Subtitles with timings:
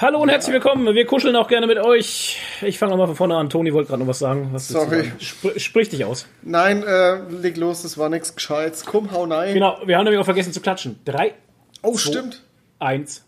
[0.00, 0.92] Hallo und herzlich willkommen.
[0.94, 2.40] Wir kuscheln auch gerne mit euch.
[2.62, 3.48] Ich fange nochmal von vorne an.
[3.48, 4.48] Toni wollte gerade noch was sagen.
[4.52, 5.12] Was Sorry.
[5.18, 6.26] Spr sprich dich aus.
[6.42, 8.84] Nein, äh, leg los, das war nichts Gescheites.
[8.84, 9.54] Komm, hau nein.
[9.54, 10.98] Genau, wir haben nämlich auch vergessen zu klatschen.
[11.04, 11.34] Drei,
[11.82, 12.42] Oh, stimmt.
[12.80, 13.24] eins.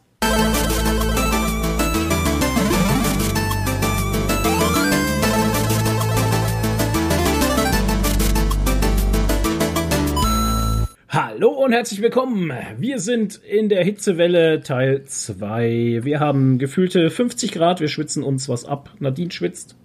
[11.38, 12.50] Hallo und herzlich willkommen.
[12.78, 16.00] Wir sind in der Hitzewelle Teil 2.
[16.02, 17.78] Wir haben gefühlte 50 Grad.
[17.82, 18.94] Wir schwitzen uns was ab.
[19.00, 19.76] Nadine schwitzt.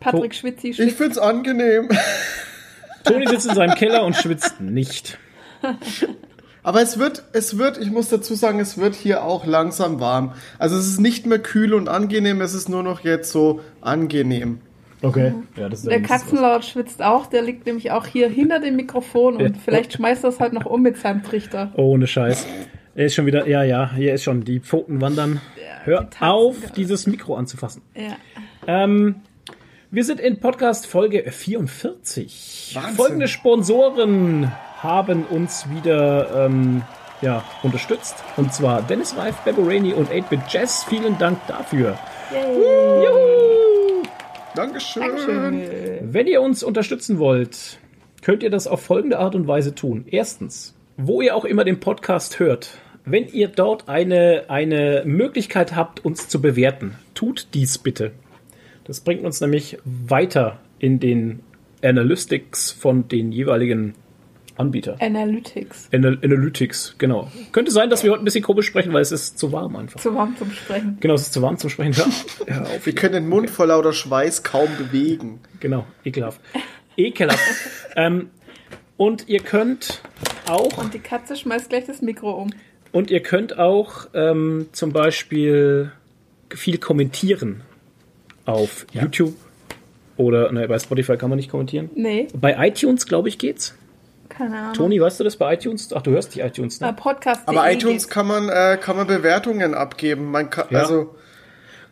[0.00, 0.96] Patrick Schwitzi Ich schwitzt.
[0.96, 1.90] find's angenehm.
[3.04, 5.18] Toni sitzt in seinem Keller und schwitzt nicht.
[6.62, 10.32] Aber es wird, es wird, ich muss dazu sagen, es wird hier auch langsam warm.
[10.58, 14.60] Also es ist nicht mehr kühl und angenehm, es ist nur noch jetzt so angenehm.
[15.02, 15.32] Okay.
[15.56, 16.02] Ja, das ist ja Der.
[16.02, 19.60] Katzenlaut schwitzt auch, der liegt nämlich auch hier hinter dem Mikrofon und Ja.
[19.64, 21.70] vielleicht schmeißt er es halt noch um mit seinem Trichter.
[21.76, 22.46] Ohne Scheiß.
[22.94, 25.40] Er ist schon wieder, ja, ja, hier ist schon, die Pfoten wandern.
[25.84, 26.72] Hör die auf, gerade.
[26.74, 27.82] dieses Mikro anzufassen.
[27.94, 28.16] Ja.
[28.66, 29.16] Ähm,
[29.90, 32.72] wir sind in Podcast Folge 44.
[32.74, 32.94] Wahnsinn.
[32.96, 34.50] Folgende Sponsoren
[34.82, 36.82] haben uns wieder ähm,
[37.22, 38.16] ja, unterstützt.
[38.36, 40.84] Und zwar Dennis Reif, Bebo Rainey und 8-Bit Jazz.
[40.88, 41.96] Vielen Dank dafür.
[42.32, 43.47] Juhu!
[44.58, 45.02] Dankeschön.
[45.02, 46.12] Dankeschön.
[46.12, 47.78] Wenn ihr uns unterstützen wollt,
[48.22, 50.04] könnt ihr das auf folgende Art und Weise tun.
[50.10, 56.04] Erstens, wo ihr auch immer den Podcast hört, wenn ihr dort eine, eine Möglichkeit habt,
[56.04, 58.10] uns zu bewerten, tut dies bitte.
[58.82, 61.38] Das bringt uns nämlich weiter in den
[61.84, 63.94] Analytics von den jeweiligen
[64.58, 64.96] Anbietern.
[65.00, 65.88] Analytics.
[65.92, 67.30] Anal Analytics, genau.
[67.52, 70.00] Könnte sein, dass wir heute ein bisschen komisch sprechen, weil es ist zu warm einfach.
[70.00, 70.98] Zu warm zum Sprechen.
[71.00, 71.94] Genau, es ist zu warm zum Sprechen.
[72.46, 72.84] Hör auf.
[72.84, 75.40] Wir können den Mund vor lauter Schweiß kaum bewegen.
[75.60, 76.40] Genau, ekelhaft.
[76.96, 77.40] Ekelhaft.
[77.96, 78.30] ähm,
[78.96, 80.02] und ihr könnt
[80.48, 82.50] auch Und die Katze schmeißt gleich das Mikro um.
[82.90, 85.92] und ihr könnt auch ähm, zum Beispiel
[86.52, 87.62] viel kommentieren
[88.44, 89.34] auf YouTube
[90.16, 91.90] oder ne, bei Spotify kann man nicht kommentieren.
[91.94, 93.77] Nee, Bei iTunes glaube ich geht's.
[94.38, 94.72] Keine Ahnung.
[94.74, 95.92] Toni, weißt du das bei iTunes?
[95.92, 96.80] Ach, du hörst die iTunes.
[96.80, 96.92] Ne?
[96.94, 97.42] Podcast.
[97.46, 100.30] Aber iTunes kann man, äh, kann man Bewertungen abgeben.
[100.30, 100.80] Man kann, Ja.
[100.80, 101.14] also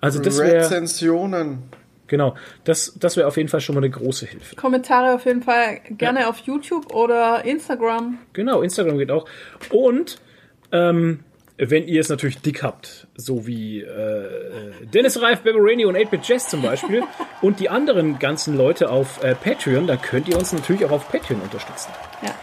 [0.00, 1.64] Also das wäre Rezensionen.
[2.06, 4.54] genau, das das wäre auf jeden Fall schon mal eine große Hilfe.
[4.56, 8.18] Kommentare auf jeden Fall gerne auf YouTube oder Instagram.
[8.32, 9.26] Genau, Instagram geht auch.
[9.70, 10.18] Und
[10.72, 11.20] ähm,
[11.58, 16.48] wenn ihr es natürlich dick habt, so wie äh, Dennis Reif, Beverani und 8-Bit Jazz
[16.48, 17.02] zum Beispiel
[17.42, 21.08] und die anderen ganzen Leute auf äh, Patreon, dann könnt ihr uns natürlich auch auf
[21.10, 21.90] Patreon unterstützen.
[22.22, 22.34] Ja.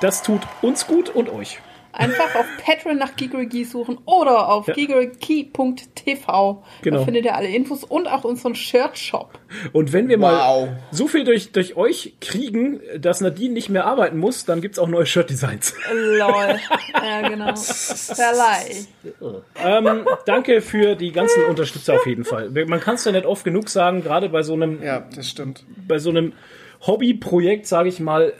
[0.00, 1.60] Das tut uns gut und euch.
[1.96, 4.74] Einfach auf Patreon nach Gigerigi suchen oder auf Ja.
[4.74, 6.62] gigerigi.tv.
[6.82, 6.98] Genau.
[6.98, 9.38] Da findet ihr alle Infos und auch unseren Shirt-Shop.
[9.72, 10.68] Und wenn wir mal Wow.
[10.90, 14.88] so viel durch, durch euch kriegen, dass Nadine nicht mehr arbeiten muss, dann gibt's auch
[14.88, 15.74] neue Shirt-Designs.
[15.92, 16.58] Lol.
[16.94, 17.54] Ja, genau.
[17.54, 18.86] Verleih.
[19.64, 22.50] ähm, danke für die ganzen Unterstützer auf jeden Fall.
[22.66, 25.64] Man kann es ja nicht oft genug sagen, gerade bei so einem Ja, das stimmt.
[25.86, 26.32] bei so einem
[26.86, 28.32] Hobbyprojekt, sage ich mal,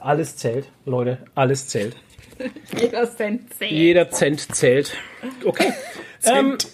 [0.00, 1.96] alles zählt, Leute, alles zählt.
[2.80, 3.70] Jeder Cent zählt.
[3.72, 4.96] Jeder Cent zählt.
[5.44, 5.72] Okay.
[6.24, 6.68] Ähm, Cent.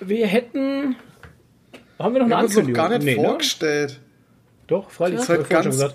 [0.00, 0.96] wir hätten.
[1.98, 2.74] Haben wir noch eine Wir haben uns noch Ankündigung?
[2.74, 3.28] gar nicht Nee, ne?
[3.28, 4.00] vorgestellt.
[4.68, 5.16] Doch, freilich.
[5.16, 5.94] Das ist halt ganz- gesagt.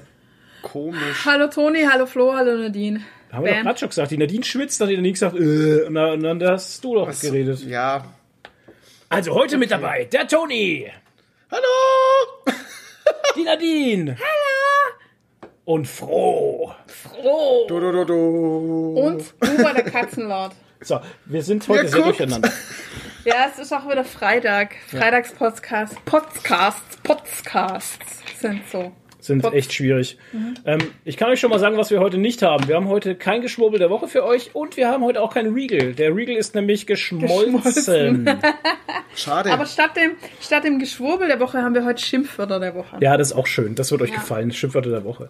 [0.62, 1.26] Komisch.
[1.26, 3.02] Hallo Toni, hallo Flo, hallo Nadine.
[3.32, 3.66] Haben wir doch Bam.
[3.66, 4.12] gerade schon gesagt.
[4.12, 6.94] Die Nadine schwitzt, dann hat die Nadine gesagt, äh, und dann, und dann hast du
[6.94, 7.62] doch Was- geredet.
[7.66, 8.06] Ja.
[9.10, 10.92] Also heute mit dabei der Toni,
[11.50, 12.54] Hallo!
[13.36, 14.16] die Nadine.
[14.16, 14.96] Hallo.
[15.72, 16.74] Und Froh.
[16.86, 17.66] Froh.
[17.70, 19.00] Du, du, du, du.
[19.00, 20.52] Und Uber der Katzenlaut.
[20.82, 22.20] So, wir sind heute Wer sehr guckt?
[22.20, 22.52] durcheinander.
[23.24, 24.76] Ja, es ist auch wieder Freitag.
[24.90, 26.04] Freitagspodcast.
[26.04, 26.98] Podcasts.
[27.04, 28.92] Podcasts sind so.
[29.22, 30.18] Sind Pod- echt schwierig.
[30.66, 32.68] Ähm, ich kann euch schon mal sagen, was wir heute nicht haben.
[32.68, 35.54] Wir haben heute kein Geschwurbel der Woche für euch und wir haben heute auch keinen
[35.54, 35.94] Regal.
[35.94, 37.62] Der Regal ist nämlich geschmolzen.
[37.64, 38.30] Geschmolzen.
[39.16, 39.52] Schade.
[39.52, 40.12] Aber statt dem,
[40.42, 42.98] statt dem Geschwurbel der Woche haben wir heute Schimpfwörter der Woche.
[43.00, 43.76] ja, das ist auch schön.
[43.76, 44.16] Das wird euch Ja.
[44.16, 44.52] gefallen.
[44.52, 45.30] Schimpfwörter der Woche.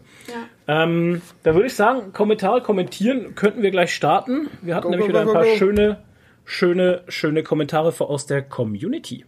[0.68, 0.84] Ja.
[0.84, 4.50] Ähm, da würde ich sagen, Kommentare kommentieren könnten wir gleich starten.
[4.62, 5.56] Wir hatten Go, nämlich go, wieder ein paar go, go.
[5.58, 5.97] schöne,
[6.46, 9.26] schöne, schöne Kommentare aus der Community.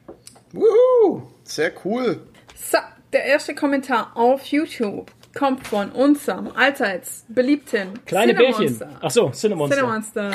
[0.53, 2.19] Wuhu, sehr cool.
[2.55, 2.77] So,
[3.13, 8.67] der erste Kommentar auf YouTube kommt von unserem allseits beliebten Kleine Bärchen.
[8.67, 8.89] Cinemonster.
[9.01, 9.77] Ach so, Cinemonster.
[9.77, 10.33] Cinemonster.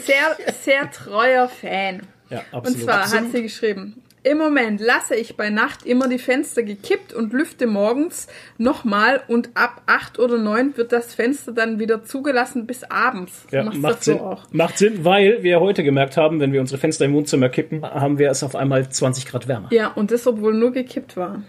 [0.00, 2.02] Sehr, sehr treuer Fan.
[2.30, 2.82] Ja, Und absolut.
[2.82, 3.24] zwar Absolut.
[3.26, 7.66] hat sie geschrieben, im Moment lasse ich bei Nacht immer die Fenster gekippt und lüfte
[7.66, 8.26] morgens
[8.58, 13.46] nochmal und ab 8 oder 9 wird das Fenster dann wieder zugelassen bis abends.
[13.50, 14.44] Ja, Machst macht so Sinn, auch.
[14.50, 18.18] macht Sinn, weil wir heute gemerkt haben, wenn wir unsere Fenster im Wohnzimmer kippen, haben
[18.18, 19.68] wir es auf einmal 20 Grad wärmer.
[19.70, 21.42] Ja, und das, obwohl nur gekippt war.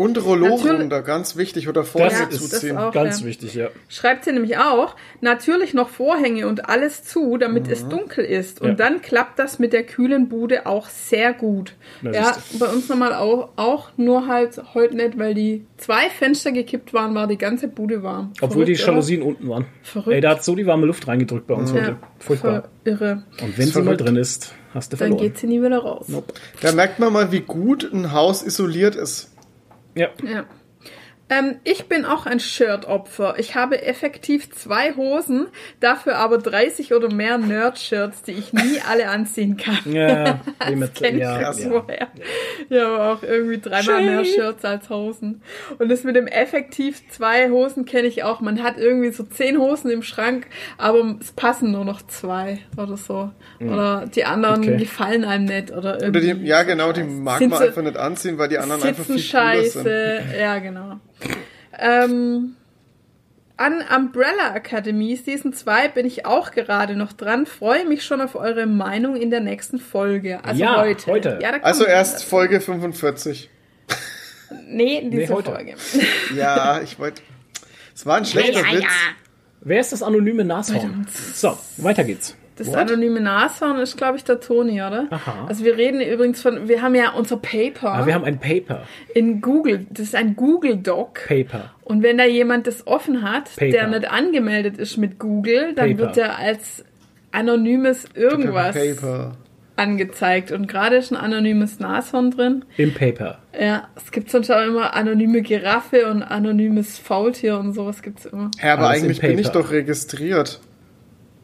[0.00, 2.78] Und Rollo-Runder, ganz wichtig, oder vorne Das Ja, ist das zuziehen.
[2.78, 2.90] auch.
[2.90, 3.26] Ganz ja.
[3.26, 3.68] wichtig, ja.
[3.90, 8.62] Schreibt sie nämlich auch, natürlich noch Vorhänge und alles zu, damit es dunkel ist.
[8.62, 8.74] Und Ja.
[8.76, 11.74] dann klappt das mit der kühlen Bude auch sehr gut.
[12.00, 16.52] Na, ja, bei uns nochmal auch, auch, nur halt heute nicht, weil die zwei Fenster
[16.52, 18.32] gekippt waren, war die ganze Bude warm.
[18.40, 18.92] Obwohl die Verrückt, oder?
[18.92, 19.66] Jalousien unten waren.
[19.82, 20.14] Verrückt.
[20.14, 21.84] Ey, da hat so die warme Luft reingedrückt bei uns heute.
[21.84, 22.62] Ja, Furchtbar.
[22.62, 23.24] voll irre.
[23.42, 26.06] Und wenn sie mal drin ist, hast du Dann geht sie nie wieder raus.
[26.08, 26.32] Nope.
[26.62, 29.29] Da merkt man mal, wie gut ein Haus isoliert ist.
[29.94, 30.10] Ja.
[30.22, 30.44] Ja.
[31.30, 33.36] Ähm, ich bin auch ein Shirt-Opfer.
[33.38, 35.46] Ich habe effektiv zwei Hosen,
[35.78, 39.78] dafür aber 30 oder mehr Nerd-Shirts, die ich nie alle anziehen kann.
[39.92, 41.70] Ja, wie mit, Kenn ich ja, das ja.
[41.70, 42.08] woher.
[42.68, 45.42] Ja, aber auch irgendwie dreimal mehr Shirts als Hosen.
[45.78, 48.40] Und das mit dem effektiv zwei Hosen kenne ich auch.
[48.40, 50.46] Man hat irgendwie so zehn Hosen im Schrank,
[50.78, 53.30] aber es passen nur noch zwei oder so.
[53.60, 54.76] Oder die anderen Okay.
[54.78, 56.34] gefallen einem nicht oder Oder irgendwie.
[56.34, 59.62] die, ja, genau, die mag man einfach nicht anziehen, weil die anderen einfach viel cooler
[59.64, 59.84] sind.
[59.84, 60.22] scheiße.
[60.40, 60.98] Ja, genau.
[61.78, 62.56] Ähm,
[63.56, 67.44] an Umbrella Academy Season 2 bin ich auch gerade noch dran.
[67.46, 70.42] Freue mich schon auf eure Meinung in der nächsten Folge.
[70.44, 71.10] Also Ja, heute.
[71.10, 71.38] heute.
[71.42, 72.26] Ja, Also erst dazu.
[72.28, 73.50] Folge 45.
[74.66, 75.52] Nee, in dieser heute.
[75.52, 75.74] Folge.
[76.34, 77.22] Ja, ich wollte.
[77.94, 78.84] Es war ein schlechter Witz.
[79.60, 81.06] Wer ist das anonyme Nashorn?
[81.34, 82.34] So, weiter geht's.
[82.60, 82.76] Das What?
[82.76, 85.06] anonyme Nashorn ist, glaube ich, der Toni, oder?
[85.08, 85.46] Aha.
[85.48, 88.82] Also wir reden übrigens von, wir haben ja unser Paper Ah, wir haben ein Paper.
[89.14, 89.86] in Google.
[89.88, 91.26] Das ist ein Google Doc.
[91.26, 91.70] Paper.
[91.84, 93.70] Und wenn da jemand das offen hat, Paper.
[93.70, 95.98] der nicht angemeldet ist mit Google, dann Paper.
[96.00, 96.84] wird er als
[97.32, 99.32] anonymes irgendwas Paper.
[99.76, 100.52] angezeigt.
[100.52, 102.64] Und gerade ist ein anonymes Nashorn drin.
[102.76, 103.38] Im Paper.
[103.58, 108.50] Ja, es gibt sonst auch immer anonyme Giraffe und anonymes Faultier und sowas gibt's immer.
[108.62, 110.60] Ja, aber Alles im eigentlich bin ich doch registriert.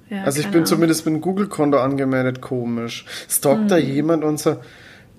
[0.08, 0.66] Ja, Also ich bin Ahnung.
[0.66, 3.04] zumindest mit einem Google-Konto angemeldet, komisch.
[3.28, 4.60] Stalkt da jemand unser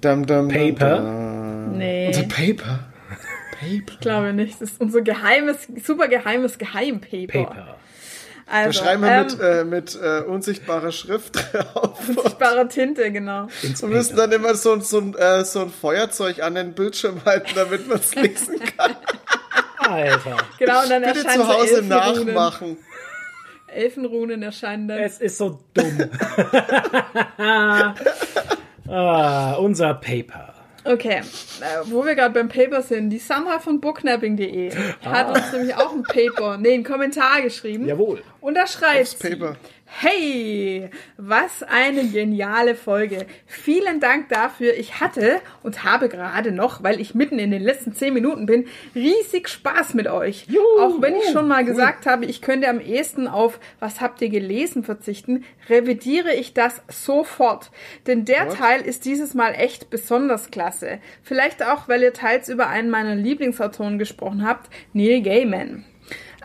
[0.01, 0.98] dam, dam, Paper?
[0.98, 1.78] dam.
[1.78, 2.07] Nee.
[2.07, 2.80] Unser Paper.
[3.60, 3.94] Paper.
[3.94, 4.62] Ich glaube nicht.
[4.62, 7.28] Das ist unser geheimes, super geheimes Geheimpaper.
[7.45, 7.56] Paper.
[8.45, 12.00] Da Also, schreiben wir ähm, mit, äh, mit äh, unsichtbarer Schrift drauf.
[12.07, 13.48] unsichtbarer Tinte, genau.
[13.62, 17.50] Wir müssen dann immer so, so, ein, äh, so ein Feuerzeug an den Bildschirm halten,
[17.56, 18.95] damit man es lesen kann.
[19.80, 20.38] Alter.
[20.60, 22.78] Genau, und dann Bitte zu Hause nachmachen.
[23.77, 25.00] Elfenrunen erscheinen dann.
[25.00, 26.09] Es ist so dumm.
[28.88, 30.53] ah, unser Paper.
[30.83, 31.24] Okay, äh,
[31.85, 34.71] wo wir gerade beim Paper sind, die Sandra von booknapping.de
[35.03, 37.85] hat uns nämlich auch ein Paper, nee, einen Kommentar geschrieben.
[37.85, 38.24] Jawohl.
[38.39, 39.57] Und da schreibt Aufs Paper.
[39.89, 43.25] Hey, was eine geniale Folge.
[43.45, 44.78] Vielen Dank dafür.
[44.78, 48.68] Ich hatte und habe gerade noch, weil ich mitten in den letzten zehn Minuten bin,
[48.94, 50.48] riesig Spaß mit euch.
[50.80, 54.30] Auch wenn ich schon mal gesagt habe, ich könnte am ehesten auf was habt ihr
[54.30, 57.72] gelesen verzichten, revidiere ich das sofort.
[58.06, 58.57] Denn der What?
[58.57, 61.00] Teil ist dieses Mal echt besonders klasse.
[61.24, 65.86] Vielleicht auch, weil ihr teils über einen meiner Lieblingsautoren gesprochen habt, Neil Gaiman.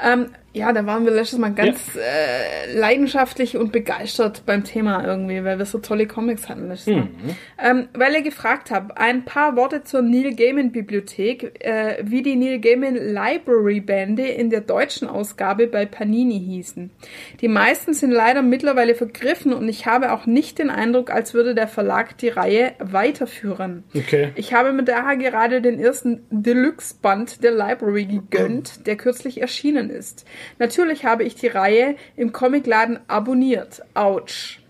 [0.02, 5.42] Ähm, ja, da waren wir letztes Mal ganz äh, leidenschaftlich und begeistert beim Thema irgendwie,
[5.44, 7.08] weil wir so tolle Comics hatten letztes Mal.
[7.58, 12.36] Ähm, weil ihr gefragt habt, ein paar Worte zur Neil Gaiman Bibliothek, äh, wie die
[12.36, 16.90] Neil Gaiman Library Bände in der deutschen Ausgabe bei Panini hießen.
[17.40, 21.54] Die meisten sind leider mittlerweile vergriffen und ich habe auch nicht den Eindruck, als würde
[21.54, 23.84] der Verlag die Reihe weiterführen.
[23.96, 24.32] Okay.
[24.34, 30.26] Ich habe mir daher gerade den ersten Deluxe-Band der Library gegönnt, der kürzlich erschienen ist.
[30.58, 33.82] Natürlich habe ich die Reihe im Comicladen abonniert.
[33.94, 34.61] Autsch.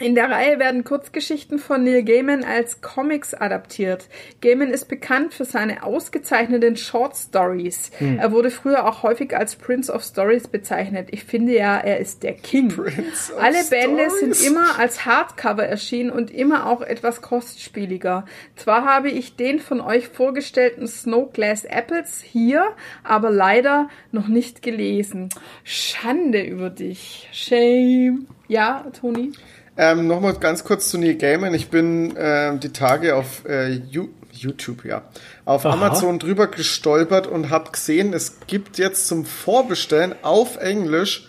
[0.00, 4.06] In der Reihe werden Kurzgeschichten von Neil Gaiman als Comics adaptiert.
[4.40, 7.90] Gaiman ist bekannt für seine ausgezeichneten Short Stories.
[7.98, 11.08] Er wurde früher auch häufig als Prince of Stories bezeichnet.
[11.10, 12.72] Ich finde ja, er ist der King.
[13.40, 14.38] Alle Bände Stories.
[14.38, 18.24] sind immer als Hardcover erschienen und immer auch etwas kostspieliger.
[18.54, 22.68] Zwar habe ich den von euch vorgestellten Snow Glass Apples hier,
[23.02, 25.30] aber leider noch nicht gelesen.
[25.64, 27.28] Schande über dich.
[27.32, 28.28] Shame.
[28.46, 29.32] Ja, Toni?
[29.78, 31.54] Ähm, Nochmal ganz kurz zu Neil Gaiman.
[31.54, 35.02] Ich bin ähm, die Tage auf äh, You YouTube, ja,
[35.44, 35.74] auf Aha.
[35.74, 41.28] Amazon drüber gestolpert und habe gesehen, es gibt jetzt zum Vorbestellen auf Englisch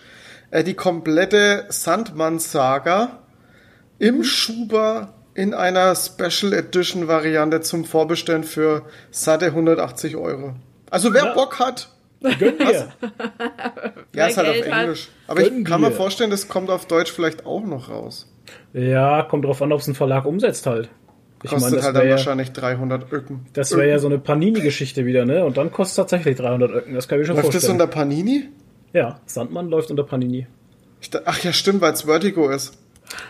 [0.50, 3.18] äh, die komplette Sandmann-Saga
[3.98, 10.54] im Schuber in einer Special Edition Variante zum Vorbestellen für satte 180 Euro.
[10.90, 11.34] Also wer Ja.
[11.34, 11.88] Bock hat,
[12.20, 12.92] Gönn dir.
[14.14, 14.66] ja, ist halt auf.
[14.66, 15.08] Englisch.
[15.26, 18.29] Aber ich Gönn kann mir vorstellen, das kommt auf Deutsch vielleicht auch noch raus.
[18.72, 20.88] Ja, kommt drauf an, ob es ein Verlag umsetzt halt.
[21.42, 23.46] Ich Kostet meine, das halt dann wäre ja, wahrscheinlich 300 Öcken.
[23.54, 25.44] das wär ja so eine Panini-Geschichte wieder, ne?
[25.44, 26.94] Und dann kostet es tatsächlich 300 Öcken.
[26.94, 27.80] Das kann ich mir schon Läuft das vorstellen.
[27.80, 28.48] unter Panini?
[28.92, 30.46] ja, Sandmann läuft unter Panini.
[31.24, 32.78] Ach ja, stimmt, weil es Vertigo ist.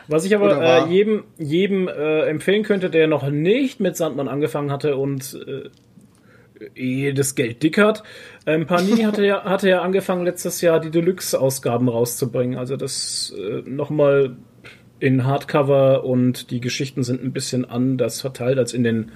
[0.08, 4.70] Was ich aber äh, jedem, jedem äh, empfehlen könnte, der noch nicht mit Sandmann angefangen
[4.72, 5.70] hatte und äh,
[6.74, 8.02] ehe das Geld dickert.
[8.46, 12.58] Ähm, Panini hatte ja, hatte ja angefangen letztes Jahr die Deluxe-Ausgaben rauszubringen.
[12.58, 14.36] Also das äh, nochmal
[15.00, 19.10] in Hardcover und die Geschichten sind ein bisschen anders verteilt als in den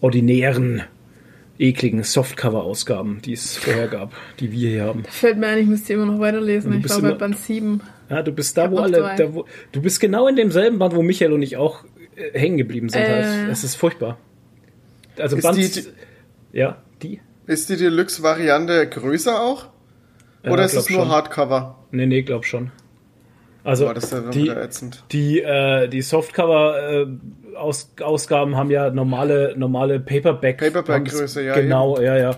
[0.00, 0.82] ordinären,
[1.58, 5.04] ekligen Softcover-Ausgaben, die es vorher gab, die wir hier haben.
[5.08, 6.72] Fällt mir ein, ich müsste immer noch weiterlesen.
[6.84, 7.80] Ich war bei Band 7.
[8.10, 11.02] Ja, du bist da, wo alle, da, wo, du bist genau in demselben Band, wo
[11.02, 11.84] Michael und ich auch
[12.16, 13.00] äh, hängen geblieben sind.
[13.02, 13.24] Äh.
[13.24, 13.50] Halt.
[13.50, 14.18] Es ist furchtbar.
[15.18, 15.88] Also Ist Band, die- die-
[16.58, 17.20] ja, die?
[17.46, 19.68] Ist die Deluxe-Variante größer auch?
[20.44, 21.08] Oder Ja, ist es nur schon.
[21.08, 21.78] Hardcover?
[21.90, 22.70] Nee, nee, glaub schon.
[23.66, 25.02] Also das ist dann die, wieder ätzend.
[25.12, 30.58] die, äh, die Softcover-Ausgaben haben ja normale, normale Paperback.
[30.58, 32.36] Paperback-Größe, ja, Genau, ja, ja.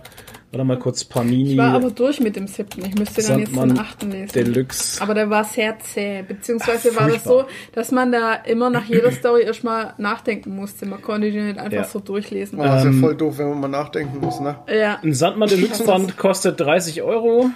[0.50, 1.52] Warte mal kurz, Panini.
[1.52, 2.82] Ich war aber durch mit dem siebten.
[2.82, 4.32] Ich müsste dann jetzt den achten lesen.
[4.32, 5.02] Deluxe.
[5.02, 6.22] Aber der war sehr zäh.
[6.26, 7.44] Beziehungsweise Ach, war das so,
[7.74, 10.86] dass man da immer nach jeder Story erstmal nachdenken musste.
[10.86, 11.84] Man konnte die nicht einfach Ja.
[11.84, 12.58] so durchlesen.
[12.58, 14.56] Oh, ist Ähm, ja voll doof, wenn man mal nachdenken muss, ne?
[14.74, 14.98] Ja.
[15.02, 17.50] Ein Sandmann Deluxe Band kostet 30 Euro,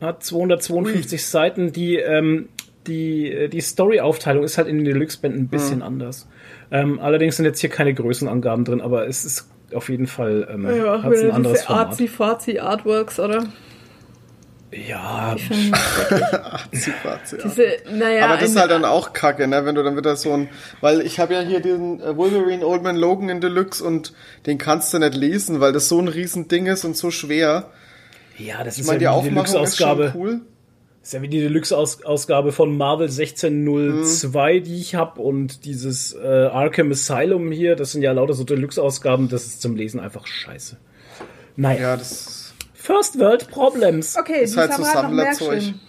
[0.00, 1.72] hat 252 Seiten.
[1.72, 2.48] Die, ähm,
[2.86, 6.28] die, die Story-Aufteilung ist halt in den Deluxe-Bänden ein bisschen anders.
[6.70, 10.66] Ähm, allerdings sind jetzt hier keine Größenangaben drin, aber es ist auf jeden Fall ähm,
[10.66, 11.88] Ja, hat's ein anderes diese Format.
[11.88, 13.44] arzi-fazi Artworks, oder?
[14.72, 15.36] Ja,
[16.72, 17.38] Super, ja.
[17.44, 19.64] diese, naja, Aber das ist halt dann auch kacke, ne?
[19.64, 20.48] Wenn du dann wieder so ein.
[20.80, 24.12] Weil ich habe ja hier diesen äh, Wolverine Old Man Logan in Deluxe und
[24.46, 27.70] den kannst du nicht lesen, weil das so ein riesen Ding ist und so schwer.
[28.36, 30.12] ja, das Ich ist meine, die ja die schon Deluxe-Ausgabe.
[30.16, 30.40] cool.
[31.04, 36.90] Ist ja wie die Deluxe-Ausgabe von Marvel 1602, die ich habe und dieses äh, Arkham
[36.90, 37.76] Asylum hier.
[37.76, 39.28] Das sind ja lauter so Deluxe-Ausgaben.
[39.28, 40.78] Das ist zum Lesen einfach scheiße.
[41.56, 44.16] Naja, Ja, das First World Problems.
[44.18, 45.50] Okay, Ist die halt so Sammlerzeug.
[45.58, 45.80] geschrieben.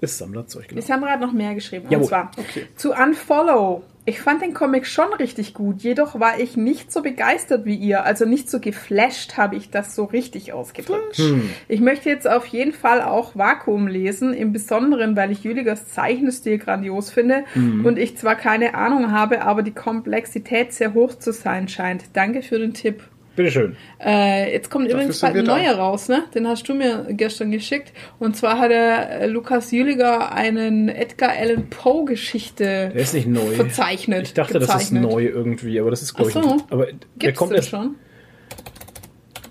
[0.00, 0.86] Ist Sammlerzeug, Die genau.
[0.86, 1.86] Sandra hat noch mehr geschrieben.
[1.90, 2.02] Jawohl.
[2.04, 2.66] Und zwar Okay.
[2.76, 3.82] zu Unfollow.
[4.06, 8.04] Ich fand den Comic schon richtig gut, jedoch war ich nicht so begeistert wie ihr.
[8.04, 11.16] Also nicht so geflasht habe ich das so richtig ausgedrückt.
[11.16, 11.48] Hm.
[11.68, 16.58] Ich möchte jetzt auf jeden Fall auch Vakuum lesen, im Besonderen, weil ich Jüligers Zeichenstil
[16.58, 17.86] grandios finde Hm.
[17.86, 22.04] und ich zwar keine Ahnung habe, aber die Komplexität sehr hoch zu sein scheint.
[22.12, 23.04] Danke für den Tipp.
[23.36, 23.76] Bitteschön.
[24.04, 25.56] Äh, jetzt kommt übrigens sind bald ein da.
[25.58, 26.24] neuer raus, ne?
[26.34, 27.92] Den hast du mir gestern geschickt.
[28.20, 33.26] Und zwar hat der äh, Lukas Jüliger einen Edgar Allan Poe Geschichte Der ist nicht
[33.26, 33.50] neu.
[33.54, 34.22] verzeichnet.
[34.28, 35.02] Ich dachte, das ist gezeichnet.
[35.02, 36.56] neu irgendwie, aber das ist, glaube Ach so.
[36.56, 37.70] ich, aber der Gibt's kommt den erst.
[37.70, 37.96] schon?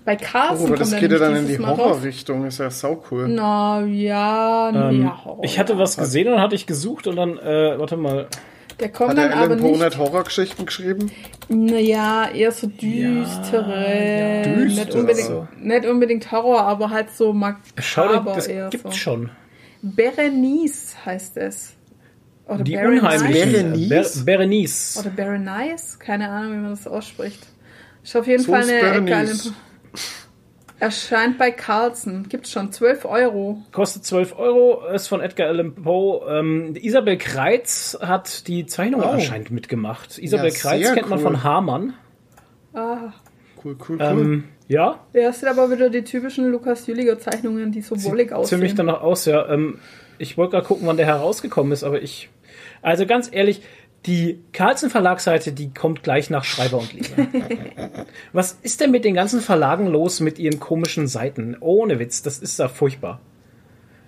[0.06, 1.58] Bei Carlsen Oh, aber das kommt geht ja er dann in die.
[1.58, 2.46] Horrorrichtung.
[2.46, 3.26] Ist ja sau cool.
[3.28, 5.44] Na ja, Ähm, ja, Horror.
[5.44, 8.26] ich hatte was gesehen und dann hatte ich gesucht und dann, äh, warte mal.
[8.80, 9.80] Der kommt Hat dann der aber Alan Poe nicht.
[9.84, 11.10] nicht Horrorgeschichten geschrieben?
[11.48, 14.44] Naja, eher so düstere.
[14.46, 14.98] ja, nicht, düster.
[14.98, 18.92] unbedingt, nicht unbedingt Horror, aber halt so makaber das eher gibt's so.
[18.96, 19.30] schon.
[19.82, 21.74] Berenice heißt es.
[22.46, 23.02] Oder Die Berenice.
[23.02, 23.52] unheimlichen.
[23.88, 23.88] Berenice?
[24.24, 24.96] Ber Berenice.
[25.00, 25.98] Oder Berenice?
[25.98, 27.46] Keine Ahnung, wie man das ausspricht.
[28.02, 29.52] Ist auf jeden So Fall eine Berenice.
[30.84, 32.28] Erscheint bei Carlsen.
[32.28, 33.62] Gibt's schon 12 Euro.
[33.72, 36.20] Kostet 12 Euro, ist von Edgar Allan Poe.
[36.28, 39.06] Ähm, Isabel Kreitz hat die Zeichnung Oh.
[39.06, 40.18] anscheinend mitgemacht.
[40.18, 41.24] Isabel Ja, Kreitz kennt man cool.
[41.24, 41.94] von Hamann.
[42.74, 43.14] Ah.
[43.64, 43.98] Cool, cool, cool.
[43.98, 48.30] Ähm, ja, Ja, es sind aber wieder die typischen Lukas Jüliger Zeichnungen, die so wollig
[48.30, 48.58] aussehen.
[48.58, 49.48] ziemlich danach aus, ja.
[49.48, 49.78] Ähm,
[50.18, 52.28] ich wollte gerade gucken, wann der herausgekommen ist, aber ich.
[52.82, 53.62] Also ganz ehrlich,
[54.06, 57.16] die Carlsen Verlagsseite, die kommt gleich nach Schreiber und Leser.
[58.32, 61.56] Was ist denn mit den ganzen Verlagen los mit ihren komischen Seiten?
[61.60, 63.20] Ohne Witz, das ist da furchtbar.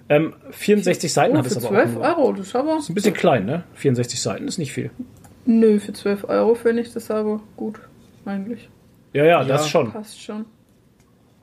[0.08, 1.94] Ähm, 64 Seiten oh, hat es für aber 12 auch.
[1.94, 2.02] nur.
[2.02, 2.76] Euro, das ist aber.
[2.78, 3.64] Ist ein bisschen klein, ne?
[3.74, 4.90] 64 Seiten ist nicht viel.
[5.46, 7.80] Nö, für 12 Euro finde ich das aber gut.
[8.24, 8.68] Eigentlich.
[9.12, 9.92] Ja, ja, das schon.
[9.92, 10.44] Passt schon.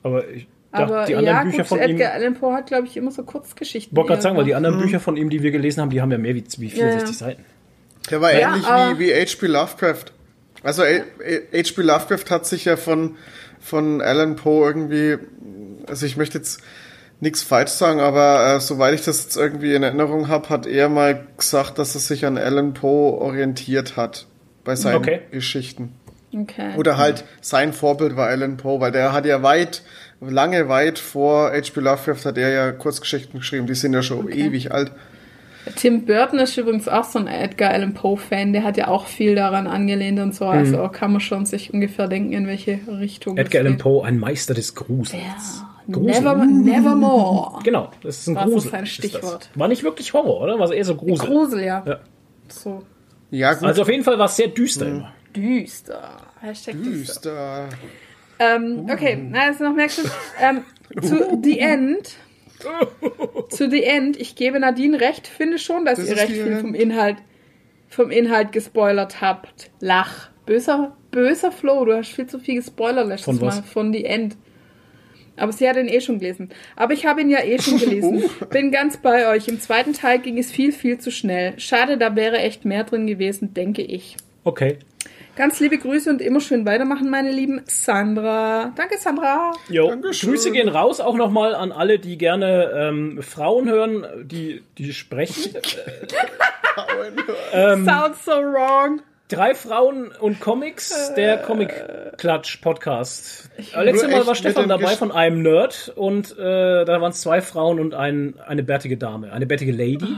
[0.03, 1.83] Aber ich dachte, Aber die anderen ja, Bücher gut, von ihm.
[1.83, 3.95] Edgar Allan Poe hat, glaube ich, immer so Kurzgeschichten.
[3.95, 6.11] wollte gerade sagen, weil die anderen Bücher von ihm, die wir gelesen haben, die haben
[6.11, 7.45] ja mehr wie, wie 64 Ja, Seiten.
[8.09, 9.47] Der war Ja, ähnlich aber- wie, wie H.P.
[9.47, 10.05] Lovecraft.
[10.63, 11.81] Also H.P.
[11.81, 13.15] Lovecraft hat sich ja von,
[13.59, 15.17] von Alan Poe irgendwie,
[15.87, 16.61] also ich möchte jetzt
[17.19, 20.89] nichts falsch sagen, aber äh, soweit ich das jetzt irgendwie in Erinnerung habe, hat er
[20.89, 24.25] mal gesagt, dass er sich an Alan Poe orientiert hat
[24.65, 25.21] bei seinen Okay.
[25.31, 25.93] Geschichten.
[26.35, 26.73] Okay.
[26.77, 29.83] Oder halt sein Vorbild war Alan Poe, weil der hat ja weit,
[30.19, 31.79] lange weit vor H.P.
[31.79, 34.91] Lovecraft hat er ja Kurzgeschichten geschrieben, die sind ja schon ewig alt.
[35.75, 38.51] Tim Burton ist übrigens auch so ein Edgar Allan Poe-Fan.
[38.53, 40.45] Der hat ja auch viel daran angelehnt und so.
[40.45, 43.39] Also kann man schon sich ungefähr denken, in welche Richtung Mhm.
[43.39, 43.77] Edgar Allan.
[43.77, 45.21] Poe, ein Meister des Grusels.
[45.23, 45.69] Ja.
[45.91, 46.21] Grusel.
[46.21, 47.59] Never, nevermore.
[47.63, 48.71] Genau, das ist ein War so Grusel.
[48.71, 49.09] sein ist das.
[49.11, 49.49] Stichwort.
[49.55, 50.59] War nicht wirklich Horror, oder?
[50.59, 51.27] War eher so Grusel.
[51.27, 51.83] Grusel, ja.
[51.85, 51.99] Ja.
[52.49, 52.83] So
[53.31, 53.63] Ja, gut.
[53.67, 55.13] Also auf jeden Fall war es sehr düster immer.
[55.35, 56.17] düster.
[56.41, 57.67] Hashtag düster.
[57.69, 57.69] düster.
[58.39, 60.01] Ähm, okay, na, jetzt noch merkst du.
[60.41, 60.61] Ähm,
[61.01, 62.15] zu The End.
[63.49, 64.19] Zu The End.
[64.19, 65.27] Ich gebe Nadine recht.
[65.27, 67.17] Finde schon, dass Das ihr recht viel vom Inhalt,
[67.89, 69.71] vom Inhalt gespoilert habt.
[69.79, 70.29] Lach.
[70.45, 71.85] Böser, böser Flo.
[71.85, 73.55] Du hast viel zu viel gespoilert letztes Von was?
[73.55, 73.63] Mal.
[73.63, 74.35] Von The End.
[75.35, 76.49] Aber sie hat ihn eh schon gelesen.
[76.75, 78.23] Aber ich habe ihn ja eh schon gelesen.
[78.51, 79.47] Bin ganz bei euch.
[79.47, 81.59] Im zweiten Teil ging es viel, viel zu schnell.
[81.59, 84.17] Schade, da wäre echt mehr drin gewesen, denke ich.
[84.43, 84.77] Okay.
[85.35, 88.71] Ganz liebe Grüße und immer schön weitermachen, meine lieben Sandra.
[88.75, 89.51] Danke, Sandra.
[89.67, 90.29] Jo, Dankeschön.
[90.29, 95.55] Grüße gehen raus auch nochmal an alle, die gerne ähm, Frauen hören, die, die sprechen.
[97.53, 99.03] Ähm, Sounds so wrong.
[99.29, 103.51] Drei Frauen und Comics, der Comic-Klatsch-Podcast.
[103.75, 107.21] Äh, Letztes Mal war Stefan dabei Gesch- von einem Nerd und äh, da waren es
[107.21, 110.17] zwei Frauen und ein, eine bärtige Dame, eine bärtige Lady.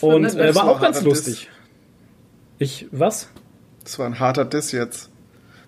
[0.00, 0.36] Und nett.
[0.36, 1.50] äh, war auch ganz lustig.
[2.58, 3.30] Ich, was?
[3.88, 5.10] Das war ein harter Diss jetzt.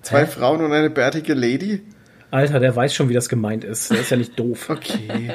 [0.03, 1.81] Zwei Frauen und eine bärtige Lady?
[2.31, 3.91] Alter, der weiß schon, wie das gemeint ist.
[3.91, 4.69] Der ist ja nicht doof.
[4.69, 5.33] Okay.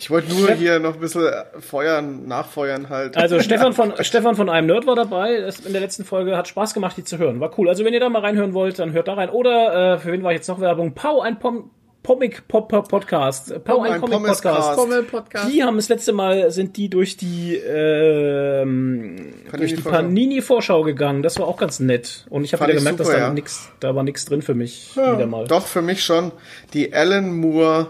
[0.00, 1.30] Ich wollte nur hier noch ein bisschen
[1.60, 3.18] feuern, nachfeuern halt.
[3.18, 5.42] Also Stefan von Stefan von einem Nerd war dabei.
[5.42, 7.38] Das in der letzten Folge hat Spaß gemacht, die zu hören.
[7.38, 7.68] War cool.
[7.68, 9.28] Also wenn ihr da mal reinhören wollt, dann hört da rein.
[9.28, 10.94] Oder äh, für wen war jetzt noch Werbung?
[10.94, 11.70] Pau ein Pom
[12.04, 13.54] Comic Pop Podcast.
[13.64, 14.42] Pau ein ein Comic Podcast.
[14.42, 14.76] Pommescast.
[14.76, 15.52] Pommel-Podcast.
[15.52, 19.16] Die haben das letzte Mal sind die durch die ähm,
[19.52, 19.90] durch die Panini-Vorschau.
[19.90, 21.22] Panini-Vorschau gegangen.
[21.22, 22.26] Das war auch ganz nett.
[22.28, 23.32] Und ich habe wieder gemerkt, super, dass da ja.
[23.32, 25.46] nix, da war nichts drin für mich wieder mal.
[25.46, 26.32] Doch, für mich schon.
[26.74, 27.88] Die Alan Moore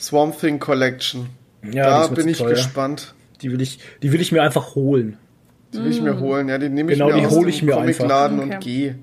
[0.00, 1.28] Swamp Thing Collection.
[1.72, 2.50] Ja, da mir bin ich teuer.
[2.50, 3.14] gespannt.
[3.42, 5.18] Die will ich, die will ich mir einfach holen.
[5.72, 6.48] Die will ich mir holen.
[6.48, 7.98] Ja, die nehme ich Genau, mir die aus hol dem ich mir einfach.
[7.98, 8.54] Comicladen Okay.
[8.54, 8.98] und gehe.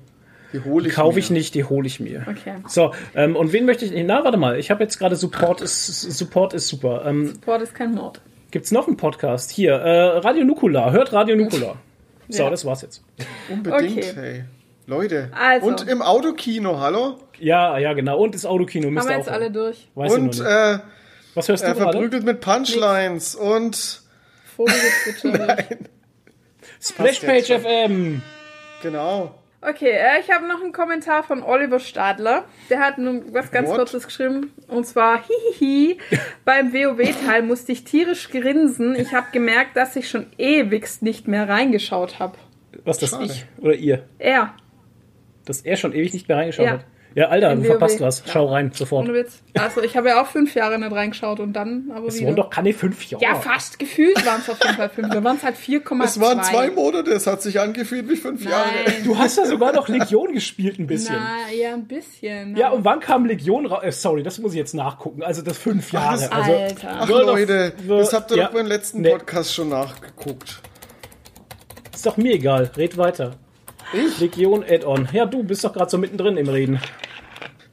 [0.54, 1.18] Die hole ich kaufe mir.
[1.20, 2.24] ich nicht, die hole ich mir.
[2.28, 2.54] Okay.
[2.68, 3.92] So, ähm, und wen möchte ich.
[4.06, 5.84] Na, warte mal, ich habe jetzt gerade Support ist
[6.16, 7.04] Support ist super.
[7.04, 8.20] Ähm, Sport ist kein Mord.
[8.52, 9.50] gibt's noch einen Podcast?
[9.50, 10.92] Hier, äh, Radio Nukula.
[10.92, 11.74] Hört Radio Nukula.
[12.28, 12.50] So, Ja.
[12.50, 13.02] das war's jetzt.
[13.50, 14.12] Unbedingt, Okay.
[14.14, 14.44] hey.
[14.86, 15.30] Leute.
[15.38, 15.66] Also.
[15.66, 17.18] Und im Autokino, hallo?
[17.38, 18.18] Ja, ja, genau.
[18.18, 19.88] Und das Autokino Haben müsst wir ihr jetzt alle durch.
[19.94, 20.78] Weiß und äh,
[21.34, 21.90] Was hörst du er gerade?
[21.92, 24.02] verprügelt mit Punchlines und
[24.56, 25.56] Vogelgezwitscher.
[26.80, 27.50] Splashpage.
[27.60, 28.22] FM.
[28.82, 29.34] genau.
[29.68, 32.44] Okay, äh, ich habe noch einen Kommentar von Oliver Stadler.
[32.68, 33.76] Der hat nur was ganz What?
[33.78, 34.52] Kurzes geschrieben.
[34.68, 35.98] Und zwar, hihihi,
[36.44, 38.94] beim WoW-Teil musste ich tierisch grinsen.
[38.94, 42.36] Ich habe gemerkt, dass ich schon ewigst nicht mehr reingeschaut habe.
[42.84, 43.24] Was das Schade.
[43.24, 44.04] ich oder ihr?
[44.18, 44.54] Er,
[45.46, 46.72] Dass er schon ewig nicht mehr reingeschaut Ja.
[46.72, 46.84] hat.
[47.16, 48.24] Ja, Alter, du verpasst was.
[48.26, 48.32] Ja.
[48.32, 49.08] Schau rein, sofort.
[49.54, 52.26] Also ich habe ja auch fünf Jahre nicht reingeschaut und dann aber Es wieder.
[52.26, 53.22] waren doch keine fünf Jahre.
[53.22, 55.10] ja, fast gefühlt waren es auf jeden Fall fünf.
[55.10, 56.02] Da waren es halt 4,2.
[56.04, 58.66] Es waren zwei Monate, es hat sich angefühlt wie fünf Jahre.
[58.84, 58.94] Nein.
[59.04, 61.14] Du hast ja sogar noch Legion gespielt ein bisschen.
[61.16, 62.56] Na, ja, ein bisschen.
[62.56, 63.82] Ja, und wann kam Legion raus?
[63.84, 65.22] Äh, sorry, das muss ich jetzt nachgucken.
[65.22, 66.14] Also das fünf Jahre.
[66.20, 66.88] das- also, Alter.
[67.00, 68.46] Ach World of- Leute, das habt ihr ja.
[68.46, 69.10] doch beim letzten Nee.
[69.10, 70.60] Podcast schon nachgeguckt.
[71.94, 72.70] Ist doch mir egal.
[72.76, 73.36] Red weiter.
[73.92, 74.18] Ich?
[74.18, 75.08] Legion Add-on.
[75.12, 76.80] Ja, du bist doch gerade so mittendrin im Reden.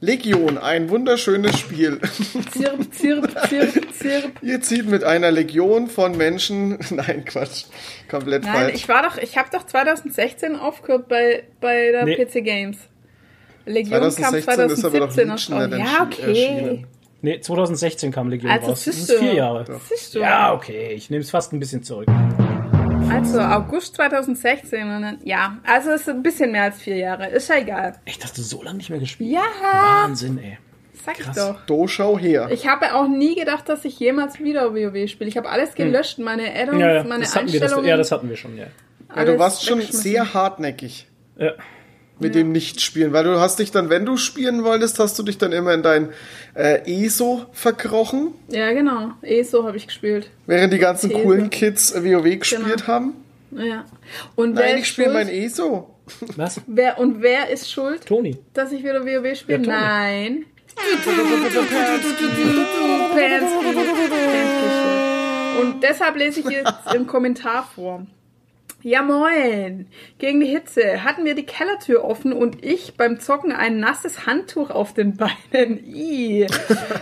[0.04, 2.00] Legion, ein wunderschönes Spiel.
[2.50, 4.32] Zirp, zirp, zirp, zirp.
[4.42, 6.76] Ihr zieht mit einer Legion von Menschen.
[6.90, 7.66] Nein, Quatsch.
[8.10, 8.74] Komplett Nein, falsch.
[8.74, 12.16] ich war doch, ich habe doch 2016 aufgehört bei, bei der Nee.
[12.16, 12.78] PC Games.
[13.64, 16.28] Legion 2016 kam ist aber doch 2017 Legion Ja, okay.
[16.30, 16.86] erschienen.
[17.20, 18.84] Nee, 2016 kam Legion Also, raus.
[18.84, 19.64] Das ist vier Jahre.
[20.14, 20.94] Ja, okay.
[20.94, 22.08] Ich nehme es fast ein bisschen zurück.
[23.10, 27.28] Also August 2016 und dann, ja, also es ist ein bisschen mehr als vier Jahre.
[27.28, 27.94] Ist ja egal.
[28.04, 29.30] Echt, hast du so lange nicht mehr gespielt?
[29.30, 29.42] Ja,
[30.02, 30.58] Wahnsinn, ey.
[31.04, 31.36] sag ich krass.
[31.36, 31.66] doch.
[31.66, 32.48] Do schau her.
[32.50, 35.28] Ich habe auch nie gedacht, dass ich jemals wieder WoW spiele.
[35.28, 36.80] Ich habe alles gelöscht, meine Add-ons, Hm.
[36.80, 37.60] Ja, ja, meine das hatten wir.
[37.60, 37.88] Das, Einstellungen.
[37.90, 38.66] ja, das hatten wir schon, ja.
[39.14, 41.06] ja, du warst schon sehr hartnäckig
[41.38, 41.52] ja.
[42.22, 45.38] Mit dem Nicht-Spielen, weil du hast dich dann, wenn du spielen wolltest, hast du dich
[45.38, 46.08] dann immer in dein
[46.54, 49.10] äh, ESO verkrochen, Ja, genau.
[49.22, 50.30] ESO habe ich gespielt.
[50.46, 51.22] während die ganzen These.
[51.22, 52.86] coolen Kids WoW gespielt Genau.
[52.86, 53.14] haben.
[53.52, 53.84] Ja.
[54.34, 55.26] Und wer Nein, ist ich spiele schuld?
[55.26, 55.88] mein ESO.
[56.36, 56.60] Was?
[56.66, 58.36] Wer, und wer ist schuld, Toni.
[58.54, 59.62] dass ich wieder WoW spiele?
[59.66, 59.80] Ja.
[59.80, 60.46] Nein.
[65.60, 68.06] Und deshalb lese ich jetzt im Kommentar vor.
[68.82, 69.86] Ja moin!
[70.18, 74.70] Gegen die Hitze hatten wir die Kellertür offen und ich beim Zocken ein nasses Handtuch
[74.70, 75.16] auf den
[75.52, 75.78] Beinen.
[75.84, 76.48] Ih.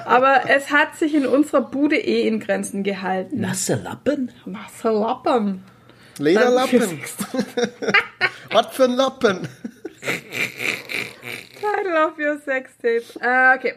[0.04, 3.40] Aber es hat sich in unserer Bude eh in Grenzen gehalten.
[3.40, 4.30] Nasse Lappen?
[4.44, 5.64] Nasse Lappen.
[6.18, 7.00] Lederlappen.
[8.50, 9.48] Was für ein Lappen.
[11.60, 13.02] Title of your Sextape.
[13.20, 13.74] Äh, okay.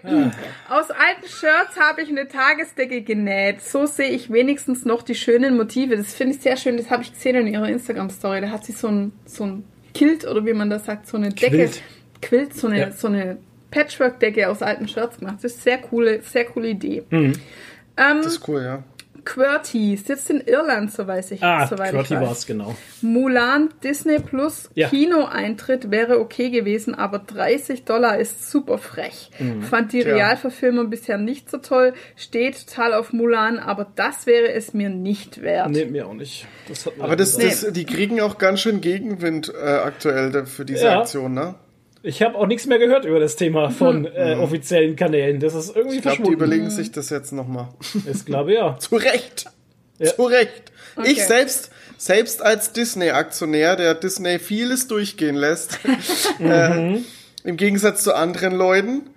[0.69, 3.62] Aus alten Shirts habe ich eine Tagesdecke genäht.
[3.62, 5.98] So sehe ich wenigstens noch die schönen Motive.
[5.98, 6.78] Das finde ich sehr schön.
[6.78, 8.41] Das habe ich gesehen in ihrer Instagram-Story.
[8.41, 11.30] Da hat sie so ein, so ein Kilt oder wie man das sagt, so eine
[11.30, 11.56] Decke.
[11.58, 11.82] Quilt.
[12.22, 12.91] Quilt, so eine, Ja.
[12.91, 13.38] so eine
[13.72, 15.38] Patchwork-Decke aus alten Shirts gemacht.
[15.41, 17.04] Das ist sehr coole, sehr coole Idee.
[17.10, 17.34] Mhm.
[17.98, 18.84] Ähm, Das ist cool, ja.
[19.26, 21.44] QWERTY sitzt in Irland, so weiß ich.
[21.44, 22.76] Ah, soweit Qwerty war es, genau.
[23.02, 24.90] Mulan Disney Plus Ja.
[24.90, 29.32] Kinoeintritt wäre okay gewesen, aber 30 Dollar ist super frech.
[29.70, 30.14] Fand die Tja.
[30.16, 35.42] Realverfilmung bisher nicht so toll, steht total auf Mulan, aber das wäre es mir nicht
[35.42, 35.70] wert.
[35.72, 36.48] Nee, mir auch nicht.
[36.68, 41.00] Das Aber das, das, die kriegen auch ganz schön Gegenwind äh, aktuell für diese Ja.
[41.02, 41.56] Aktion, ne?
[42.06, 45.39] Ich habe auch nichts mehr gehört über das Thema von äh, offiziellen Kanälen.
[45.39, 46.34] Das ist irgendwie Ich glaube, die verschwunden.
[46.34, 47.70] überlegen sich das jetzt nochmal.
[48.12, 48.78] Ich glaube ja.
[48.80, 49.46] Zu Recht.
[50.00, 50.13] Ja.
[50.13, 50.74] Zu Recht.
[50.98, 51.12] Okay.
[51.12, 55.80] Ich selbst, selbst als Disney-Aktionär, der Disney vieles durchgehen lässt,
[56.39, 56.98] äh,
[57.46, 59.10] im Gegensatz zu anderen Leuten,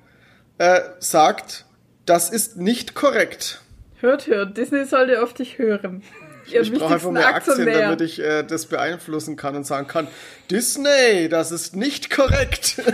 [0.58, 1.64] äh, sagt,
[2.06, 3.60] das ist nicht korrekt.
[3.98, 4.56] Hört, hört.
[4.56, 6.02] Disney sollte auf dich hören.
[6.48, 7.80] Ihr Ich brauche einfach mehr Aktien, Aktionär.
[7.80, 10.06] damit ich äh, das beeinflussen kann und sagen kann,
[10.50, 12.80] Disney, das ist nicht korrekt.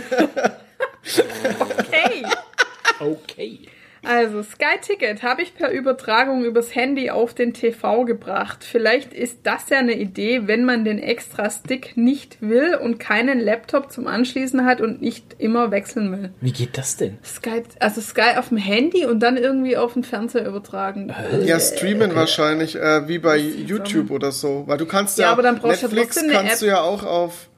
[1.59, 2.23] Okay.
[2.99, 3.59] Okay.
[4.03, 8.63] Also, Sky Ticket habe ich per Übertragung übers Handy auf den TV gebracht.
[8.63, 13.39] Vielleicht ist das ja eine Idee, wenn man den extra Stick nicht will und keinen
[13.39, 16.31] Laptop zum Anschließen hat und nicht immer wechseln will.
[16.41, 17.17] Wie geht das denn?
[17.23, 21.13] Sky, also Sky auf dem Handy und dann irgendwie auf den Fernseher übertragen.
[21.45, 24.63] Ja, streamen wahrscheinlich, äh, wie bei YouTube oder so.
[24.67, 26.81] Weil du kannst ja, Ja, aber dann brauchst du ja Netflix eine kannst du ja
[26.81, 27.49] auch auf.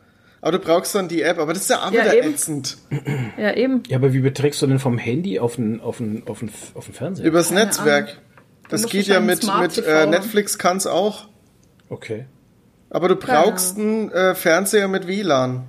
[0.45, 2.29] Aber du brauchst dann die App, aber das ist ja auch Ja, wieder eben.
[2.35, 2.77] ätzend.
[3.37, 3.81] Ja, eben.
[3.87, 6.85] Ja, aber wie beträgst du denn vom Handy auf den, auf den, auf den, auf
[6.85, 7.25] den Fernseher?
[7.25, 8.19] Übers Keine Netzwerk.
[8.69, 10.05] Das musst geht ja mit, mit äh.
[10.05, 11.29] Netflix kann's auch.
[11.89, 12.27] Okay.
[12.91, 15.63] Aber du brauchst einen äh, Fernseher mit WLAN.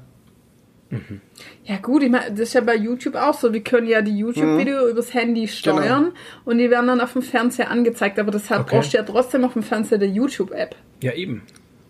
[1.64, 3.54] Ja gut, ich meine, das ist ja bei YouTube auch so.
[3.54, 6.12] Wir können ja die YouTube-Video übers Handy steuern
[6.44, 8.18] und die werden dann auf dem Fernseher angezeigt.
[8.18, 8.76] Aber deshalb Okay.
[8.76, 10.76] brauchst du ja trotzdem auf dem Fernseher die YouTube-App.
[11.02, 11.42] Ja, eben.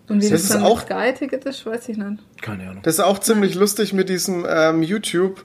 [0.08, 2.22] Und wie Das das, ist dann auch- Sky-Ticket ist, weiß ich nicht.
[2.42, 2.82] Keine Ahnung.
[2.82, 5.44] Das ist auch ziemlich lustig mit diesem ähm, YouTube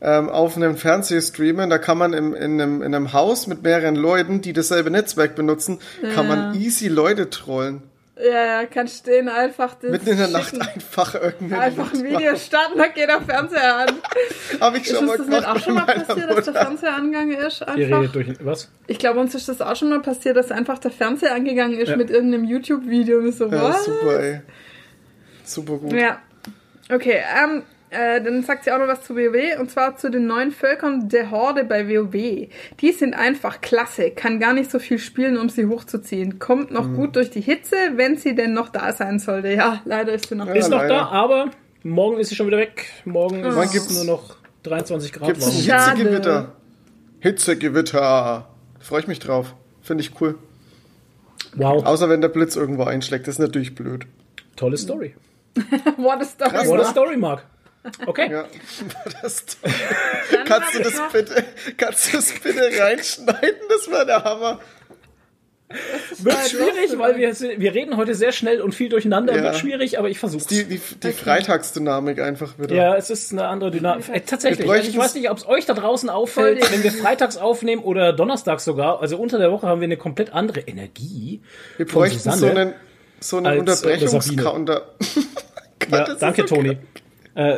[0.00, 1.70] ähm, auf einem Fernsehstreamen.
[1.70, 5.34] Da kann man im, in, einem, in einem Haus mit mehreren Leuten, die dasselbe Netzwerk
[5.36, 5.78] benutzen,
[6.14, 7.82] kann man easy Leute trollen.
[8.22, 10.62] Ja, ja, kannst du denen einfach das Mitten in der Nacht schicken.
[10.62, 13.88] einfach irgendein Einfach ein Video starten, dann geht der Fernseher an.
[14.60, 16.34] Habe ich Ist schon uns mal das gemacht auch schon mit mal passiert, dass der
[16.34, 16.52] Mutter.
[16.52, 17.60] Fernseher angegangen ist?
[17.60, 18.00] Ihr Einfach?
[18.02, 18.68] redet durch was?
[18.88, 21.88] Ich glaube, uns ist das auch schon mal passiert, dass einfach der Fernseher angegangen ist
[21.90, 21.96] Ja.
[21.96, 23.84] mit irgendeinem YouTube-Video und so, Ja, was?
[23.86, 24.40] super, ey.
[25.44, 25.92] Super gut.
[25.92, 26.18] Ja.
[26.92, 30.26] Okay, ähm, äh, dann sagt sie auch noch was zu WoW und zwar zu den
[30.26, 32.48] neuen Völkern der Horde bei WoW.
[32.80, 36.38] Die sind einfach klasse, kann gar nicht so viel spielen, um sie hochzuziehen.
[36.38, 36.76] Kommt Mhm.
[36.76, 39.48] noch gut durch die Hitze, wenn sie denn noch da sein sollte.
[39.52, 40.94] Ja, leider ist sie noch Ja, Ist noch leider.
[40.94, 41.50] da, aber
[41.82, 42.86] morgen ist sie schon wieder weg.
[43.04, 45.46] Morgen ist Wann es gibt's- nur noch 23 Grad Gibt's.
[45.46, 46.52] Hitzegewitter?
[47.20, 48.48] Hitzegewitter.
[48.80, 49.54] Freue ich mich drauf.
[49.82, 50.36] Finde ich cool.
[51.54, 53.26] Wow, Außer wenn der Blitz irgendwo einschlägt.
[53.26, 54.06] Das ist natürlich blöd.
[54.56, 55.14] tolle Story.
[55.96, 56.50] What a story.
[56.50, 56.88] Krass, What a ne?
[56.90, 57.44] Story, Mark.
[58.06, 58.30] Okay.
[58.30, 58.44] Ja.
[60.44, 61.44] Kannst du das bitte,
[61.76, 63.60] kannst du das bitte reinschneiden?
[63.68, 64.60] Das war der Hammer.
[66.18, 69.36] Wird halt schwierig, weil wir, wir reden heute sehr schnell und viel durcheinander.
[69.36, 69.42] Ja.
[69.44, 70.46] Wird schwierig, aber ich versuch's.
[70.46, 72.74] Die, die, die Freitagsdynamik einfach wieder.
[72.74, 74.08] ja, es ist eine andere Dynamik.
[74.08, 74.68] Äh, tatsächlich.
[74.68, 78.12] Also ich weiß nicht, ob es euch da draußen auffällt, wenn wir freitags aufnehmen oder
[78.12, 79.00] donnerstags sogar.
[79.00, 81.40] Also unter der Woche haben wir eine komplett andere Energie.
[81.76, 82.60] Wir bräuchten so Susanne.
[82.60, 82.74] einen,
[83.20, 84.88] so einen äh, Unterbrechungscounter.
[85.90, 86.78] Ja, danke, so Toni.
[87.34, 87.56] Äh,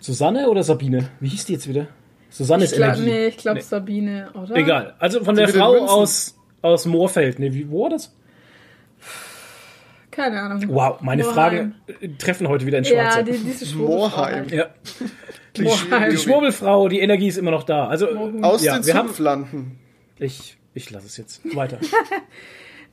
[0.00, 1.08] Susanne oder Sabine?
[1.20, 1.86] Wie hieß die jetzt wieder?
[2.30, 3.10] Susanne ist Ich glaub, Energie.
[3.10, 4.56] nee, ich glaube Sabine, oder?
[4.56, 4.94] Egal.
[4.98, 7.38] Also von der Frau aus, aus Moorfeld.
[7.38, 8.14] Nee, wie, wo war das?
[10.10, 10.62] Keine Ahnung.
[10.68, 11.34] Wow, meine Moorheim.
[11.34, 13.18] Fragen äh, treffen heute wieder ins Schwarze.
[13.18, 14.48] Ja, die, diese Schwurbelfrau Moorheim.
[14.48, 14.66] ja.
[15.58, 16.10] Moorheim.
[16.10, 17.88] Die Schwurbelfrau, die Energie ist immer noch da.
[17.88, 18.08] Also,
[18.42, 19.78] Aus ja, den wir haben, Zupflanden.
[20.18, 21.78] ich, ich lasse es jetzt weiter.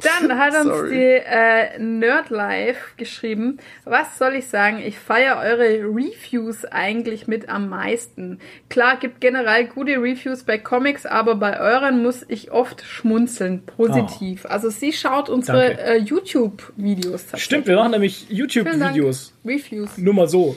[0.03, 3.57] Dann hat uns die äh, Nerdlife geschrieben.
[3.85, 4.79] Was soll ich sagen?
[4.83, 8.39] Ich feiere eure Reviews eigentlich mit am meisten.
[8.69, 13.63] Klar, gibt generell gute Reviews bei Comics, aber bei euren muss ich oft schmunzeln.
[13.65, 14.45] Positiv.
[14.45, 17.43] Also sie schaut unsere äh, YouTube-Videos tatsächlich.
[17.43, 18.29] Stimmt, wir machen nämlich.
[18.29, 19.33] YouTube-Videos.
[19.45, 19.97] Reviews.
[19.97, 20.55] Nur mal so.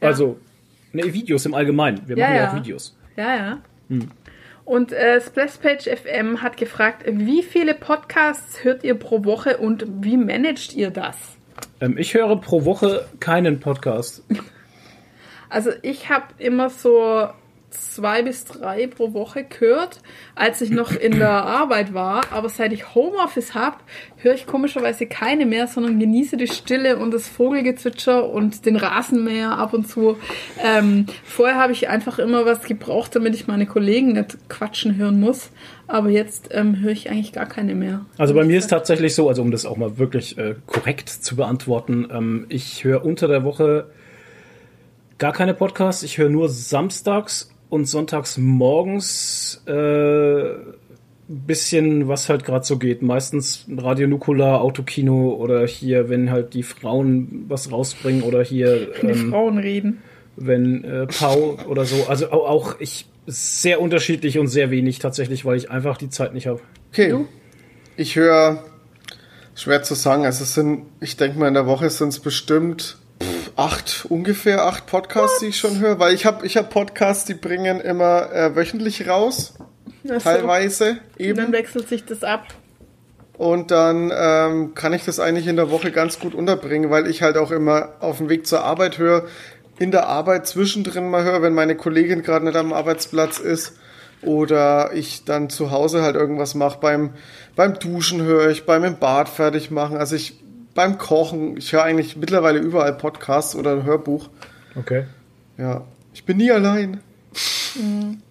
[0.00, 0.08] Ja.
[0.08, 0.38] Also,
[0.92, 2.00] ne, Videos im Allgemeinen.
[2.06, 2.50] Wir Ja, machen ja, ja.
[2.50, 2.96] auch Videos.
[3.16, 3.58] Ja, ja.
[3.88, 4.08] Hm.
[4.70, 10.16] Und äh, Splashpage FM hat gefragt, wie viele Podcasts hört ihr pro Woche und wie
[10.16, 11.16] managt ihr das?
[11.80, 14.22] Ähm, ich höre pro Woche keinen Podcast.
[15.52, 17.26] Also ich habe immer so
[17.70, 20.00] zwei bis drei pro Woche gehört,
[20.34, 22.22] als ich noch in der Arbeit war.
[22.32, 23.76] Aber seit ich Homeoffice habe,
[24.16, 29.52] höre ich komischerweise keine mehr, sondern genieße die Stille und das Vogelgezwitscher und den Rasenmäher
[29.52, 30.16] ab und zu.
[30.62, 35.20] Ähm, vorher habe ich einfach immer was gebraucht, damit ich meine Kollegen nicht quatschen hören
[35.20, 35.50] muss.
[35.86, 38.04] Aber jetzt ähm, höre ich eigentlich gar keine mehr.
[38.16, 41.34] Also bei mir ist tatsächlich so, also um das auch mal wirklich äh, korrekt zu
[41.36, 43.86] beantworten, ähm, ich höre unter der Woche
[45.20, 46.02] gar keine Podcasts.
[46.02, 50.54] Ich höre nur samstags und sonntags morgens äh,
[51.28, 53.02] bisschen, was halt gerade so geht.
[53.02, 59.06] Meistens Radio Nukular, Autokino oder hier, wenn halt die Frauen was rausbringen oder hier, Die
[59.06, 59.98] ähm, Frauen reden.
[60.36, 62.06] wenn äh, Pau oder so.
[62.08, 66.34] Also au- auch ich sehr unterschiedlich und sehr wenig tatsächlich, weil ich einfach die Zeit
[66.34, 66.60] nicht habe.
[66.92, 67.10] Okay.
[67.10, 67.28] Du?
[67.96, 68.64] Ich höre,
[69.54, 72.96] schwer zu sagen, also es sind, ich denke mal in der Woche sind es bestimmt
[73.60, 75.42] acht, ungefähr acht Podcasts, What?
[75.42, 79.06] die ich schon höre, weil ich habe ich hab Podcasts, die bringen immer äh, wöchentlich
[79.06, 79.54] raus.
[80.02, 80.18] So.
[80.18, 81.38] Teilweise eben.
[81.38, 82.46] Und dann wechselt sich das ab.
[83.36, 87.22] Und dann ähm, kann ich das eigentlich in der Woche ganz gut unterbringen, weil ich
[87.22, 89.26] halt auch immer auf dem Weg zur Arbeit höre,
[89.78, 93.74] in der Arbeit zwischendrin mal höre, wenn meine Kollegin gerade nicht am Arbeitsplatz ist
[94.22, 96.78] oder ich dann zu Hause halt irgendwas mache.
[96.80, 97.14] Beim,
[97.56, 99.96] beim Duschen höre ich, beim im Bad fertig machen.
[99.96, 100.39] Also ich
[100.74, 101.56] beim Kochen.
[101.56, 104.28] Ich höre eigentlich mittlerweile überall Podcasts oder ein Hörbuch.
[104.76, 105.04] Okay.
[105.56, 105.84] Ja.
[106.14, 107.00] Ich bin nie allein.
[107.74, 108.22] Mhm.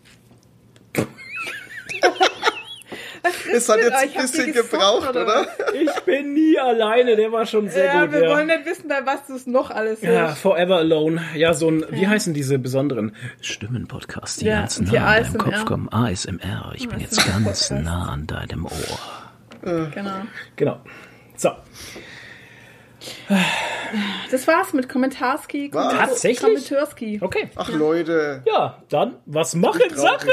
[3.52, 5.24] Es hat jetzt ein bisschen gebraucht, oder?
[5.24, 5.48] oder?
[5.74, 8.14] Ich bin nie alleine, der war schon sehr ja, gut.
[8.14, 10.04] Wir ja, wir wollen nicht wissen, bei was du es noch alles hörst.
[10.04, 11.22] Ja, Forever Alone.
[11.36, 15.66] Ja, so ein, wie heißen diese besonderen Stimmen-Podcasts, die ja, ganz nah an deinem Kopf
[15.66, 15.90] kommen?
[15.90, 16.74] ASMR.
[16.76, 19.00] Ich bin jetzt ganz nah an deinem Ohr.
[19.64, 19.90] Äh.
[19.94, 20.22] Genau.
[20.56, 20.80] Genau.
[21.36, 21.52] So.
[24.32, 25.70] Das war's mit Kommentarski.
[25.74, 25.94] Was?
[25.94, 26.40] Tatsächlich?
[26.42, 27.20] Kommentarski.
[27.22, 27.50] Okay.
[27.56, 28.44] Ach Leute.
[28.46, 30.30] Ja, dann, was machen Sachen?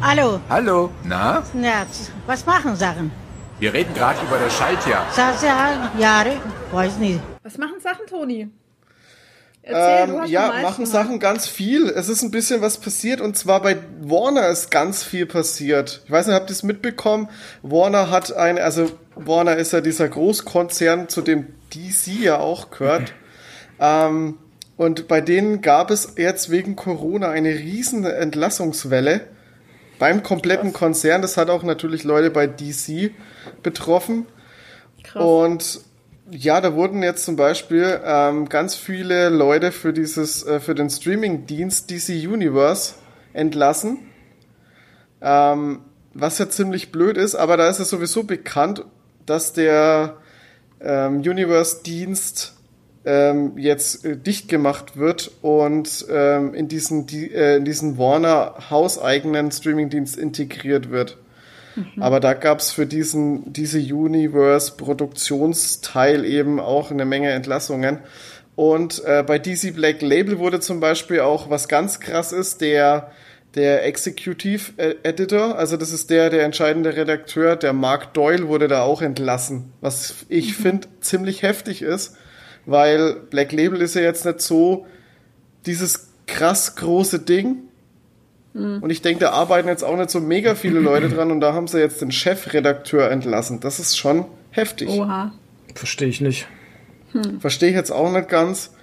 [0.00, 0.40] Hallo.
[0.48, 0.90] Hallo.
[1.04, 1.42] Na?
[1.60, 1.86] Ja,
[2.26, 3.12] was machen Sachen?
[3.58, 5.06] Wir reden gerade über das Schaltjahr.
[5.14, 6.32] Schaltjahr, Jahre,
[6.72, 7.20] weiß nicht.
[7.42, 8.48] Was machen Sachen, Toni?
[9.64, 11.88] Erzähl, ähm, ja, machen Sachen ganz viel.
[11.88, 16.02] Es ist ein bisschen was passiert und zwar bei Warner ist ganz viel passiert.
[16.04, 17.28] Ich weiß nicht, habt ihr es mitbekommen?
[17.62, 23.12] Warner hat eine, also Warner ist ja dieser Großkonzern, zu dem DC ja auch gehört.
[23.80, 24.38] ähm,
[24.76, 29.20] und bei denen gab es jetzt wegen Corona eine riesen Entlassungswelle
[30.00, 30.80] beim kompletten Krass.
[30.80, 31.22] Konzern.
[31.22, 33.12] Das hat auch natürlich Leute bei DC
[33.62, 34.26] betroffen.
[35.04, 35.22] Krass.
[35.22, 35.80] Und
[36.34, 40.88] ja, da wurden jetzt zum Beispiel ähm, ganz viele Leute für dieses, äh, für den
[40.88, 42.94] Streaming-Dienst DC Universe
[43.34, 43.98] entlassen.
[45.20, 45.80] Ähm,
[46.14, 48.84] was ja ziemlich blöd ist, aber da ist es sowieso bekannt,
[49.24, 50.16] dass der
[50.80, 52.54] ähm, Universe-Dienst
[53.04, 58.70] ähm, jetzt äh, dicht gemacht wird und ähm, in diesen, die, äh, in diesen Warner
[58.70, 61.18] hauseigenen Streaming-Dienst integriert wird.
[61.76, 62.02] Mhm.
[62.02, 67.98] Aber da gab es für diesen, diese Universe-Produktionsteil eben auch eine Menge Entlassungen.
[68.54, 73.10] Und äh, bei DC Black Label wurde zum Beispiel auch, was ganz krass ist, der,
[73.54, 78.82] der Executive Editor, also das ist der, der entscheidende Redakteur, der Mark Doyle wurde da
[78.82, 79.72] auch entlassen.
[79.80, 80.62] Was ich mhm.
[80.62, 82.16] finde ziemlich heftig ist,
[82.66, 84.86] weil Black Label ist ja jetzt nicht so
[85.66, 87.68] dieses krass große Ding.
[88.54, 91.54] Und ich denke, da arbeiten jetzt auch nicht so mega viele Leute dran und da
[91.54, 93.60] haben sie jetzt den Chefredakteur entlassen.
[93.60, 94.90] Das ist schon heftig.
[94.90, 95.32] Oha.
[95.74, 96.46] Verstehe ich nicht.
[97.12, 97.40] Hm.
[97.40, 98.74] Verstehe ich jetzt auch nicht ganz,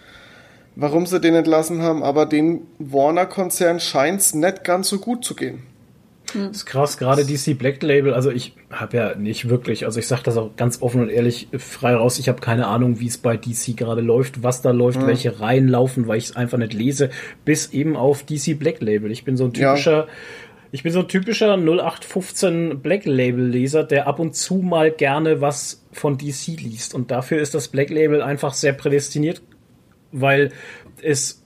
[0.76, 5.36] warum sie den entlassen haben, aber den Warner-Konzern scheint es nicht ganz so gut zu
[5.36, 5.64] gehen.
[6.34, 10.08] Das ist krass, gerade DC Black Label, also ich habe ja nicht wirklich, also ich
[10.08, 13.18] sage das auch ganz offen und ehrlich frei raus, ich habe keine Ahnung, wie es
[13.18, 15.08] bei DC gerade läuft, was da läuft, mhm.
[15.08, 17.10] welche Reihen laufen, weil ich es einfach nicht lese,
[17.46, 19.12] bis eben auf DC Black Label.
[19.12, 20.08] Ich bin so ein typischer, ja.
[20.72, 25.42] ich bin so ein typischer 0815 Black Label Leser, der ab und zu mal gerne
[25.42, 29.42] was von DC liest und dafür ist das Black Label einfach sehr prädestiniert,
[30.12, 30.52] weil
[31.02, 31.39] es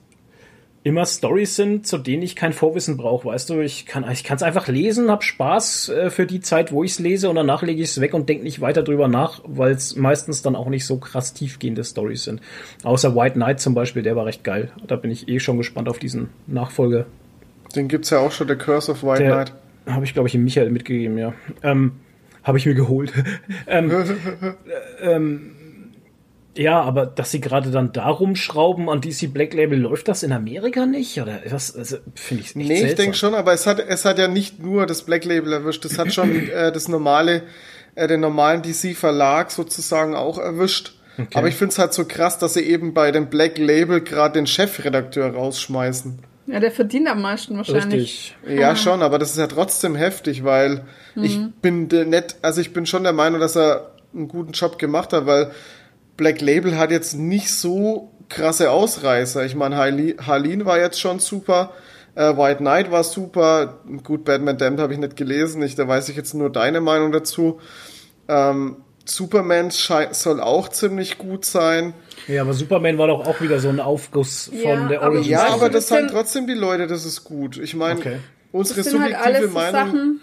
[0.84, 3.26] immer Stories sind, zu denen ich kein Vorwissen brauche.
[3.26, 6.72] Weißt du, ich kann ich kann es einfach lesen, hab Spaß äh, für die Zeit,
[6.72, 9.08] wo ich es lese und danach lege ich es weg und denke nicht weiter drüber
[9.08, 12.42] nach, weil es meistens dann auch nicht so krass tiefgehende Stories sind.
[12.84, 14.70] Außer White Knight zum Beispiel, der war recht geil.
[14.86, 17.06] Da bin ich eh schon gespannt auf diesen Nachfolger.
[17.74, 19.52] Den gibt's ja auch schon, The Curse of White der, Knight.
[19.86, 21.32] Habe ich, glaube ich, Michael mitgegeben, ja.
[21.62, 21.92] Ähm,
[22.42, 23.10] habe ich mir geholt.
[23.66, 23.90] ähm,
[25.00, 25.52] äh, ähm,
[26.56, 30.32] ja, aber dass sie gerade dann darum schrauben an DC Black Label, läuft das in
[30.32, 31.20] Amerika nicht?
[31.20, 32.90] Oder das also, finde ich nicht Nee, seltsam.
[32.90, 35.84] ich denke schon, aber es hat, es hat ja nicht nur das Black Label erwischt,
[35.84, 37.42] es hat schon äh, das normale,
[37.94, 40.94] äh, den normalen DC-Verlag sozusagen auch erwischt.
[41.16, 41.28] Okay.
[41.34, 44.34] Aber ich finde es halt so krass, dass sie eben bei dem Black Label gerade
[44.34, 46.18] den Chefredakteur rausschmeißen.
[46.46, 48.36] Ja, der verdient am meisten wahrscheinlich.
[48.44, 48.60] Richtig.
[48.60, 51.24] Ja, schon, aber das ist ja trotzdem heftig, weil mhm.
[51.24, 55.12] ich bin nett, also ich bin schon der Meinung, dass er einen guten Job gemacht
[55.12, 55.50] hat, weil
[56.16, 59.44] Black Label hat jetzt nicht so krasse Ausreißer.
[59.44, 61.72] Ich meine, Harleen war jetzt schon super.
[62.14, 63.80] Äh, White Knight war super.
[64.04, 65.62] Gut, Batman Damned habe ich nicht gelesen.
[65.62, 67.60] Ich, da weiß ich jetzt nur deine Meinung dazu.
[68.28, 71.92] Ähm, Superman soll auch ziemlich gut sein.
[72.26, 75.30] Ja, aber Superman war doch auch wieder so ein Aufguss von ja, der Origin.
[75.30, 77.58] Ja, aber das sagen trotzdem die Leute, das ist gut.
[77.58, 78.16] Ich meine, okay.
[78.50, 79.72] unsere subjektive halt Meinung.
[79.72, 80.20] Sachen,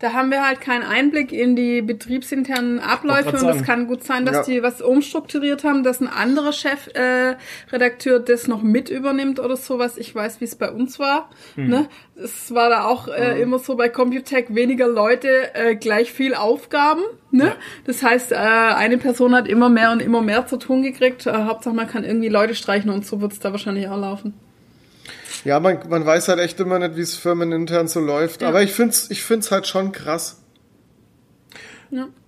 [0.00, 4.24] Da haben wir halt keinen Einblick in die betriebsinternen Abläufe und es kann gut sein,
[4.24, 4.54] dass Ja.
[4.54, 7.36] die was umstrukturiert haben, dass ein anderer Chefredakteur äh,
[7.70, 9.98] Redakteur das noch mit übernimmt oder sowas.
[9.98, 11.28] Ich weiß, wie es bei uns war.
[11.54, 11.68] Hm.
[11.68, 11.88] Ne?
[12.16, 17.02] Es war da auch äh, immer so bei Computech weniger Leute, äh, gleich viel Aufgaben.
[17.30, 17.52] Ne?
[17.84, 21.26] Das heißt, äh, eine Person hat immer mehr und immer mehr zu tun gekriegt.
[21.26, 24.34] Äh, Hauptsache, man kann irgendwie Leute streichen und so wird es da wahrscheinlich auch laufen.
[25.44, 28.42] Ja, man, man weiß halt echt immer nicht, wie es firmenintern so läuft.
[28.42, 28.48] Ja.
[28.48, 30.36] Aber ich find's, ich find's halt schon krass.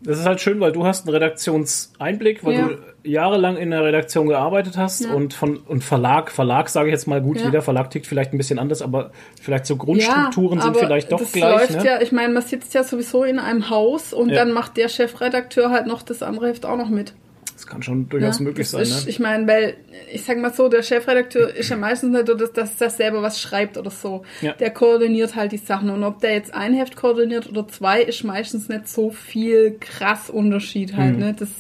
[0.01, 2.68] Das ist halt schön, weil du hast einen Redaktionseinblick, weil Ja.
[2.68, 5.12] du jahrelang in der Redaktion gearbeitet hast Ja.
[5.12, 7.44] und von und Verlag, Verlag sage ich jetzt mal gut, Ja.
[7.44, 11.31] jeder Verlag tickt vielleicht ein bisschen anders, aber vielleicht so Grundstrukturen sind vielleicht doch das
[11.31, 11.70] gleich.
[11.70, 11.87] Läuft Ne?
[11.87, 14.37] ja, ich meine, man sitzt ja sowieso in einem Haus und Ja.
[14.37, 17.14] dann macht der Chefredakteur halt noch das andere Heft auch noch mit.
[17.62, 18.83] Das kann schon durchaus Ja, möglich das sein.
[18.83, 19.11] Ist, Ne?
[19.11, 19.77] Ich meine, weil,
[20.12, 23.22] ich sag mal so, der Chefredakteur ist ja meistens nicht so, dass, dass er selber
[23.22, 24.25] was schreibt oder so.
[24.40, 24.53] Ja.
[24.55, 25.88] Der koordiniert halt die Sachen.
[25.90, 30.29] Und ob der jetzt ein Heft koordiniert oder zwei, ist meistens nicht so viel krass
[30.29, 31.37] Unterschied halt, ne?
[31.38, 31.51] Das,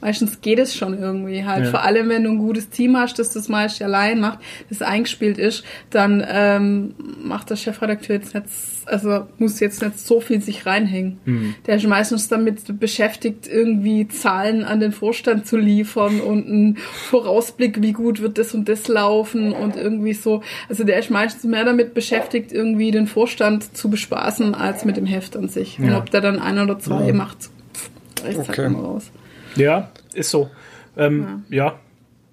[0.00, 1.64] meistens geht es schon irgendwie halt.
[1.64, 1.70] Ja.
[1.70, 5.38] Vor allem, wenn du ein gutes Team hast, das das meist allein macht, das eingespielt
[5.38, 8.46] ist, dann ähm, macht der Chefredakteur jetzt nicht,
[8.84, 11.18] also muss jetzt nicht so viel sich reinhängen.
[11.24, 11.54] Mhm.
[11.66, 17.82] Der ist meistens damit beschäftigt, irgendwie Zahlen an den Vorstand zu liefern und einen Vorausblick,
[17.82, 20.42] wie gut wird das und das laufen und irgendwie so.
[20.68, 25.06] Also der ist meistens mehr damit beschäftigt, irgendwie den Vorstand zu bespaßen, als mit dem
[25.06, 25.78] Heft an sich.
[25.78, 25.98] Und Ja.
[25.98, 27.38] ob der dann ein oder zwei macht,
[27.74, 27.90] pff,
[28.22, 28.48] reicht's Okay.
[28.62, 29.10] halt immer raus.
[29.56, 30.50] Ja, ist so.
[30.96, 31.78] Ähm, ja.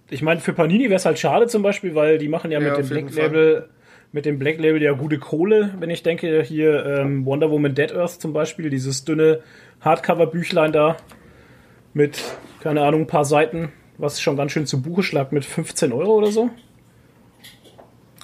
[0.10, 2.70] Ich meine, für Panini wäre es halt schade zum Beispiel, weil die machen ja, Ja,
[2.70, 3.70] mit dem Black Label,
[4.12, 7.92] mit dem Black Label ja gute Kohle, wenn ich denke, hier ähm, Wonder Woman Dead
[7.94, 9.40] Earth zum Beispiel, dieses dünne
[9.82, 10.98] Hardcover-Büchlein da
[11.94, 12.22] mit,
[12.62, 16.14] keine Ahnung, ein paar Seiten, was schon ganz schön zu Buche schlagt mit 15 Euro
[16.14, 16.50] oder so.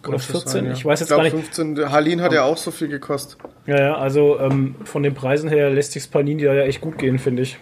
[0.03, 0.71] Oder Könnte 14, sein, ja.
[0.71, 1.33] ich weiß jetzt glaub, gar nicht.
[1.33, 3.37] 15, der Harlin hat ja auch so viel gekostet.
[3.65, 6.97] Ja, ja, also ähm, von den Preisen her lässt sich's Panini da ja echt gut
[6.97, 7.57] gehen, finde ich.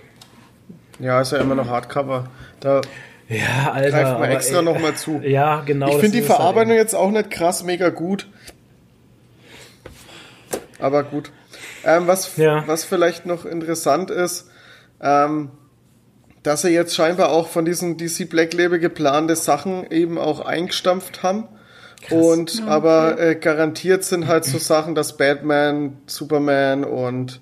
[1.00, 2.28] Ja, ist ja immer noch Hardcover.
[2.60, 2.82] Da
[3.30, 3.90] Ja, Alter.
[3.92, 5.22] greift man extra nochmal zu.
[5.24, 5.88] Ja, genau.
[5.90, 6.80] ich finde die halt Verarbeitung eben.
[6.80, 8.28] jetzt auch nicht krass mega gut.
[10.80, 11.32] Aber gut.
[11.84, 12.64] Ähm, was, Ja.
[12.68, 14.50] was vielleicht noch interessant ist,
[15.02, 15.50] ähm,
[16.44, 21.24] dass sie jetzt scheinbar auch von diesen DC Black Label geplante Sachen eben auch eingestampft
[21.24, 21.48] haben.
[22.12, 27.42] Und aber äh, garantiert sind halt so Sachen, dass Batman, Superman und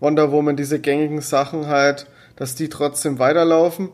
[0.00, 2.06] Wonder Woman, diese gängigen Sachen halt,
[2.40, 3.90] dass die trotzdem weiterlaufen.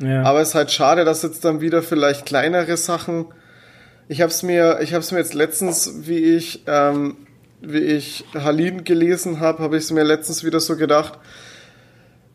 [0.00, 0.24] Ja.
[0.24, 3.26] Aber es ist halt schade, dass jetzt dann wieder vielleicht kleinere Sachen.
[4.08, 7.16] Ich habe es mir, ich habe es mir jetzt letztens, wie ich, ähm,
[7.62, 11.20] wie ich Halin gelesen habe, habe ich es mir letztens wieder so gedacht.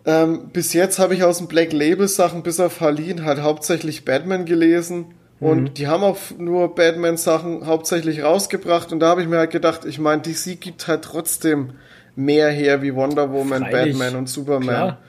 [0.06, 4.06] Ähm, bis jetzt habe ich aus den Black Label Sachen bis auf Halin halt hauptsächlich
[4.06, 5.08] Batman gelesen
[5.42, 9.52] und die haben auch nur Batman Sachen hauptsächlich rausgebracht und da habe ich mir halt
[9.52, 11.74] gedacht, ich meine, DC gibt halt trotzdem
[12.16, 13.98] mehr her wie Wonder Woman, Freilich.
[13.98, 14.64] Batman und Superman.
[14.64, 15.00] Klar.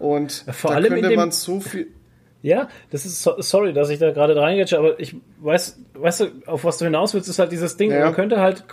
[0.00, 1.86] Und vor da allem in könnte dem- man so viel
[2.42, 6.26] Ja, das ist so, sorry, dass ich da gerade reingetsche, aber ich weiß, weißt du,
[6.46, 7.90] auf was du hinaus willst, ist halt dieses Ding.
[7.90, 8.06] Ja.
[8.06, 8.64] Man könnte halt,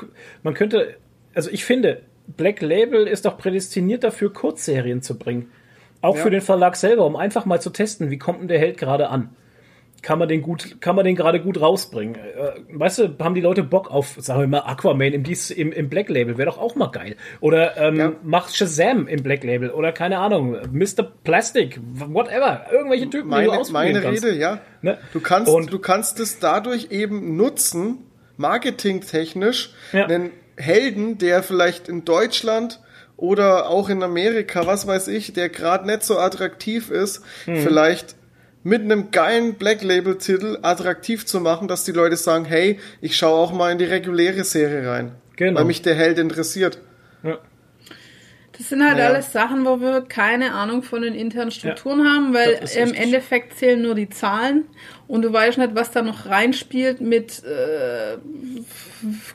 [0.41, 0.95] man könnte,
[1.33, 2.01] also ich finde,
[2.37, 5.51] Black Label ist doch prädestiniert dafür, Kurzserien zu bringen.
[6.01, 6.23] Auch Ja.
[6.23, 9.09] für den Verlag selber, um einfach mal zu testen, wie kommt denn der Held gerade
[9.09, 9.31] an?
[10.07, 12.15] Kann man den gut, kann man den gerade gut rausbringen?
[12.15, 15.73] Äh, weißt du, haben die Leute Bock auf, sagen wir mal, Aquaman im, Dies- im,
[15.73, 16.37] im Black Label?
[16.37, 17.17] Wäre doch auch mal geil.
[17.41, 18.13] Oder ähm, Ja.
[18.23, 21.03] macht Shazam im Black Label oder keine Ahnung, Mr.
[21.25, 24.23] Plastic, whatever, irgendwelche Typen, die du meine, ausprobieren meine kannst.
[24.23, 24.59] Rede, ja.
[24.81, 24.97] Ne?
[25.11, 27.97] Du kannst, Und- du kannst es dadurch eben nutzen,
[28.37, 30.05] marketingtechnisch, Ja.
[30.05, 32.79] einen Helden, der vielleicht in Deutschland
[33.15, 37.57] oder auch in Amerika, was weiß ich, der gerade nicht so attraktiv ist, Mhm.
[37.57, 38.15] vielleicht
[38.67, 43.15] mit einem geilen Black Label Titel attraktiv zu machen, dass die Leute sagen, hey, ich
[43.15, 45.59] schaue auch mal in die reguläre Serie rein, Genau.
[45.59, 46.77] weil mich der Held interessiert.
[47.23, 47.37] Ja.
[48.57, 49.09] Das sind halt Naja.
[49.11, 52.93] alles Sachen, wo wir keine Ahnung von den internen Strukturen haben, weil im.
[52.93, 54.65] Endeffekt zählen nur die Zahlen
[55.07, 58.17] und du weißt nicht, was da noch reinspielt mit äh,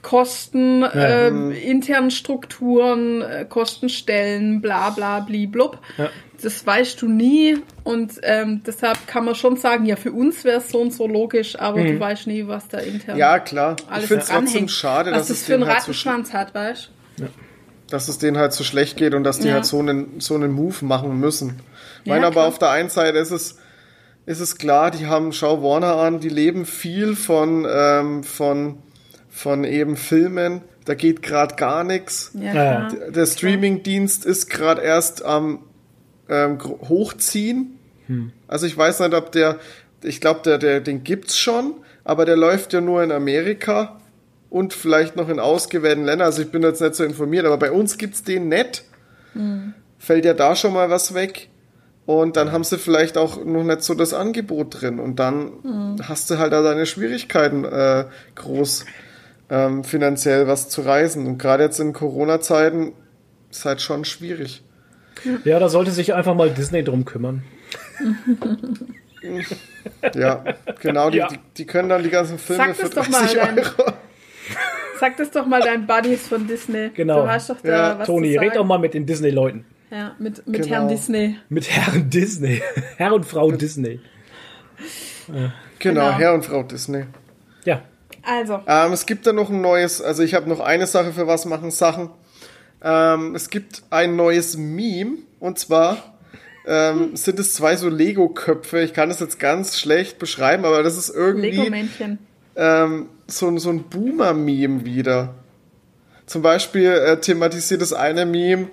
[0.02, 5.78] Kosten, äh, internen Strukturen, äh, Kostenstellen, bla bla bli blub.
[5.96, 6.10] Ja.
[6.42, 10.58] Das weißt du nie und ähm, deshalb kann man schon sagen, ja, für uns wäre
[10.58, 11.86] es so und so logisch, aber Mhm.
[11.88, 13.76] du weißt nie, was da intern Ja, klar.
[13.90, 15.92] alles ich finde es trotzdem schade, was dass das es für einen denen halt so
[15.92, 17.24] sch- Rattenschwanz hat, weißt du?
[17.88, 19.54] dass es denen halt so schlecht geht und dass die Ja.
[19.54, 21.60] halt so einen, so einen Move machen müssen.
[22.02, 22.46] Ich Ja, meine, aber klar.
[22.48, 23.58] auf der einen Seite ist es,
[24.24, 28.78] ist es klar, die haben, schau Warner an, die leben viel von, ähm, von,
[29.28, 30.62] von eben Filmen.
[30.86, 32.30] Da geht gerade gar nichts.
[32.34, 32.88] Ja, Ja.
[33.10, 35.58] Der Streamingdienst ist gerade erst am ähm,
[36.58, 37.78] gro- Hochziehen.
[38.48, 39.58] Also ich weiß nicht, ob der,
[40.02, 44.00] ich glaube, der, der, den gibt's schon, aber der läuft ja nur in Amerika
[44.50, 46.26] und vielleicht noch in ausgewählten Ländern.
[46.26, 48.84] Also ich bin jetzt nicht so informiert, aber bei uns gibt's den nicht.
[49.98, 51.48] fällt ja da schon mal was weg.
[52.04, 54.98] Und dann haben sie vielleicht auch noch nicht so das Angebot drin.
[54.98, 55.52] Und dann
[56.02, 58.84] hast du halt da deine Schwierigkeiten äh, groß
[59.50, 61.26] ähm, finanziell was zu reisen.
[61.26, 62.92] Und gerade jetzt in Corona-Zeiten
[63.50, 64.64] ist halt schon schwierig.
[65.44, 67.42] Ja, da sollte sich einfach mal Disney drum kümmern.
[70.14, 70.44] Ja,
[70.80, 71.10] genau.
[71.10, 71.28] Die, Ja.
[71.28, 73.92] die, die können dann die ganzen Filme Sag für das doch mal 30 dein- Euro.
[74.98, 76.90] Sag das doch mal deinen Buddies von Disney.
[76.94, 77.22] Genau.
[77.22, 78.48] Du hast doch da Ja, was Toni, zu sagen.
[78.48, 79.64] red doch mal mit den Disney-Leuten.
[79.90, 80.74] Ja, mit, mit Genau.
[80.74, 81.36] Herrn Disney.
[81.48, 82.62] Mit Herrn Disney.
[82.96, 84.00] Herr und Frau Disney.
[85.28, 86.10] Genau, Genau.
[86.12, 87.04] Herr und Frau Disney.
[87.64, 87.82] Ja.
[88.24, 91.26] Also, Ähm, es gibt da noch ein neues, also ich habe noch eine Sache für
[91.26, 92.10] was machen Sachen.
[92.82, 96.14] Ähm, es gibt ein neues Meme und zwar
[96.66, 98.80] ähm, sind es zwei so Lego-Köpfe.
[98.82, 102.18] Ich kann das jetzt ganz schlecht beschreiben, aber das ist irgendwie Lego-Männchen.
[102.56, 105.34] ähm, so, ein- so ein Boomer-Meme wieder.
[106.26, 108.68] Zum Beispiel äh, thematisiert das eine Meme,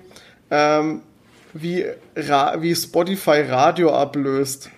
[0.50, 1.02] ähm,
[1.52, 1.84] wie,
[2.16, 4.70] Ra wie Spotify Radio ablöst.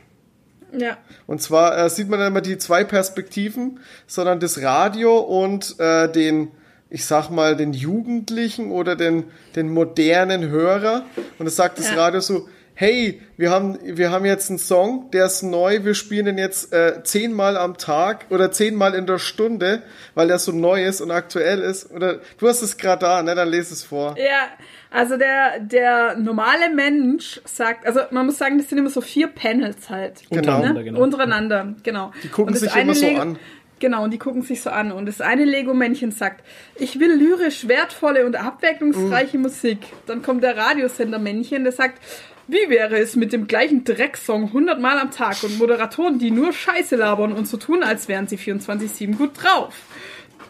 [0.77, 0.97] Ja.
[1.27, 6.11] Und zwar äh, sieht man dann immer die zwei Perspektiven, sondern das Radio und äh,
[6.11, 6.49] den,
[6.93, 9.25] ich sag mal, den Jugendlichen oder den,
[9.57, 11.07] den modernen Hörer.
[11.39, 11.97] Und es sagt das Ja.
[11.97, 16.27] Radio so, hey, wir haben, wir haben jetzt einen Song, der ist neu, wir spielen
[16.27, 19.83] den jetzt äh, zehnmal am Tag oder zehnmal in der Stunde,
[20.15, 21.91] weil der so neu ist und aktuell ist.
[21.91, 23.35] Oder du hast es gerade da, ne?
[23.35, 24.15] Dann lese es vor.
[24.19, 24.49] Ja,
[24.91, 29.29] also der, der normale Mensch sagt, also man muss sagen, das sind immer so vier
[29.29, 30.21] Panels halt.
[30.29, 30.85] Untereinander, ne?
[30.85, 31.01] genau.
[31.01, 32.13] Untereinander, genau.
[32.23, 33.39] Die gucken sich immer so an.
[33.83, 34.93] Genau, und die gucken sich so an.
[34.93, 36.45] Und das eine Lego-Männchen sagt,
[36.77, 39.43] ich will lyrisch wertvolle und abwechslungsreiche Mm.
[39.43, 39.79] Musik.
[40.07, 42.01] Dann kommt der Radiosender-Männchen, der sagt,
[42.47, 46.53] wie wäre es mit dem gleichen Drecksong 100 Mal am Tag und Moderatoren, die nur
[46.53, 49.75] Scheiße labern und so tun, als wären sie 24-7 gut drauf.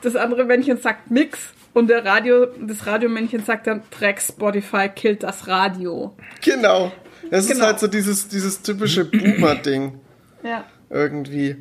[0.03, 1.39] Das andere Männchen sagt Mix
[1.73, 6.15] und der Radio, das Radiomännchen sagt dann, Dreck Spotify killt das Radio.
[6.45, 6.93] Genau.
[7.31, 7.65] Das ist Genau.
[7.65, 9.99] halt so dieses, dieses typische Boomer-Ding
[10.43, 10.65] Ja.
[10.91, 11.57] irgendwie.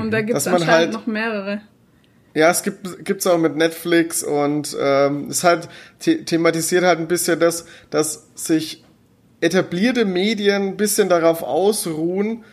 [0.00, 1.60] Und da gibt es Dass man anscheinend halt- noch mehrere.
[2.34, 5.68] Ja, es gibt gibt's auch mit Netflix und ähm, es halt
[6.00, 8.82] the thematisiert halt ein bisschen das, dass sich
[9.42, 12.44] etablierte Medien ein bisschen darauf ausruhen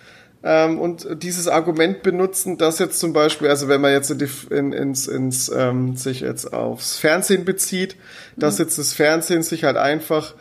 [0.44, 4.28] ähm, und dieses Argument benutzen, dass jetzt zum Beispiel, also wenn man jetzt in die,
[4.50, 7.96] in, ins, ins ähm, sich jetzt aufs Fernsehen bezieht,
[8.36, 8.66] dass Mhm.
[8.66, 10.34] jetzt das Fernsehen sich halt einfach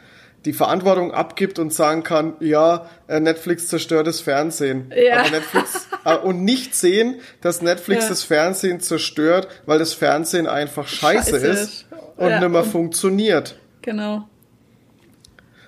[0.45, 4.93] die Verantwortung abgibt und sagen kann, ja, äh, Netflix zerstört das Fernsehen.
[4.97, 5.29] Ja.
[5.29, 8.09] Netflix äh, und nicht sehen, dass Netflix Ja.
[8.11, 11.87] das Fernsehen zerstört, weil das Fernsehen einfach scheiße, Scheiße ist
[12.17, 13.59] und Ja, nimmer und- funktioniert.
[13.83, 14.29] Genau.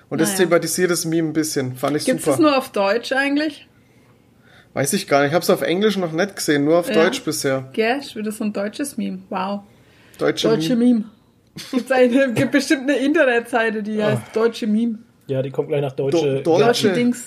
[0.09, 0.45] Und das Naja.
[0.45, 1.75] thematisiert das Meme ein bisschen.
[1.75, 2.37] Fand ich Gibt es super.
[2.37, 3.67] das nur auf Deutsch eigentlich?
[4.73, 5.29] Weiß ich gar nicht.
[5.29, 6.95] Ich habe es auf Englisch noch nicht gesehen, nur auf Ja.
[6.95, 7.69] Deutsch bisher.
[7.75, 9.19] Ja, ist wieder so ein deutsches Meme.
[9.29, 9.61] Wow.
[10.17, 10.93] Deutsche, Deutsche Meme.
[10.93, 11.03] Meme.
[11.71, 14.99] Gibt's eine, gibt bestimmt eine Internetseite, die heißt Deutsche Meme.
[15.27, 16.41] Ja, die kommt gleich nach Deutsche.
[16.41, 16.93] Do- Deutsche Deutsche.
[16.93, 17.25] Dings.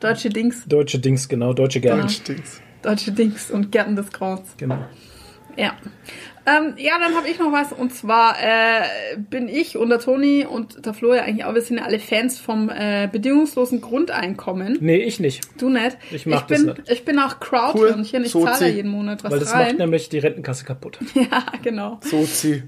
[0.00, 0.64] Deutsche Dings.
[0.66, 1.52] Deutsche Dings, genau.
[1.52, 2.00] Deutsche Gärten.
[2.00, 2.10] Genau.
[2.10, 2.60] Stinkt's.
[2.82, 4.54] Deutsche Dings und Gärten des Grauens.
[4.58, 4.78] Genau.
[5.56, 5.74] Ja.
[6.48, 7.72] Ähm, ja, dann habe ich noch was.
[7.72, 11.62] Und zwar äh, bin ich und der Toni und der Flo ja eigentlich auch, wir
[11.62, 14.76] sind ja alle Fans vom äh, bedingungslosen Grundeinkommen.
[14.80, 15.48] Nee, ich nicht.
[15.60, 15.96] Du nicht.
[16.12, 16.90] Ich mach bin, das nicht.
[16.90, 18.22] Ich bin auch Crowdhirnchen.
[18.22, 18.46] Ich Sozi.
[18.46, 19.66] zahle jeden Monat was Weil das rein.
[19.68, 20.98] macht nämlich die Rentenkasse kaputt.
[21.14, 21.98] ja, genau.
[22.02, 22.62] Sozi.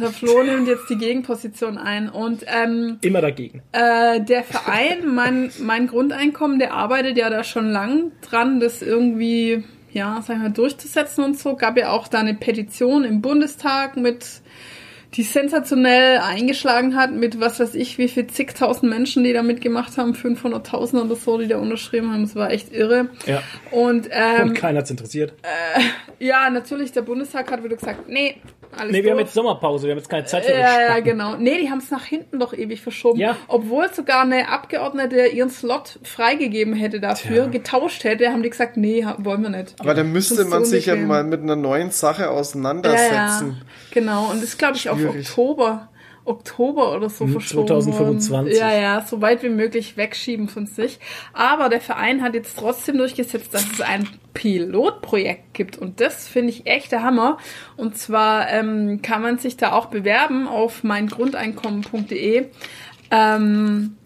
[0.00, 2.08] Der Flo nimmt jetzt die Gegenposition ein.
[2.08, 3.62] Und ähm, Immer dagegen.
[3.72, 9.64] Äh, der Verein, mein, mein Grundeinkommen, der arbeitet ja da schon lang dran, das irgendwie,
[9.92, 11.56] ja, sag ich mal, durchzusetzen und so.
[11.56, 14.24] Gab ja auch da eine Petition im Bundestag mit,
[15.14, 19.96] die sensationell eingeschlagen hat, mit was weiß ich, wie viel zigtausend Menschen, die da mitgemacht
[19.96, 22.22] haben, 500.000 oder so, die da unterschrieben haben.
[22.22, 23.08] Das war echt irre.
[23.26, 23.42] Ja.
[23.70, 25.34] Und, ähm, Und keiner hat's interessiert.
[26.18, 28.36] ja, natürlich, der Bundestag hat wieder gesagt, nee,
[28.78, 29.26] alles nee, wir haben doof.
[29.26, 31.04] jetzt Sommerpause, wir haben jetzt keine Zeit für Ja, ja, Spacken.
[31.04, 31.36] genau.
[31.36, 33.18] Nee, die haben es nach hinten doch ewig verschoben.
[33.20, 33.36] Ja.
[33.48, 37.46] Obwohl sogar eine Abgeordnete ihren Slot freigegeben hätte dafür, Tja.
[37.52, 39.74] getauscht hätte, haben die gesagt, nee, wollen wir nicht.
[39.80, 42.34] Aber da Das müsste man so sich ja mal mit einer neuen Sache Ja, ja,
[42.34, 43.62] auseinandersetzen.
[43.90, 44.26] genau.
[44.30, 45.28] Und das ist, glaube ich, auf Schwierig.
[45.28, 45.88] Oktober.
[46.24, 48.30] Oktober oder so Hm, verschoben 2025.
[48.30, 48.70] worden.
[48.70, 50.98] Ja, ja, so weit wie möglich wegschieben von sich.
[51.32, 55.76] Aber der Verein hat jetzt trotzdem durchgesetzt, dass es ein Pilotprojekt gibt.
[55.78, 57.38] Und das finde ich echt der Hammer.
[57.76, 62.46] Und zwar ähm, kann man sich da auch bewerben auf meingrundeinkommen.de.
[63.10, 63.96] Ähm,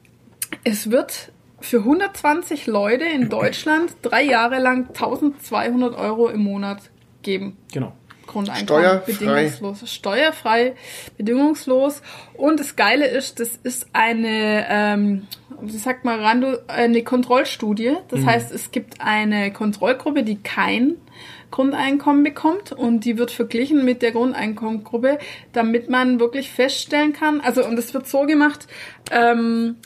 [0.65, 6.79] es wird für 120 Leute in Deutschland drei Jahre lang 1200 Euro im Monat
[7.23, 7.57] geben.
[7.73, 7.93] Genau.
[8.29, 8.85] Grundeinkommen.
[8.85, 9.13] Steuerfrei.
[9.13, 9.93] Bedingungslos.
[9.93, 10.75] Steuerfrei,
[11.17, 12.03] bedingungslos.
[12.35, 15.27] Und das Geile ist, das ist eine, ähm,
[15.61, 17.97] wie sagt man, Rando, eine Kontrollstudie.
[18.09, 20.97] Das heißt, es gibt eine Kontrollgruppe, die kein
[21.51, 25.19] Grundeinkommen bekommt und die wird verglichen mit der Grundeinkommengruppe,
[25.53, 28.67] damit man wirklich feststellen kann, also und es wird so gemacht,
[29.11, 29.77] ähm,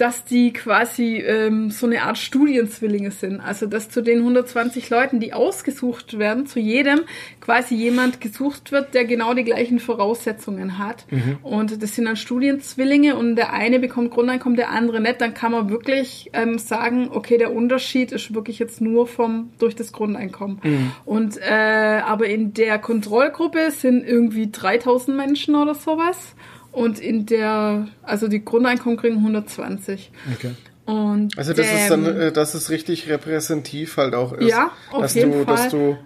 [0.00, 3.40] dass die quasi ähm, so eine Art Studienzwillinge sind.
[3.40, 7.00] Also dass zu den 120 Leuten, die ausgesucht werden, zu jedem
[7.40, 11.04] quasi jemand gesucht wird, der genau die gleichen Voraussetzungen hat.
[11.42, 15.20] Und das sind dann Studienzwillinge und der eine bekommt Grundeinkommen, der andere nicht.
[15.20, 19.76] Dann kann man wirklich ähm, sagen, okay, der Unterschied ist wirklich jetzt nur vom durch
[19.76, 20.60] das Grundeinkommen.
[21.04, 26.34] Und äh, aber in der Kontrollgruppe sind irgendwie 3000 Menschen oder sowas.
[26.72, 30.12] Und in der, also die Grundeinkommen kriegen 120.
[30.34, 30.52] Okay.
[30.86, 34.48] Und Also das ist dann, äh, dass es richtig repräsentativ halt auch ist.
[34.48, 35.98] Ja, auf dass jeden du, Dass Fall.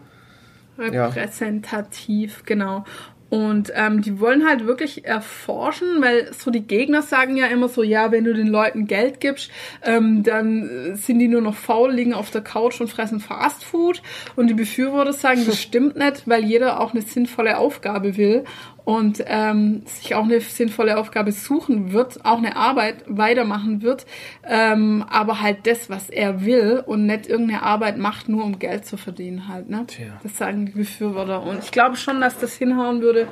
[0.78, 1.06] du, ja.
[1.06, 2.84] repräsentativ, genau.
[3.30, 7.82] Und ähm, die wollen halt wirklich erforschen, weil so die Gegner sagen ja immer so,
[7.82, 9.50] ja, wenn du den Leuten Geld gibst,
[9.82, 14.02] ähm, dann äh, sind die nur noch faul, liegen auf der Couch und fressen Fastfood.
[14.36, 18.44] Und die Befürworter sagen, das stimmt nicht, weil jeder auch eine sinnvolle Aufgabe will
[18.84, 24.04] und ähm, sich auch eine sinnvolle Aufgabe suchen wird, auch eine Arbeit weitermachen wird,
[24.46, 28.84] ähm, aber halt das, was er will und nicht irgendeine Arbeit macht, nur um Geld
[28.84, 29.70] zu verdienen halt.
[29.70, 29.84] Ne?
[29.86, 30.20] Tja.
[30.22, 31.42] Das sagen die Befürworter.
[31.42, 33.26] Und ich glaube schon, dass das hinhauen würde.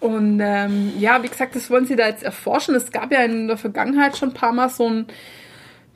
[0.00, 2.74] Und ähm, ja, wie gesagt, das wollen sie da jetzt erforschen.
[2.74, 5.06] Es gab ja in der Vergangenheit schon ein paar Mal so ein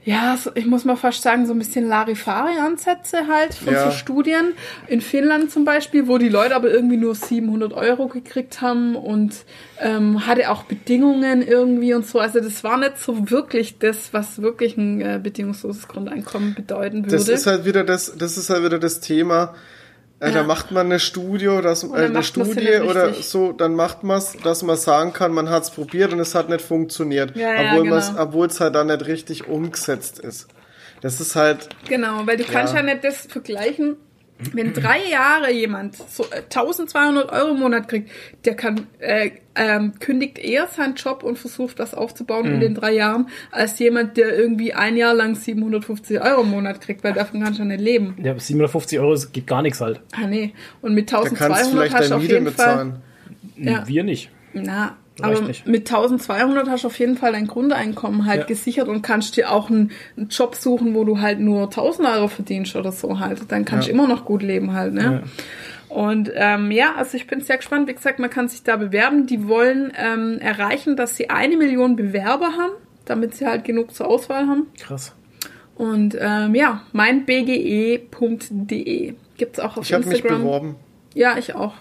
[0.04, 3.84] ja, so, ich muss mal fast sagen, so ein bisschen Larifari-Ansätze halt von Ja.
[3.84, 4.54] so Studien.
[4.88, 9.44] In Finnland zum Beispiel, wo die Leute aber irgendwie nur 700 Euro gekriegt haben und
[9.80, 12.18] ähm, hatte auch Bedingungen irgendwie und so.
[12.18, 17.16] Also das war nicht so wirklich das, was wirklich ein äh, bedingungsloses Grundeinkommen bedeuten würde.
[17.16, 19.54] das ist halt wieder das, das ist halt wieder das Thema.
[20.22, 20.42] Äh, Da Ja.
[20.44, 23.26] macht man eine Studie, dass, äh, eine Studie ja oder richtig.
[23.28, 26.34] so, dann macht man es, dass man sagen kann, man hat es probiert und es
[26.34, 27.36] hat nicht funktioniert.
[27.36, 28.22] Ja, ja, obwohl man's- genau.
[28.22, 30.46] obwohl es halt dann nicht richtig umgesetzt ist.
[31.00, 33.96] Das ist halt, Genau, weil du kannst ja nicht das vergleichen.
[34.52, 38.10] Wenn drei Jahre jemand so äh, 1200 Euro im Monat kriegt,
[38.44, 42.54] der kann äh, ähm, kündigt eher seinen Job und versucht was aufzubauen Mhm.
[42.54, 46.80] in den drei Jahren, als jemand, der irgendwie ein Jahr lang 750 Euro im Monat
[46.80, 48.16] kriegt, weil davon kannst du ja nicht leben.
[48.22, 50.00] Ja, 750 Euro geht gar nichts halt.
[50.14, 50.52] Ah nee.
[50.80, 52.66] Und mit da kannst du 1200 vielleicht hast du auf Miete jeden Fall.
[52.66, 52.96] bezahlen.
[53.56, 53.86] Ja.
[53.86, 54.30] Wir nicht.
[54.54, 55.66] Na, aber nicht.
[55.66, 58.46] mit 1200 hast du auf jeden Fall dein Grundeinkommen halt Ja.
[58.46, 62.28] gesichert und kannst dir auch einen, einen Job suchen, wo du halt nur 1000 Euro
[62.28, 63.40] verdienst oder so halt.
[63.48, 63.92] Dann kannst Ja.
[63.94, 65.24] du immer noch gut leben halt, ne?
[65.88, 67.86] Und ähm, ja, also ich bin sehr gespannt.
[67.86, 69.26] Wie gesagt, man kann sich da bewerben.
[69.26, 72.72] Die wollen ähm, erreichen, dass sie eine Million Bewerber haben,
[73.04, 74.68] damit sie halt genug zur Auswahl haben.
[74.80, 75.14] Krass.
[75.74, 78.00] Und ähm, ja, meinbge.de
[79.36, 80.42] gibt's auch auf Ich habe mich Instagram.
[80.42, 80.76] beworben.
[81.14, 81.74] Ja, ich auch.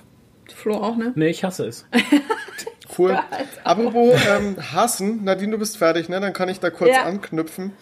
[0.53, 1.13] Flo auch, ne?
[1.15, 1.85] Nee, ich hasse es.
[2.97, 3.17] Cool.
[3.63, 6.19] Apropos ähm, hassen, Nadine, du bist fertig, ne?
[6.19, 7.03] Dann kann ich da kurz Ja.
[7.03, 7.73] anknüpfen.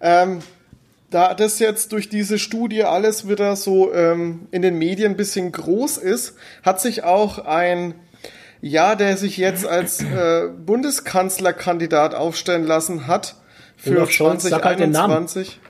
[0.00, 0.40] Ähm,
[1.10, 5.52] da das jetzt durch diese Studie alles wieder so ähm, in den Medien ein bisschen
[5.52, 7.94] groß ist, hat sich auch ein
[8.64, 13.34] ja, der sich jetzt als äh, Bundeskanzlerkandidat aufstellen lassen hat
[13.76, 15.26] für Olaf Scholz, sag halt den Namen.
[15.28, 15.60] 2021.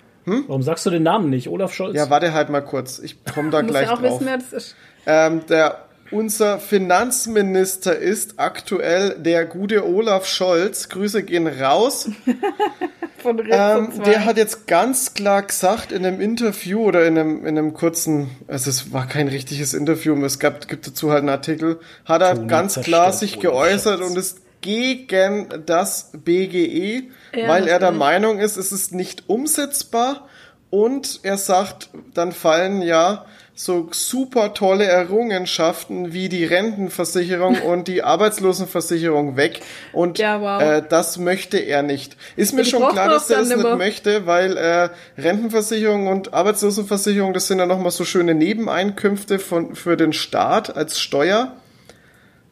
[0.47, 1.49] Warum sagst du den Namen nicht?
[1.49, 1.97] Olaf Scholz?
[1.97, 2.99] Ja, warte halt mal kurz.
[2.99, 4.21] Ich komme da gleich ja auch drauf.
[4.21, 4.77] wissen, wer das ist.
[5.07, 10.89] Ähm, der unser Finanzminister ist aktuell der gute Olaf Scholz.
[10.89, 12.09] Grüße gehen raus.
[13.19, 17.57] Von Ähm, der hat jetzt ganz klar gesagt in einem Interview oder in einem, in
[17.57, 21.79] einem kurzen, also es war kein richtiges Interview, es gab, gibt dazu halt einen Artikel,
[22.05, 27.79] hat er Toni ganz klar sich geäußert und ist gegen das BGE, Ja, weil er
[27.79, 27.93] der.
[27.93, 30.29] Meinung ist, es ist nicht umsetzbar
[30.71, 38.03] und er sagt, dann fallen ja so super tolle Errungenschaften wie die Rentenversicherung und die
[38.03, 39.61] Arbeitslosenversicherung weg
[39.93, 40.63] und Ja, wow.
[40.63, 42.17] äh, das möchte er nicht.
[42.37, 44.89] Ist mir Die schon klar, dass er das nicht möchte, weil äh,
[45.19, 50.99] Rentenversicherung und Arbeitslosenversicherung, das sind ja nochmal so schöne Nebeneinkünfte von, für den Staat als
[50.99, 51.57] Steuer.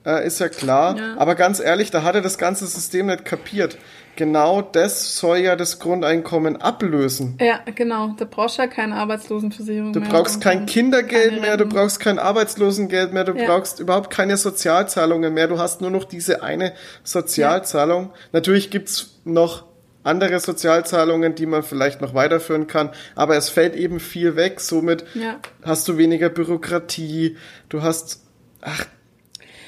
[0.04, 0.96] Äh, ist ja klar.
[0.96, 1.16] Ja.
[1.18, 3.76] Aber ganz ehrlich, da hat er das ganze System nicht kapiert.
[4.20, 7.38] Genau das soll ja das Grundeinkommen ablösen.
[7.40, 8.14] Ja, genau.
[8.18, 10.10] Da brauchst du ja keine Arbeitslosenversicherung Du mehr.
[10.10, 13.46] brauchst und kein Kindergeld mehr, du brauchst kein Arbeitslosengeld mehr, du Ja.
[13.46, 15.48] brauchst überhaupt keine Sozialzahlungen mehr.
[15.48, 18.10] Du hast nur noch diese eine Sozialzahlung.
[18.32, 19.64] Natürlich gibt's noch
[20.02, 24.60] andere Sozialzahlungen, die man vielleicht noch weiterführen kann, aber es fällt eben viel weg.
[24.60, 25.36] Somit Ja.
[25.62, 27.38] hast du weniger Bürokratie,
[27.70, 28.20] du hast,
[28.60, 28.84] ach,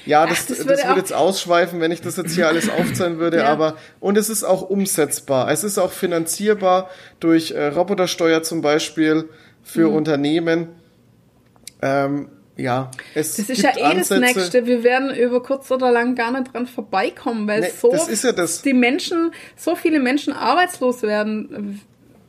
[0.05, 3.19] ja, das, Ach, das das, würde jetzt ausschweifen, wenn ich das jetzt hier alles aufzählen
[3.19, 3.45] würde, Ja.
[3.45, 5.49] aber, und es ist auch umsetzbar.
[5.51, 6.89] Es ist auch finanzierbar
[7.19, 9.29] durch äh, Robotersteuer zum Beispiel
[9.63, 9.95] für Mhm.
[9.95, 10.67] Unternehmen.
[11.81, 14.19] Ähm, ja, es Das ist ja eh das Ansätze.
[14.19, 14.65] Nächste.
[14.67, 18.23] Wir werden über kurz oder lang gar nicht dran vorbeikommen, weil Nee, so das ist
[18.23, 18.61] ja das.
[18.61, 21.81] die Menschen, so viele Menschen arbeitslos werden,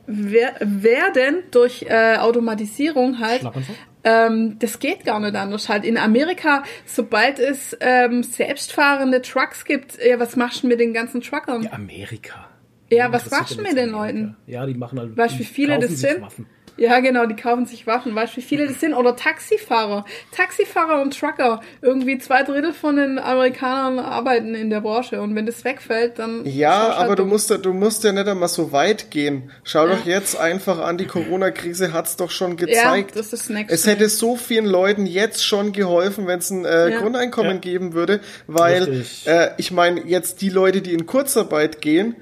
[0.07, 3.41] wer, werden durch äh, Automatisierung halt.
[3.41, 3.75] Schlaganfall?
[4.05, 5.67] Ähm, das geht gar nicht anders.
[5.67, 10.93] Halt in Amerika, sobald es ähm, selbstfahrende Trucks gibt, ja, was machst du mit den
[10.93, 11.63] ganzen Truckern?
[11.63, 12.47] Ja, Amerika.
[12.91, 14.19] Ja, was Interessiert machst du mit den Amerika?
[14.21, 14.37] Leuten?
[14.45, 15.17] Ja, die machen halt.
[15.17, 16.21] Weißt du, wie viele das sind?
[16.21, 16.45] Waffen.
[16.77, 18.13] Ja, genau, die kaufen sich Waffen.
[18.15, 18.93] Weißt du, wie viele das sind?
[18.93, 20.03] Oder Taxifahrer.
[20.35, 21.61] Taxifahrer und Trucker.
[21.81, 25.21] Irgendwie zwei Drittel von den Amerikanern arbeiten in der Branche.
[25.21, 26.45] Und wenn das wegfällt, dann.
[26.45, 29.51] Ja, halt aber du musst, ja- du musst ja nicht einmal so weit gehen.
[29.63, 29.95] Schau Ja.
[29.95, 33.11] doch jetzt einfach an, die Corona-Krise hat's doch schon gezeigt.
[33.11, 33.73] Ja, das ist das Nächste.
[33.73, 36.99] es hätte so vielen Leuten jetzt schon geholfen, wenn es ein äh, Ja.
[36.99, 37.57] Grundeinkommen Ja.
[37.59, 39.27] geben würde, weil Richtig.
[39.27, 42.15] äh, ich meine, jetzt die Leute, die in Kurzarbeit gehen,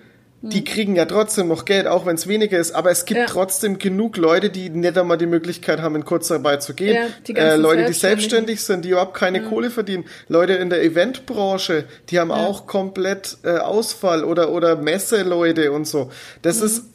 [0.46, 3.26] die kriegen ja trotzdem noch Geld, auch wenn es weniger ist, aber es gibt Ja.
[3.28, 6.96] trotzdem genug Leute, die nicht einmal die Möglichkeit haben, in Kurzarbeit zu gehen.
[6.96, 10.04] Ja, die äh, Leute, die selbstständig sind, die überhaupt keine Kohle verdienen.
[10.28, 16.12] Leute in der Eventbranche, die haben auch komplett äh, Ausfall oder, oder Messeleute und so.
[16.42, 16.88] Das ist.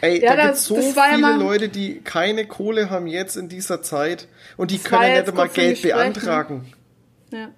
[0.00, 0.20] Ey.
[0.22, 3.82] Ja, da gibt so ja viele mal- Leute, die keine Kohle haben jetzt in dieser
[3.82, 6.72] Zeit und die können ja nicht einmal Geld beantragen.
[7.30, 7.48] Ja.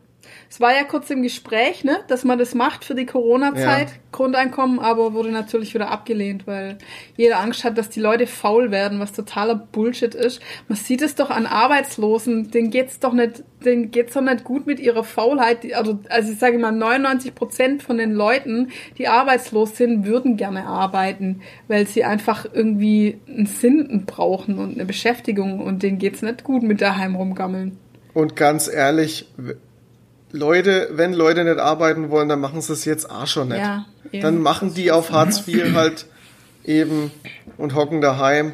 [0.50, 3.94] Es war ja kurz im Gespräch, ne, dass man das macht für die Corona-Zeit, Ja.
[4.12, 6.78] Grundeinkommen, aber wurde natürlich wieder abgelehnt, weil
[7.16, 10.40] jeder Angst hat, dass die Leute faul werden, was totaler Bullshit ist.
[10.66, 14.66] Man sieht es doch an Arbeitslosen, denen geht's doch nicht, denen geht's doch nicht gut
[14.66, 15.70] mit ihrer Faulheit.
[15.74, 20.66] Also, also ich sage mal, 99 Prozent von den Leuten, die arbeitslos sind, würden gerne
[20.66, 26.42] arbeiten, weil sie einfach irgendwie einen Sinn brauchen und eine Beschäftigung und denen geht's nicht
[26.42, 27.76] gut mit daheim rumgammeln.
[28.14, 29.28] Und ganz ehrlich,
[30.32, 33.58] Leute, wenn Leute nicht arbeiten wollen, dann machen sie es jetzt auch schon nicht.
[33.58, 36.06] Ja, dann machen die auf Hartz IV halt
[36.64, 37.10] eben
[37.56, 38.52] und hocken daheim.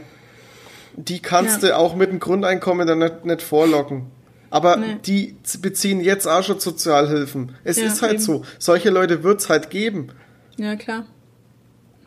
[0.97, 1.69] Die kannst Ja.
[1.71, 4.07] du auch mit dem Grundeinkommen dann nicht, nicht vorlocken.
[4.51, 4.99] Aber Nee.
[5.05, 7.57] die beziehen jetzt auch schon Sozialhilfen.
[7.65, 8.23] Es Ja, ist halt eben.
[8.23, 8.43] so.
[8.61, 10.11] Solche Leute wird's halt geben.
[10.57, 11.07] Ja, klar.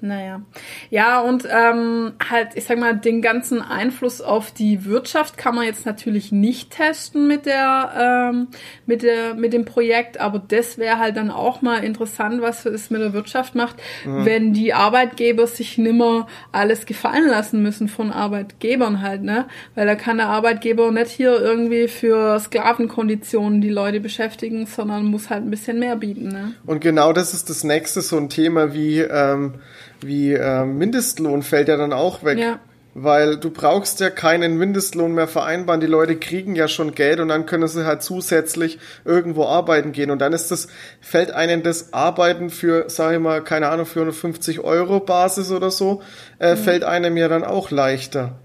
[0.01, 0.41] Naja.
[0.89, 5.65] Ja, und ähm, halt, ich sag mal, den ganzen Einfluss auf die Wirtschaft kann man
[5.65, 8.47] jetzt natürlich nicht testen mit der, ähm,
[8.85, 12.89] mit der, mit dem Projekt, aber das wäre halt dann auch mal interessant, was es
[12.89, 19.01] mit der Wirtschaft macht, wenn die Arbeitgeber sich nimmer alles gefallen lassen müssen von Arbeitgebern
[19.01, 19.45] halt, ne?
[19.75, 25.29] Weil da kann der Arbeitgeber nicht hier irgendwie für Sklavenkonditionen die Leute beschäftigen, sondern muss
[25.29, 26.53] halt ein bisschen mehr bieten, ne?
[26.65, 29.55] Und genau das ist das nächste, so ein Thema wie, ähm,
[30.01, 32.37] wie ähm, Mindestlohn fällt ja dann auch weg.
[32.37, 32.59] Ja.
[32.99, 35.79] Weil du brauchst ja keinen Mindestlohn mehr vereinbaren.
[35.79, 40.09] Die Leute kriegen ja schon Geld und dann können sie halt zusätzlich irgendwo arbeiten gehen.
[40.09, 40.67] Und dann ist das,
[40.99, 45.51] fällt einem das Arbeiten für, sag ich mal, keine Ahnung, für eine 50 Euro Basis
[45.51, 46.01] oder so,
[46.39, 46.57] äh, Mhm.
[46.57, 48.39] fällt einem ja dann auch leichter.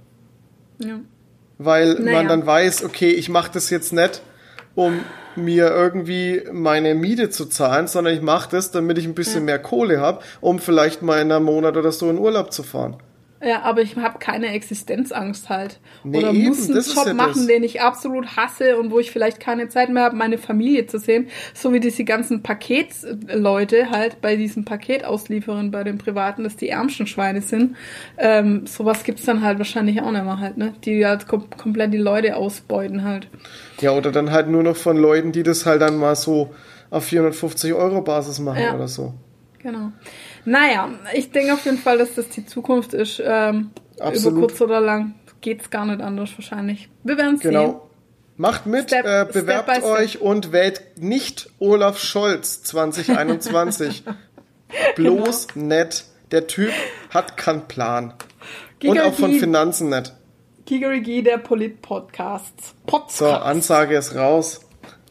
[0.79, 1.01] Ja.
[1.57, 2.19] Weil Naja.
[2.19, 4.21] man dann weiß, okay, ich mache das jetzt nicht,
[4.75, 5.01] um
[5.37, 9.59] mir irgendwie meine Miete zu zahlen, sondern ich mache das, damit ich ein bisschen mehr
[9.59, 12.97] Kohle habe, um vielleicht mal in einem Monat oder so in Urlaub zu fahren.
[13.45, 15.81] Ja, aber ich habe keine Existenzangst halt.
[16.05, 17.47] Nee, Oder eben, muss einen Job ja machen, das.
[17.49, 20.99] den ich absolut hasse und wo ich vielleicht keine Zeit mehr habe, meine Familie zu
[20.99, 21.27] sehen.
[21.53, 27.07] So wie diese ganzen Paketleute halt bei diesen Paketauslieferern bei den Privaten, dass die ärmsten
[27.07, 27.77] Schweine sind.
[28.19, 30.75] Ähm, sowas gibt's dann halt wahrscheinlich auch nicht mehr halt, ne?
[30.85, 33.29] Die halt kom komplett die Leute ausbeuten halt.
[33.81, 36.55] Ja, oder dann halt nur noch von Leuten, die das halt dann mal so
[36.91, 38.75] auf 450 Euro Basis machen Ja.
[38.75, 39.15] oder so.
[39.59, 39.93] Genau.
[40.45, 43.23] Naja, ich denke auf jeden Fall, dass das die Zukunft ist.
[43.25, 43.71] Ähm,
[44.01, 44.39] Absolut.
[44.39, 46.89] Über kurz oder lang geht's gar nicht anders wahrscheinlich.
[47.05, 47.51] Wir werden sehen.
[47.53, 47.89] Genau.
[48.37, 49.85] Macht mit, Step- äh, bewerbt step.
[49.85, 54.05] euch und wählt nicht Olaf Scholz 2021.
[54.97, 55.67] Bloß Genau.
[55.67, 56.05] nett.
[56.31, 56.73] Der Typ
[57.11, 58.15] hat keinen Plan.
[58.85, 60.13] Und auch von Finanzen nicht.
[60.65, 62.55] Gigerigi, der Polit-Podcast.
[62.87, 63.19] Podcast.
[63.19, 64.61] So, Ansage ist raus.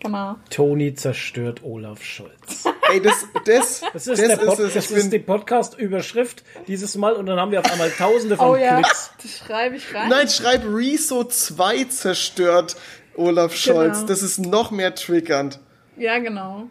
[0.01, 0.35] Genau.
[0.49, 2.63] Toni zerstört Olaf Scholz.
[2.91, 4.73] Ey, das, das, Das ist, der Pod, es.
[4.73, 8.55] das ist die Podcast-Überschrift dieses Mal und dann haben wir auf einmal tausende von Oh
[8.55, 9.11] ja, Klicks.
[9.21, 10.09] das schreibe ich rein.
[10.09, 12.75] nein, schreib Rezo 2 zerstört
[13.15, 13.97] Olaf Scholz.
[13.97, 14.07] Genau.
[14.07, 15.59] Das ist noch mehr triggernd.
[15.97, 16.63] Ja, genau.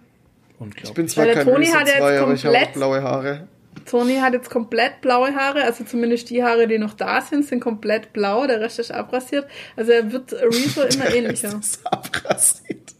[0.82, 2.54] Ich bin zwar Weil der kein Toni Rezo hat ja 2, jetzt aber ich habe
[2.56, 3.48] auch komplett- blaue Haare.
[3.86, 7.60] Toni hat jetzt komplett blaue Haare, also zumindest die Haare, die noch da sind, sind
[7.60, 9.46] komplett blau, der Rest ist abrasiert.
[9.76, 11.48] Also er wird Rezo immer ähnlicher.
[11.52, 12.94] Das ist abrasiert.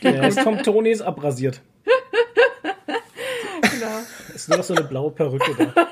[0.00, 1.60] Ja, jetzt kommt Toni ist abrasiert.
[3.62, 3.98] Genau.
[4.34, 5.86] Ist nur noch so eine blaue Perücke da.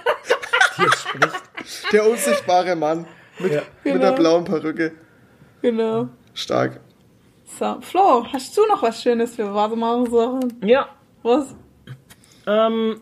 [0.76, 1.92] Die jetzt spricht.
[1.92, 3.06] Der unsichtbare Mann
[3.38, 3.62] mit, Ja.
[3.84, 3.98] mit Genau.
[4.06, 4.92] der blauen Perücke.
[5.62, 6.08] genau.
[6.34, 6.80] Stark.
[7.58, 10.60] So, Flo, hast du noch was Schönes für Warte mal Sachen?
[10.64, 10.88] Ja,
[11.22, 11.54] Was?
[12.46, 13.00] ähm,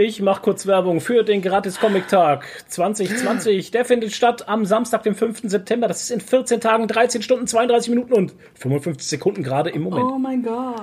[0.00, 3.72] Ich mache kurz Werbung für den Gratis-Comic-Tag 2020.
[3.72, 5.40] Der findet statt am Samstag, dem 5.
[5.50, 5.88] September.
[5.88, 10.04] Das ist in 14 Tagen, 13 Stunden, 32 Minuten und 55 Sekunden gerade im Moment.
[10.04, 10.80] Oh mein Gott.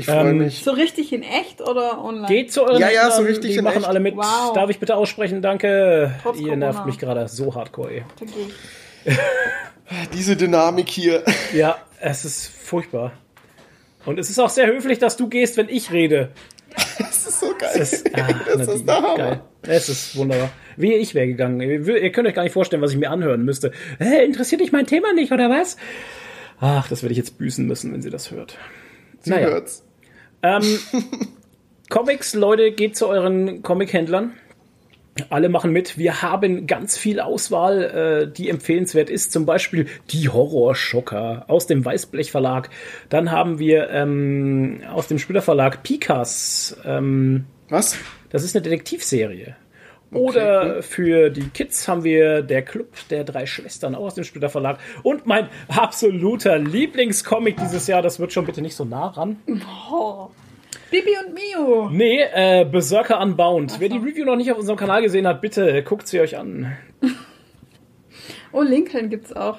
[0.00, 0.62] Ich freue Ähm, mich.
[0.64, 2.26] So richtig in echt oder online?
[2.26, 3.86] Geht zu euren Ja, ja, so richtig die in machen echt.
[3.86, 4.16] alle mit.
[4.16, 4.52] Wow.
[4.54, 5.42] Darf ich bitte aussprechen?
[5.42, 6.14] Danke.
[6.22, 6.86] Trotz Ihr nervt Corona.
[6.86, 7.90] mich gerade so hardcore.
[7.90, 8.04] ey.
[8.18, 9.18] Da geh ich.
[10.14, 11.22] Diese Dynamik hier.
[11.52, 13.12] Ja, es ist furchtbar.
[14.06, 16.30] Und es ist auch sehr höflich, dass du gehst, wenn ich rede.
[16.98, 17.70] Das ist so geil.
[17.74, 19.16] Es ist, ah, Das Nadine, ist der Hammer.
[19.16, 19.40] geil.
[19.62, 20.50] Es ist wunderbar.
[20.76, 21.60] Wie ich wäre gegangen.
[21.60, 23.72] Ihr könnt euch gar nicht vorstellen, was ich mir anhören müsste.
[23.98, 25.76] Hä, interessiert dich mein Thema nicht, oder was?
[26.60, 28.56] Ach, das werde ich jetzt büßen müssen, wenn sie das hört.
[29.20, 29.48] Sie naja.
[29.48, 29.82] hört's.
[30.42, 30.78] Ähm,
[31.90, 34.32] Comics, Leute, geht zu euren Comic-Händlern.
[35.28, 35.98] Alle machen mit.
[35.98, 39.32] Wir haben ganz viel Auswahl, äh, die empfehlenswert ist.
[39.32, 42.70] Zum Beispiel die Horrorschocker aus dem Weißblech Verlag.
[43.08, 46.76] Dann haben wir ähm, aus dem Splitter Verlag Pikas.
[46.84, 47.98] Ähm, Was?
[48.30, 49.56] das ist eine Detektivserie.
[50.12, 54.48] Oder für die Kids haben wir der Club der drei Schwestern auch aus dem Splitter
[54.48, 54.78] Verlag.
[55.04, 59.36] Und mein absoluter Lieblingscomic dieses Jahr, das wird schon bitte nicht so nah ran.
[59.92, 60.28] Oh.
[60.90, 61.88] Bibi und Mio.
[61.90, 63.76] Nee, äh, Berserker Unbound.
[63.78, 66.76] Wer die Review noch nicht auf unserem Kanal gesehen hat, bitte guckt sie euch an.
[68.52, 69.58] Oh, Lincoln gibt's auch.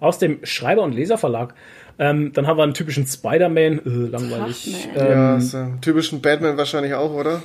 [0.00, 1.54] Aus dem Schreiber- und Leserverlag.
[1.98, 3.78] Ähm, dann haben wir einen typischen Spider-Man.
[3.84, 4.88] Äh, langweilig.
[4.94, 7.42] Ach, Ähm, ja, so typischen Batman wahrscheinlich auch, oder?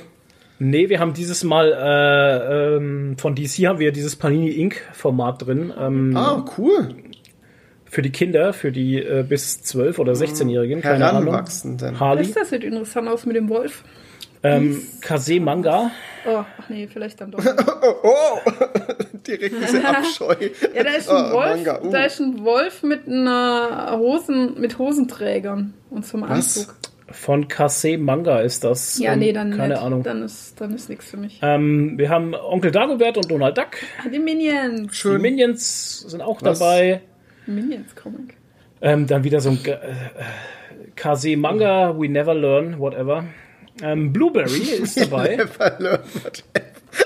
[0.58, 4.80] Nee, wir haben dieses Mal äh, ähm, von DC haben wir dieses Panini Inc.
[4.92, 5.72] Format drin.
[5.78, 6.94] Ähm, Ah, cool.
[7.84, 10.82] Für die Kinder, für die äh, bis 12- oder 16-Jährigen.
[10.82, 11.24] Keine Ahnung.
[11.26, 11.98] Heranwachsenden.
[12.00, 12.24] Harley.
[12.26, 13.84] Was, das sieht interessant aus mit dem Wolf.
[14.42, 15.90] Ähm, Kase Manga.
[16.26, 17.44] Oh, ach nee, vielleicht dann doch.
[17.82, 18.50] Oh, oh.
[19.26, 20.34] direkt diese Abscheu.
[20.74, 21.90] Ja, da ist ein Ah, Wolf, Manga, uh.
[21.90, 26.30] da ist ein Wolf mit einer Hosen, mit Hosenträgern und zum Was?
[26.30, 26.74] Anzug.
[27.10, 28.98] Von Kase Manga ist das.
[28.98, 29.82] Ja, Ähm, nee, dann Keine nicht.
[29.82, 30.02] Ahnung.
[30.02, 31.38] Dann ist, dann ist nichts für mich.
[31.42, 33.68] Ähm, wir haben Onkel Dagobert und Donald Duck.
[34.04, 34.90] Ah, die Minions.
[34.90, 35.22] Die Schön.
[35.22, 36.58] Minions sind auch Was?
[36.58, 37.00] dabei.
[37.46, 38.34] Minions Comic.
[38.82, 39.78] Ähm, dann wieder so ein äh,
[40.96, 43.24] Kase Manga, We Never Learn, whatever.
[43.82, 45.36] Ähm, Blueberry ist dabei.
[45.36, 46.44] Never learn what-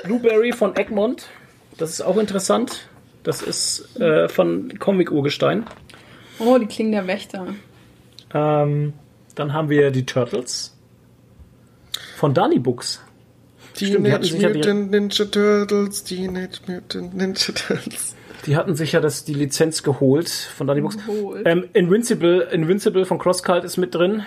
[0.04, 1.28] Blueberry von Egmont.
[1.78, 2.88] Das ist auch interessant.
[3.22, 5.64] Das ist äh, von Comic Urgestein.
[6.40, 7.46] Oh, die klingen der Wächter.
[8.34, 8.94] Ähm,
[9.34, 10.76] dann haben wir die Turtles
[12.16, 13.00] von Dani Books.
[13.74, 18.16] Stimmt, die hatten Teenage sich ja die- Mutant Ninja Turtles, Teenage Mutant Ninja Turtles.
[18.46, 20.96] Die hatten sich ja das, die Lizenz geholt von Dani Books.
[21.44, 24.24] Ähm, Invincible, Invincible von CrossCult ist mit drin.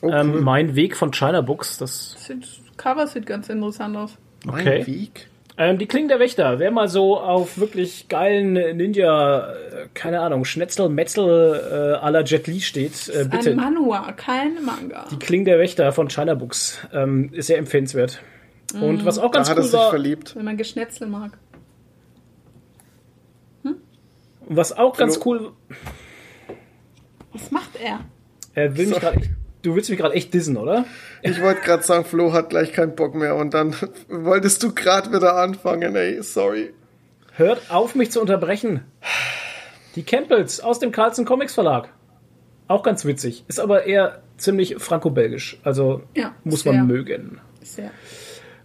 [0.00, 0.42] Oh, Ähm.
[0.44, 1.76] Mein Weg von China Books.
[1.78, 2.46] Das, Sieht,
[2.76, 4.12] Cover sieht ganz interessant aus.
[4.44, 4.86] mein okay.
[4.86, 5.28] Weg.
[5.58, 6.58] Ähm, die Klingen der Wächter.
[6.58, 11.24] Wer mal so auf wirklich geilen Ninja, äh, keine Ahnung, Schnetzel, Metzel
[12.00, 13.50] äh, à la Jet Li steht, äh, bitte.
[13.50, 15.06] Ein Manhwa, kein Manga.
[15.10, 18.22] Die Klingen der Wächter von China Books ähm, ist sehr empfehlenswert.
[18.80, 20.36] Und was auch Da ganz hat er cool sich war, verliebt.
[20.36, 21.38] Wenn man Geschnetzel mag.
[24.50, 25.52] was auch ganz Flo- cool,
[27.32, 28.00] Was macht er?
[28.54, 29.20] er will mich gerade,
[29.62, 30.84] du willst mich gerade echt dissen, oder?
[31.22, 33.74] Ich wollte gerade sagen, Flo hat gleich keinen Bock mehr und dann
[34.08, 36.72] wolltest du gerade wieder anfangen, ey, sorry.
[37.34, 38.84] Hört auf, mich zu unterbrechen.
[39.94, 41.88] Die Campbells aus dem Carlsen Comics Verlag.
[42.66, 43.44] Auch ganz witzig.
[43.48, 45.58] Ist aber eher ziemlich franco-belgisch.
[45.64, 46.72] Also Ja, muss sehr.
[46.72, 47.40] man mögen.
[47.62, 47.90] Sehr.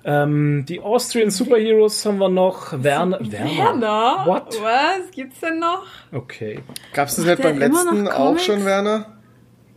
[0.05, 2.73] Ähm, die Austrian Superheroes haben wir noch.
[2.83, 3.19] Werner.
[3.21, 4.23] Werner?
[4.25, 4.61] What?
[4.61, 5.85] Was gibt's denn noch?
[6.11, 6.59] Okay.
[6.93, 9.12] Gab's das nicht beim letzten auch schon, Werner?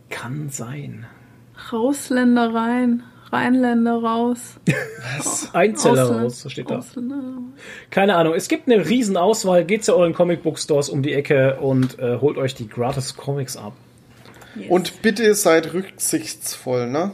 [0.09, 1.05] Kann sein.
[1.71, 4.55] Rausländer rein, Rheinländer raus.
[5.53, 6.77] Einzeller Ausland- raus, so steht da.
[6.77, 7.23] Ausländer.
[7.89, 8.33] Keine Ahnung.
[8.35, 9.65] Es gibt eine Riesenauswahl.
[9.65, 13.17] Geht zu euren Comic Book Stores um die Ecke und äh, holt euch die gratis
[13.17, 13.73] Comics ab.
[14.55, 14.67] Yes.
[14.69, 17.11] Und bitte seid rücksichtsvoll, ne?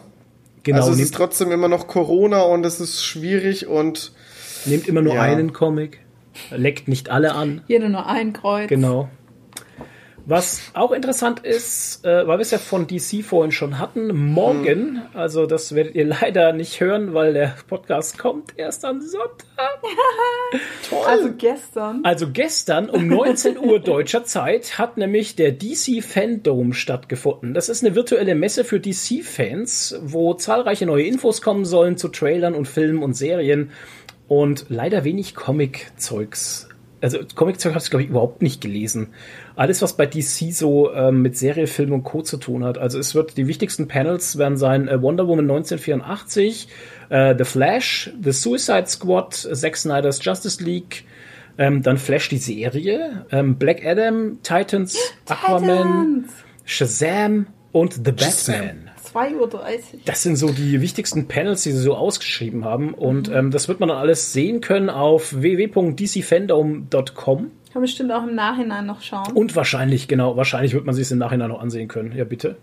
[0.63, 0.77] Genau.
[0.79, 4.13] also es ist trotzdem immer noch Corona und es ist schwierig und
[4.65, 5.21] nehmt immer nur Ja.
[5.23, 5.99] einen Comic.
[6.51, 7.61] Leckt nicht alle an.
[7.67, 8.69] Jeder nur ein Kreuz.
[8.69, 9.09] Genau.
[10.26, 15.01] Was auch interessant ist, äh, weil wir es ja von DC vorhin schon hatten, morgen,
[15.13, 19.82] also das werdet ihr leider nicht hören, weil der Podcast kommt erst am Sonntag.
[21.07, 22.01] Also gestern.
[22.03, 27.55] Also gestern um 19 Uhr deutscher Zeit hat nämlich der DC Fandom stattgefunden.
[27.55, 32.53] Das ist eine virtuelle Messe für DC-Fans, wo zahlreiche neue Infos kommen sollen zu Trailern
[32.53, 33.71] und Filmen und Serien
[34.28, 36.69] und leider wenig Comic-Zeugs.
[37.04, 39.10] Also Comic-Zeug habe ich glaube ich überhaupt nicht gelesen.
[39.58, 42.22] Alles, was bei DC so ähm, mit Serie, Film und Co.
[42.22, 42.78] zu tun hat.
[42.78, 46.70] Also es wird die wichtigsten Panels werden sein äh, Wonder Woman 1984,
[47.10, 51.04] äh, The Flash, The Suicide Squad, Zack Snyder's Justice League,
[51.58, 54.97] ähm, dann Flash die Serie, ähm, Black Adam, Titans,
[55.28, 56.34] Aquaman, Titans.
[56.64, 58.82] Shazam und The Shazam.
[59.14, 59.39] Batman.
[59.39, 59.99] 2.30 Uhr.
[60.05, 62.93] Das sind so die wichtigsten Panels, die sie so ausgeschrieben haben.
[62.93, 67.11] Und ähm, das wird man dann alles sehen können auf www.dcfandom.com.
[67.74, 69.32] Kann man bestimmt auch im Nachhinein noch schauen.
[69.34, 72.11] Und wahrscheinlich, genau, wahrscheinlich wird man sich es im Nachhinein noch ansehen können.
[72.16, 72.57] Ja, bitte.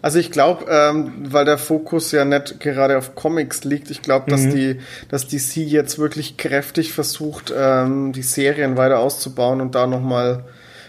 [0.00, 4.30] Also ich glaube, ähm, weil der Fokus ja nicht gerade auf Comics liegt, ich glaube,
[4.30, 4.78] dass die,
[5.08, 10.44] dass DC jetzt wirklich kräftig versucht, ähm, die Serien weiter auszubauen und da nochmal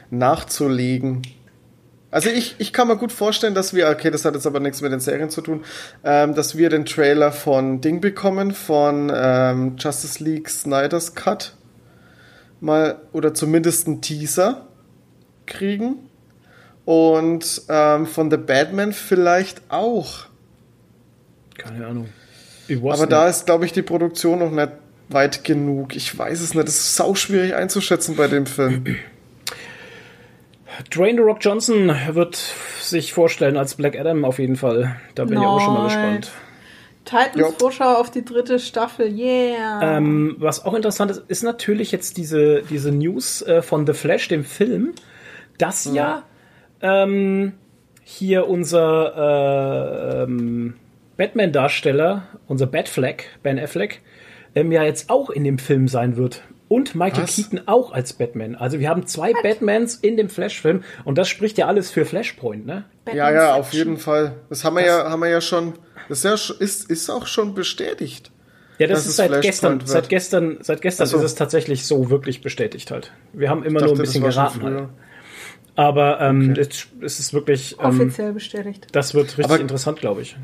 [0.09, 1.23] nachzulegen.
[2.13, 4.81] Also ich, ich kann mir gut vorstellen, dass wir, okay, das hat jetzt aber nichts
[4.81, 5.65] mit den Serien zu tun,
[6.03, 11.55] ähm, dass wir den Trailer von Ding bekommen, von ähm, Justice League Snyder's Cut.
[12.59, 14.67] Mal, oder zumindest einen Teaser
[15.47, 16.07] kriegen.
[16.85, 20.27] Und ähm, von The Batman vielleicht auch.
[21.57, 22.09] Keine Ahnung.
[22.69, 23.11] Aber nicht.
[23.11, 24.71] da ist, glaube ich, die Produktion noch nicht
[25.09, 25.95] weit genug.
[25.95, 26.67] Ich weiß es nicht.
[26.67, 28.85] Das ist sau schwierig einzuschätzen bei dem Film.
[30.93, 32.35] Dwayne The Rock Johnson wird
[32.81, 34.95] sich vorstellen als Black Adam auf jeden Fall.
[35.15, 36.31] Da bin ich auch schon mal gespannt.
[37.05, 37.51] Titans Ja.
[37.57, 39.97] Vorschau auf die dritte Staffel, yeah.
[39.97, 44.29] Ähm, was auch interessant ist, ist natürlich jetzt diese, diese News äh, von The Flash,
[44.29, 44.93] dem Film,
[45.57, 46.23] dass ja
[46.81, 47.53] ähm,
[48.03, 50.75] hier unser äh, ähm,
[51.17, 54.01] Batman-Darsteller, unser Batfleck, Ben Affleck,
[54.55, 56.43] ähm, ja jetzt auch in dem Film sein wird.
[56.73, 57.35] Und Michael Was?
[57.35, 58.55] Keaton auch als Batman.
[58.55, 62.65] Also wir haben zwei Batmans in dem Flash-Film und das spricht ja alles für Flashpoint,
[62.65, 62.85] ne?
[63.13, 64.37] ja, ja, auf jeden Fall.
[64.49, 65.73] Das haben wir ja, haben wir ja schon.
[66.09, 68.31] Das ist, ja, ist, ist auch schon bestätigt.
[68.79, 69.87] Ja, das ist seit Flashpoint gestern, wird.
[69.87, 71.17] seit gestern, seit gestern Ach so.
[71.17, 73.11] ist es tatsächlich so wirklich bestätigt halt.
[73.33, 74.89] Wir haben immer Ich nur ein dachte, bisschen das geraten halt.
[75.75, 78.87] Aber ähm, es, es ist wirklich, ähm, Offiziell bestätigt.
[78.93, 80.35] das wird richtig Aber- interessant, glaube ich.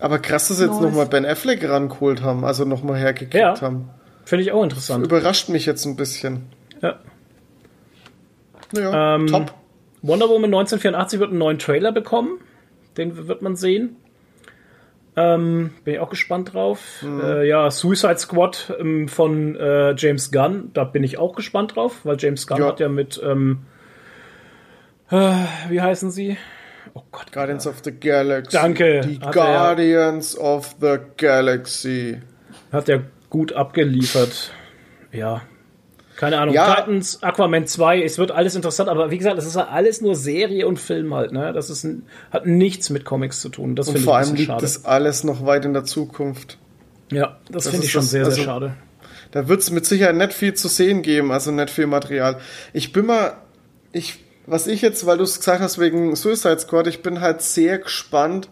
[0.00, 3.60] Aber krass, dass sie jetzt nochmal Ben Affleck rangeholt haben, also nochmal hergekriegt Ja.
[3.60, 3.90] haben.
[4.24, 5.04] Finde ich auch interessant.
[5.06, 6.44] Überrascht mich jetzt ein bisschen.
[6.82, 6.98] Ja.
[8.72, 9.54] Naja, Ähm, top.
[10.02, 12.38] Wonder Woman 1984 wird einen neuen Trailer bekommen.
[12.96, 13.96] Den wird man sehen.
[15.16, 17.02] Ähm, bin ich auch gespannt drauf.
[17.02, 17.20] Mhm.
[17.20, 22.00] Äh, ja, Suicide Squad ähm, von äh, James Gunn, da bin ich auch gespannt drauf,
[22.04, 22.66] weil James Gunn Ja.
[22.68, 23.58] hat ja mit, ähm,
[25.10, 25.32] äh,
[25.68, 26.36] wie heißen sie?
[26.94, 28.56] Oh Gott, Guardians of the Galaxy.
[28.56, 29.00] Danke.
[29.02, 32.20] Die Hat er- Guardians of the Galaxy.
[32.72, 34.52] hat er gut abgeliefert.
[35.12, 35.42] Ja.
[36.16, 36.54] Keine Ahnung.
[36.54, 36.74] Ja.
[36.74, 40.14] Titans, Aquaman 2, es wird alles interessant, aber wie gesagt, es ist halt alles nur
[40.14, 41.54] Serie und Film halt, ne?
[41.54, 41.86] Das ist,
[42.30, 43.74] hat nichts mit Comics zu tun.
[43.74, 44.60] Das finde ich vor allem liegt schade.
[44.60, 46.58] das alles noch weit in der Zukunft.
[47.10, 48.74] ja, das, das finde ich schon das- sehr, also- sehr schade.
[49.30, 52.38] Da wird es mit Sicherheit nicht viel zu sehen geben, also nicht viel Material.
[52.72, 53.36] Ich bin mal,
[53.92, 57.40] ich, was ich jetzt, weil du es gesagt hast wegen Suicide Squad, ich bin halt
[57.40, 58.48] sehr gespannt,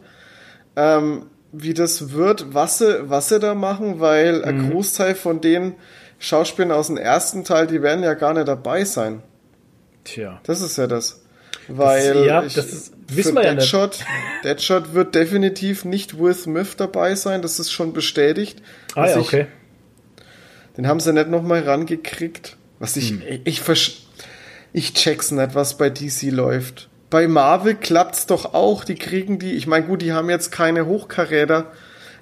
[0.77, 4.45] ähm, wie das wird, was sie, was sie da machen, weil Mhm.
[4.45, 5.75] ein Großteil von den
[6.19, 9.23] Schauspielern aus dem ersten Teil, die werden ja gar nicht dabei sein.
[10.05, 10.41] Tja.
[10.45, 11.23] Das ist ja das.
[11.69, 13.73] Weil ja, ich, das ist- wissen wir ja nicht.
[14.45, 18.63] Deadshot, wird definitiv nicht Will Smith dabei sein, das ist schon bestätigt.
[18.95, 19.47] Ah ja, ich- okay.
[20.77, 22.57] den haben sie nicht nochmal rangekriegt.
[22.79, 23.23] Was ich, Hm.
[23.29, 23.99] ich, ich, versch-
[24.73, 26.89] ich check's nicht, was bei DC läuft.
[27.11, 28.85] Bei Marvel klappt's doch auch.
[28.85, 31.73] Die kriegen die, ich meine, gut, die haben jetzt keine Hochkaräter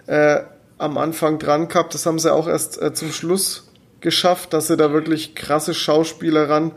[0.07, 0.41] äh,
[0.79, 1.95] am Anfang dran gehabt.
[1.95, 3.69] Das haben sie auch erst äh, zum Schluss
[4.01, 6.73] geschafft, dass sie da wirklich krasse Schauspieler ran,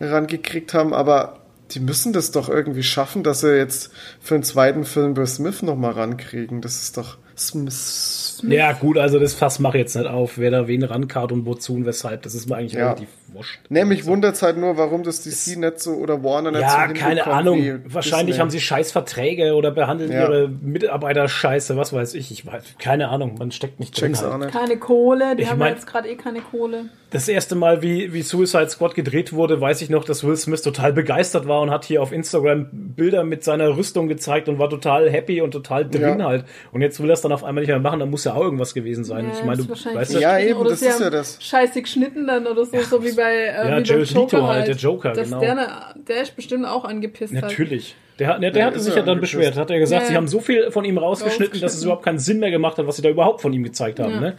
[0.00, 0.94] rangekriegt haben.
[0.94, 1.40] Aber
[1.72, 3.90] die müssen das doch irgendwie schaffen, dass sie jetzt
[4.20, 6.62] für einen zweiten Film Will Smith nochmal rankriegen.
[6.62, 8.42] Das ist doch Smith.
[8.46, 11.46] Ja, gut, also das Fass mache ich jetzt nicht auf, wer da wen rankart und
[11.46, 12.22] wozu und weshalb.
[12.22, 12.86] Das ist mir eigentlich Ja.
[12.86, 13.60] relativ wurscht.
[13.68, 17.26] Nämlich wundert's halt nur, warum das DC nicht so oder Warner nicht so Ja, keine
[17.26, 17.80] Ahnung.
[17.86, 18.40] Wahrscheinlich Disney.
[18.40, 20.22] haben sie scheiß Verträge oder behandeln Ja.
[20.28, 22.30] ihre Mitarbeiter scheiße, was weiß ich.
[22.30, 24.12] Ich weiß, keine Ahnung, man steckt nicht drin.
[24.12, 24.40] Check's auch Halt.
[24.46, 24.52] nicht.
[24.52, 26.86] Keine Kohle, die Ich haben mein- ja jetzt gerade eh keine Kohle.
[27.12, 30.62] Das erste Mal, wie, wie Suicide Squad gedreht wurde, weiß ich noch, dass Will Smith
[30.62, 34.70] total begeistert war und hat hier auf Instagram Bilder mit seiner Rüstung gezeigt und war
[34.70, 36.24] total happy und total drin Ja.
[36.24, 36.44] halt.
[36.70, 38.42] Und jetzt will er es dann auf einmal nicht mehr machen, dann muss ja auch
[38.42, 39.28] irgendwas gewesen sein.
[39.32, 41.38] ich meine, das du weißt ja, Ja, geschnitten eben, oder das ist ja das.
[41.42, 44.68] Scheiße geschnitten dann oder so, so wie bei, äh, Ja, Jared Joker Leto halt, halt.
[44.68, 45.40] der Joker, Dass genau.
[45.40, 45.68] Der, ne,
[46.08, 47.42] der ist bestimmt auch angepisst halt.
[47.44, 47.96] natürlich.
[48.18, 49.34] Der, hat- der, der Ja, hatte sich ja dann angepisst.
[49.34, 49.56] beschwert.
[49.56, 52.18] Hat er gesagt, Ja, sie haben so viel von ihm rausgeschnitten, dass es überhaupt keinen
[52.18, 54.14] Sinn mehr gemacht hat, was sie da überhaupt von ihm gezeigt haben.
[54.14, 54.20] Ja.
[54.20, 54.38] Ne?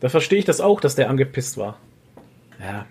[0.00, 1.78] Da verstehe ich das auch, dass der angepisst war.
[2.60, 2.86] Ja.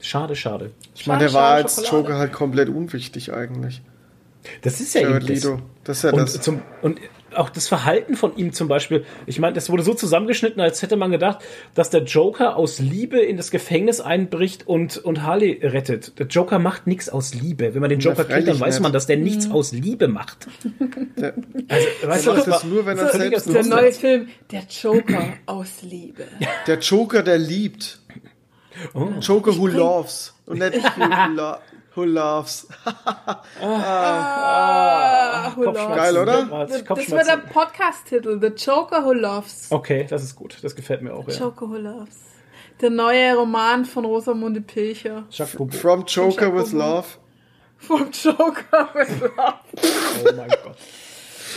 [0.00, 0.70] Schade, schade.
[0.94, 2.06] Ich meine, der Schade, war schade, als Schokolade.
[2.08, 3.82] Joker halt komplett unwichtig eigentlich.
[4.62, 5.44] Das ist ja Jared eben das.
[5.44, 5.58] Leto.
[5.84, 6.40] Das ist ja Und, das.
[6.40, 7.00] zum, und
[7.36, 10.96] auch das Verhalten von ihm zum Beispiel, ich meine, das wurde so zusammengeschnitten, als hätte
[10.96, 11.38] man gedacht,
[11.74, 16.18] dass der Joker aus Liebe in das Gefängnis einbricht und, und Harley rettet.
[16.18, 17.74] Der Joker macht nichts aus Liebe.
[17.74, 18.82] Wenn man den Joker kennt, dann weiß nicht.
[18.82, 19.24] man, dass der Mhm.
[19.24, 20.46] nichts aus Liebe macht.
[21.16, 21.34] Der,
[21.68, 23.84] Also, weißt der du, macht das nur, wenn er So, selbst das Der ist neue
[23.86, 24.00] nutzt.
[24.00, 26.24] Film, der Joker aus Liebe.
[26.66, 28.00] Der Joker, der liebt.
[28.92, 29.08] Oh.
[29.20, 30.34] Joker who loves.
[30.46, 31.54] Und nicht who, lo
[31.94, 32.66] who loves.
[34.26, 35.94] Ah, who Kopfschmerzen.
[35.96, 36.42] Geil, oder?
[36.44, 37.26] Das, das wird Kopfschmerzen.
[37.28, 38.40] der Podcast-Titel.
[38.40, 39.66] The Joker Who Loves.
[39.70, 40.56] Okay, das ist gut.
[40.62, 41.26] Das gefällt mir auch.
[41.28, 41.34] Ja.
[41.34, 42.16] Joker Who Loves.
[42.80, 45.24] Der neue Roman von Rosamunde Pilcher.
[45.30, 46.72] From Joker with.
[46.72, 47.06] Love.
[47.78, 50.24] Vom Joker Who Loves.
[50.24, 50.76] Oh mein Gott.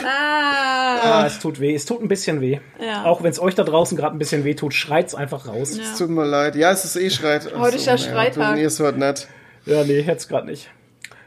[0.05, 0.99] Ah.
[1.01, 1.73] Ah, es tut weh.
[1.73, 2.59] Es tut ein bisschen weh.
[2.79, 3.05] Ja.
[3.05, 5.75] Auch wenn es euch da draußen gerade ein bisschen weh tut, schreit's einfach raus.
[5.75, 5.83] Ja.
[5.83, 6.55] Es tut mir leid.
[6.55, 7.51] Ja, es ist eh Schreit.
[7.57, 8.51] Heute ist ja Schreitag.
[8.51, 9.27] Du, nee, es wird nicht.
[9.67, 10.69] Ja, nee, jetzt gerade nicht.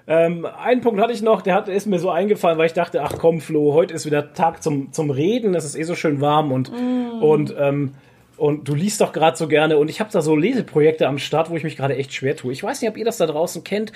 [0.07, 3.03] Ähm, einen Punkt hatte ich noch, der hat, ist mir so eingefallen, weil ich dachte,
[3.03, 6.21] ach komm, Flo, heute ist wieder Tag zum, zum Reden, es ist eh so schön
[6.21, 6.73] warm und,
[7.21, 7.95] und, ähm,
[8.37, 11.51] und du liest doch gerade so gerne und ich habe da so Leseprojekte am Start,
[11.51, 12.53] wo ich mich gerade echt schwer tue.
[12.53, 13.93] Ich weiß nicht, ob ihr das da draußen kennt,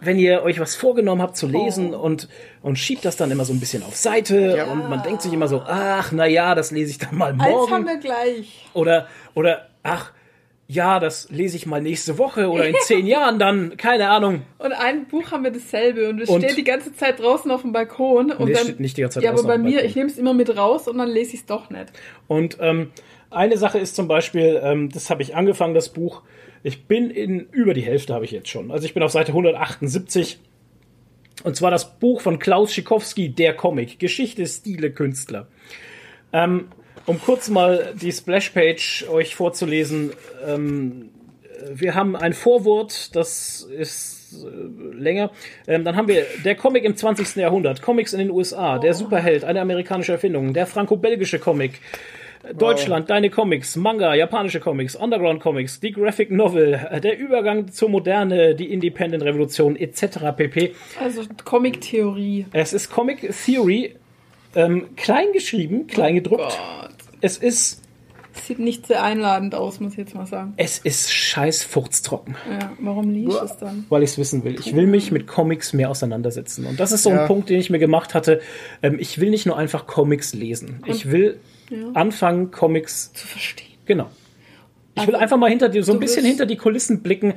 [0.00, 2.28] wenn ihr euch was vorgenommen habt zu lesen und,
[2.62, 5.48] und schiebt das dann immer so ein bisschen auf Seite und man denkt sich immer
[5.48, 8.66] so, ach, na ja, das lese ich dann mal Eins haben morgen wir gleich.
[8.74, 10.12] oder, oder, ach,
[10.68, 14.42] ja, das lese ich mal nächste Woche oder in zehn Jahren dann, keine Ahnung.
[14.58, 17.62] Und ein Buch haben wir dasselbe und es Und- steht die ganze Zeit draußen auf
[17.62, 18.32] dem Balkon.
[18.32, 20.08] Und Nee, dann, steht nicht die ganze Zeit Ja, aber draußen bei mir, ich nehme
[20.10, 21.86] es immer mit raus und dann lese ich es doch nicht.
[22.26, 22.90] Und ähm,
[23.30, 26.22] eine Sache ist zum Beispiel, ähm, das habe ich angefangen, das Buch.
[26.62, 28.72] Ich bin in über die Hälfte habe ich jetzt schon.
[28.72, 30.40] Also ich bin auf Seite 178.
[31.44, 35.46] Und zwar das Buch von Klaus Schikowski, der Comic, Geschichte, Stile, Künstler.
[36.32, 36.68] Ähm,
[37.06, 40.12] um kurz mal die Splashpage euch vorzulesen.
[40.46, 41.10] Ähm,
[41.72, 45.30] wir haben ein Vorwort, das ist äh, länger.
[45.66, 47.36] Ähm, dann haben wir der Comic im 20.
[47.36, 51.80] Jahrhundert, Comics in den USA, der Superheld, eine amerikanische Erfindung, der franco-belgische Comic,
[52.54, 57.88] Deutschland, deine Comics, Manga, japanische Comics, Underground Comics, die Graphic Novel, äh, der Übergang zur
[57.88, 60.18] Moderne, die Independent Revolution etc.
[60.36, 60.74] pp.
[61.00, 62.46] Also Comic-Theorie.
[62.52, 63.96] Es ist Comic Theory,
[64.54, 66.42] ähm, klein geschrieben, klein gedruckt.
[66.42, 66.95] Gott.
[67.26, 67.82] Es ist,
[68.46, 70.52] Sieht nicht sehr einladend aus, muss ich jetzt mal sagen.
[70.58, 73.86] es ist scheiß furztrocken, Ja, warum liest es dann?
[73.88, 74.56] weil ich es wissen will.
[74.60, 76.66] Ich will mich mit Comics mehr auseinandersetzen.
[76.66, 77.26] Und das ist so ein Ja.
[77.26, 78.40] Punkt, den ich mir gemacht hatte.
[78.82, 80.82] Ähm, ich will nicht nur einfach Comics lesen.
[80.86, 81.40] Ich will
[81.94, 83.66] anfangen, Comics Zu verstehen.
[83.86, 84.10] Genau.
[84.94, 87.34] Ich will Also, einfach mal hinter die, so ein bisschen hinter die Kulissen blicken.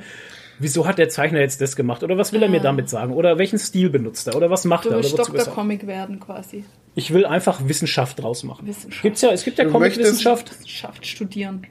[0.60, 2.02] Wieso hat der Zeichner jetzt das gemacht?
[2.04, 3.12] Oder was will er mir damit sagen?
[3.14, 4.36] Oder welchen Stil benutzt er?
[4.36, 4.98] Oder was macht Du er?
[4.98, 5.38] Oder willst Dr.
[5.38, 5.46] er?
[5.46, 6.64] Comic werden quasi.
[6.94, 8.66] Ich will einfach Wissenschaft draus machen.
[8.66, 9.02] Wissenschaft.
[9.02, 10.50] Gibt's ja, es gibt ja Du Comic-Wissenschaft.
[10.50, 11.66] Wissenschaft studieren.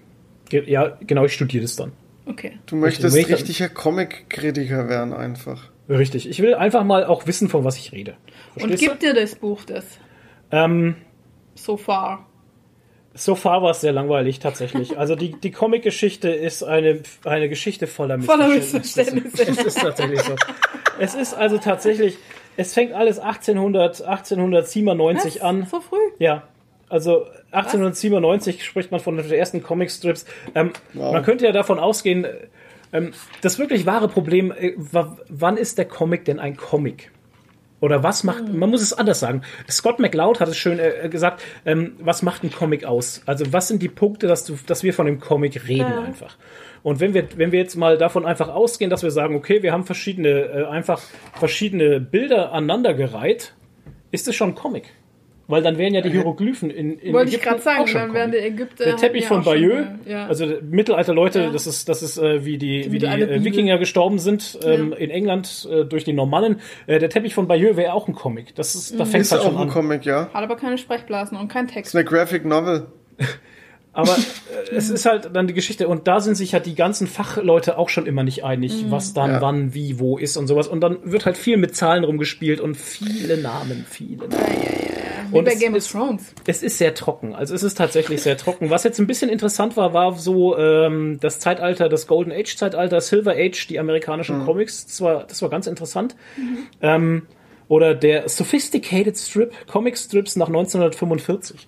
[0.52, 1.92] Ja, genau, ich studiere das dann.
[2.26, 2.54] Okay.
[2.66, 3.36] Du möchtest Richtig.
[3.36, 5.70] richtiger Comic-Kritiker werden einfach.
[5.88, 6.30] Richtig.
[6.30, 8.16] Ich will einfach mal auch wissen, von was ich rede.
[8.56, 9.86] Und Verstehst gibt dir das Buch das?
[10.50, 10.58] du?
[10.58, 10.96] Ähm,
[11.56, 12.28] So far.
[13.16, 14.97] So far war es sehr langweilig tatsächlich.
[14.97, 19.16] Also die, die Comic-Geschichte ist eine, eine Geschichte voller Voller Missverständnisse.
[19.28, 19.66] Missverständnisse.
[19.68, 20.36] Es ist tatsächlich so.
[20.99, 22.18] Es ist also tatsächlich,
[22.57, 25.41] es fängt alles 1800, 1897 Was?
[25.41, 25.68] an.
[25.70, 25.97] So früh?
[26.20, 26.43] Ja,
[26.89, 30.26] also 1897 spricht man von den ersten Comicstrips.
[30.55, 32.32] Ähm, Man könnte ja davon ausgehen, äh,
[32.93, 37.12] ähm, das wirklich wahre Problem, äh, wa- wann ist der Comic denn ein Comic?
[37.82, 38.59] Oder was macht, Hm.
[38.59, 39.41] man muss es anders sagen.
[39.69, 43.21] Scott McLeod hat es schön äh, gesagt, ähm, was macht ein Comic aus?
[43.25, 46.01] Also was sind die Punkte, dass, du, dass wir von dem Comic reden Ja.
[46.01, 46.36] einfach?
[46.84, 49.71] Und wenn wir, wenn wir jetzt mal davon einfach ausgehen, dass wir sagen, okay, wir
[49.73, 51.01] haben verschiedene, äh, einfach
[51.34, 53.53] verschiedene Bilder aneinandergereiht,
[54.11, 54.93] ist es schon ein Comic.
[55.50, 58.02] Weil dann wären ja die Hieroglyphen in, in Wollte ich Ägypten gerade sagen, auch schon
[58.02, 58.38] dann wären die.
[58.38, 58.84] Ägypter.
[58.86, 60.28] Der Teppich von auch schon Bayeux, mal- Ja.
[60.28, 61.50] also Mittelalter Leute, Ja.
[61.50, 63.43] das ist, das ist äh, wie die, wie die äh.
[63.43, 64.97] Wikinger gestorben sind ähm, Ja.
[64.97, 66.62] in England äh, durch die Normannen.
[66.86, 68.54] Äh, der Teppich von Bayeux wäre auch ein Comic.
[68.54, 69.22] Das ist, da fängt Mhm.
[69.22, 69.70] Ist halt auch schon ein an.
[69.70, 70.30] Comic, ja.
[70.34, 71.95] Hat aber keine Sprechblasen und kein Ist Text.
[71.95, 72.86] eine Graphic Novel.
[73.91, 74.12] Aber
[74.72, 77.78] äh, es ist halt dann die Geschichte und da sind sich halt die ganzen Fachleute
[77.80, 78.91] auch schon immer nicht einig, Mhm.
[78.91, 79.41] was dann Ja.
[79.41, 80.68] wann, wie, wo ist und sowas.
[80.68, 84.38] Und dann wird halt viel mit Zahlen rumgespielt und viele Namen, viele Namen.
[85.32, 86.34] Wie Und bei es Game of ist- Thrones.
[86.45, 87.36] Es ist sehr trocken.
[87.36, 88.69] Also es ist tatsächlich sehr trocken.
[88.69, 92.99] Was jetzt ein bisschen interessant war, war so ähm, das Zeitalter, das Golden Age Zeitalter,
[93.01, 94.86] Silver Age, die amerikanischen Comics.
[94.88, 96.15] Das war, das war ganz interessant.
[96.82, 97.23] Ähm,
[97.67, 101.67] oder der Sophisticated Strip, Comic Strips nach 1945.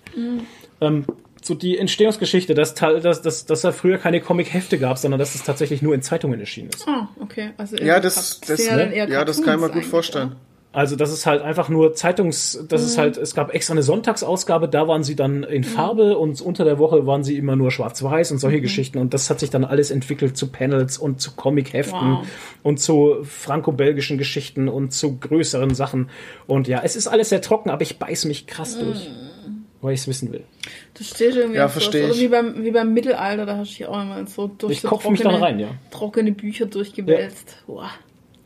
[0.80, 1.04] Ähm,
[1.44, 5.42] so die Entstehungsgeschichte, dass, dass, dass, dass da früher keine Comic-Hefte gab, sondern dass es
[5.42, 6.86] tatsächlich nur in Zeitungen erschienen ist.
[6.86, 7.50] Ah, okay.
[7.56, 10.36] Also Ja, das, das, sind ja ja, das kann ich mir gut vorstellen.
[10.74, 12.86] Also das ist halt einfach nur Zeitungs, das Mhm.
[12.86, 16.64] ist halt, es gab extra eine Sonntagsausgabe, da waren sie dann in Farbe und unter
[16.64, 18.40] der Woche waren sie immer nur schwarz-weiß und Mhm.
[18.40, 22.26] solche Geschichten und das hat sich dann alles entwickelt zu Panels und zu Comic-Heften Wow.
[22.62, 26.08] und zu franco-belgischen Geschichten und zu größeren Sachen
[26.46, 29.10] und ja, es ist alles sehr trocken, aber ich beiß mich krass durch,
[29.82, 30.44] weil ich es wissen will.
[30.94, 31.84] Das steht irgendwie Ja, auf sowas.
[31.84, 32.20] versteh Oder ich.
[32.22, 34.88] wie beim, wie beim Mittelalter, da hast du dich auch immer so durch Ich so
[34.88, 35.68] kopf mich dann rein, ja.
[35.90, 37.58] trockene Bücher durchgewälzt.
[37.66, 37.90] Boah.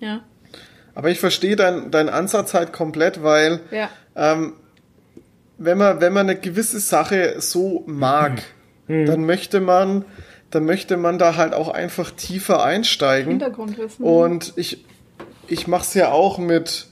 [0.01, 0.25] Ja.
[0.97, 3.89] Aber ich verstehe deinen deinen Ansatz halt komplett, weil Ja.
[5.59, 8.43] wenn man, wenn man eine gewisse Sache so mag,
[8.89, 9.07] Mhm.
[9.07, 10.05] dann möchte man,
[10.51, 13.31] dann möchte man da halt auch einfach tiefer einsteigen.
[13.31, 14.05] Hintergrundwissen.
[14.05, 14.85] Und ich,
[15.49, 16.89] ich mache es ja auch mit,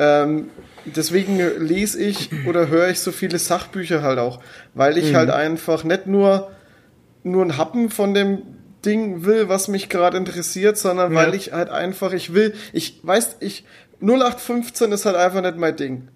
[0.00, 0.50] Ähm,
[0.84, 4.38] deswegen lese ich oder höre ich so viele Sachbücher halt auch,
[4.74, 6.52] weil ich halt einfach nicht nur,
[7.24, 8.42] nur ein Happen von dem
[8.88, 11.18] Ding will, was mich gerade interessiert, sondern Ja.
[11.18, 13.64] weil ich halt einfach, ich will, ich weiß, ich,
[14.00, 16.08] 0815 ist halt einfach nicht mein Ding.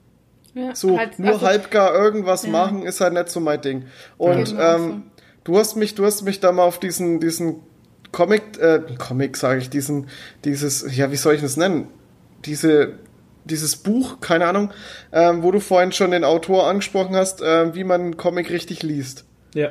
[0.55, 2.51] Ja, So, halt, nur also, halbgar irgendwas Ja.
[2.51, 3.85] machen ist halt nicht so mein Ding.
[4.19, 5.03] Und mir auch ähm,
[5.45, 7.57] du hast mich, du hast mich da mal auf diesen, diesen
[8.13, 10.09] Comic, äh, Comic sage ich, diesen,
[10.45, 11.89] dieses, ja, wie soll ich das nennen?
[12.45, 12.95] Diese,
[13.45, 14.71] dieses Buch, keine Ahnung,
[15.13, 18.83] ähm, wo du vorhin schon den Autor angesprochen hast, ähm, wie man einen Comic richtig
[18.83, 19.25] liest.
[19.55, 19.69] Ja.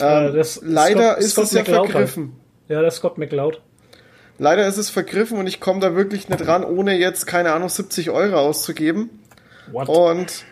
[0.00, 1.66] Ähm, Äh, das- leider Scott- ist Scott es ja halt.
[1.90, 2.32] vergriffen.
[2.72, 3.60] Ja, das ist Scott McLeod.
[4.38, 7.68] Leider ist es vergriffen und ich komme da wirklich nicht ran, ohne jetzt, keine Ahnung,
[7.68, 9.10] 70 Euro auszugeben.
[9.70, 9.90] What?
[9.90, 10.46] Und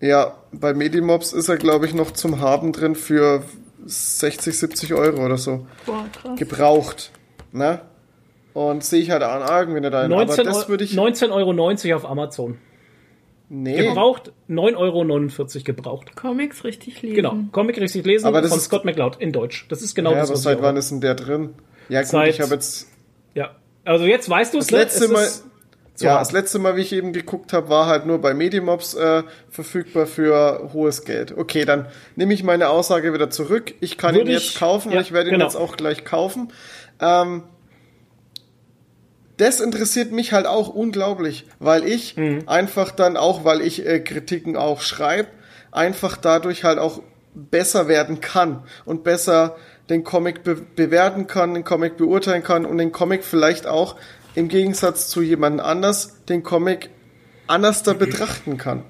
[0.00, 3.42] ja, bei Medimobs ist er, glaube ich, noch zum Haben drin für
[3.86, 5.66] 60, 70 Euro oder so.
[5.86, 6.38] Boah, krass.
[6.38, 7.10] Gebraucht.
[7.52, 7.80] Ne?
[8.52, 10.10] Und sehe ich halt an irgendwie nicht ein.
[10.10, 10.92] 19 Aber das würde ich.
[10.92, 12.58] 19,90 Euro auf Amazon.
[13.50, 13.76] Nee.
[13.76, 16.16] Gebraucht 9,49 Euro gebraucht.
[16.16, 17.16] Comics richtig lesen.
[17.16, 17.34] Genau.
[17.52, 19.66] Comic richtig lesen Aber das von ist- Scott McLeod in Deutsch.
[19.68, 21.50] Das ist genau Ja, das, aber was seit wann ist denn der drin?
[21.90, 22.88] Ja, gut, Seit- ich habe jetzt.
[23.34, 23.50] Ja.
[23.84, 25.12] Also jetzt weißt du es, Das letzte ne?
[25.14, 25.24] Mal.
[25.24, 25.44] Es
[26.02, 29.22] Ja, das letzte Mal, wie ich eben geguckt habe, war halt nur bei Medimobs äh,
[29.50, 31.36] verfügbar für hohes Geld.
[31.36, 33.74] Okay, dann nehme ich meine Aussage wieder zurück.
[33.80, 35.44] Ich kann Würde ihn ich- jetzt kaufen ja, und ich werde ihn genau.
[35.44, 36.52] jetzt auch gleich kaufen.
[37.00, 37.42] Ähm,
[39.40, 42.44] das interessiert mich halt auch unglaublich, weil ich Mhm.
[42.46, 45.28] einfach dann auch, weil ich äh, Kritiken auch schreibe,
[45.72, 47.02] einfach dadurch halt auch
[47.34, 49.56] besser werden kann und besser
[49.88, 53.96] den Comic be bewerten kann, den Comic beurteilen kann und den Comic vielleicht auch
[54.34, 56.90] im Gegensatz zu jemand anders den Comic
[57.46, 58.84] anders da betrachten kann.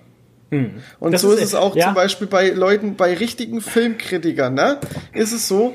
[0.50, 1.12] Und Hm.
[1.12, 1.86] Das so ist- ist es auch ja.
[1.86, 4.78] zum Beispiel bei Leuten, bei richtigen Filmkritikern, ne?
[5.12, 5.74] Ist es so,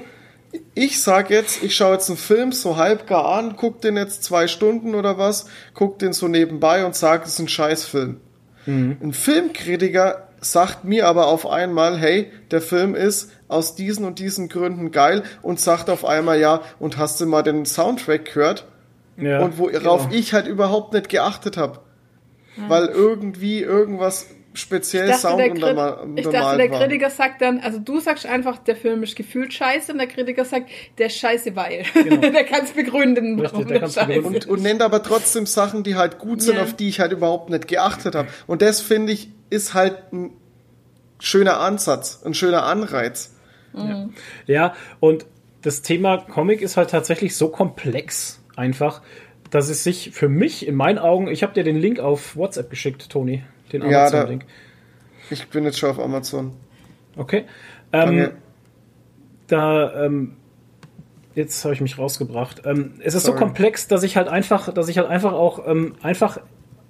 [0.74, 4.48] ich sag jetzt, ich schaue jetzt einen Film so halbgar an, guck den jetzt zwei
[4.48, 8.22] Stunden oder was, guck den so nebenbei und sag, es ist ein Scheißfilm.
[8.66, 8.98] Mhm.
[9.02, 14.50] Ein Filmkritiker sagt mir aber auf einmal, hey, der Film ist aus diesen und diesen
[14.50, 18.68] Gründen geil und sagt auf einmal, ja, und hast du mal den Soundtrack gehört?
[19.18, 20.16] ja, und worauf genau.
[20.16, 21.80] ich halt überhaupt nicht geachtet habe.
[22.68, 26.80] Weil irgendwie irgendwas speziell Ich dachte, Sound der, unterma- Krit ich dachte, der war.
[26.80, 30.44] Kritiker sagt dann, also du sagst einfach, der Film ist gefühlt scheiße und der Kritiker
[30.46, 31.84] sagt, der ist scheiße, weil.
[31.94, 33.42] der kann es begründen, Genau.
[33.44, 34.36] Richtig, warum der kann's scheiße begründen.
[34.40, 34.46] ist.
[34.48, 36.64] und, und nennt aber trotzdem Sachen, die halt gut sind, Ja.
[36.64, 38.28] auf die ich halt überhaupt nicht geachtet habe.
[38.48, 40.32] Und das finde ich ist halt ein
[41.20, 43.32] schöner Ansatz, ein schöner Anreiz.
[44.48, 45.26] Ja, und
[45.62, 49.02] das Thema Comic ist halt tatsächlich so komplex einfach,
[49.50, 52.70] dass es sich für mich in meinen Augen, ich habe dir den Link auf WhatsApp
[52.70, 54.46] geschickt, Toni, den Ja, da- Amazon-Link.
[55.30, 56.54] Ich bin jetzt schon auf Amazon.
[57.18, 57.46] Okay.
[57.92, 58.32] Ähm,
[59.48, 60.36] da, ähm,
[61.34, 62.62] jetzt habe ich mich rausgebracht.
[62.66, 63.38] Ähm, es ist Sorry.
[63.38, 66.40] so komplex, dass ich halt einfach, dass ich halt einfach auch ähm, einfach,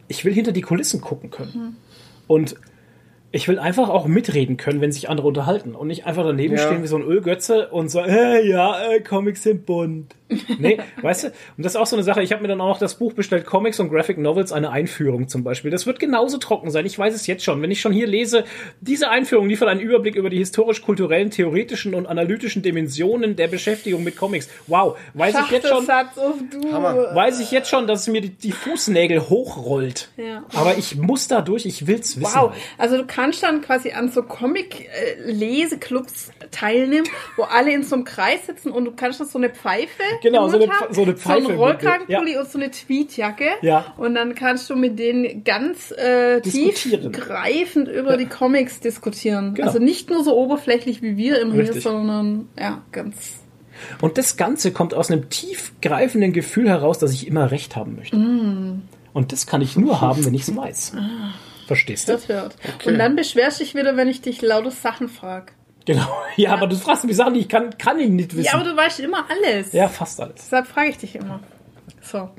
[0.07, 1.77] ich will hinter die Kulissen gucken können.
[2.27, 2.55] Und
[3.35, 6.61] ich will einfach auch mitreden können, wenn sich andere unterhalten und nicht einfach daneben Ja.
[6.65, 10.15] stehen wie so ein Ölgötze und sagen, äh, ja, äh, Comics sind bunt.
[10.57, 11.27] Nee, weißt du?
[11.27, 12.23] Und das ist auch so eine Sache.
[12.23, 15.27] Ich habe mir dann auch noch das Buch bestellt, Comics und Graphic Novels, eine Einführung
[15.27, 15.69] zum Beispiel.
[15.69, 16.85] Das wird genauso trocken sein.
[16.85, 17.61] Ich weiß es jetzt schon.
[17.61, 18.45] Wenn ich schon hier lese,
[18.81, 24.15] diese Einführung liefert einen Überblick über die historisch-kulturellen, theoretischen und analytischen Dimensionen der Beschäftigung mit
[24.15, 24.49] Comics.
[24.67, 25.87] Wow, weiß ich jetzt schon.
[25.89, 26.61] Auf du.
[26.71, 30.09] Weiß ich jetzt schon, dass es mir die, die Fußnägel hochrollt.
[30.17, 30.43] Ja.
[30.55, 32.33] Aber ich muss da durch, ich will's wissen.
[32.33, 37.07] Wow, also du kannst dann quasi an so Comic-Leseclubs teilnehmen,
[37.37, 39.89] wo alle in so einem Kreis sitzen und du kannst dann so eine Pfeife
[40.21, 43.93] Genau, so eine- haben, so eine Pfeife so einen Rollkragenpulli und so eine Tweetjacke Ja.
[43.97, 49.53] und dann kannst du mit denen ganz äh, tiefgreifend über die Comics diskutieren.
[49.55, 49.67] Genau.
[49.67, 51.83] Also nicht nur so oberflächlich wie wir im Richtig.
[51.83, 53.15] sondern ja, ganz
[54.01, 58.15] Und das Ganze kommt aus einem tiefgreifenden Gefühl heraus, dass ich immer recht haben möchte.
[58.17, 58.83] Mm.
[59.13, 60.93] Und das kann ich nur haben, wenn ich es weiß.
[61.67, 62.13] Verstehst du?
[62.13, 62.55] das hört.
[62.85, 65.53] Und dann beschwerst dich wieder, wenn ich dich laute Sachen frage.
[65.85, 66.07] Genau.
[66.37, 68.45] Ja, aber du fragst mich Sachen, die ich kann, kann ich nicht wissen.
[68.45, 69.71] Ja, aber du weißt immer alles.
[69.71, 70.35] Ja, fast alles.
[70.35, 71.39] Deshalb frage ich dich immer.
[72.01, 72.29] So.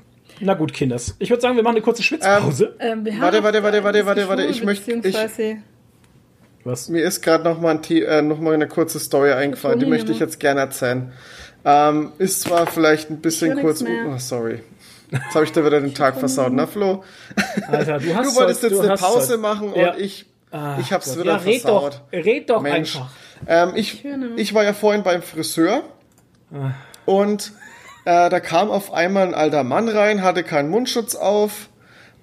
[0.40, 1.16] Na gut, Kinders.
[1.18, 2.76] Ich würde sagen, wir machen eine kurze Schwitzpause.
[2.78, 5.16] Ähm, wir Warte, warte, warte, warte, warte, warte, ich möchte- ich-
[6.64, 6.88] Was?
[6.90, 10.12] Mir ist gerade noch mal ein äh, noch mal eine kurze Story eingefallen, die möchte
[10.12, 11.12] ich jetzt gerne erzählen.
[11.64, 13.82] Ähm, ist zwar vielleicht ein bisschen kurz.
[13.82, 14.60] Oh, sorry.
[15.10, 17.04] Jetzt habe ich dir wieder den Tag versaut, ne, Flo?
[17.68, 19.92] Alter, du hast Du wolltest jetzt du eine hast Pause heute- machen Ja.
[19.92, 21.18] und ich, Ah, ich hab's Gott.
[21.24, 22.02] wieder ja, red versaut.
[22.12, 22.96] Doch, red doch Mensch.
[22.96, 23.10] einfach.
[23.46, 24.04] Ähm, ich,
[24.36, 25.82] ich war ja vorhin beim Friseur
[26.54, 26.70] Ah.
[27.04, 27.52] und
[28.04, 31.68] äh, da kam auf einmal ein alter Mann rein, hatte keinen Mundschutz auf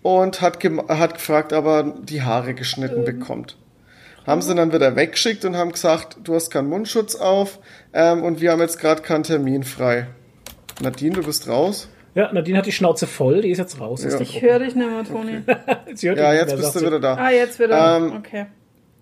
[0.01, 3.19] und hat, hat gefragt, ob er die Haare geschnitten Ähm.
[3.19, 3.57] bekommt.
[4.25, 7.59] Haben sie dann wieder weggeschickt und haben gesagt, du hast keinen Mundschutz auf
[7.93, 10.07] ähm, und wir haben jetzt gerade keinen Termin frei.
[10.81, 11.89] Nadine, du bist raus.
[12.15, 14.05] Ja, Nadine hat die Schnauze voll, die ist jetzt raus.
[14.05, 15.41] aus der Ich höre dich nicht mehr, Toni.
[15.95, 17.15] Sie hört Ja, dich jetzt bist du wieder da.
[17.15, 17.97] Ah, jetzt wieder.
[17.97, 18.45] Ähm, okay.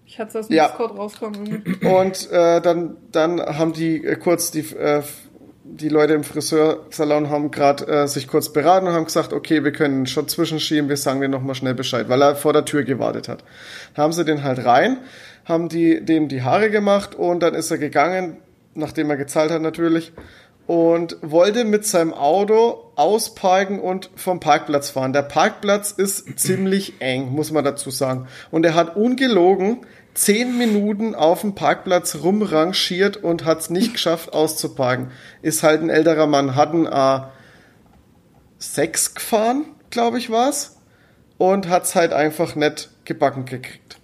[0.06, 0.68] Ich hatte es aus dem ja.
[0.68, 1.46] Discord rauskommen.
[1.46, 1.86] irgendwie.
[1.86, 5.02] Und äh, dann, dann haben die äh, kurz die, äh,
[5.64, 9.72] die Leute im Friseursalon haben gerade äh, sich kurz beraten und haben gesagt, okay, wir
[9.72, 13.28] können schon zwischenschieben, wir sagen dir nochmal schnell Bescheid, weil er vor der Tür gewartet
[13.28, 13.44] hat.
[13.96, 14.98] Da haben sie den halt rein,
[15.46, 18.38] haben die, dem die Haare gemacht und dann ist er gegangen,
[18.74, 20.12] nachdem er gezahlt hat natürlich,
[20.68, 25.14] und wollte mit seinem Auto ausparken und vom Parkplatz fahren.
[25.14, 28.28] Der Parkplatz ist ziemlich eng, muss man dazu sagen.
[28.52, 34.34] Und er hat ungelogen zehn Minuten auf dem Parkplatz rumrangiert und hat es nicht geschafft
[34.34, 35.12] auszuparken.
[35.42, 40.78] Ist halt ein älterer Mann, hat ein A6 gefahren, glaube ich war's,
[41.38, 43.98] und hat es halt einfach nicht gebacken gekriegt.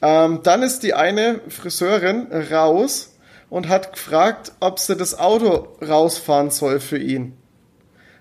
[0.00, 3.07] Ähm, dann ist die eine Friseurin raus
[3.50, 7.36] und hat gefragt, ob sie das Auto rausfahren soll für ihn.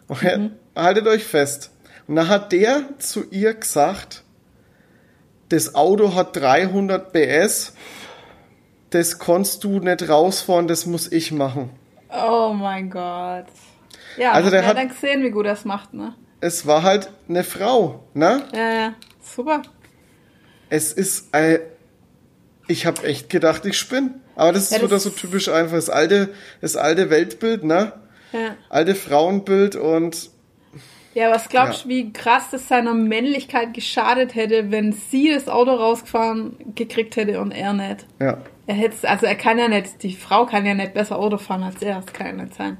[0.08, 1.72] Und er- Haltet euch fest.
[2.08, 4.24] Und dann hat der zu ihr gesagt,
[5.49, 7.74] das Auto hat 300 PS,
[8.91, 11.72] das kannst du nicht rausfahren, das muss ich machen.
[12.10, 13.45] Oh mein Gott.
[14.18, 16.14] Ja, Also der hat dann gesehen, wie gut er es macht, ne?
[16.41, 18.44] Es war halt eine Frau, ne?
[18.56, 18.94] Ja, ja.
[19.20, 19.64] Super.
[20.70, 21.60] Es ist, äh,
[22.68, 24.14] ich habe echt gedacht, ich spinne.
[24.38, 26.30] Aber das ist Ja, wieder das- so typisch einfach das alte,
[26.61, 27.91] das alte Weltbild, ne?
[28.31, 28.55] Ja.
[28.69, 30.30] Alte Frauenbild und
[31.14, 31.84] Ja, was glaubst Ja.
[31.85, 37.41] du, wie krass das seiner Männlichkeit geschadet hätte, wenn sie das Auto rausgefahren gekriegt hätte
[37.41, 38.05] und er nicht?
[38.22, 38.38] ja.
[38.69, 41.64] Er hätte, also er kann ja nicht, die Frau kann ja nicht besser Auto fahren
[41.64, 42.77] als er, das kann ja nicht sein.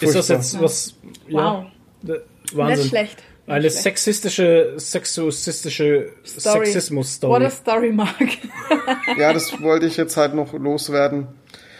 [0.00, 0.94] Ist das jetzt was?
[1.30, 1.66] Wow.
[2.02, 2.14] Ja,
[2.54, 2.78] Wahnsinn.
[2.80, 3.22] Nicht schlecht.
[3.46, 3.82] Eine schlecht.
[3.82, 6.66] sexistische, sexistische Story.
[6.66, 7.32] Sexismus-Story.
[7.32, 8.16] What a story, Mark.
[9.18, 11.28] ja, das wollte ich jetzt halt noch loswerden.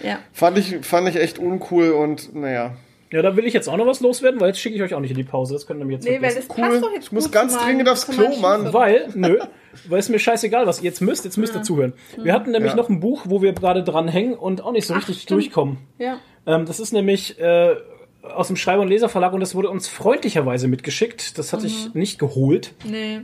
[0.02, 0.18] ja.
[0.32, 2.74] Fand ich, fand ich echt uncool und naja.
[3.12, 5.01] Ja, da will ich jetzt auch noch was loswerden, weil jetzt schicke ich euch auch
[5.01, 5.52] nicht in die Pause.
[5.52, 6.64] Das könnt ihr mir jetzt Nee, weil das Cool.
[6.64, 8.72] passt doch jetzt Ich muss ganz dringend aufs Klo, Mann.
[8.72, 9.39] Weil, nö,
[9.86, 10.80] weil es mir scheißegal was.
[10.80, 11.93] Jetzt müsst, jetzt müsst ihr zuhören.
[12.16, 12.76] Wir hatten nämlich Ja.
[12.76, 15.43] noch ein Buch, wo wir gerade dran hängen und auch nicht so richtig stimmt.
[15.43, 15.76] durchkommen.
[15.98, 16.20] Ja.
[16.47, 17.76] Ähm, das ist nämlich äh,
[18.23, 21.39] aus dem Schreiber- und Leserverlag und das wurde uns freundlicherweise mitgeschickt.
[21.39, 22.73] Das hatte ich nicht geholt.
[22.85, 23.20] Nee.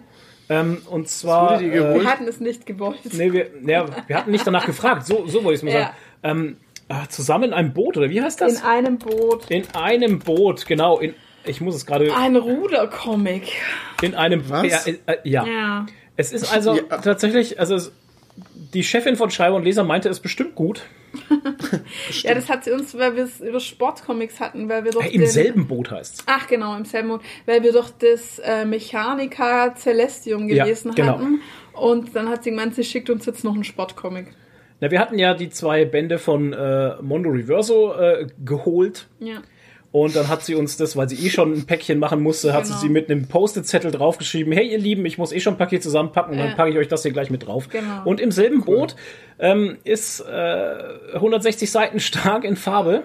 [0.49, 1.59] Ähm, und zwar.
[1.63, 2.03] geholt?
[2.03, 2.99] Wir hatten es nicht gewollt.
[3.13, 5.07] Nee, wir, nee, wir hatten nicht danach gefragt.
[5.07, 5.81] So, so wollte ich es mal Ja.
[5.81, 5.97] sagen.
[6.23, 6.57] Ähm,
[6.89, 8.61] ah, zusammen in einem Boot, oder wie heißt das?
[8.61, 9.51] In einem Boot.
[9.51, 10.99] In einem Boot, genau.
[10.99, 11.15] In,
[11.45, 12.15] ich muss es gerade.
[12.17, 13.53] Ein Rudercomic.
[14.03, 14.49] In einem.
[14.49, 14.87] Was?
[14.87, 15.47] Ja, äh, ja.
[15.47, 15.87] Ja.
[16.17, 16.99] Es ist also Ja.
[16.99, 17.61] tatsächlich.
[17.61, 17.93] Also es,
[18.75, 20.83] die Chefin von Schreiber und Leser meinte es bestimmt gut.
[22.23, 25.09] Ja, das hat sie uns, weil wir es über Sportcomics hatten, weil wir doch Äh,
[25.09, 28.65] Im den- selben Boot heißt Ach genau, im selben Boot, weil wir doch das äh,
[28.65, 31.13] Mechanica Celestium Ja, gelesen genau.
[31.19, 31.41] hatten.
[31.73, 34.27] Und dann hat sie gemeint, sie schickt uns jetzt noch einen Sportcomic.
[34.81, 39.07] Na, wir hatten ja die zwei Bände von äh, Mondo Reverso äh, geholt.
[39.21, 39.43] Ja.
[39.91, 42.67] Und dann hat sie uns das, weil sie eh schon ein Päckchen machen musste, hat
[42.67, 42.81] sie Genau.
[42.83, 46.37] sie mit einem Post-it-Zettel draufgeschrieben, hey ihr Lieben, ich muss eh schon ein Paket zusammenpacken,
[46.37, 47.69] dann packe ich euch das hier gleich mit drauf.
[47.71, 48.03] Genau.
[48.05, 48.97] Und im selben Boot
[49.39, 53.05] ähm, ist äh, 160 Seiten stark in Farbe.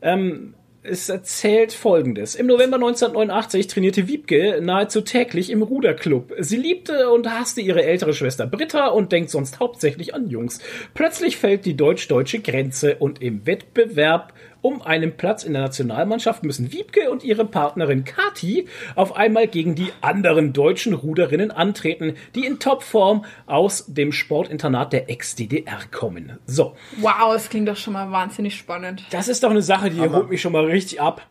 [0.00, 0.54] Ähm,
[0.88, 2.34] es erzählt folgendes.
[2.36, 6.32] Im November 1989 trainierte Wiebke nahezu täglich im Ruderclub.
[6.38, 10.60] Sie liebte und hasste ihre ältere Schwester Britta und denkt sonst hauptsächlich an Jungs.
[10.94, 14.32] Plötzlich fällt die deutsch-deutsche Grenze und im Wettbewerb
[14.62, 19.74] um einen Platz in der Nationalmannschaft müssen Wiebke und ihre Partnerin Kati auf einmal gegen
[19.74, 26.38] die anderen deutschen Ruderinnen antreten, die in Topform aus dem Sportinternat der Ex-DDR kommen.
[26.46, 29.04] So, Wow, das klingt doch schon mal wahnsinnig spannend.
[29.10, 31.22] das ist doch eine Sache, die holt mich schon mal richtig ab.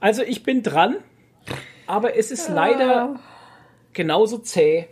[0.00, 0.96] Also ich bin dran,
[1.86, 3.20] aber es ist leider
[3.92, 4.88] genauso zäh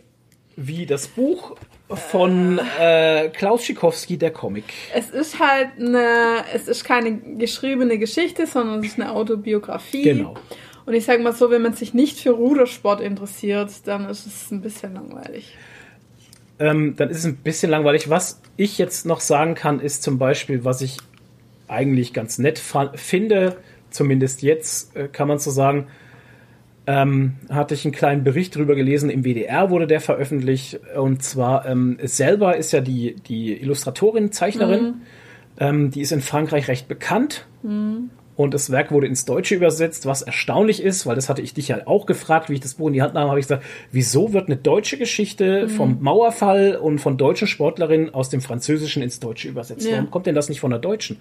[0.55, 1.57] wie das Buch
[1.95, 4.65] von äh, Klaus Schikowski, der Comic.
[4.93, 10.03] Es ist halt eine, es ist keine geschriebene Geschichte, sondern es ist eine Autobiografie.
[10.03, 10.35] Genau.
[10.85, 14.51] Und ich sage mal so, wenn man sich nicht für Rudersport interessiert, dann ist es
[14.51, 15.55] ein bisschen langweilig.
[16.59, 18.09] Ähm, dann ist es ein bisschen langweilig.
[18.09, 20.97] Was ich jetzt noch sagen kann, ist zum Beispiel, was ich
[21.67, 22.61] eigentlich ganz nett
[22.95, 23.57] finde,
[23.89, 25.87] zumindest jetzt äh, kann man so sagen,
[26.87, 30.79] ähm, hatte ich einen kleinen Bericht drüber gelesen, im WDR wurde der veröffentlicht.
[30.95, 35.01] Und zwar ähm, selber ist ja die, die Illustratorin, Zeichnerin,
[35.59, 37.45] ähm, die ist in Frankreich recht bekannt
[38.35, 41.67] und das Werk wurde ins Deutsche übersetzt, was erstaunlich ist, weil das hatte ich dich
[41.67, 44.33] ja auch gefragt, wie ich das Buch in die Hand nahm, habe ich gesagt, wieso
[44.33, 49.47] wird eine deutsche Geschichte vom Mauerfall und von deutschen Sportlerinnen aus dem Französischen ins Deutsche
[49.47, 49.85] übersetzt?
[49.85, 49.93] Ja.
[49.97, 51.17] Warum kommt denn das nicht von der Deutschen?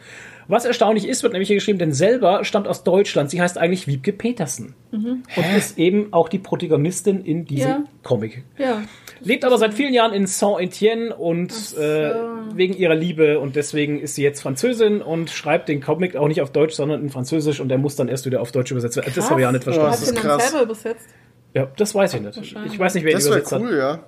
[0.48, 3.30] Was erstaunlich ist, wird nämlich hier geschrieben, denn selber stammt aus Deutschland.
[3.30, 5.24] Sie heißt eigentlich Wiebke Petersen und
[5.56, 7.84] ist eben auch die Protagonistin in diesem Ja.
[8.02, 8.42] Comic.
[8.58, 8.82] Ja.
[9.22, 12.12] Lebt aber seit vielen Jahren in Saint-Étienne und äh,
[12.54, 16.40] wegen ihrer Liebe und deswegen ist sie jetzt Französin und schreibt den Comic auch nicht
[16.40, 19.12] auf Deutsch, sondern in Französisch und der muss dann erst wieder auf Deutsch übersetzt werden.
[19.14, 19.90] Das habe ich auch nicht verstanden.
[19.90, 20.50] das Hast ist du ihn dann krass.
[20.50, 21.08] selber übersetzt?
[21.54, 22.38] Ja, das weiß ich nicht.
[22.66, 23.60] Ich weiß nicht, wer ihn Das wäre übersetzt hat.
[23.62, 24.00] cool, ja.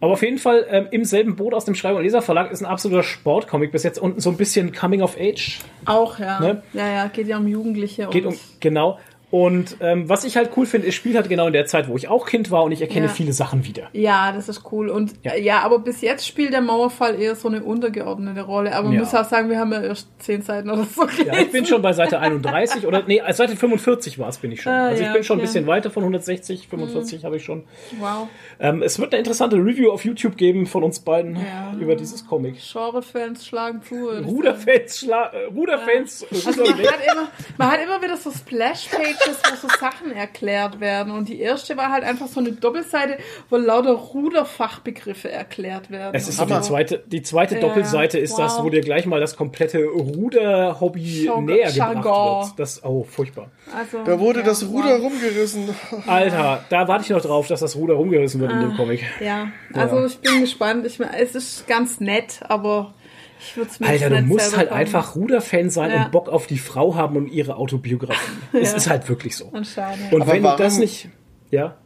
[0.00, 2.66] Aber auf jeden Fall ähm, im selben Boot aus dem Schreiber- und Leserverlag ist ein
[2.66, 5.58] absoluter Sportcomic bis jetzt und so ein bisschen Coming of Age.
[5.84, 6.40] Auch, ja.
[6.40, 6.62] Ne?
[6.72, 8.06] Ja, ja, geht ja um Jugendliche.
[8.08, 8.98] Geht und um, genau.
[9.38, 11.96] Und ähm, was ich halt cool finde, es spielt halt genau in der Zeit, wo
[11.96, 13.12] ich auch Kind war und ich erkenne Ja.
[13.12, 13.88] viele Sachen wieder.
[13.92, 14.88] Ja, das ist cool.
[14.88, 15.34] Und Ja.
[15.34, 15.40] ja.
[15.42, 18.74] ja, aber bis jetzt spielt der Mauerfall eher so eine untergeordnete Rolle.
[18.74, 19.00] Aber man Ja.
[19.00, 21.26] muss auch sagen, wir haben ja erst zehn Seiten oder so gelesen.
[21.26, 24.62] Ja, ich bin schon bei Seite 31 oder nee, Seite 45 war es, bin ich
[24.62, 24.72] schon.
[24.72, 27.64] Ah, also ich bin schon ein bisschen weiter von 160, 45 habe ich schon.
[28.00, 28.28] Wow.
[28.58, 31.36] Ähm, es wird eine interessante Review auf YouTube geben von uns beiden
[31.78, 32.56] über dieses Comic.
[32.72, 34.08] Genre-Fans schlagen zu.
[34.08, 35.12] Ruderfans, äh,
[35.54, 40.12] Ruderfans, Also Ruder man hat, immer, man hat immer wieder so Splash-Pages, wo so Sachen
[40.12, 41.12] erklärt werden.
[41.12, 43.18] Und die erste war halt einfach so eine Doppelseite,
[43.50, 46.14] wo lauter Ruderfachbegriffe erklärt werden.
[46.14, 48.64] Es ist so die zweite, die zweite Ja, Doppelseite ist das, wow.
[48.64, 52.46] wo dir gleich mal das komplette Ruder-Hobby Jargon- näher gebracht Jargon.
[52.48, 52.58] wird.
[52.58, 53.50] Das, oh, furchtbar.
[53.76, 55.02] Also, Da wurde ja, das Ruder wow.
[55.12, 55.68] rumgerissen.
[56.06, 58.62] Alter, da warte ich noch drauf, dass das Ruder rumgerissen wird in Ah.
[58.62, 59.04] dem Comic.
[59.20, 60.86] Ja, also ich bin gespannt.
[60.86, 62.94] Ich, es ist ganz nett, aber
[63.38, 64.78] ich mir Alter, du musst halt kaufen.
[64.80, 66.04] einfach Ruder-Fan sein Ja.
[66.04, 68.18] und Bock auf die Frau haben und ihre Autobiografie.
[68.52, 69.50] Es ist halt wirklich so.
[69.52, 70.12] Anscheinend.
[70.12, 71.08] Und Aber wenn du das warum- nicht,
[71.50, 71.76] ja,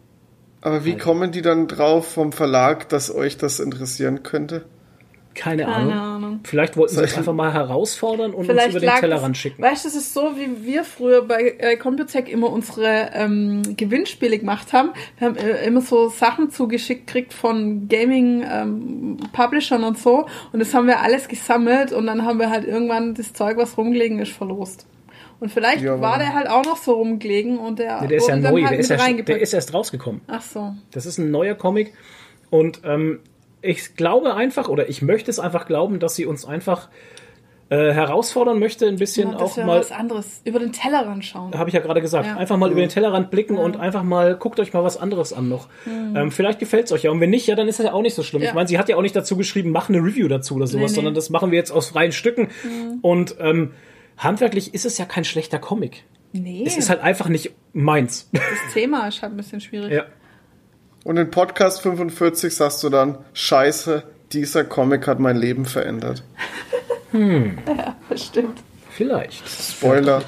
[0.62, 4.64] Aber wie kommen die dann drauf vom Verlag, dass euch das interessieren könnte?
[5.34, 5.92] Keine, Keine Ahnung.
[5.92, 6.40] Ahnung.
[6.44, 9.40] Vielleicht wollten sie uns ich- einfach mal herausfordern und uns Vielleicht über den Tellerrand das,
[9.40, 9.62] schicken.
[9.62, 14.38] Weißt du, das ist so, wie wir früher bei äh, Computec immer unsere ähm, Gewinnspiele
[14.38, 14.90] gemacht haben.
[15.18, 20.26] Wir haben äh, immer so Sachen zugeschickt gekriegt von Gaming-Publishern und so.
[20.52, 23.76] Und das haben wir alles gesammelt und dann haben wir halt irgendwann das Zeug, was
[23.78, 24.86] rumgelegen ist, verlost.
[25.38, 28.28] Und vielleicht Ja, war der halt auch noch so rumgelegen und der, Nee, der ist
[28.28, 29.28] ja wurde dann neu, halt der, ist reingepackt.
[29.28, 30.20] der ist erst rausgekommen.
[30.26, 30.74] Ach so.
[30.90, 31.94] Das ist ein neuer Comic
[32.50, 33.20] und ähm,
[33.62, 36.88] ich glaube einfach oder ich möchte es einfach glauben, dass sie uns einfach
[37.68, 40.40] äh, herausfordern möchte, ein bisschen Ja, auch mal was anderes.
[40.44, 41.54] Über den Tellerrand schauen.
[41.56, 42.36] habe ich ja gerade gesagt, Ja.
[42.36, 45.48] einfach mal über den Tellerrand blicken und einfach mal, guckt euch mal was anderes an
[45.48, 45.68] noch.
[45.86, 47.12] Ähm, vielleicht gefällt es euch ja.
[47.12, 48.40] Und wenn nicht, ja, dann ist das ja auch nicht so schlimm.
[48.40, 48.44] Mhm.
[48.44, 48.50] Ja.
[48.50, 50.80] Ich meine, sie hat ja auch nicht dazu geschrieben, mach eine Review dazu oder sowas,
[50.80, 50.94] Nee, nee.
[50.94, 52.48] sondern das machen wir jetzt aus freien Stücken.
[52.64, 52.98] Mhm.
[53.02, 53.70] Und ähm,
[54.18, 56.02] handwerklich ist es ja kein schlechter Comic.
[56.32, 58.30] Nee, Es ist halt einfach nicht meins.
[58.32, 58.42] das
[58.74, 59.92] Thema ist halt ein bisschen schwierig.
[59.92, 60.04] ja.
[61.04, 64.02] Und in Podcast 45 sagst du dann, scheiße,
[64.32, 66.22] dieser Comic hat mein Leben verändert.
[68.08, 68.62] Das stimmt.
[68.92, 69.42] Vielleicht.
[69.48, 70.22] Spoiler.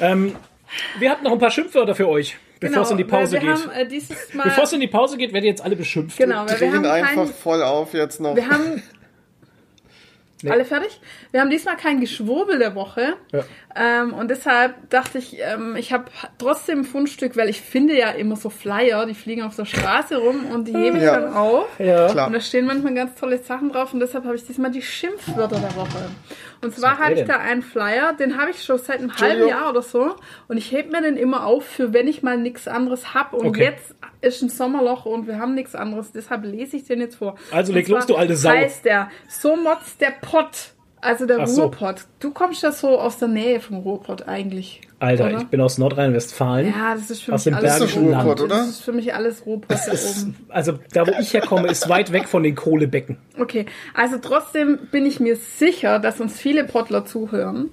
[0.00, 0.34] ähm,
[0.98, 3.48] wir hatten noch ein paar Schimpfwörter für euch, bevor es in die Pause geht.
[3.48, 6.18] Haben, äh, dieses Mal, Bevor es in die Pause geht, werdet ihr jetzt alle beschimpft.
[6.18, 8.36] genau, weil wir Drehen haben einfach kein, voll auf jetzt noch.
[8.36, 8.82] Wir haben.
[10.42, 10.50] Nee.
[10.50, 11.00] Alle fertig?
[11.32, 13.14] Wir haben diesmal kein Geschwurbel der Woche.
[13.32, 13.44] Ja.
[13.74, 16.04] Ähm, und deshalb dachte ich, ähm, ich habe
[16.38, 20.16] trotzdem ein Fundstück, weil ich finde ja immer so Flyer, die fliegen auf der Straße
[20.18, 21.20] rum und die hebe ich Ja.
[21.20, 21.66] dann auf.
[21.78, 22.08] Ja.
[22.08, 22.26] Klar.
[22.26, 25.58] Und da stehen manchmal ganz tolle Sachen drauf und deshalb habe ich diesmal die Schimpfwörter
[25.58, 26.10] der Woche.
[26.62, 29.48] Und zwar habe ich da einen Flyer, den habe ich schon seit einem halben.
[29.48, 30.16] Jahr oder so
[30.48, 33.36] und ich hebe mir den immer auf, für wenn ich mal nichts anderes habe.
[33.36, 33.64] Und Okay.
[33.64, 37.36] jetzt ist ein Sommerloch und wir haben nichts anderes, deshalb lese ich den jetzt vor.
[37.52, 38.50] Also Und leg los, du alte Sau.
[38.50, 40.72] Heißt der So motzt der Pott.
[41.06, 41.62] Also der Ach so.
[41.62, 42.06] Ruhrpott.
[42.18, 44.80] Du kommst ja so aus der Nähe vom Ruhrpott eigentlich.
[44.98, 45.38] Alter, oder?
[45.38, 46.66] ich bin aus Nordrhein-Westfalen.
[46.76, 48.40] Ja, das ist für Aus mich dem alles Bergischen Ruhrpott, Land.
[48.40, 48.56] oder?
[48.56, 50.36] Das ist für mich alles Ruhrpott da oben.
[50.48, 53.18] Also da, wo ich herkomme, ist weit weg von den Kohlebecken.
[53.38, 57.70] Okay, also trotzdem bin ich mir sicher, dass uns viele Pottler zuhören.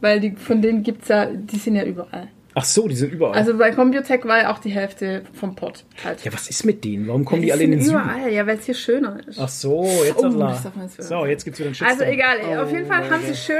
[0.00, 2.28] Weil die, von denen gibt's ja, die sind ja überall.
[2.56, 3.34] Ach so, die sind überall.
[3.34, 6.24] Also bei Computec war ja auch die Hälfte vom Pott halt.
[6.24, 7.08] ja, was ist mit denen?
[7.08, 7.96] Warum kommen die, die alle in den Süden?
[8.00, 9.38] überall, ja, weil es hier schöner ist.
[9.40, 12.00] Ach so, jetzt Oh, wieder So, jetzt gibt's wieder einen Shitstorm.
[12.00, 13.58] Also egal, ey, auf jeden Fall haben sie schöne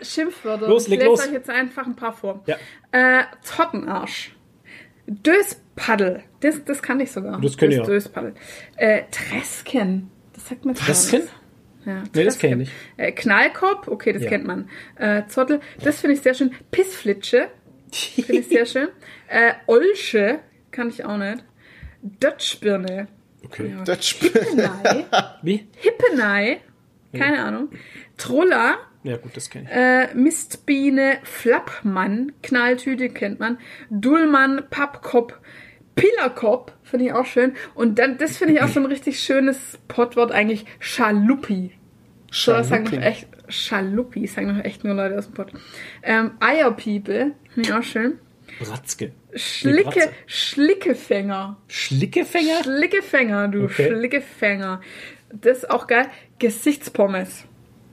[0.00, 0.68] äh, Schimpfwörter.
[0.68, 1.26] Los, ich leg lese los.
[1.26, 2.42] euch jetzt einfach ein paar vor.
[2.46, 2.56] Ja.
[2.92, 4.34] Äh, Zottenarsch.
[5.22, 6.22] Döspaddel.
[6.40, 7.40] Das, das kann ich sogar.
[7.40, 7.82] Das ich Dös- ja.
[7.82, 8.34] Döspaddel.
[8.76, 10.10] Äh, Tresken.
[10.34, 11.22] Das sagt man Tresken?
[11.84, 12.50] Ja, Nee, das kenn Tresken.
[12.52, 12.72] ich nicht.
[12.96, 14.28] Äh, Knallkopf, okay, das Ja.
[14.28, 14.68] kennt man.
[14.96, 16.52] Äh, Zottel, das finde ich sehr schön.
[16.70, 17.48] Pissflitsche,
[17.92, 18.88] finde ich sehr schön.
[19.28, 20.40] Äh, Olsche,
[20.70, 21.44] kann ich auch nicht.
[22.02, 23.08] Dötschbirne.
[23.44, 23.74] Okay.
[24.00, 24.30] Spiel.
[24.32, 25.04] Hippenei.
[25.42, 25.68] Wie?
[25.76, 26.60] Hippenei.
[27.12, 27.70] Keine Ahnung.
[28.16, 28.78] Trulla.
[29.04, 29.76] Ja gut, das kenne ich.
[29.76, 33.58] Äh, Mistbiene, Flappmann, Knalltüte kennt man,
[33.90, 35.34] Dullmann, Pappkopf,
[35.94, 37.54] Pillerkopf, finde ich auch schön.
[37.74, 41.72] Und dann, das finde ich auch so ein richtig schönes Pottwort eigentlich, Schaluppi.
[42.30, 43.06] So, das sagen Schaluppi.
[43.06, 45.52] echt, Schaluppi, sagen doch echt nur Leute aus dem Pott.
[46.02, 48.18] Ähm, Eierpiepe, finde ich auch schön.
[48.60, 49.12] Bratzke.
[49.34, 50.10] Schlicke.
[50.26, 51.56] Schlickefänger.
[51.68, 52.62] Schlickefänger?
[52.64, 53.88] Schlickefänger, du Okay.
[53.88, 54.80] Schlickefänger.
[55.32, 56.06] Das ist auch geil.
[56.38, 57.44] Gesichtspommes.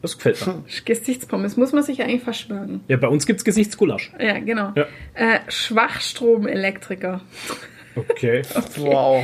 [0.01, 0.63] Das gefällt mir.
[0.85, 2.81] Gesichtspommes muss man sich eigentlich verschwören.
[2.87, 4.11] Ja, bei uns gibt's Gesichtsgulasch.
[4.19, 4.71] Ja, genau.
[4.75, 4.85] Ja.
[5.13, 7.21] Äh, Schwachstromelektriker.
[7.97, 8.41] Okay.
[8.75, 9.23] Wow.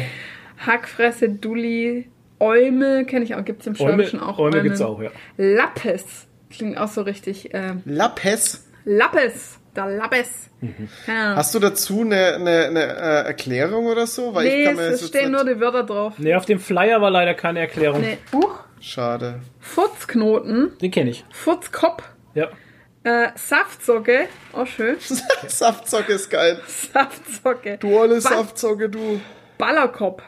[0.66, 2.10] Hackfresse, Dulli,
[2.42, 4.40] Eumel, kenne ich auch, gibt es im Schwäbischen auch.
[4.40, 4.64] Eumel Eumel.
[4.64, 5.12] gibt's auch, ja.
[5.38, 6.28] Lappes.
[6.50, 7.54] Klingt auch so richtig.
[7.54, 8.66] Äh, Lapes.
[8.84, 9.60] Lappes.
[9.76, 10.50] Der Lappes.
[10.60, 10.90] Mhm.
[11.08, 11.38] Ahnung.
[11.38, 14.34] Hast du dazu eine, eine, eine äh, Erklärung oder so?
[14.34, 16.16] Weil nee, ich kann mir es stehen nur die Wörter drauf.
[16.18, 18.02] Nee, auf dem Flyer war leider keine Erklärung.
[18.02, 18.18] Nee.
[18.34, 18.60] Huch.
[18.82, 19.40] Schade.
[19.60, 20.78] Furzknoten.
[20.82, 21.24] Den kenne ich.
[21.32, 22.04] Furzkopf.
[22.34, 22.50] Ja.
[23.04, 24.28] Äh, Saftsocke.
[24.54, 24.98] Oh, schön.
[25.48, 26.60] Saftzocke ist geil.
[26.68, 27.78] Saftsocke.
[27.78, 28.24] Du olle Was?
[28.24, 29.22] Saftzocke, du.
[29.58, 30.24] Ballerkopf.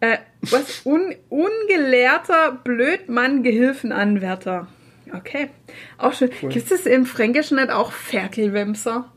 [0.00, 0.82] Äh, was?
[0.84, 4.68] Un ungelehrter Blödmann-Gehilfenanwärter.
[5.12, 5.50] Okay.
[5.96, 6.30] Auch schön.
[6.48, 9.10] Gibt es im Fränkischen nicht auch Ferkelwemser?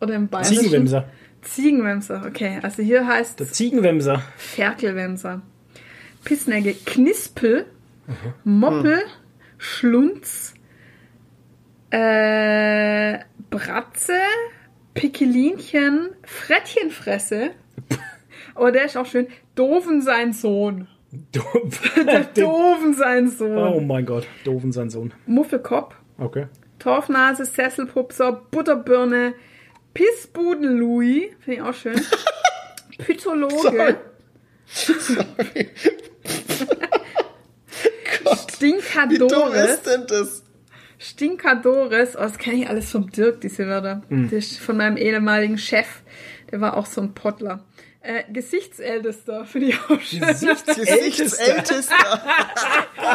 [0.00, 0.58] Oder im Bayerischen?
[0.58, 1.08] Ziegenwemser.
[1.42, 2.58] Ziegenwemser, okay.
[2.62, 4.22] Also hier heißt Der Ziegenwemser.
[4.36, 5.42] Ferkelwemser.
[6.24, 7.66] Pissnägge, Knispel,
[8.44, 9.00] Moppel,
[9.58, 10.54] Schlunz,
[11.90, 13.18] äh,
[13.48, 14.18] Bratze,
[14.94, 17.52] Pickelinchen, Frettchenfresse.
[18.58, 19.26] Oh, der ist auch schön.
[19.54, 20.88] Doofen sein Sohn.
[21.12, 21.42] Den-
[22.34, 23.56] Doofen sein Sohn.
[23.56, 25.12] oh mein Gott, doofen sein Sohn.
[25.26, 26.46] Muffelkopf, Okay.
[26.78, 29.34] Torfnase, Sesselpupser, Butterbirne,
[29.94, 31.30] Pissbuden-Louis.
[31.40, 32.00] Finde ich auch schön.
[32.98, 33.96] Pythologe.
[34.66, 35.68] Sorry.
[38.24, 39.70] Gott, wie dumm Stinkadores.
[39.70, 40.42] ist denn das?
[40.98, 44.02] Stinkadores, oh, das kenne ich alles vom Dirk, diese Wörter.
[44.08, 44.24] Hm.
[44.30, 46.02] Das ist von meinem ehemaligen Chef.
[46.50, 47.64] Der war auch so ein Pottler.
[48.06, 50.20] Äh, Gesichtsältester, finde ich auch schön.
[50.20, 50.74] Gesichtsältester.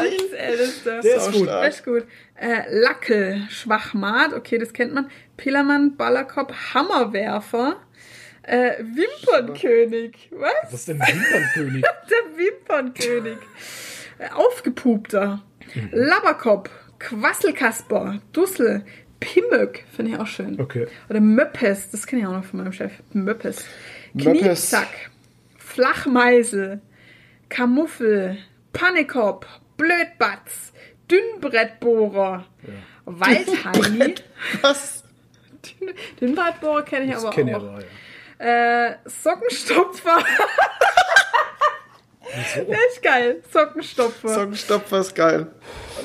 [0.02, 1.00] Gesichtsältester.
[1.00, 1.48] Der ist gut.
[1.48, 2.04] Das ist gut.
[2.36, 5.10] Äh, Lackel, Schwachmat, okay, das kennt man.
[5.38, 7.78] Pillermann, Ballerkopf, Hammerwerfer.
[8.44, 10.30] Äh, Wimpernkönig.
[10.32, 10.52] Was?
[10.64, 11.86] Was ist denn Wimpernkönig?
[12.10, 13.38] Der Wimpernkönig.
[14.18, 15.42] Äh, Aufgepupter.
[15.92, 16.70] Labberkopf.
[17.00, 18.20] Quasselkasper.
[18.34, 18.84] Dussel.
[19.22, 19.86] Pimmöck.
[19.96, 20.60] Finde ich auch schön.
[20.60, 20.88] Okay.
[21.10, 21.92] Oder Möppes.
[21.92, 22.92] Das kenne ich auch noch von meinem Chef.
[23.14, 23.64] Möppes.
[24.18, 24.88] Kniezack.
[25.58, 26.82] Flachmeisel.
[27.50, 28.38] Kamuffel.
[28.74, 29.46] Pannekopf.
[29.78, 30.74] Blödbatz.
[31.10, 32.46] Dünnbrettbohrer.
[33.06, 34.16] Waldheini.
[34.62, 35.04] Was?
[36.20, 37.64] Dünnbrettbohrer kenne ich Das aber kenne ich auch.
[37.64, 37.80] aber,
[38.40, 38.88] ja.
[38.90, 40.24] Äh, Sockenstopfer.
[42.56, 43.44] Der ist geil.
[43.52, 44.30] Sockenstopfer.
[44.30, 45.48] Sockenstopfer ist geil.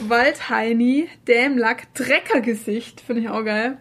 [0.09, 3.79] Waldheini, Dämlack, Dreckergesicht, finde ich auch geil.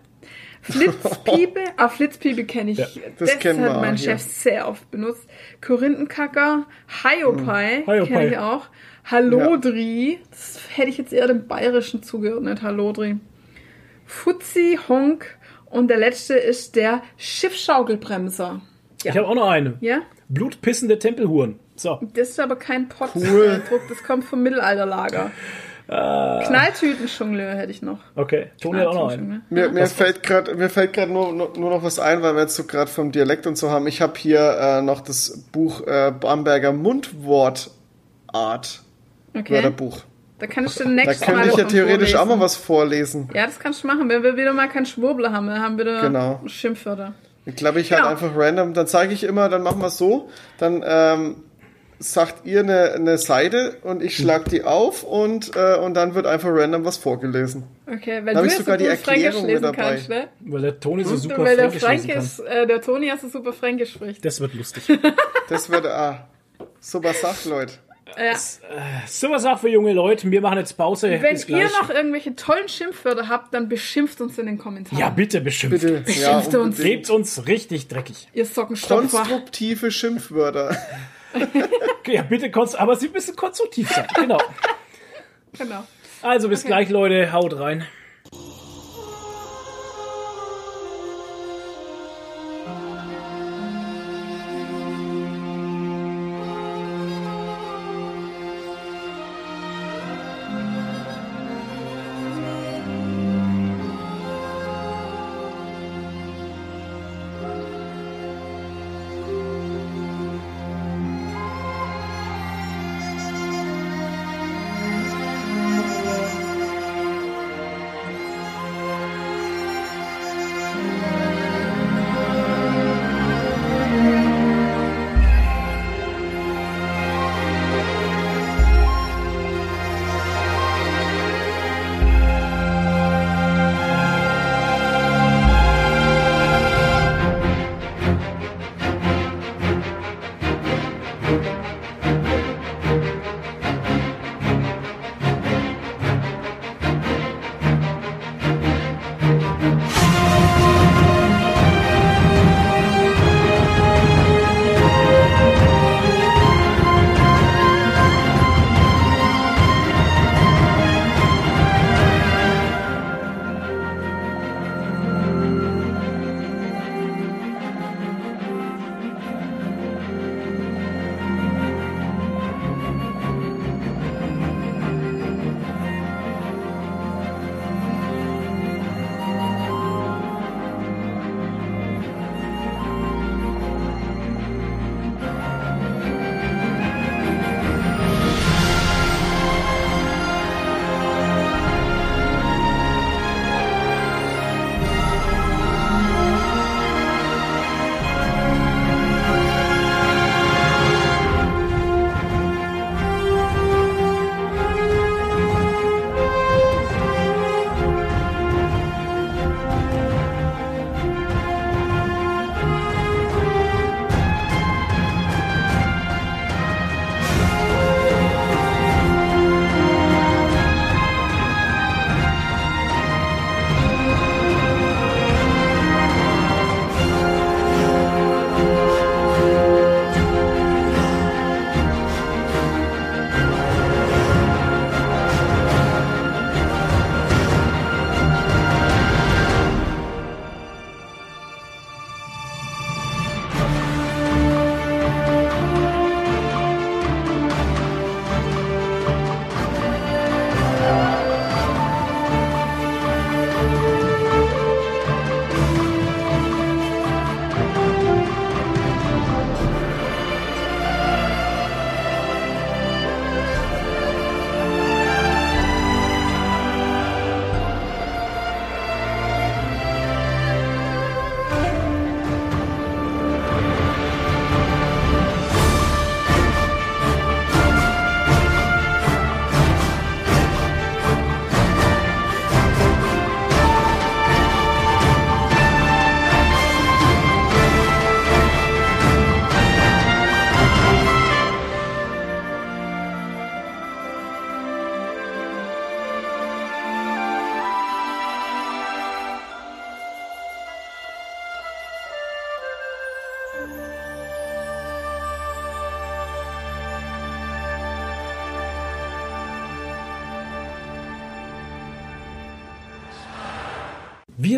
[0.68, 2.80] Flitzpiepe, ah, Flitzpiepe kenne ich.
[2.80, 2.88] Ja,
[3.18, 4.18] das kennen hat wir mein Chef ja.
[4.18, 5.28] sehr oft benutzt.
[5.66, 6.66] Korinthenkacker,
[7.04, 8.06] Hiopai, Hiopai.
[8.08, 8.68] kenne ich auch.
[9.06, 13.18] Hallodri, das hätte ich jetzt eher dem Bayerischen zugeordnet, Hallodri.
[14.08, 18.62] Fuzzi, Honk und der letzte ist der Schiffschaukelbremser.
[19.04, 19.78] Ich habe auch noch eine.
[19.82, 20.02] Ja?
[20.30, 21.60] Blutpissende Tempelhuren.
[21.76, 22.00] So.
[22.16, 23.62] Das ist aber kein Pottdruck, Cool.
[23.90, 25.32] das kommt vom Mittelalterlager.
[25.88, 26.42] Ah.
[26.48, 28.00] Knalltütenjongleur hätte ich noch.
[28.16, 28.48] Okay.
[28.62, 29.44] Toni hat auch noch einen.
[29.50, 32.42] Mir, mir fällt gerade mir fällt gerade nur, nur, nur noch was ein, weil wir
[32.42, 33.86] jetzt so gerade vom Dialekt und so haben.
[33.88, 37.70] Ich habe hier äh, noch das Buch äh, Bamberger Mundwortart
[39.34, 39.54] Okay.
[39.54, 40.00] Wörterbuch.
[40.40, 42.40] Da kann ich dir Da nächstes Mal könnte ich ja theoretisch auch vorlesen.
[42.40, 43.30] mal was vorlesen.
[43.34, 44.10] Ja, das kannst du machen.
[44.10, 46.42] Wenn wir wieder mal keinen Schwurbler haben, dann haben wir wieder Genau.
[46.48, 47.14] Schimpfwörter.
[47.46, 48.12] Ich glaube, ich halt Genau.
[48.12, 48.74] einfach random.
[48.74, 50.30] Dann zeige ich immer, dann machen wir es so.
[50.58, 51.36] Dann ähm,
[52.00, 56.26] sagt ihr eine, eine Seite und ich schlag die auf und, äh, und dann wird
[56.26, 57.64] einfach random was vorgelesen.
[57.88, 59.78] Okay, weil Da du jetzt sogar so die Erklärung mit lesen dabei.
[59.92, 60.28] kannst, ne?
[60.42, 62.24] Weil der Toni so super weil der Fränkisch lesen Frank kann.
[62.24, 64.24] ist, äh, der Toni also super Fränkisch spricht.
[64.26, 64.84] Das wird lustig.
[65.50, 66.28] Das wird, ah,
[66.80, 67.74] super Sache, Leute.
[68.18, 68.36] Ja.
[69.08, 70.30] so was auch für junge Leute.
[70.32, 71.10] Wir machen jetzt Pause.
[71.12, 74.98] Wenn Bis ihr noch irgendwelche tollen Schimpfwörter habt, dann beschimpft uns in den Kommentaren.
[75.00, 75.82] Ja, bitte beschimpft.
[75.82, 75.94] Bitte.
[75.96, 76.00] Ja,
[76.40, 76.56] Beschimpft uns.
[76.56, 76.78] unbedingt.
[76.78, 78.28] Gebt uns richtig dreckig.
[78.34, 79.00] Ihr Sockenstopfer.
[79.18, 80.76] Konstruktive Schimpfwörter.
[82.08, 84.08] Ja, bitte, konst aber sie müssen konstruktiv sein.
[84.16, 84.38] Genau.
[85.58, 85.84] Genau.
[86.22, 87.32] Also bis gleich, Leute.
[87.32, 87.88] Haut rein.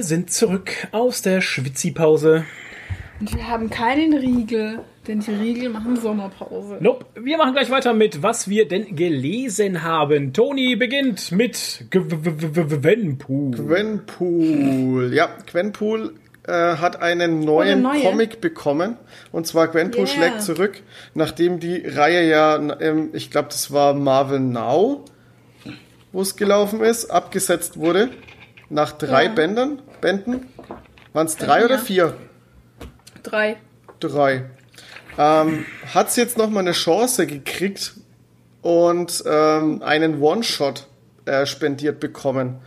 [0.07, 2.45] Sind zurück aus der Schwitzi-Pause.
[3.19, 6.77] Und wir haben keinen Riegel, denn die Riegel machen Sommerpause.
[6.79, 7.05] Nope.
[7.19, 10.33] Wir machen gleich weiter mit, was wir denn gelesen haben.
[10.33, 13.51] Toni beginnt mit Gwenpool.
[13.55, 15.13] Gwenpool.
[15.13, 16.13] Ja, Gwenpool
[16.47, 18.01] äh, hat einen neuen neue.
[18.03, 18.97] Comic bekommen.
[19.31, 20.07] Und zwar Gwenpool Yeah.
[20.07, 20.81] schlägt zurück,
[21.15, 25.05] nachdem die Reihe ja, ähm, ich glaube, das war Marvel Now,
[26.11, 28.09] wo es gelaufen ist, abgesetzt wurde.
[28.69, 29.29] Nach drei Ja.
[29.31, 30.45] Bändern, Bänden.
[31.11, 31.81] Waren es drei oder ja.
[31.81, 32.13] vier?
[33.23, 33.57] Drei.
[33.99, 34.45] Drei.
[35.17, 37.95] Ähm, hat sie jetzt nochmal eine Chance gekriegt
[38.61, 40.87] und ähm, einen One-Shot
[41.25, 42.59] äh, spendiert bekommen.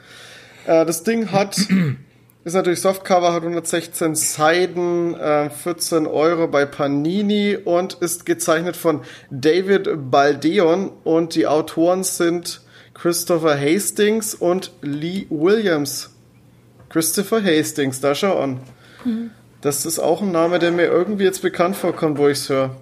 [0.66, 1.56] Äh, das Ding hat,
[2.44, 9.00] ist natürlich Softcover, hat 116 Seiten, äh, 14 Euro bei Panini und ist gezeichnet von
[9.30, 12.60] David Baldeon und die Autoren sind
[12.92, 16.09] Christopher Hastings und Lee Williams.
[16.90, 18.60] Christopher Hastings, da schau an.
[19.60, 22.76] Das ist auch ein Name, der mir irgendwie jetzt bekannt vorkommt, wo ich es höre.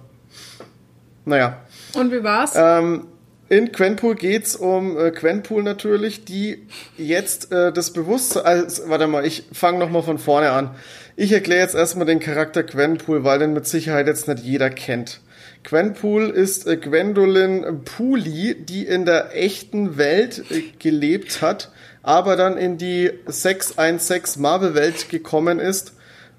[1.25, 1.61] Naja.
[1.93, 2.53] Und wie war's?
[2.55, 3.05] Ähm,
[3.49, 6.67] in Quenpool geht's um äh, Quenpool natürlich, die
[6.97, 8.45] jetzt äh, das Bewusstsein.
[8.45, 10.71] Also, warte mal, ich fange nochmal von vorne an.
[11.15, 15.21] Ich erkläre jetzt erstmal den Charakter Gwenpool, weil den mit Sicherheit jetzt nicht jeder kennt.
[15.63, 21.71] Gwenpool ist äh, Gwendolyn Pooley, die in der echten Welt äh, gelebt hat,
[22.09, 25.93] aber dann in die 616 Marvel-Welt gekommen ist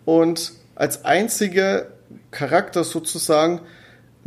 [0.04, 1.86] und als einziger
[2.32, 3.60] Charakter sozusagen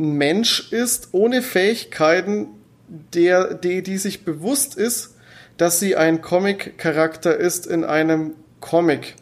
[0.00, 2.46] ein Mensch ist, ohne Fähigkeiten,
[2.88, 5.16] der, die, die sich bewusst ist,
[5.58, 9.14] dass sie ein Comic-Charakter ist in einem Comic.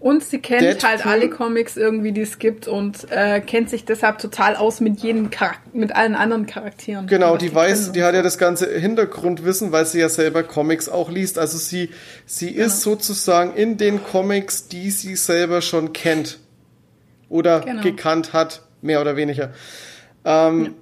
[0.00, 3.84] Und sie kennt Deadpool- halt alle Comics irgendwie, die es gibt und äh, kennt sich
[3.84, 7.08] deshalb total aus mit jedem Charak mit allen anderen Charakteren.
[7.08, 10.88] Genau, die sie weiß, die hat ja das ganze Hintergrundwissen, weil sie ja selber Comics
[10.88, 11.36] auch liest.
[11.38, 11.90] Also sie,
[12.26, 16.38] sie ist sozusagen in den Comics, die sie selber schon kennt
[17.28, 17.82] oder Genau.
[17.82, 19.52] gekannt hat, mehr oder weniger.
[20.24, 20.74] Ähm,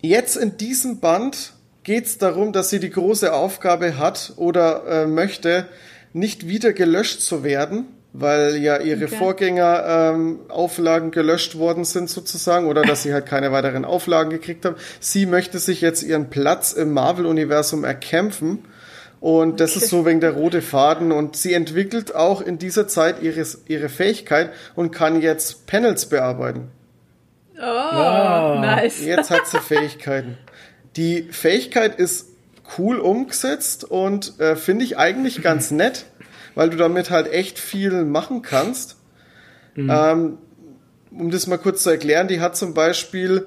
[0.00, 5.06] Jetzt in diesem Band geht es darum, dass sie die große Aufgabe hat oder äh,
[5.06, 5.66] möchte,
[6.12, 7.86] nicht wieder gelöscht zu werden,
[8.16, 9.16] weil ja ihre Okay.
[9.16, 9.84] Vorgänger
[10.14, 14.76] ähm, Auflagen gelöscht worden sind sozusagen oder dass sie halt keine weiteren Auflagen gekriegt haben.
[15.00, 18.64] Sie möchte sich jetzt ihren Platz im Marvel-Universum erkämpfen
[19.18, 23.20] und das ist so wegen der rote Faden und sie entwickelt auch in dieser Zeit
[23.20, 26.68] ihres, ihre Fähigkeit und kann jetzt Panels bearbeiten.
[27.56, 28.58] Oh, Ah.
[28.60, 29.04] nice.
[29.04, 30.38] Jetzt hat sie Fähigkeiten.
[30.96, 32.26] Die Fähigkeit ist
[32.78, 36.06] cool umgesetzt und äh, finde ich eigentlich ganz nett,
[36.54, 38.96] weil du damit halt echt viel machen kannst.
[39.76, 40.38] Ähm,
[41.10, 43.46] um das mal kurz zu erklären, die hat zum Beispiel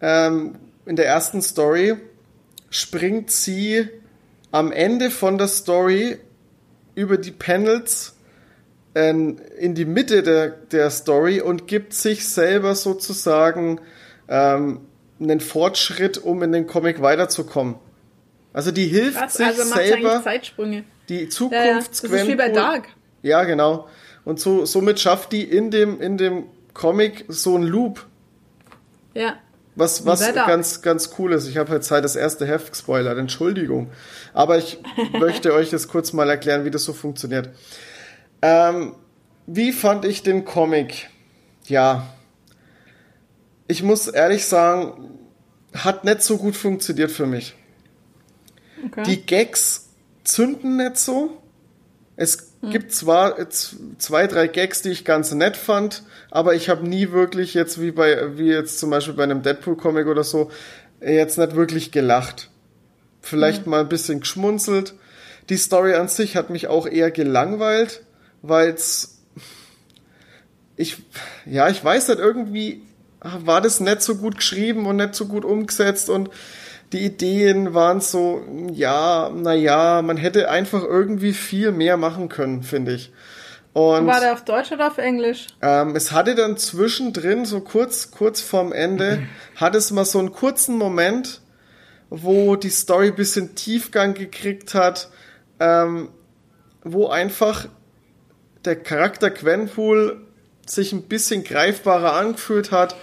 [0.00, 1.96] ähm, in der ersten Story
[2.70, 3.88] springt sie
[4.50, 6.18] am Ende von der Story
[6.94, 8.16] über die Panels
[8.94, 13.80] ähm, in die Mitte der, der Story und gibt sich selber sozusagen
[14.28, 14.80] ähm,
[15.20, 17.76] einen Fortschritt, um in den Comic weiterzukommen.
[18.52, 20.84] Also die hilft Krass, sich also macht selber Zeitsprünge.
[21.08, 21.78] Die Ja, ja.
[21.78, 22.88] Das ist wie bei Dark.
[23.22, 23.88] Ja, genau.
[24.24, 28.04] Und so somit schafft die in dem in dem Comic so einen Loop,
[29.14, 29.36] Ja.
[29.76, 31.48] was was ganz ganz cool ist.
[31.48, 33.90] Ich habe halt Zeit das erste Heft gespoilert, Entschuldigung.
[34.34, 34.78] Aber ich
[35.18, 37.50] möchte euch das kurz mal erklären, wie das so funktioniert.
[38.42, 38.94] Ähm,
[39.46, 41.08] wie fand ich den Comic?
[41.66, 42.06] Ja,
[43.68, 45.18] ich muss ehrlich sagen,
[45.74, 47.54] hat nicht so gut funktioniert für mich.
[48.86, 49.02] Okay.
[49.04, 49.85] Die Gags
[50.26, 51.42] zünden nicht so.
[52.16, 56.88] Es gibt zwar jetzt zwei, drei Gags, die ich ganz nett fand, aber ich habe
[56.88, 60.50] nie wirklich jetzt wie bei, wie jetzt zum Beispiel bei einem Deadpool-Comic oder so,
[61.00, 62.50] jetzt nicht wirklich gelacht.
[63.20, 64.94] Vielleicht mal ein bisschen geschmunzelt.
[65.50, 68.02] Die Story an sich hat mich auch eher gelangweilt,
[68.42, 69.16] weil's
[70.76, 70.98] ich,
[71.46, 72.82] ja, ich weiß nicht, irgendwie
[73.20, 76.30] war das nicht so gut geschrieben und nicht so gut umgesetzt und
[76.92, 78.42] die Ideen waren so,
[78.72, 83.12] ja, naja, man hätte einfach irgendwie viel mehr machen können, finde ich.
[83.72, 85.48] Und War der auf Deutsch oder auf Englisch?
[85.60, 89.22] ähm, es hatte dann zwischendrin, so kurz, kurz vorm Ende,
[89.56, 91.42] hat es mal so einen kurzen Moment,
[92.08, 95.10] wo die Story ein bisschen Tiefgang gekriegt hat,
[95.60, 96.08] ähm,
[96.84, 97.68] wo einfach
[98.64, 100.22] der Charakter Gwenpool
[100.66, 102.96] sich ein bisschen greifbarer angefühlt hat,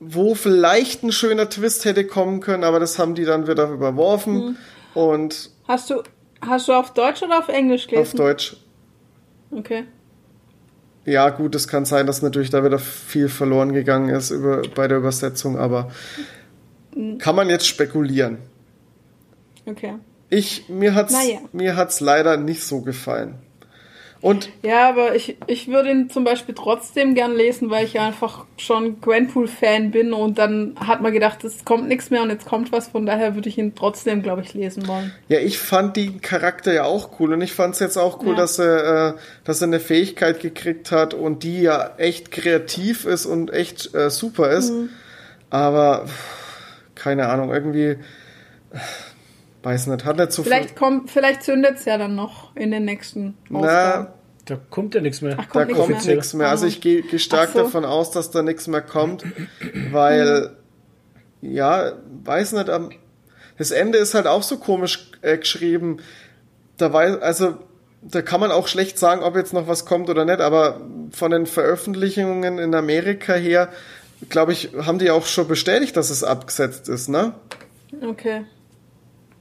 [0.00, 4.56] wo vielleicht ein schöner Twist hätte kommen können, aber das haben die dann wieder überworfen
[4.94, 6.02] und Hast du,
[6.40, 8.06] hast du auf Deutsch oder auf Englisch gelesen?
[8.12, 8.56] auf Deutsch
[9.50, 9.84] Okay.
[11.04, 14.88] Ja, gut, es kann sein, dass natürlich da wieder viel verloren gegangen ist über, bei
[14.88, 15.90] der Übersetzung, aber
[17.18, 18.38] kann man jetzt spekulieren.
[19.66, 19.94] Okay.
[20.30, 21.38] Ich, mir hat's, Naja.
[21.52, 23.36] mir hat's leider nicht so gefallen.
[24.22, 28.06] Und Ja, aber ich, ich würde ihn zum Beispiel trotzdem gern lesen, weil ich ja
[28.06, 32.46] einfach schon Gwenpool-Fan bin und dann hat man gedacht, es kommt nichts mehr und jetzt
[32.46, 35.12] kommt was, von daher würde ich ihn trotzdem, glaube ich, lesen wollen.
[35.28, 38.36] ja, ich fand die Charakter ja auch cool und ich fand's jetzt auch cool, Ja.
[38.36, 39.14] dass er, äh,
[39.44, 44.10] dass er eine Fähigkeit gekriegt hat und die ja echt kreativ ist und echt äh,
[44.10, 44.70] super ist.
[44.72, 44.88] Mhm.
[45.50, 46.06] Aber
[46.94, 47.98] keine Ahnung, irgendwie äh,
[49.66, 52.84] weiß nicht, hat nicht so Vielleicht kommt, vielleicht zündet es ja dann noch in den
[52.84, 53.56] nächsten viel.
[53.56, 54.06] Ausgaben.
[54.08, 54.14] Na,
[54.44, 55.34] Da kommt ja nichts mehr.
[55.38, 56.14] Ach, da kommt nichts kommt mehr.
[56.14, 56.48] nichts mehr.
[56.48, 57.58] Also ich gehe geh stark so.
[57.58, 59.24] davon aus, dass da nichts mehr kommt,
[59.90, 60.56] weil
[61.42, 61.94] ja,
[62.24, 62.90] weiß nicht, am,
[63.58, 65.98] das Ende ist halt auch so komisch äh, geschrieben.
[66.76, 67.56] Da weiß, also
[68.02, 70.80] da kann man auch schlecht sagen, ob jetzt noch was kommt oder nicht, aber
[71.10, 73.70] von den Veröffentlichungen in Amerika her,
[74.28, 77.34] glaube ich, haben die auch schon bestätigt, dass es abgesetzt ist, ne?
[78.00, 78.44] Okay,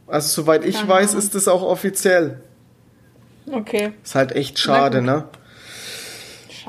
[0.08, 2.42] Also soweit ich Keine weiß, ist das auch offiziell.
[3.52, 3.92] okay.
[4.04, 5.26] Ist halt echt schade, ne?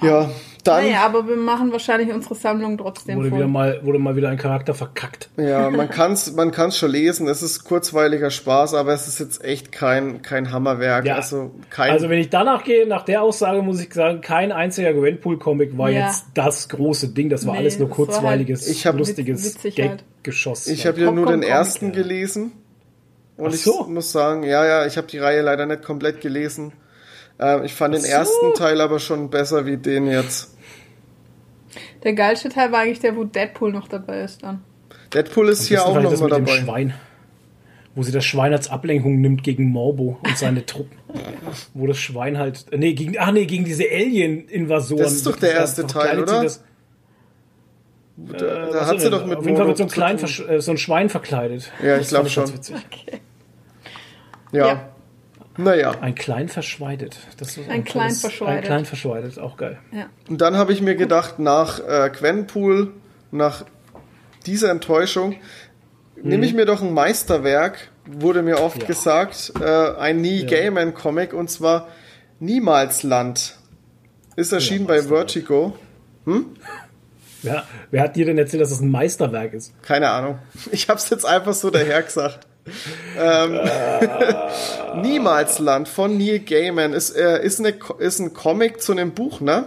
[0.03, 0.31] Ja,
[0.65, 0.83] dann.
[0.85, 3.39] naja, aber wir machen wahrscheinlich unsere Sammlung trotzdem Wurde voll.
[3.39, 5.31] wieder mal, wurde mal wieder ein Charakter verkackt.
[5.39, 7.29] Ja, man kann's, man kann's schon lesen.
[7.29, 11.07] Es ist kurzweiliger Spaß, aber es ist jetzt echt kein, kein Hammerwerk.
[11.07, 11.15] Ja.
[11.17, 11.93] Also kein.
[11.93, 15.89] Also wenn ich danach gehe, nach der Aussage muss ich sagen, kein einziger Gwenpool-Comic war
[15.91, 16.09] Ja.
[16.09, 17.31] jetzt das große Ding.
[17.31, 19.77] Das war Nee, alles nur war kurzweiliges, halt- lustiges halt.
[19.77, 20.67] Gag-Geschoss.
[20.67, 21.93] ich habe ja nur den ersten ja.
[21.93, 22.53] gelesen.
[23.37, 23.85] Und Ach ich so.
[23.85, 26.73] muss sagen, ja, ja, ich habe die Reihe leider nicht komplett gelesen.
[27.39, 28.09] Ähm, ich fand den so.
[28.09, 30.57] ersten Teil aber schon besser wie den jetzt.
[32.03, 34.63] Der geilste Teil war eigentlich der, wo Deadpool noch dabei ist dann.
[35.13, 36.59] Deadpool ist hier auch noch das mal mit dem dabei.
[36.59, 36.95] Schwein.
[37.95, 40.99] Wo sie das Schwein als Ablenkung nimmt gegen Morbo und seine Truppen.
[41.75, 42.67] Wo das Schwein halt.
[42.75, 45.03] Nee, gegen, ach nee, gegen diese Alien-Invasoren.
[45.03, 46.43] Das ist doch der erste Teil, oder?
[46.43, 46.63] Das,
[48.17, 48.37] Da,
[48.69, 49.13] äh, da hat sie denn?
[49.13, 50.19] doch mit Auf jeden Fall mit so einem kleinen
[50.49, 51.71] äh, so ein Schwein verkleidet.
[51.83, 52.55] Ja, ich Das glaub fand ganz schon.
[52.55, 52.77] witzig.
[52.91, 53.21] Okay.
[54.57, 54.66] Ja.
[54.66, 54.89] Ja.
[55.59, 55.93] Naja.
[56.03, 57.16] Ein klein verschweidet.
[57.39, 58.57] Das ist Ein klein tolles- verschweidet.
[58.59, 59.78] Ein klein verschweidet, auch geil.
[59.93, 60.07] Ja.
[60.28, 62.93] Und dann habe ich mir gedacht, nach äh, Gwenpool,
[63.31, 63.65] nach
[64.45, 65.37] dieser Enttäuschung,
[66.23, 68.87] nehme ich mir doch ein Meisterwerk, wurde mir oft Ja.
[68.87, 69.65] gesagt, äh,
[69.99, 71.89] ein Nie Gaiman Comic und zwar
[72.39, 73.57] Niemalsland.
[74.37, 75.03] Ist erschienen bei.
[75.03, 75.77] Vertigo.
[77.43, 79.73] Wer, wer hat dir denn erzählt, dass es ein Meisterwerk ist?
[79.83, 80.39] Keine Ahnung.
[80.70, 82.45] Ich habe es jetzt einfach so daher gesagt.
[83.19, 83.61] Ähm,
[85.03, 89.67] Niemalsland von Neil Gaiman ist, äh, ist, eine, ist ein Comic zu einem Buch, ne?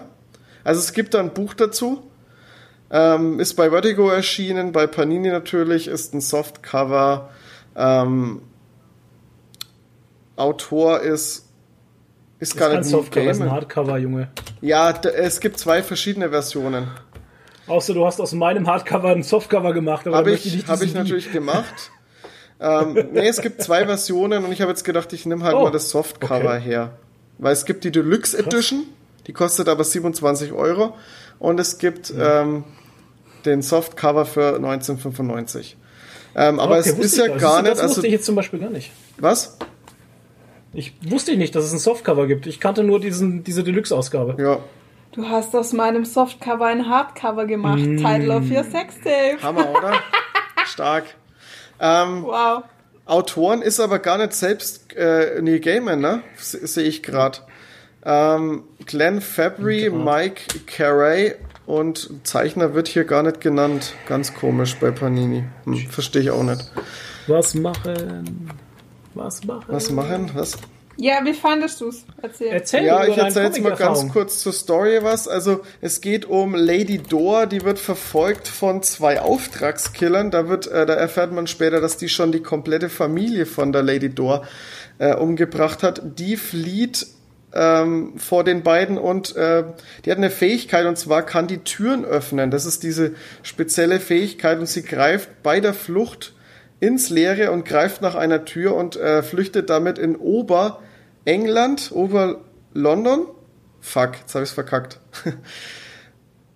[0.63, 2.03] Also es gibt da ein Buch dazu.
[2.91, 7.29] Ähm, ist bei Vertigo erschienen, bei Panini natürlich, ist ein Softcover.
[7.75, 8.41] Ähm,
[10.35, 11.45] Autor ist
[12.39, 13.61] ist Das gar ist nicht Softcover, das ist ein Gaiman.
[13.61, 14.29] Hardcover, Junge.
[14.61, 16.87] Ja, es gibt zwei verschiedene Versionen.
[17.67, 21.31] Außer du hast aus meinem Hardcover ein Softcover gemacht, Habe ich, nicht hab ich natürlich
[21.31, 21.91] gemacht.
[22.59, 25.63] Ähm, nee, es gibt zwei Versionen und ich habe jetzt gedacht, ich nehme halt Oh,
[25.63, 26.59] mal das Softcover okay.
[26.61, 26.91] her.
[27.37, 28.83] Weil es gibt die Deluxe Edition,
[29.27, 30.95] die kostet aber 27 Euro.
[31.39, 32.65] Und es gibt ähm,
[33.45, 35.77] den Softcover für 1995.
[36.35, 37.41] Ähm, aber Okay, es wusste ist ja gar nicht.
[37.41, 37.83] gar Das nicht.
[37.83, 38.91] wusste Also, ich jetzt zum Beispiel gar nicht.
[39.17, 39.57] was?
[40.73, 42.45] Ich wusste nicht, dass es ein Softcover gibt.
[42.45, 44.35] Ich kannte nur diesen, diese Deluxe-Ausgabe.
[44.41, 44.59] Ja,
[45.11, 47.79] Du hast aus meinem Softcover ein Hardcover gemacht.
[47.79, 47.97] Mm.
[47.97, 49.41] Title of your Sextape.
[49.41, 49.93] Hammer, oder?
[50.67, 51.05] Stark.
[51.79, 52.63] Ähm, Wow.
[53.05, 56.21] Autoren ist aber gar nicht selbst äh, Neil Gaiman, ne?
[56.37, 57.39] Sehe ich gerade.
[58.05, 61.33] Ähm, Glenn Fabry, Mike Carey
[61.65, 63.93] und Zeichner wird hier gar nicht genannt.
[64.07, 65.43] Ganz komisch bei Panini.
[65.65, 66.71] Hm, Verstehe ich auch nicht.
[67.27, 68.51] Was machen?
[69.15, 69.65] Was machen?
[69.67, 70.31] Was machen?
[70.35, 70.57] Was?
[71.01, 72.03] Ja, wie fandest du's?
[72.21, 72.47] Erzähl.
[72.47, 75.29] Ja, Erzähl über ich erzähle jetzt mal ganz kurz zur Story was.
[75.29, 80.29] Also es geht um Lady Dor, die wird verfolgt von zwei Auftragskillern.
[80.29, 83.81] Da wird, äh, da erfährt man später, dass die schon die komplette Familie von der
[83.81, 84.45] Lady Dor
[84.97, 86.01] äh, umgebracht hat.
[86.19, 87.07] Die flieht
[87.53, 89.63] ähm, vor den beiden und äh,
[90.03, 92.51] die hat eine Fähigkeit und zwar kann die Türen öffnen.
[92.51, 96.33] Das ist diese spezielle Fähigkeit und sie greift bei der Flucht
[96.81, 100.17] ins Leere und greift nach einer Tür und äh, flüchtet damit in
[101.25, 103.27] Oberengland, Ober-London.
[103.81, 104.99] Fuck, jetzt habe ich es verkackt.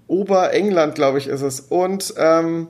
[0.08, 1.60] Oberengland, glaube ich, ist es.
[1.60, 2.68] Und, ähm,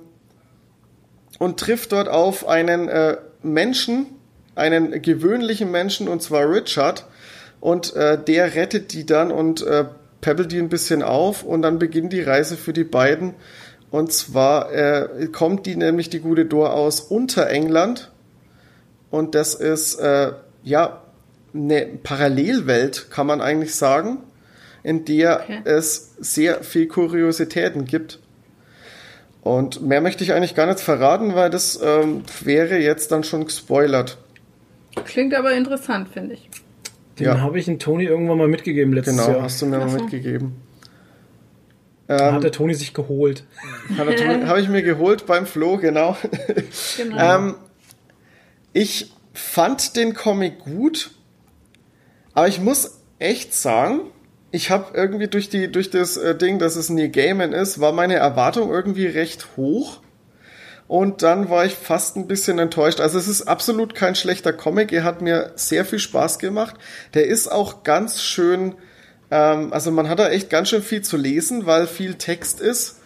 [1.39, 4.07] und trifft dort auf einen äh, Menschen,
[4.55, 7.05] einen gewöhnlichen Menschen, und zwar Richard.
[7.59, 9.85] Und äh, der rettet die dann und äh,
[10.21, 13.35] peppelt die ein bisschen auf und dann beginnt die Reise für die beiden.
[13.91, 18.11] Und zwar äh, kommt die nämlich die gute Dor aus Unterengland.
[19.11, 20.33] Und das ist äh,
[20.63, 21.02] ja
[21.53, 24.17] eine Parallelwelt, kann man eigentlich sagen,
[24.83, 25.61] in der Okay.
[25.65, 28.19] es sehr viel Kuriositäten gibt.
[29.41, 33.45] Und mehr möchte ich eigentlich gar nicht verraten, weil das ähm, wäre jetzt dann schon
[33.45, 34.17] gespoilert.
[35.05, 36.49] Klingt aber interessant, finde ich.
[37.19, 37.41] Den Ja.
[37.41, 39.43] habe ich in Toni irgendwann mal mitgegeben letztes Genau, Jahr.
[39.43, 40.55] hast du mir mal mitgegeben.
[42.09, 43.45] Ähm, hat der Toni sich geholt.
[43.97, 46.17] Habe ich mir geholt beim Flo, genau.
[46.97, 47.15] Genau.
[47.17, 47.55] Ähm,
[48.73, 51.11] ich fand den Comic gut,
[52.33, 54.01] aber ich muss echt sagen,
[54.51, 57.91] ich habe irgendwie durch die durch das äh, Ding, dass es Neil Gaiman ist, war
[57.91, 59.99] meine Erwartung irgendwie recht hoch.
[60.87, 62.99] Und dann war ich fast ein bisschen enttäuscht.
[62.99, 64.91] Also es ist absolut kein schlechter Comic.
[64.91, 66.75] Er hat mir sehr viel Spaß gemacht.
[67.13, 68.75] Der ist auch ganz schön,
[69.31, 72.99] ähm, also man hat da echt ganz schön viel zu lesen, weil viel Text ist.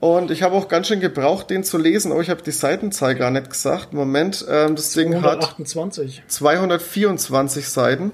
[0.00, 2.12] Und ich habe auch ganz schön gebraucht, den zu lesen.
[2.12, 3.94] Oh, ich habe die Seitenzahl gar nicht gesagt.
[3.94, 6.24] Moment, ähm, das Ding hat 228.
[6.26, 8.12] 224 Seiten.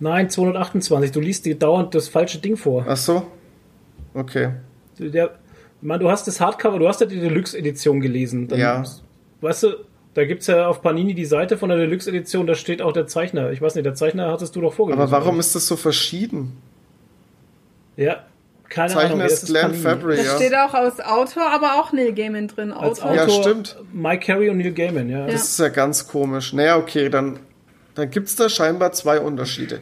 [0.00, 1.12] Nein, 228.
[1.12, 2.84] Du liest dir dauernd das falsche Ding vor.
[2.88, 3.22] Ach so.
[4.14, 4.54] Okay.
[4.98, 5.30] Der,
[5.80, 8.48] man, du hast das Hardcover, du hast ja die Deluxe-Edition gelesen.
[8.48, 8.82] Dann, Ja.
[9.40, 9.68] Weißt du,
[10.14, 13.52] da gibt's ja auf Panini die Seite von der Deluxe-Edition, da steht auch der Zeichner.
[13.52, 15.02] Ich weiß nicht, der Zeichner hattest du doch vorgelesen.
[15.02, 15.40] Aber warum oder?
[15.40, 16.56] ist das so verschieden?
[17.96, 18.24] Ja,
[18.68, 19.18] keine Ahnung.
[19.18, 19.74] Zeichner ist Glenn?
[19.74, 20.36] Fabry, da ja.
[20.36, 22.72] steht auch als Autor, aber auch Neil Gaiman drin.
[22.72, 23.22] Als Autor.
[23.22, 23.76] Autor Ja, stimmt.
[23.92, 25.20] Mike Carey und Neil Gaiman, ja.
[25.20, 25.26] Ja.
[25.26, 26.52] Das ist ja ganz komisch.
[26.52, 27.40] Naja, okay, dann,
[28.00, 29.80] dann gibt's da scheinbar zwei Unterschiede.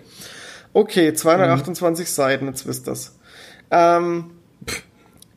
[0.72, 3.16] Okay, 228 Seiten, jetzt wisst ihr's.
[3.70, 4.32] Ähm,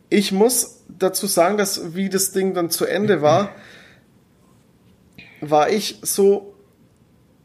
[0.09, 3.49] ich muss dazu sagen, dass wie das Ding dann zu Ende war,
[5.39, 6.55] war ich so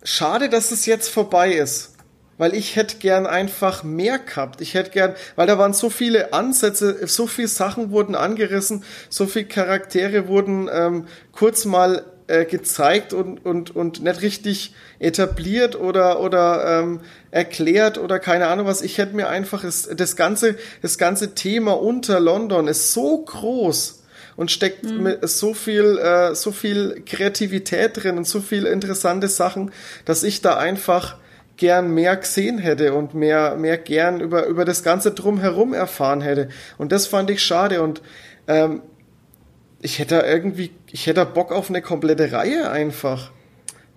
[0.02, 1.92] schade, dass es jetzt vorbei ist.
[2.38, 4.60] Weil ich hätte gern einfach mehr gehabt.
[4.60, 9.24] Ich hätte gern, weil da waren so viele Ansätze, so viele Sachen wurden angerissen, so
[9.24, 16.20] viele Charaktere wurden ähm, kurz mal äh, gezeigt und, und, und nicht richtig etabliert oder,
[16.20, 17.00] oder ähm,
[17.30, 18.82] erklärt oder keine Ahnung was.
[18.82, 24.02] Ich hätte mir einfach das, das ganze, das ganze Thema unter London ist so groß
[24.36, 29.72] und steckt mit so viel, äh, so viel Kreativität drin und so viele interessante Sachen,
[30.04, 31.16] dass ich da einfach
[31.56, 36.48] gern mehr gesehen hätte und mehr, mehr gern über, über das Ganze drumherum erfahren hätte.
[36.76, 38.02] Und das fand ich schade und
[38.46, 38.82] ähm,
[39.86, 43.30] ich hätte da irgendwie, ich hätte da Bock auf eine komplette Reihe einfach.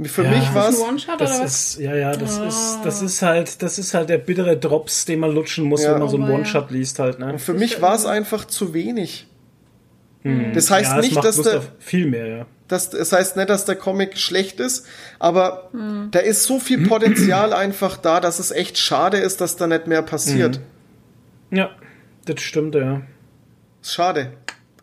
[0.02, 0.30] Für Ja.
[0.30, 1.54] mich Ist war Ein es, One-Shot Das oder was?
[1.74, 2.48] ist, ja, ja, das Ah.
[2.48, 5.92] ist, das ist halt, das ist halt der bittere Drops, den man lutschen muss, Ja.
[5.94, 6.36] wenn man so einen ja.
[6.36, 7.38] One-Shot liest halt, ne?
[7.40, 9.26] für mich war es einfach zu wenig.
[10.54, 12.46] Das heißt ja, nicht, macht dass Lust der, viel mehr, ja.
[12.68, 14.86] das, das heißt nicht, dass der Comic schlecht ist,
[15.18, 15.70] aber
[16.12, 19.88] da ist so viel Potenzial einfach da, dass es echt schade ist, dass da nicht
[19.88, 20.60] mehr passiert.
[21.52, 21.72] Ja,
[22.26, 23.02] das stimmt, ja.
[23.82, 24.34] Schade.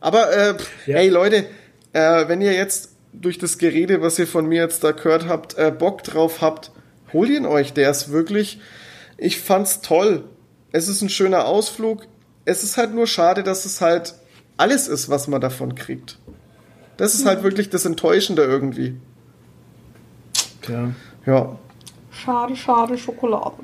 [0.00, 0.54] Aber äh,
[0.86, 0.96] Ja.
[0.96, 1.46] hey Leute,
[1.92, 5.56] äh, wenn ihr jetzt durch das Gerede, was ihr von mir jetzt da gehört habt,
[5.56, 6.70] äh, Bock drauf habt,
[7.12, 7.72] holt ihn euch.
[7.72, 8.60] Der ist wirklich,
[9.16, 10.24] ich fand's toll.
[10.72, 12.02] Es ist ein schöner Ausflug.
[12.44, 14.14] Es ist halt nur schade, dass es halt
[14.56, 16.18] alles ist, was man davon kriegt.
[16.96, 18.96] Das ist halt wirklich das Enttäuschende irgendwie.
[20.62, 20.92] Tja.
[21.26, 21.58] Ja.
[22.10, 23.56] Schade, schade, Schokolade.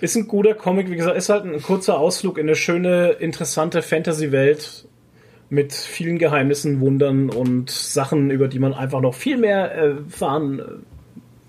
[0.00, 3.82] Ist ein guter Comic, wie gesagt, ist halt ein kurzer Ausflug in eine schöne, interessante
[3.82, 4.87] Fantasy-Welt
[5.50, 10.62] mit vielen Geheimnissen, Wundern und Sachen, über die man einfach noch viel mehr erfahren äh,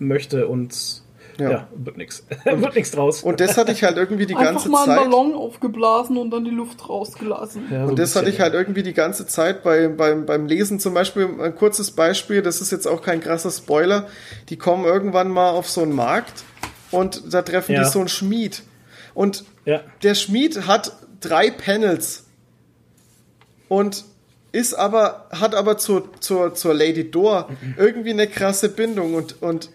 [0.03, 1.01] möchte und
[1.37, 1.67] ja, Ja.
[1.75, 2.25] wird nix.
[2.45, 3.23] wird nix draus.
[3.23, 5.09] Und das hatte ich halt irgendwie die Einfach ganze mal einen Zeit.
[5.09, 7.63] Ballon aufgeblasen und dann die Luft rausgelassen.
[7.71, 10.47] ja, so Und das hatte bisschen, ich halt irgendwie die ganze Zeit bei, beim, beim
[10.47, 10.79] Lesen.
[10.79, 14.07] Zum Beispiel ein kurzes Beispiel, das ist jetzt auch kein krasser Spoiler.
[14.49, 16.43] Die kommen irgendwann mal auf so einen Markt
[16.91, 17.83] und da treffen Ja.
[17.83, 18.63] die so einen Schmied.
[19.13, 19.81] Und Ja.
[20.03, 22.25] der Schmied hat drei Panels
[23.69, 24.03] und
[24.51, 29.69] ist aber, hat aber zur, zur, zur Lady Door irgendwie eine krasse Bindung und, und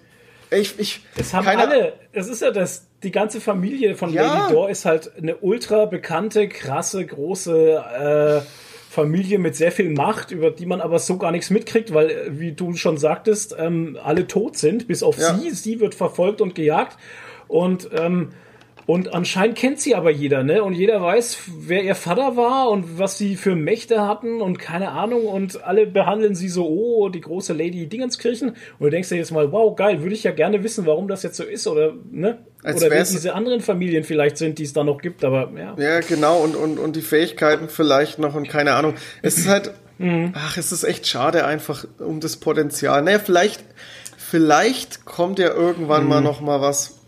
[0.51, 4.23] ich, ich, Es haben keine- alle, es ist ja das, die ganze Familie von Ja.
[4.47, 8.47] Lady Door ist halt eine ultra bekannte, krasse, große äh,
[8.91, 12.39] Familie mit sehr viel Macht, über die man aber so gar nichts mitkriegt, weil, äh,
[12.39, 15.35] wie du schon sagtest, ähm, alle tot sind, bis auf Ja.
[15.35, 15.51] sie.
[15.51, 16.97] Sie wird verfolgt und gejagt.
[17.49, 18.31] Und ähm,
[18.87, 20.63] und anscheinend kennt sie aber jeder, ne?
[20.63, 24.91] Und jeder weiß, wer ihr Vater war und was sie für Mächte hatten und keine
[24.91, 25.27] Ahnung.
[25.27, 28.51] Und alle behandeln sie so, oh, die große Lady Dingenskirchen.
[28.51, 31.23] Und du denkst dir jetzt mal, wow, geil, würde ich ja gerne wissen, warum das
[31.23, 32.39] jetzt so ist oder, ne?
[32.63, 35.75] Als oder wer diese anderen Familien vielleicht sind, die es da noch gibt, aber ja.
[35.79, 38.95] Ja, genau, und, und, und die Fähigkeiten vielleicht noch und keine Ahnung.
[39.23, 40.33] Es ist halt, Mhm.
[40.35, 43.03] ach, es ist echt schade einfach um das Potenzial.
[43.03, 43.63] Naja, vielleicht,
[44.17, 46.99] vielleicht kommt ja irgendwann mal noch mal was.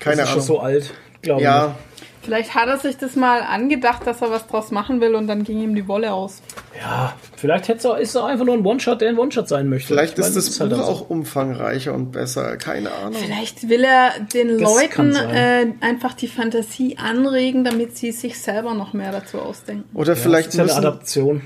[0.00, 0.32] Keine das ist Ahnung.
[0.32, 1.74] schon so alt, glaube ja,
[2.20, 5.44] Vielleicht hat er sich das mal angedacht, dass er was draus machen will und dann
[5.44, 6.42] ging ihm die Wolle aus.
[6.74, 6.80] ich.
[6.82, 9.68] Ja, vielleicht hätte es ist es auch einfach nur ein One-Shot, der ein One-Shot sein
[9.70, 9.88] möchte.
[9.88, 10.92] vielleicht Ich meine, ist das halt Buch dann so.
[10.92, 12.56] auch umfangreicher und besser.
[12.58, 13.14] Keine Ahnung.
[13.14, 18.74] Vielleicht will er den Das Leuten äh, einfach die Fantasie anregen, damit sie sich selber
[18.74, 19.84] noch mehr dazu ausdenken.
[19.96, 21.40] Oder Ja, vielleicht es ist ja eine müssen, Adaption.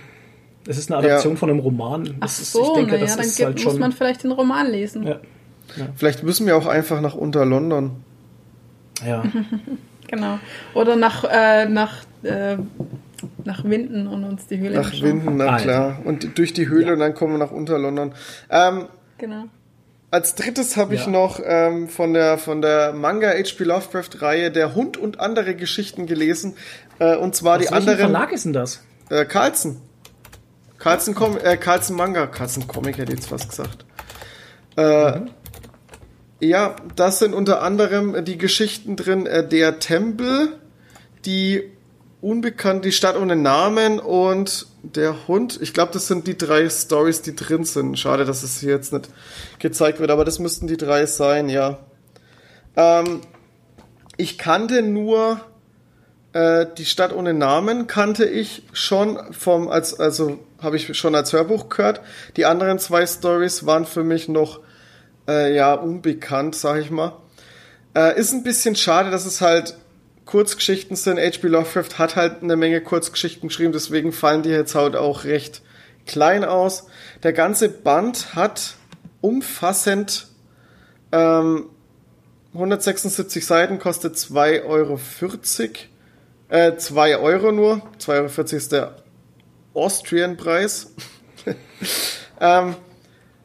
[0.66, 1.38] Es ist eine Adaption Ja.
[1.38, 2.14] von einem Roman.
[2.16, 3.78] Ach Das ist, so, ich denke, naja, das dann ist gibt, halt muss schon.
[3.80, 5.06] man vielleicht den Roman lesen.
[5.06, 5.20] Ja.
[5.96, 7.92] Vielleicht müssen wir auch einfach nach Unter-London.
[9.06, 9.22] Ja.
[10.08, 10.38] Genau.
[10.74, 12.58] Oder nach, äh, nach, äh,
[13.44, 14.92] nach Winden und uns die Höhle Nach.
[15.00, 15.62] Winden, na Alter.
[15.64, 15.98] klar.
[16.04, 16.92] Und durch die Höhle Ja.
[16.92, 18.12] und dann kommen wir nach Unter-London.
[18.50, 19.44] Ähm, Genau.
[20.10, 21.10] Als drittes habe ich Ja.
[21.12, 23.64] noch ähm, von der von der Manga H.P.
[23.64, 26.56] Lovecraft Reihe Der Hund und andere Geschichten gelesen.
[26.98, 28.82] Äh, und zwar Aus die anderen Verlag ist denn das?
[29.08, 29.80] äh, Carlsen.
[30.76, 33.86] Carlsen, Com äh, Carlsen Manga, Carlsen Comic hätte ich jetzt fast gesagt.
[34.76, 35.20] Äh,
[36.42, 40.48] Ja, das sind unter anderem die Geschichten drin, äh, der Tempel,
[41.24, 41.70] die
[42.20, 45.60] unbekannt, die Stadt ohne Namen und der Hund.
[45.62, 47.96] Ich glaube, das sind die drei Stories, die drin sind.
[47.96, 49.08] Schade, dass es hier jetzt nicht
[49.60, 51.78] gezeigt wird, aber das müssten die drei sein, ja.
[52.74, 53.20] Ähm,
[54.16, 55.40] ich kannte nur
[56.32, 61.32] äh, die Stadt ohne Namen kannte ich schon vom als also habe ich schon als
[61.32, 62.00] Hörbuch gehört.
[62.36, 64.58] Die anderen zwei Stories waren für mich noch
[65.28, 67.16] äh, ja unbekannt, sag ich mal.
[67.94, 69.76] Äh, ist ein bisschen schade, dass es halt
[70.24, 71.18] Kurzgeschichten sind.
[71.18, 71.48] H.P.
[71.48, 75.62] Lovecraft hat halt eine Menge Kurzgeschichten geschrieben, deswegen fallen die jetzt halt auch recht
[76.06, 76.86] klein aus.
[77.22, 78.74] Der ganze Band hat
[79.20, 80.28] umfassend
[81.12, 81.66] ähm,
[82.54, 85.00] 176 Seiten, kostet 2,40 Euro.
[86.48, 87.82] Äh, 2 Euro nur.
[87.98, 88.96] 2,40 Euro ist der
[89.74, 90.92] Austrian-Preis.
[92.40, 92.76] ähm,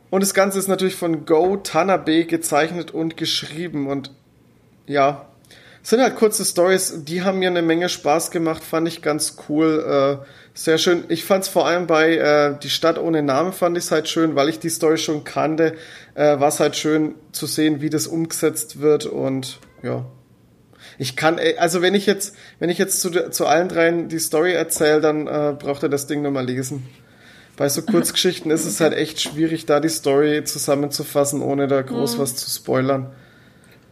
[0.09, 3.87] und das Ganze ist natürlich von Go Tanabe gezeichnet und geschrieben.
[3.87, 4.11] Und
[4.85, 5.27] ja,
[5.83, 9.37] es sind halt kurze Stories, die haben mir eine Menge Spaß gemacht, fand ich ganz
[9.49, 10.19] cool.
[10.23, 11.03] Äh, sehr schön.
[11.09, 14.09] Ich fand es vor allem bei äh, Die Stadt ohne Namen fand ich es halt
[14.09, 15.75] schön, weil ich die Story schon kannte.
[16.15, 20.05] Äh, War es halt schön zu sehen, wie das umgesetzt wird und ja.
[20.97, 24.19] Ich kann, äh, also wenn ich jetzt, wenn ich jetzt zu, zu allen dreien die
[24.19, 26.87] Story erzähle, dann äh, braucht er das Ding nochmal lesen.
[27.57, 32.19] Bei so Kurzgeschichten ist es halt echt schwierig, da die Story zusammenzufassen, ohne da groß
[32.19, 33.11] was zu spoilern.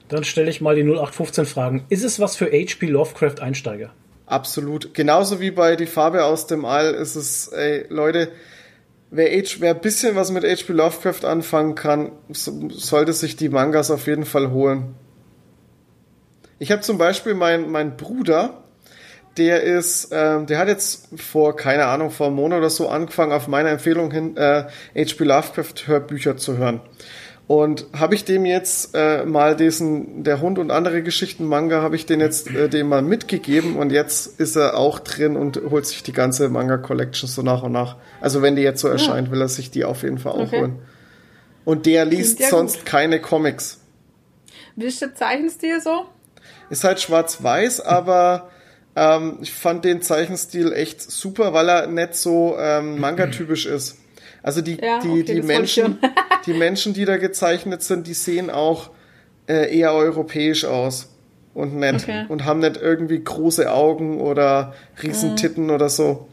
[0.07, 1.85] Dann stelle ich mal die 0815 Fragen.
[1.89, 3.91] Ist es was für HP Lovecraft Einsteiger?
[4.27, 4.93] Absolut.
[4.93, 8.29] Genauso wie bei Die Farbe aus dem All ist es, ey, Leute,
[9.09, 10.71] wer, H, wer ein bisschen was mit H.P.
[10.71, 14.93] Lovecraft anfangen kann, so, sollte sich die Mangas auf jeden Fall holen.
[16.59, 18.64] Ich habe zum Beispiel meinen mein Bruder,
[19.37, 23.31] der ist, ähm, der hat jetzt vor, keine Ahnung, vor einem Monat oder so angefangen,
[23.31, 24.63] auf meine Empfehlung hin, äh,
[24.95, 25.23] H.P.
[25.23, 26.81] Lovecraft Hörbücher zu hören.
[27.47, 31.95] Und habe ich dem jetzt äh, mal diesen, der Hund und andere Geschichten Manga, habe
[31.95, 35.85] ich den jetzt äh, dem mal mitgegeben und jetzt ist er auch drin und holt
[35.85, 37.97] sich die ganze Manga Collection so nach und nach.
[38.19, 40.59] Also wenn die jetzt so erscheint, will er sich die auf jeden Fall auch Okay.
[40.61, 40.79] holen.
[41.65, 42.85] Und der liest ja sonst gut.
[42.87, 43.79] keine Comics.
[44.75, 46.05] Wie ist der Zeichenstil so?
[46.71, 48.49] Ist halt schwarz-weiß, aber
[48.95, 53.97] ähm, ich fand den Zeichenstil echt super, weil er nicht so ähm, Manga-typisch ist.
[54.43, 55.97] Also die, Ja, die, okay, die Menschen,
[56.45, 58.91] die Menschen, die da gezeichnet sind, die sehen auch
[59.47, 61.09] äh, eher europäisch aus
[61.53, 62.23] und nett Okay.
[62.23, 62.29] Mhm.
[62.29, 66.27] und haben nicht irgendwie große Augen oder Riesentitten oder so.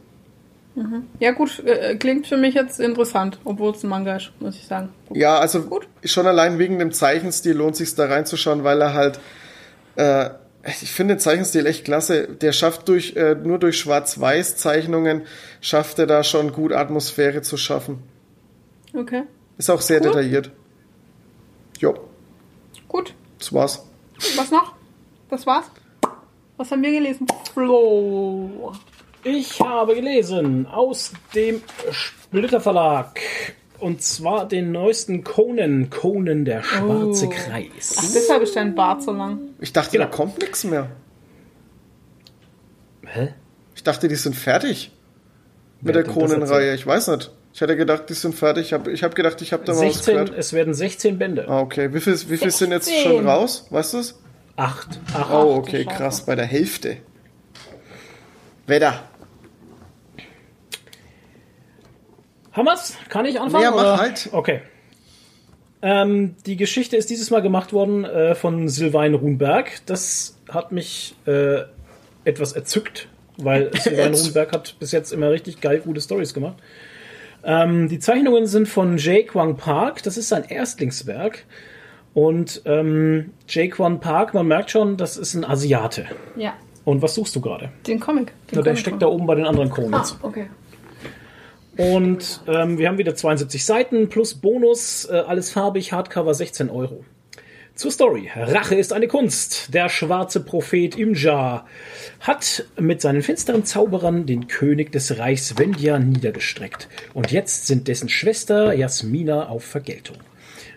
[1.20, 4.66] Ja gut, äh, klingt für mich jetzt interessant, obwohl es ein Manga ist, muss ich
[4.66, 4.88] sagen.
[5.08, 5.18] Gut.
[5.18, 5.86] Ja, also Gut.
[6.02, 9.20] schon allein wegen dem Zeichenstil lohnt sich da reinzuschauen, weil er halt,
[9.96, 10.30] äh,
[10.64, 12.28] ich finde den Zeichenstil echt klasse.
[12.28, 15.22] Der schafft durch äh, nur durch Schwarz-Weiß-Zeichnungen
[15.60, 18.02] schafft er da schon gut Atmosphäre zu schaffen.
[18.94, 19.22] Okay,
[19.58, 20.08] Ist auch sehr Cool.
[20.08, 20.50] detailliert.
[21.78, 21.94] Jo,
[22.88, 23.14] gut.
[23.38, 23.84] das war's.
[24.36, 24.74] Was noch?
[25.30, 25.64] Das war's?
[26.58, 27.26] Was haben wir gelesen?
[27.54, 28.72] Flo.
[29.24, 33.18] Ich habe gelesen aus dem Splitter Verlag.
[33.82, 37.30] Und zwar den neuesten Conan, Conan der schwarze Oh.
[37.32, 38.12] Ach, Kreis.
[38.14, 39.40] deshalb ist dein Bart so lang.
[39.60, 40.04] Ich dachte, Genau.
[40.04, 40.88] da kommt nichts mehr.
[43.06, 43.34] Hä?
[43.74, 44.92] Ich dachte, die sind fertig
[45.80, 46.74] mit Wer der Conan-Reihe.
[46.74, 47.32] Ich weiß nicht.
[47.54, 48.66] Ich hätte gedacht, die sind fertig.
[48.66, 50.38] Ich habe ich hab gedacht, ich habe da mal was 16, gehört.
[50.38, 51.48] es werden 16 Bände.
[51.48, 51.92] Ah, okay.
[51.92, 53.02] Wie viel, wie viel sind jetzt 16?
[53.10, 53.66] schon raus?
[53.70, 54.18] Weißt du es?
[54.56, 55.00] Acht.
[55.12, 55.30] Acht.
[55.32, 56.98] Oh, okay, krass, bei der Hälfte.
[58.66, 59.02] Wetter.
[62.54, 62.96] Wir's?
[63.08, 63.64] Kann ich anfangen?
[63.64, 63.96] Ja, mach oder?
[63.98, 64.28] halt.
[64.32, 64.60] Okay.
[65.84, 69.80] Ähm, die Geschichte ist dieses Mal gemacht worden äh, von Sylvain Runberg.
[69.86, 71.62] Das hat mich äh,
[72.24, 76.56] etwas erzückt, weil Sylvain Runberg hat bis jetzt immer richtig geil gute Stories gemacht.
[77.44, 80.02] Ähm, die Zeichnungen sind von Jay Kwang Park.
[80.04, 81.44] Das ist sein Erstlingswerk.
[82.14, 86.04] Und ähm, Jay Kwang Park, man merkt schon, das ist ein Asiate.
[86.36, 86.52] Ja,
[86.84, 87.70] Und was suchst du gerade?
[87.86, 88.26] den Comic.
[88.26, 90.16] Den Na, der Comic steckt da oben bei den anderen Ah, Conans.
[90.22, 90.46] okay.
[91.76, 97.04] Und ähm, wir haben wieder 72 Seiten plus Bonus, äh, alles farbig, Hardcover 16 Euro.
[97.74, 98.30] Zur Story.
[98.34, 99.72] Rache ist eine Kunst.
[99.72, 101.66] Der schwarze Prophet Imja
[102.20, 106.88] hat mit seinen finsteren Zauberern den König des Reichs Vendia niedergestreckt.
[107.14, 110.18] Und jetzt sind dessen Schwester Jasmina auf Vergeltung.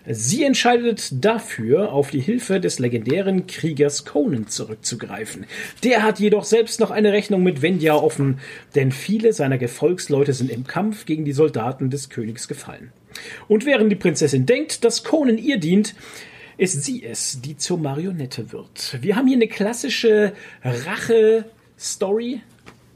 [0.08, 5.46] Sie entscheidet dafür, auf die Hilfe des legendären Kriegers Conan zurückzugreifen.
[5.84, 8.40] Der hat jedoch selbst noch eine Rechnung mit Vendja offen,
[8.76, 12.92] denn viele seiner Gefolgsleute sind im Kampf gegen die Soldaten des Königs gefallen.
[13.48, 15.96] Und während die Prinzessin denkt, dass Conan ihr dient,
[16.58, 18.98] ist sie es, die zur Marionette wird.
[19.02, 20.34] Wir haben hier eine klassische
[20.64, 22.42] Rache-Story,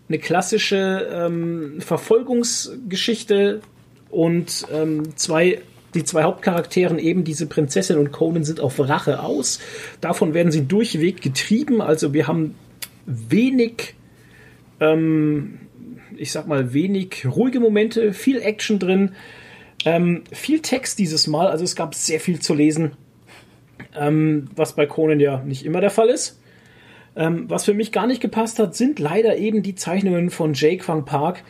[0.07, 3.61] eine klassische ähm, Verfolgungsgeschichte
[4.09, 5.61] und ähm, zwei
[5.93, 9.59] die zwei Hauptcharakteren, eben diese Prinzessin und Conan, sind auf Rache aus.
[10.01, 11.81] Davon werden sie durchweg getrieben.
[11.81, 12.55] Also wir haben
[13.05, 13.95] wenig,
[14.79, 15.59] ähm,
[16.15, 19.11] ich sag mal, wenig ruhige Momente, viel Action drin,
[19.85, 21.47] ähm, viel Text dieses Mal.
[21.47, 22.91] Also es gab sehr viel zu lesen,
[23.97, 26.39] ähm, was bei Conan ja nicht immer der Fall ist.
[27.15, 30.77] Ähm, was für mich gar nicht gepasst hat, sind leider eben die Zeichnungen von Jay
[30.77, 31.43] Kwang Park.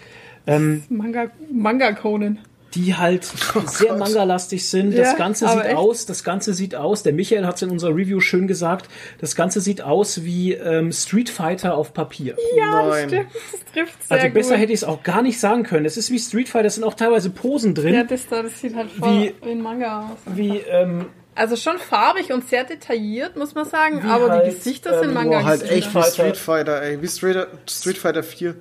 [0.47, 2.39] Ähm, Manga, Manga Conan.
[2.75, 3.23] Die halt
[3.65, 3.99] sehr Gott.
[3.99, 4.97] manga-lastig sind.
[4.97, 5.75] Das Ja, Ganze sieht echt.
[5.75, 8.89] aus, das Ganze sieht aus, der Michael hat es in unserer Review schön gesagt,
[9.19, 12.35] das Ganze sieht aus wie ähm, Street Fighter auf Papier.
[12.57, 13.09] Ja, das Nein.
[13.09, 13.27] stimmt.
[13.33, 14.59] Das trifft sehr Also besser gut.
[14.61, 15.85] hätte ich es auch gar nicht sagen können.
[15.85, 18.59] Es ist wie Street Fighter, es sind auch teilweise Posen drin, Ja, das da, das
[18.59, 20.17] sieht halt voll Wie- wie ein Manga aus.
[20.35, 24.99] wie ähm, Also schon farbig und sehr detailliert, muss man sagen, aber halt, die Gesichter
[24.99, 25.39] sind ähm, Manga.
[25.39, 26.11] Boah, halt Street echt wie Fighter.
[26.11, 27.01] Street Fighter, ey.
[27.01, 28.55] Wie Street, Street Fighter 4.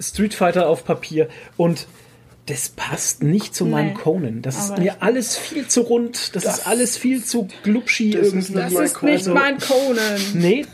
[0.00, 1.28] Street Fighter auf Papier
[1.58, 1.86] und
[2.46, 4.42] das passt nicht zu meinem Nee, Conan.
[4.42, 8.50] Das ist mir alles viel zu rund, das, ist alles viel zu glubschi das ist
[8.50, 8.54] irgendwie.
[8.54, 9.14] nicht Das mein ist Conan.
[9.14, 10.20] nicht mein Conan.
[10.34, 10.66] Nee,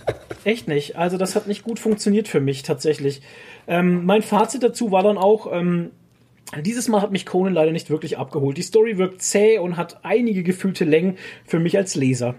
[0.45, 0.97] echt nicht.
[0.97, 3.21] Also das hat nicht gut funktioniert für mich tatsächlich.
[3.67, 5.91] Ähm, mein Fazit dazu war dann auch, ähm,
[6.61, 8.57] dieses Mal hat mich Conan leider nicht wirklich abgeholt.
[8.57, 12.37] Die Story wirkt zäh und hat einige gefühlte Längen für mich als Leser.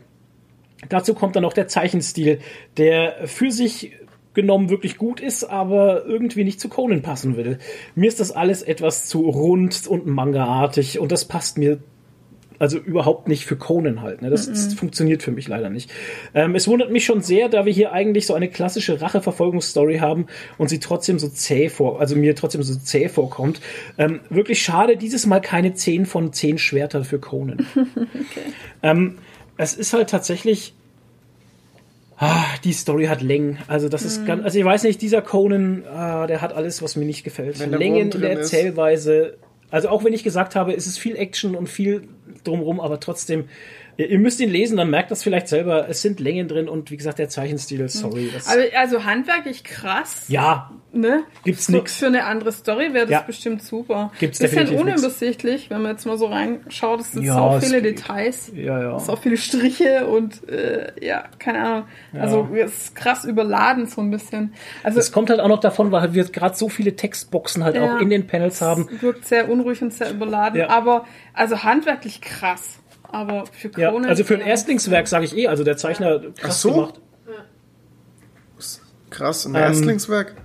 [0.90, 2.40] Dazu kommt dann noch der Zeichenstil,
[2.78, 3.91] der für sich
[4.38, 7.57] genommen wirklich gut ist, aber irgendwie nicht zu Conan passen will.
[7.95, 11.80] Mir ist das alles etwas zu rund und mangaartig und das passt mir
[12.59, 14.22] also überhaupt nicht für Conan halt.
[14.22, 14.30] Ne?
[14.30, 15.91] Das, das funktioniert für mich leider nicht.
[16.35, 20.27] Ähm, es wundert mich schon sehr, da wir hier eigentlich so eine klassische Rache-Verfolgungsstory haben
[20.59, 23.59] und sie trotzdem so zäh vor, also mir trotzdem so zäh vorkommt.
[23.97, 27.65] Ähm, wirklich schade, dieses Mal keine 10 von 10 Schwertern für Conan.
[28.84, 29.15] ähm,
[29.57, 30.76] es ist halt tatsächlich.
[32.19, 33.60] Ah, die Story hat Längen.
[33.68, 36.95] Also das ist ganz, also ich weiß nicht, dieser Conan, ah, der hat alles, was
[36.95, 37.60] mir nicht gefällt.
[37.60, 38.53] Der Längen in der drin ist.
[38.53, 39.38] Erzählweise.
[39.69, 42.07] Also auch wenn ich gesagt habe, es ist viel Action und viel
[42.44, 43.45] drumrum, aber trotzdem,
[43.98, 45.88] ihr, müsst ihn lesen, dann merkt das vielleicht selber.
[45.90, 48.30] Es sind Längen drin und wie gesagt, der Zeichenstil, sorry.
[48.34, 50.26] Das, Also, also handwerklich krass.
[50.28, 51.24] ja, Ne?
[51.44, 51.98] Gibt's so, nix.
[51.98, 53.22] Für eine andere Story wäre das Ja.
[53.22, 54.11] bestimmt super.
[54.19, 54.82] Gibt's Bisschen nix.
[54.82, 57.02] unübersichtlich, wenn man jetzt mal so reinschaut.
[57.02, 57.82] Es sind Ja, so viele.
[57.84, 58.52] Details.
[58.56, 58.99] ja, ja.
[58.99, 61.84] So viele Striche und äh, ja, keine Ahnung.
[62.14, 64.53] Also es ist krass überladen so ein bisschen.
[64.82, 67.98] Also Es kommt halt auch noch davon, weil wir gerade so viele Textboxen halt Ja.
[67.98, 68.88] auch in den Panels haben.
[68.91, 70.69] es wirkt sehr unruhig und sehr überladen, Ja.
[70.69, 72.80] aber also handwerklich krass.
[73.09, 74.09] Aber für Ja, Conan.
[74.09, 74.47] also für ein ja.
[74.47, 76.71] Erstlingswerk sage ich eh, also der Zeichner krass Ach so.
[76.73, 77.01] gemacht.
[79.09, 80.35] Krass, ein Ähm, Erstlingswerk.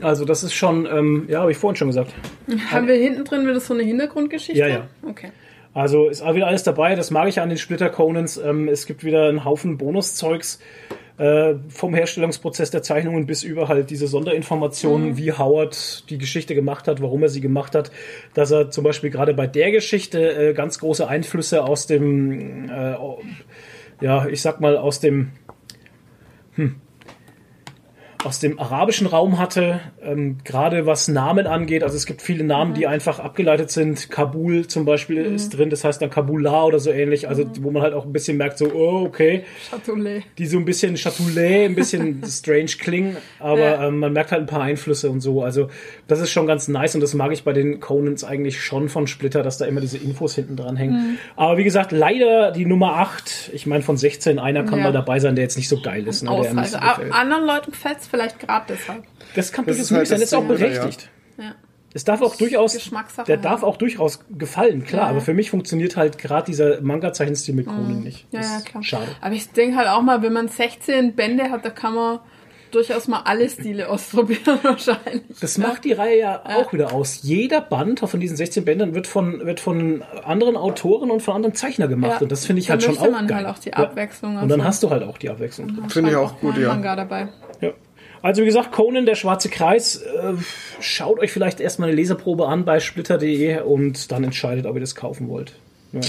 [0.00, 2.14] Also das ist schon, ähm, ja, habe ich vorhin schon gesagt.
[2.70, 4.58] Haben wir hinten drin wieder so eine Hintergrundgeschichte?
[4.60, 4.86] Ja, ja.
[5.06, 5.32] Okay.
[5.74, 8.36] Also ist auch wieder alles dabei, das mag ich an den Splitter Conans.
[8.38, 10.60] Ähm, es gibt wieder einen Haufen Bonuszeugs
[11.18, 16.88] äh, vom Herstellungsprozess der Zeichnungen bis über halt diese Sonderinformationen, wie Howard die Geschichte gemacht
[16.88, 17.90] hat, warum er sie gemacht hat,
[18.34, 22.94] dass er zum Beispiel gerade bei der Geschichte äh, ganz große Einflüsse aus dem, äh,
[24.00, 25.32] ja, ich sag mal aus dem
[28.24, 31.84] aus dem arabischen Raum hatte, ähm, gerade was Namen angeht.
[31.84, 34.10] Also es gibt viele Namen, die einfach abgeleitet sind.
[34.10, 37.28] Kabul zum Beispiel ist drin, das heißt dann Kabula oder so ähnlich.
[37.28, 40.24] Also wo man halt auch ein bisschen merkt, so, oh, okay, Châteaulet.
[40.36, 43.86] die so ein bisschen Châteaulet, ein bisschen strange klingen, aber Ja.
[43.86, 45.42] ähm, man merkt halt ein paar Einflüsse und so.
[45.44, 45.68] Also
[46.08, 49.06] das ist schon ganz nice und das mag ich bei den Conans eigentlich schon von
[49.06, 50.94] Splitter, dass da immer diese Infos hinten dran hängen.
[51.12, 51.18] Mhm.
[51.36, 54.84] Aber wie gesagt, leider die Nummer 8, ich meine von 16, einer kann Ja.
[54.86, 56.24] mal dabei sein, der jetzt nicht so geil ist.
[56.24, 59.04] Ne, der so Anderen Leuten gefällt es vielleicht gerade deshalb.
[59.34, 61.10] Das kann durchaus ist halt möglich sein, das ist auch berechtigt.
[61.38, 61.54] Ja.
[61.94, 63.42] Es darf auch durchaus, Geschmackssache, der ja.
[63.42, 65.08] darf auch durchaus gefallen, klar, Ja.
[65.08, 68.26] aber für mich funktioniert halt gerade dieser Manga-Zeichenstil mit Conan nicht.
[68.30, 68.82] Ja, Das ja, ist klar.
[68.82, 69.08] Schade.
[69.22, 72.18] Aber ich denke halt auch mal, wenn man 16 Bände hat, da kann man
[72.72, 75.22] durchaus mal alle Stile ausprobieren wahrscheinlich.
[75.40, 77.20] Das macht die Reihe ja auch wieder aus.
[77.22, 81.54] Jeder Band von diesen 16 Bändern wird von, wird von anderen Autoren und von anderen
[81.54, 82.16] Zeichnern gemacht.
[82.16, 82.18] Ja.
[82.20, 83.38] Und das finde ich Da halt schon auch man geil.
[83.38, 83.76] halt auch die Ja.
[83.76, 84.32] Abwechslung.
[84.36, 84.64] Und dann also.
[84.64, 85.68] hast du halt auch die Abwechslung.
[85.88, 86.68] Finde ich Schreibt auch gut, ja.
[86.68, 87.28] Manga dabei.
[87.62, 87.70] Ja.
[88.22, 90.34] Also wie gesagt, Conan, der schwarze Kreis, äh,
[90.80, 94.94] schaut euch vielleicht erstmal eine Leserprobe an bei splitter.de und dann entscheidet, ob ihr das
[94.94, 95.52] kaufen wollt.
[95.92, 96.00] Ja.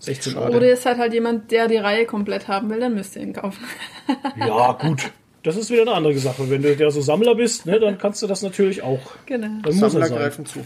[0.00, 0.56] 16 Euro.
[0.56, 3.32] Oder ihr seid halt jemand, der die Reihe komplett haben will, dann müsst ihr ihn
[3.32, 3.64] kaufen.
[4.38, 5.10] Ja, gut.
[5.42, 6.48] Das ist wieder eine andere Sache.
[6.50, 9.00] Wenn du ja so Sammler bist, ne, dann kannst du das natürlich auch.
[9.26, 9.46] genau.
[9.62, 10.60] Dann muss er Sammler greifen zu.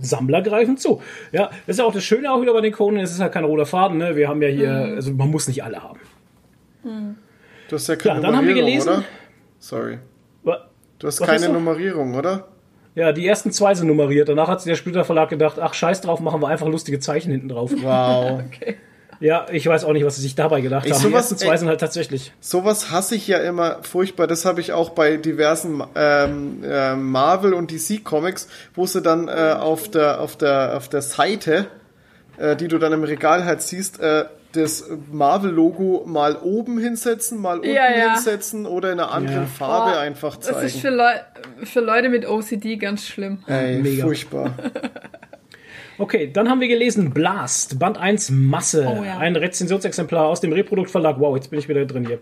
[0.00, 1.02] Sammler greifen zu.
[1.32, 3.32] Ja, das ist ja auch das Schöne auch wieder bei den Conan, es ist halt
[3.32, 4.14] kein roter Faden, ne?
[4.16, 6.00] Wir haben ja hier, also man muss nicht alle haben.
[6.82, 9.04] Du hast ja keine Ja, dann haben wir gelesen- oder?
[9.60, 9.98] Sorry.
[10.98, 11.52] Du hast Was keine hast?
[11.52, 12.48] Nummerierung, oder?
[12.94, 14.28] Ja, die ersten zwei sind nummeriert.
[14.28, 17.30] Danach hat sich der Splitter Verlag gedacht, ach scheiß drauf, machen wir einfach lustige Zeichen
[17.30, 17.70] hinten drauf.
[17.82, 18.42] Wow.
[19.22, 20.98] Ja, ich weiß auch nicht, was sie sich dabei gedacht Ey, haben.
[20.98, 21.58] Die sowas- ersten zwei ey.
[21.58, 22.32] sind halt tatsächlich.
[22.40, 24.26] Sowas hasse ich ja immer furchtbar.
[24.26, 29.28] Das habe ich auch bei diversen ähm, äh, Marvel und DC Comics, wo sie dann
[29.28, 31.66] äh, auf der auf der auf der Seite,
[32.38, 37.58] äh, die du dann im Regal halt siehst, äh, das Marvel-Logo mal oben hinsetzen, mal
[37.58, 38.14] unten Ja, ja.
[38.14, 39.46] hinsetzen oder in einer anderen Ja.
[39.46, 40.70] Farbe Boah, einfach Das ist zeigen.
[40.80, 41.12] für, Leu
[41.64, 43.38] für Leute mit OCD ganz schlimm.
[43.46, 44.04] Ey, Mega.
[44.04, 44.54] furchtbar.
[45.98, 49.18] Okay, dann haben wir gelesen Blast, Band 1 Masse, Oh ja.
[49.18, 51.16] ein Rezensionsexemplar aus dem Reproduktverlag.
[51.20, 52.20] Wow, jetzt bin ich wieder drin hier.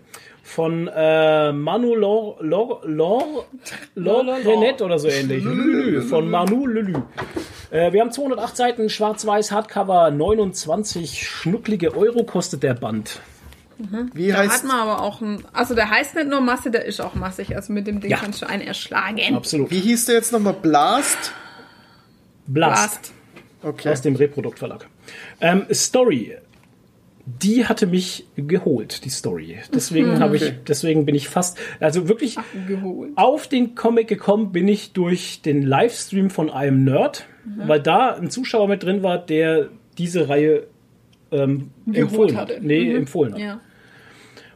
[0.49, 3.45] Von äh, Manu Lor, Lor, Lor,
[3.93, 4.35] Lor, Lor.
[4.37, 5.43] Renet oder so ähnlich.
[5.43, 6.95] Lülü, von Manu Lülü.
[7.69, 13.21] Äh, wir haben 208 Seiten, schwarz-weiß, Hardcover, 29 schnucklige Euro kostet der Band.
[14.13, 16.83] Wie Da hat heißt man aber auch ein, also der heißt nicht nur Masse, der
[16.85, 17.55] ist auch massig.
[17.55, 18.17] Also mit dem Ding Ja.
[18.17, 19.35] kannst du einen erschlagen.
[19.35, 19.69] Absolut.
[19.69, 21.31] wie hieß der jetzt nochmal Blast?
[22.47, 23.11] Blast.
[23.11, 23.13] Blast.
[23.61, 23.89] Okay.
[23.91, 24.87] aus dem Reproduktverlag.
[25.41, 26.37] Ähm, Story.
[27.43, 29.57] Die hatte mich geholt, die Story.
[29.73, 32.37] Deswegen habe ich, deswegen bin ich fast, also wirklich
[32.67, 33.11] Geholt.
[33.15, 37.67] auf den Comic gekommen bin ich durch den Livestream von einem Nerd, Mhm.
[37.67, 40.67] weil da ein Zuschauer mit drin war, der diese Reihe
[41.31, 42.49] ähm, empfohlen hat.
[42.49, 42.59] hatte.
[42.65, 42.95] Nee, Mhm.
[42.95, 43.39] empfohlen hat.
[43.41, 43.59] Ja.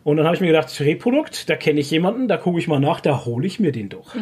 [0.03, 2.79] Und dann habe ich mir gedacht, Reprodukt, da kenne ich jemanden, da gucke ich mal
[2.79, 4.15] nach, da hole ich mir den doch.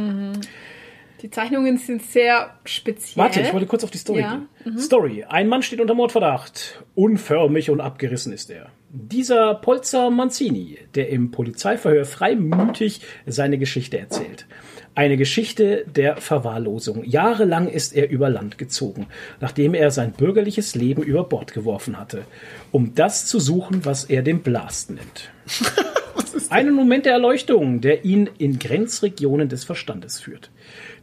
[1.22, 3.23] Die Zeichnungen sind sehr speziell.
[3.23, 4.80] Warte, ich wollte kurz auf die Story Ja, gehen.
[4.80, 5.23] Story.
[5.27, 6.84] Ein Mann steht unter Mordverdacht.
[6.95, 8.69] Unförmig und abgerissen ist er.
[8.89, 14.48] Dieser Polzer Manzini, der im Polizeiverhör freimütig seine Geschichte erzählt.
[14.95, 17.03] Eine Geschichte der Verwahrlosung.
[17.06, 19.07] Jahrelang ist er über Land gezogen,
[19.39, 22.26] nachdem er sein bürgerliches Leben über Bord geworfen hatte,
[22.72, 25.31] um das zu suchen, was er den Blast nennt.
[26.49, 30.49] Einen Moment der Erleuchtung, der ihn in Grenzregionen des Verstandes führt.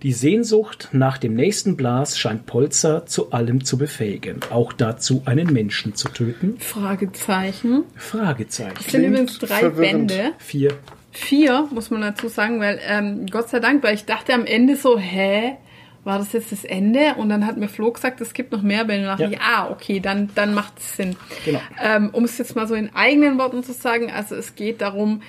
[0.02, 5.52] Die Sehnsucht nach dem nächsten Blas scheint Polzer zu allem zu befähigen, auch dazu, einen
[5.52, 6.56] Menschen zu töten?
[6.60, 7.82] Fragezeichen.
[7.96, 8.76] Fragezeichen.
[8.78, 10.08] Es sind übrigens drei verwirrend.
[10.08, 10.32] Bände.
[10.38, 10.74] Vier.
[11.10, 14.76] Vier, muss man dazu sagen, weil ähm, Gott sei Dank, weil ich dachte am Ende
[14.76, 15.56] so, hä,
[16.04, 17.16] war das jetzt das Ende?
[17.16, 19.10] Und dann hat mir Flo gesagt, es gibt noch mehr Bände.
[19.10, 19.40] Und dann dachte Ja.
[19.40, 21.16] ich, ah, okay, dann, dann macht es Sinn.
[21.44, 21.60] Genau.
[21.82, 25.22] Ähm, um es jetzt mal so in eigenen Worten zu sagen, also es geht darum,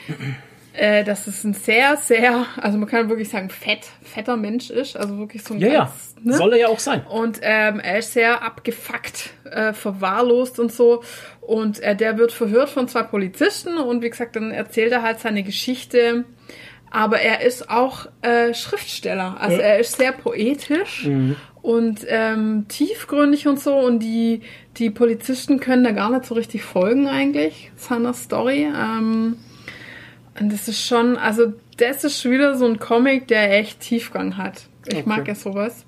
[0.73, 4.95] äh, dass es ein sehr, sehr, also man kann wirklich sagen, fett, fetter Mensch ist.
[4.95, 5.79] Also wirklich so ein Ja, ja.
[5.79, 6.33] ganz, ne?
[6.35, 7.03] Soll er ja auch sein.
[7.07, 11.03] Und ähm, er ist sehr abgefuckt, äh, verwahrlost und so.
[11.41, 15.19] Und äh, der wird verhört von zwei Polizisten und wie gesagt, dann erzählt er halt
[15.19, 16.25] seine Geschichte.
[16.91, 19.37] Aber er ist auch äh, Schriftsteller.
[19.39, 19.63] Also Ja.
[19.63, 21.07] er ist sehr poetisch
[21.61, 23.75] und ähm, tiefgründig und so.
[23.75, 24.41] Und die,
[24.77, 28.63] die Polizisten können da gar nicht so richtig folgen eigentlich, seiner Story.
[28.75, 29.37] Ähm,
[30.39, 34.67] und das ist schon, also das ist wieder so ein Comic, der echt Tiefgang hat.
[34.87, 35.85] Ich mag ja sowas.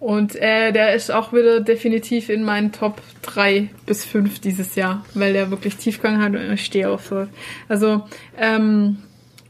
[0.00, 5.04] Und äh, der ist auch wieder definitiv in meinen Top 3 bis 5 dieses Jahr,
[5.14, 7.26] weil der wirklich Tiefgang hat und ich stehe auf so.
[7.68, 8.06] Also,
[8.36, 8.98] ähm,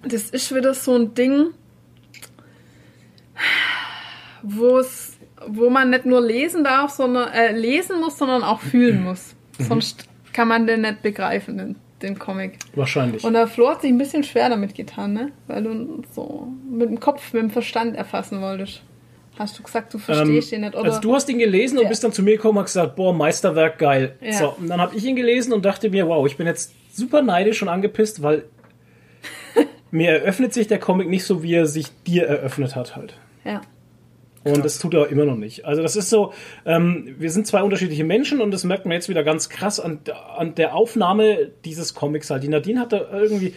[0.02, 1.46] das ist wieder so ein Ding,
[4.42, 9.02] wo es, wo man nicht nur lesen darf, sondern äh, lesen muss, sondern auch fühlen
[9.02, 9.34] muss.
[9.58, 12.58] Sonst kann man den nicht begreifen, den, den Comic.
[12.74, 13.24] Wahrscheinlich.
[13.24, 15.32] Und der Flo hat sich ein bisschen schwer damit getan, ne?
[15.46, 18.82] Weil du so mit dem Kopf, mit dem Verstand erfassen wolltest.
[19.38, 20.84] Hast du gesagt, du verstehst ihn nicht, oder?
[20.84, 21.88] also du hast ihn gelesen und Ja.
[21.88, 24.14] bist dann zu mir gekommen und gesagt, boah, Meisterwerk, geil.
[24.20, 24.32] Ja.
[24.34, 27.20] So, und dann habe ich ihn gelesen und dachte mir, wow, ich bin jetzt super
[27.20, 28.44] neidisch und angepisst, weil
[29.90, 33.16] mir eröffnet sich der Comic nicht so, wie er sich dir eröffnet hat halt.
[33.44, 33.60] ja.
[34.44, 35.64] Und das tut er immer noch nicht.
[35.64, 36.32] Also das ist so,
[36.66, 40.00] ähm, wir sind zwei unterschiedliche Menschen und das merkt man jetzt wieder ganz krass an,
[40.36, 42.42] an der Aufnahme dieses Comics halt.
[42.42, 43.54] Die Nadine hat da irgendwie,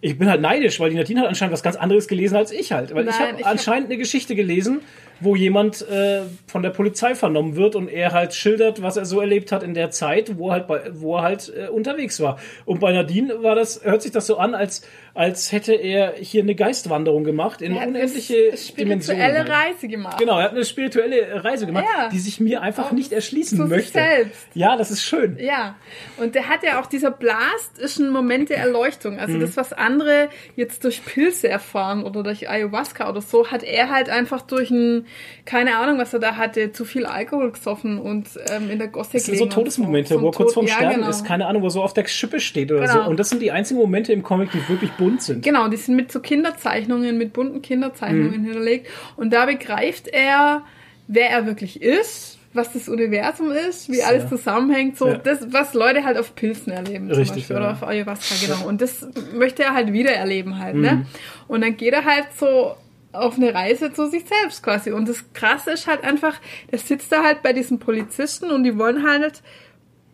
[0.00, 2.72] ich bin halt neidisch, weil die Nadine hat anscheinend was ganz anderes gelesen als ich
[2.72, 2.94] halt.
[2.94, 4.80] Weil ich Nein, habe ich hab- anscheinend eine Geschichte gelesen,
[5.20, 9.20] wo jemand äh, von der Polizei vernommen wird und er halt schildert, was er so
[9.20, 12.38] erlebt hat in der Zeit, wo er halt, bei, wo er halt äh, unterwegs war.
[12.64, 16.42] Und bei Nadine war das, hört sich das so an, als, als hätte er hier
[16.42, 19.46] eine Geistwanderung gemacht in Er hat eine unendliche spirituelle Dimensionen.
[19.46, 20.18] Reise gemacht.
[20.18, 22.08] Genau, er hat eine spirituelle Reise gemacht, Ja.
[22.08, 23.92] die sich mir einfach nicht erschließen zu sich möchte.
[23.92, 24.46] selbst.
[24.54, 25.38] Ja, das ist schön.
[25.40, 25.76] Ja,
[26.16, 29.14] und der hat ja auch, dieser Blast ist ein Moment der Erleuchtung.
[29.14, 29.20] Mhm.
[29.20, 33.90] Also das, was andere jetzt durch Pilze erfahren oder durch Ayahuasca oder so, hat er
[33.90, 35.03] halt einfach durch ein,
[35.44, 39.10] keine Ahnung, was er da hatte, zu viel Alkohol gesoffen und ähm, in der Gosse
[39.14, 40.22] Das sind so Todesmomente, so.
[40.22, 41.08] wo er kurz vorm ja, Sterben genau.
[41.08, 43.04] ist, keine Ahnung, wo er so auf der Schippe steht oder Genau.
[43.04, 43.10] so.
[43.10, 45.42] Und das sind die einzigen Momente im Comic, die wirklich bunt sind.
[45.44, 48.44] Genau, die sind mit so Kinderzeichnungen, mit bunten Kinderzeichnungen Mhm.
[48.44, 48.88] hinterlegt.
[49.16, 50.62] Und da begreift er
[51.06, 55.16] wer er wirklich ist, was das Universum ist, wie alles zusammenhängt, so Ja.
[55.18, 57.62] das, was Leute halt auf Pilzen erleben zum Richtig, Beispiel ja.
[57.62, 58.66] oder auf Ayahuasca, genau.
[58.66, 60.80] Und das möchte er halt wieder erleben halt, Mhm.
[60.80, 61.06] ne?
[61.46, 62.74] Und dann geht er halt so
[63.14, 64.92] auf eine Reise zu sich selbst quasi.
[64.92, 68.78] Und das Krasse ist halt einfach, der sitzt da halt bei diesen Polizisten und die
[68.78, 69.42] wollen halt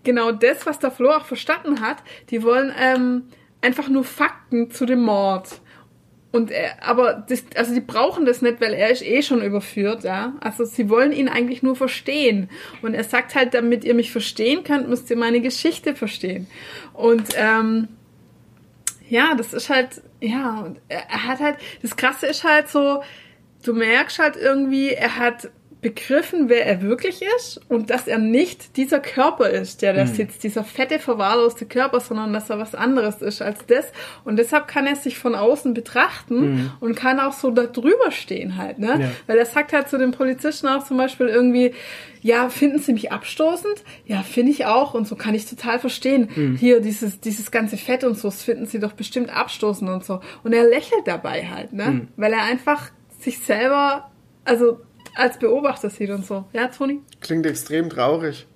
[0.04, 1.98] genau das, was der Flo auch verstanden hat,
[2.30, 3.24] die wollen ähm,
[3.60, 5.60] einfach nur Fakten zu dem Mord.
[6.32, 10.04] Und er, aber das, also die brauchen das nicht, weil er ist eh schon überführt,
[10.04, 10.34] ja.
[10.40, 12.48] Also sie wollen ihn eigentlich nur verstehen.
[12.82, 16.46] Und er sagt halt, damit ihr mich verstehen könnt, müsst ihr meine Geschichte verstehen.
[16.92, 17.88] Und ähm,
[19.08, 23.02] ja, das ist halt, ja, und er, hat halt, das Krasse ist halt so,
[23.64, 25.50] du merkst halt irgendwie, er hat
[25.80, 30.44] begriffen, wer er wirklich ist und dass er nicht dieser Körper ist, der da sitzt,
[30.44, 33.86] dieser fette, verwahrloste Körper, sondern dass er was anderes ist als das.
[34.24, 38.58] Und deshalb kann er sich von außen betrachten und kann auch so da drüber stehen
[38.58, 39.00] halt, ne?
[39.00, 39.10] Ja.
[39.26, 41.72] Weil er sagt halt zu den Polizisten auch zum Beispiel irgendwie,
[42.20, 43.82] ja, finden Sie mich abstoßend?
[44.04, 46.56] Ja, finde ich auch und so kann ich total verstehen.
[46.58, 50.20] Hier, dieses, dieses ganze Fett und so, das finden Sie doch bestimmt abstoßend und so.
[50.44, 52.08] Und er lächelt dabei halt, ne?
[52.16, 54.10] Weil er einfach sich selber,
[54.44, 54.80] also
[55.20, 56.44] als Beobachter sieht und so.
[56.52, 57.00] Ja, Toni?
[57.20, 58.46] Klingt extrem traurig.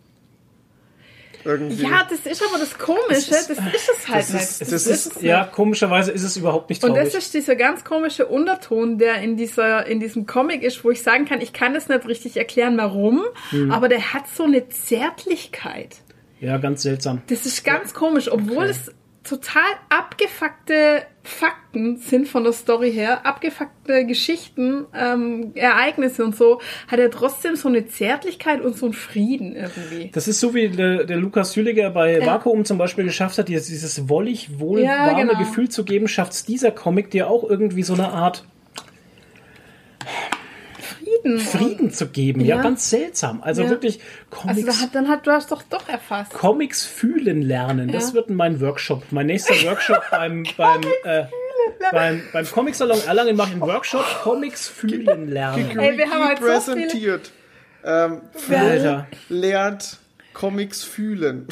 [1.47, 1.83] Irgendwie.
[1.83, 4.43] Ja, das ist aber das Komische, das ist, es halt das nicht.
[4.43, 5.53] ist- Das Das ist ist, es ja, nicht.
[5.53, 7.13] komischerweise ist es überhaupt nicht Und traurig.
[7.13, 11.03] das ist dieser ganz komische Unterton, der in dieser, in diesem Comic ist, wo ich
[11.03, 13.71] sagen kann, ich kann das nicht richtig erklären, warum, Hm.
[13.71, 15.97] aber der hat so eine Zärtlichkeit.
[16.41, 17.21] ja, ganz seltsam.
[17.27, 18.91] Das ist ganz komisch, obwohl es
[19.25, 26.99] total abgefuckte Fakten sind von der Story her, abgefuckte Geschichten, ähm, Ereignisse und so, hat
[26.99, 30.11] er trotzdem so eine Zärtlichkeit und so einen Frieden irgendwie.
[30.13, 32.27] Das ist so wie der, der Lukas Jüliger bei Ja.
[32.27, 35.39] Vakuum zum Beispiel geschafft hat, dieses, dieses wollig, wohl Ja, warme genau.
[35.39, 38.45] Gefühl zu geben, schafft dieser Comic dir auch irgendwie so eine Art
[41.25, 41.39] Frieden.
[41.41, 42.41] Frieden zu geben.
[42.43, 42.63] Ja, Ja.
[42.63, 43.43] ganz seltsam.
[43.43, 43.71] Also Ja.
[43.71, 44.83] wirklich Also Comics.
[44.83, 46.33] hat, dann hat du hast doch doch erfasst.
[46.33, 47.91] Comics fühlen lernen.
[47.91, 49.05] Das wird mein Workshop.
[49.11, 51.25] Mein nächster Workshop beim, beim, äh,
[51.93, 55.79] beim, beim Comic-Salon Erlangen mache ich einen Workshop Comics fühlen lernen.
[55.79, 57.31] Ey, wir haben halt so präsentiert.
[57.85, 59.99] Ähm, Flo lernt
[60.35, 61.47] Comics fühlen.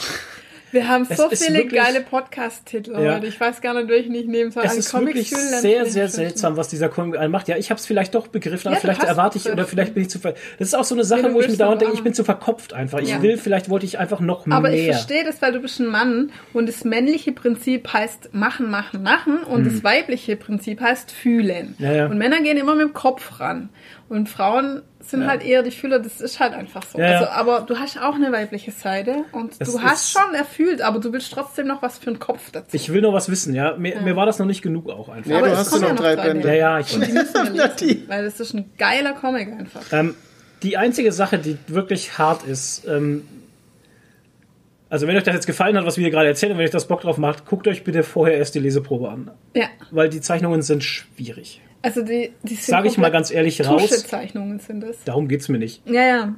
[0.73, 3.23] Wir haben so viele wirklich- geile Podcast-Titel Ja.
[3.23, 4.65] Ich weiß gar nicht, welchen ich nehmen soll.
[4.65, 7.47] Es An ist Comics wirklich sehr, ich sehr seltsam, was dieser Comic macht.
[7.49, 10.03] Ja, ich habe es vielleicht doch begriffen, aber Ja, vielleicht erwarte ich oder vielleicht bin
[10.05, 11.81] ich zu ver Das ist auch so eine Sache, Nee, wo ich mir dauernd aber
[11.81, 13.01] denke, ich bin zu verkopft einfach.
[13.01, 13.23] Ich Ja.
[13.23, 14.94] will, vielleicht wollte ich einfach noch Aber ich mehr.
[14.94, 19.43] verstehe das, weil du bist ein Mann und das männliche Prinzip heißt machen, machen, machen
[19.43, 21.74] und das weibliche Prinzip heißt fühlen.
[21.78, 22.11] Hm.
[22.11, 23.69] Und Männer gehen immer mit dem Kopf ran
[24.09, 26.99] und Frauen sind halt eher die Fühler, das ist halt einfach so.
[26.99, 27.19] Ja, ja.
[27.20, 30.81] Also, aber du hast auch eine weibliche Seite und Es du hast ist- schon erfüllt,
[30.83, 32.69] aber du willst trotzdem noch was für einen Kopf dazu.
[32.77, 33.77] Ich will noch was wissen, ja.
[33.77, 35.29] Mir, mir war das noch nicht genug auch einfach.
[35.31, 36.49] Nee, Aber du hast ja ja noch noch drei Bände.
[36.49, 39.49] Ja, ja, ich und die müssen wir Ja, lesen, weil das ist ein geiler Comic
[39.53, 39.83] einfach.
[39.93, 40.15] Ähm,
[40.62, 43.24] die einzige Sache, die wirklich hart ist, ähm,
[44.89, 46.70] also wenn euch das jetzt gefallen hat, was wir hier gerade erzählen, und wenn euch
[46.70, 49.31] das Bock drauf macht, guckt euch bitte vorher erst die Leseprobe an.
[49.55, 51.62] Ja, Weil die Zeichnungen sind schwierig.
[51.83, 53.83] Also die, die sind Sag ich mal ganz ehrlich raus.
[53.83, 55.03] Tuschezeichnungen sind das.
[55.05, 55.87] Darum geht's mir nicht.
[55.87, 56.35] Ja, ja.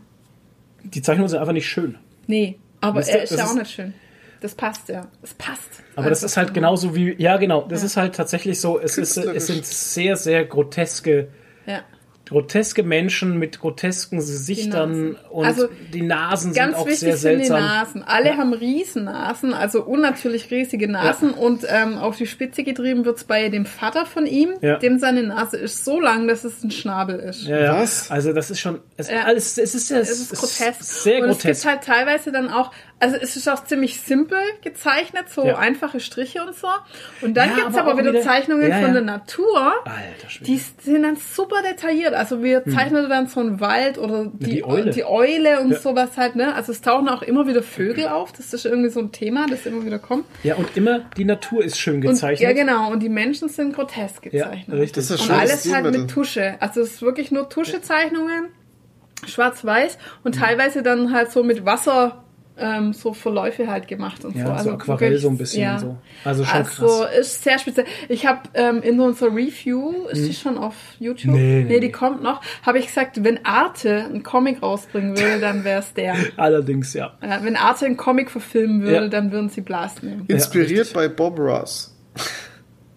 [0.83, 1.97] Die Zeichnungen sind einfach nicht schön.
[2.27, 3.95] Nee, aber Wisst ihr, er ist ja auch nicht schön.
[4.41, 5.07] Das passt ja.
[5.23, 5.83] Es passt.
[5.97, 6.55] Aber das Einfach ist halt so.
[6.55, 10.45] genauso wie, ja genau, das ist halt tatsächlich so, es, ist, es sind sehr, sehr
[10.45, 11.29] groteske,
[11.67, 11.81] Ja.
[12.29, 17.33] Groteske Menschen mit grotesken Gesichtern und Also, die Nasen sind Ganz auch wichtig sehr sind
[17.41, 17.61] die seltsam.
[17.61, 18.03] Nasen.
[18.03, 21.31] Alle haben Riesennasen, also unnatürlich riesige Nasen.
[21.33, 24.55] Und ähm, auf die Spitze getrieben wird's bei dem Vater von ihm.
[24.63, 24.79] Ja.
[24.79, 27.43] Dem seine Nase ist so lang, dass es ein Schnabel ist.
[27.45, 27.81] Ja, ja.
[27.81, 28.11] Was?
[28.11, 29.25] Also das ist schon, es, Ja.
[29.25, 30.83] alles, es ist, ja, Es ist grotesk.
[30.83, 31.63] sehr und es grotesk.
[31.63, 32.71] gibt halt teilweise dann auch,
[33.05, 35.59] also es ist auch ziemlich simpel gezeichnet, so Ja.
[35.59, 36.69] einfache Striche und so.
[37.21, 39.73] Und dann Ja, gibt's aber aber, wieder, wieder- Zeichnungen Ja, von der Natur.
[39.85, 40.51] Alter Schwede.
[40.51, 42.15] Die sind dann super detailliert.
[42.15, 44.91] Also wir zeichnen dann so einen Wald oder die, die Eule.
[44.91, 45.79] die Eule und Ja.
[45.79, 46.55] sowas halt, ne?
[46.55, 48.33] Also es tauchen auch immer wieder Vögel auf.
[48.33, 50.25] Das ist irgendwie so ein Thema, das immer wieder kommt.
[50.43, 52.41] ja, und immer die Natur ist schön Und, gezeichnet.
[52.41, 52.91] ja, genau.
[52.91, 54.79] Und die Menschen sind grotesk Ja, gezeichnet.
[54.79, 54.93] richtig.
[54.95, 56.57] Das ist Und schönes alles halt mit Tusche.
[56.61, 58.49] Also es ist wirklich nur Tuschezeichnungen,
[59.27, 60.01] schwarz-weiß Mhm.
[60.25, 62.24] und teilweise dann halt so mit Wasser
[62.57, 64.47] ähm, so Verläufe halt gemacht und Ja, so.
[64.47, 65.97] so Also Aquarell wirklich, so ein bisschen so.
[66.25, 67.17] Also schon also krass.
[67.19, 67.87] ist sehr speziell.
[68.09, 71.33] Ich habe ähm, in unserer Review, ist die schon auf YouTube?
[71.35, 71.41] Mhm.
[71.41, 71.93] Nee, nee, die nee.
[71.93, 72.41] kommt noch.
[72.63, 76.15] Habe ich gesagt, wenn Arte einen Comic rausbringen würde, dann wäre es der.
[76.37, 77.15] Allerdings, ja.
[77.23, 79.09] Ja, wenn Arte einen Comic verfilmen würde, Ja.
[79.09, 80.25] dann würden sie Blast nehmen.
[80.29, 81.95] Inspiriert bei Bob Ross.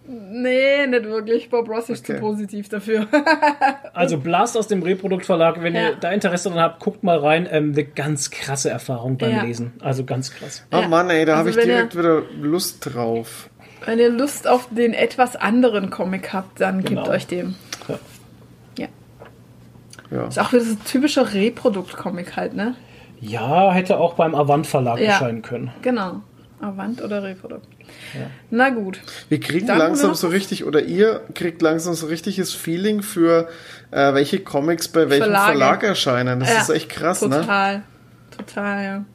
[0.09, 1.49] Nee, nicht wirklich.
[1.49, 2.15] Bob Ross ist Okay.
[2.15, 3.07] zu positiv dafür.
[3.93, 5.89] Also Blast aus dem Reproduktverlag, wenn Ja.
[5.89, 7.47] ihr da Interesse dran habt, guckt mal rein.
[7.51, 9.43] Ähm, eine ganz krasse Erfahrung beim Ja.
[9.43, 9.73] Lesen.
[9.81, 10.63] Also ganz krass.
[10.71, 10.88] Oh Ja.
[10.88, 13.49] Mann, ey, da habe Also ich wenn direkt wieder Lust drauf.
[13.85, 17.01] Wenn ihr Lust auf den etwas anderen Comic habt, dann Genau.
[17.03, 17.55] gebt euch dem.
[17.88, 17.99] Ja.
[18.77, 18.88] Ja.
[20.11, 20.27] Ja.
[20.27, 22.75] Ist auch wieder so ein typischer Reprodukt-Comic halt, ne?
[23.19, 25.07] Ja, hätte auch beim Avant Verlag Ja.
[25.07, 25.71] erscheinen können.
[25.81, 26.21] Genau.
[26.61, 27.67] Avant oder Reprodukt.
[28.49, 28.99] Na gut.
[29.30, 33.49] Wir kriegen Dann langsam noch- so richtig, oder ihr kriegt langsam so richtiges Feeling für,
[33.91, 35.52] äh, welche Comics bei welchem Verlage.
[35.52, 36.40] Verlag erscheinen.
[36.40, 37.41] Das Ja, ist echt krass, ne?
[37.41, 37.84] Total.
[38.38, 39.06] Total, ja.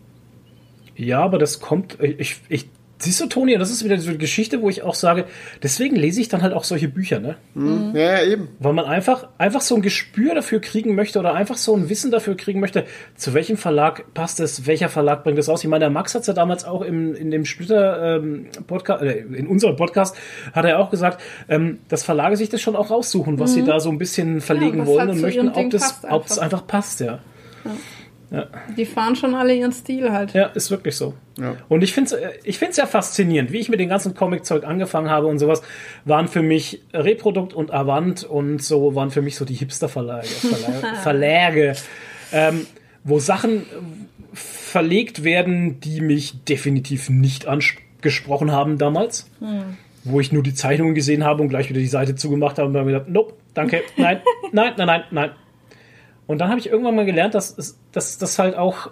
[0.97, 2.69] Ja, aber das kommt, ich, ich,
[3.03, 5.25] siehst du, Toni, das ist wieder so eine Geschichte, wo ich auch sage,
[5.63, 7.37] deswegen lese ich dann halt auch solche Bücher, ne?
[7.95, 8.49] Ja, ja, eben.
[8.59, 12.11] Weil man einfach, einfach so ein Gespür dafür kriegen möchte oder einfach so ein Wissen
[12.11, 12.85] dafür kriegen möchte,
[13.17, 15.63] zu welchem Verlag passt es, welcher Verlag bringt es raus.
[15.65, 19.03] Ich meine, der Max hat es ja damals auch im, in dem Splitter ähm, Podcast,
[19.03, 20.17] äh, in unserem Podcast,
[20.53, 23.81] hat er auch gesagt, ähm, dass Verlage sich das schon auch raussuchen, was sie da
[23.81, 26.59] so ein bisschen verlegen was wollen halt und möchten, ob das, ob es einfach.
[26.59, 27.19] einfach passt, ja.
[28.77, 30.33] Die fahren schon alle ihren Stil halt.
[30.33, 31.15] Ja, ist wirklich so.
[31.39, 31.57] Ja.
[31.69, 35.11] Und ich finde es ich find's ja faszinierend, wie ich mit dem ganzen Comic-Zeug angefangen
[35.11, 35.63] habe und sowas,
[36.05, 40.97] waren für mich Reprodukt und Avant und so waren für mich so die Hipster-Verlage, Verlage,
[41.03, 41.75] Verläge,
[42.33, 42.67] ähm,
[43.05, 43.67] wo Sachen
[44.33, 49.29] verlegt werden, die mich definitiv nicht angesprochen haben damals.
[50.05, 52.75] Wo ich nur die Zeichnungen gesehen habe und gleich wieder die Seite zugemacht habe und
[52.75, 54.21] dann gesagt, nope, danke, nein,
[54.53, 55.31] nein, nein, nein, nein.
[56.27, 58.91] Und dann habe ich irgendwann mal gelernt, dass, das halt auch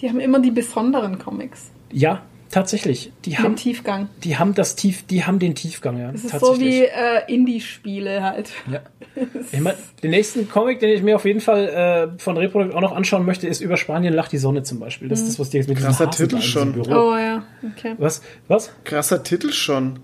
[0.00, 1.70] Die haben immer die besonderen Comics.
[1.90, 3.12] ja, tatsächlich.
[3.24, 4.08] Die haben, Tiefgang.
[4.22, 6.12] die haben das Tief, die haben den Tiefgang, ja.
[6.12, 8.50] Das ist so wie äh, Indie-Spiele halt.
[8.70, 8.80] ja.
[9.52, 11.68] Ich mein, den nächsten Comic, den ich mir auf jeden Fall
[12.16, 15.08] äh, von Reprodukt auch noch anschauen möchte, ist über Spanien lacht die Sonne zum Beispiel.
[15.08, 16.72] Das ist das, was die jetzt mit diesem Krasser Titel schon.
[16.72, 16.90] Büro.
[16.90, 17.44] Oh ja,
[17.76, 17.94] okay.
[17.98, 18.22] Was?
[18.48, 18.72] Was?
[18.84, 20.00] Krasser Titel schon.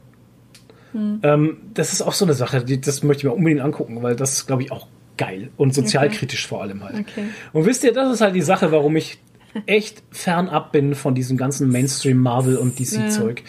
[0.95, 4.17] Ähm, das ist auch so eine Sache, die, das möchte ich mir unbedingt angucken, weil
[4.17, 4.87] das ist, glaube ich, auch
[5.21, 6.99] geil und sozialkritisch vor allem halt.
[6.99, 7.27] Okay.
[7.53, 9.19] Und wisst ihr, das ist halt die Sache, warum ich
[9.67, 13.43] echt fernab bin von diesem ganzen Mainstream Marvel und DC-Zeug.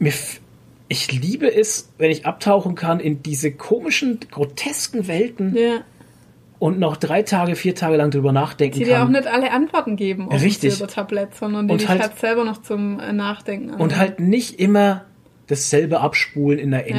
[0.00, 0.40] F-
[0.88, 5.82] Ich liebe es, wenn ich abtauchen kann in diese komischen, grotesken Welten Ja.
[6.58, 9.12] und noch drei Tage, vier Tage lang drüber nachdenken Die dir auch kann.
[9.12, 10.70] nicht alle Antworten geben auf Richtig.
[10.70, 14.58] dem Silbertablett, sondern die Und dich halt- halt, selber noch zum Nachdenken Und halt nicht
[14.58, 15.04] immer
[15.46, 16.96] dasselbe abspulen in der Ja.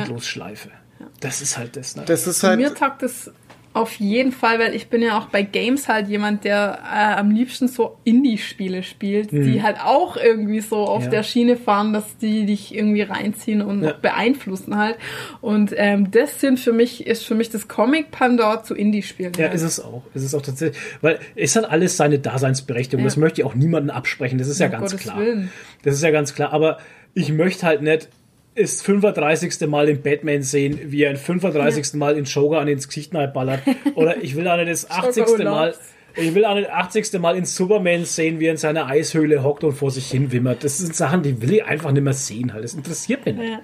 [1.20, 1.96] Das ist halt das.
[1.96, 2.04] Ne?
[2.06, 3.32] Das ist Mir halt, taugt es
[3.74, 7.32] auf jeden Fall, weil ich bin ja auch bei Games halt jemand, der äh, am
[7.32, 11.04] liebsten so Indie-Spiele spielt, die halt auch irgendwie so auf Mhm.
[11.06, 11.10] Ja.
[11.12, 13.94] der Schiene fahren, dass die dich irgendwie reinziehen und Ja.
[13.94, 14.98] beeinflussen halt.
[15.40, 19.32] Und ähm, das sind für mich, ist für mich das Comic-Pandor zu Indie-Spielen.
[19.38, 19.54] Ja, halt.
[19.54, 20.04] ist es auch.
[20.14, 20.78] Ist es auch tatsächlich.
[21.00, 23.04] Weil es hat alles seine Daseinsberechtigung.
[23.04, 23.08] Ja.
[23.08, 24.38] Das möchte ich auch niemandem absprechen.
[24.38, 25.18] Das ist ja ganz Gottes klar.
[25.18, 25.50] Willen.
[25.84, 26.52] Das ist ja ganz klar.
[26.52, 26.80] Aber
[27.14, 28.10] ich möchte halt nicht
[28.56, 29.68] ist 35.
[29.68, 31.94] Mal den Batman sehen, wie er ein 35.
[31.94, 33.62] Mal in Joker an ins Gesicht ballert.
[33.96, 35.18] Oder ich will auch nicht das 80.
[35.28, 35.76] Joker Mal.
[36.16, 37.20] Ich will auch nicht 80.
[37.20, 40.64] Mal in Superman sehen, wie er in seiner Eishöhle hockt und vor sich hin wimmert.
[40.64, 42.54] Das sind Sachen, die will ich einfach nicht mehr sehen.
[42.54, 42.64] Halt.
[42.66, 43.60] Das interessiert mich nicht.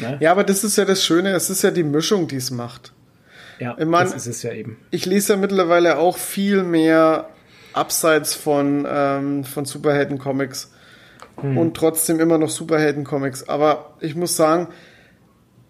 [0.00, 0.16] Ja.
[0.20, 2.92] ja, aber das ist ja das Schöne, es ist ja die Mischung, die es macht.
[3.60, 4.78] Ja, Ich mein- das ist es ja eben.
[4.90, 7.28] Ich lese ja mittlerweile auch viel mehr
[7.72, 10.72] abseits von, ähm, von Superhelden-Comics
[11.42, 13.48] und trotzdem immer noch Superhelden-Comics.
[13.48, 14.68] Aber ich muss sagen,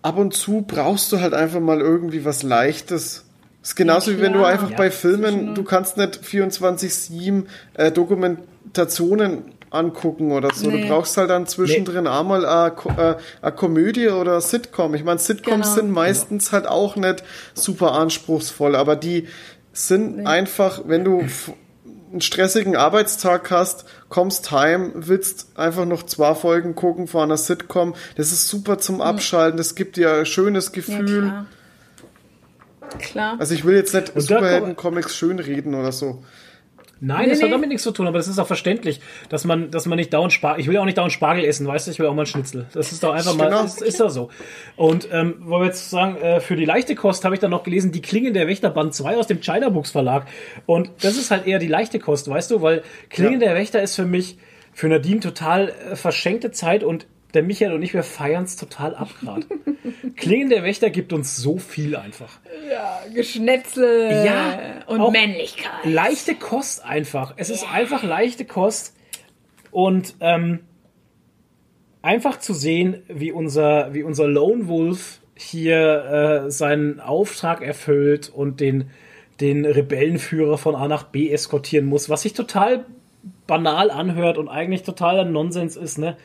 [0.02, 3.24] ab und zu brauchst du halt einfach mal irgendwie was Leichtes.
[3.62, 9.42] ist genauso wie wenn du einfach Ja, bei Filmen, du kannst nicht 24-7 äh, Dokumentationen
[9.70, 10.70] angucken oder so.
[10.70, 10.82] Nee.
[10.82, 14.94] Du brauchst halt dann zwischendrin einmal eine, äh, eine Komödie oder eine Sitcom.
[14.94, 15.74] Ich meine, Sitcoms Genau.
[15.74, 17.22] sind meistens halt auch nicht
[17.54, 19.28] super anspruchsvoll, aber die
[19.72, 21.22] sind einfach, wenn du
[22.10, 27.94] einen stressigen Arbeitstag hast, kommst heim, willst einfach noch zwei Folgen gucken von einer Sitcom.
[28.16, 29.56] Das ist super zum Abschalten.
[29.58, 31.20] Das gibt dir ein schönes Ja, Gefühl.
[31.20, 31.46] klar.
[32.98, 33.36] Klar.
[33.38, 36.22] also ich will jetzt nicht Superhelden-Comics schönreden oder so.
[37.00, 37.50] Nein, Nee, das hat nee.
[37.52, 40.32] damit nichts zu tun, aber das ist auch verständlich, dass man, dass man nicht dauernd
[40.32, 42.22] Spargel, ich will ja auch nicht dauernd Spargel essen, weißt du, ich will auch mal
[42.22, 42.66] einen Schnitzel.
[42.72, 43.64] Das ist doch einfach mal, Genau.
[43.64, 44.30] ist, ist doch so.
[44.76, 47.62] Und, ähm, wollen wir jetzt sagen, äh, für die leichte Kost habe ich dann noch
[47.62, 50.26] gelesen, die Klingen der Wächter Band 2 aus dem China Books Verlag.
[50.66, 53.94] Und das ist halt eher die leichte Kost, weißt du, weil Klingen der Wächter ist
[53.94, 54.38] für mich,
[54.72, 58.94] für Nadine total äh, verschenkte Zeit und der Michael und ich, wir feiern es total
[58.94, 59.46] ab gerade.
[60.16, 62.38] Klingen der Wächter gibt uns so viel einfach.
[62.70, 65.84] Ja, Geschnetzel Ja, und Männlichkeit.
[65.84, 67.34] leichte Kost einfach.
[67.36, 68.96] Es ist einfach leichte Kost
[69.70, 70.60] und ähm,
[72.02, 78.60] einfach zu sehen, wie unser, wie unser Lone Wolf hier äh, seinen Auftrag erfüllt und
[78.60, 78.90] den,
[79.40, 82.86] den Rebellenführer von A nach B eskortieren muss, was sich total
[83.46, 86.16] banal anhört und eigentlich totaler Nonsens ist, ne?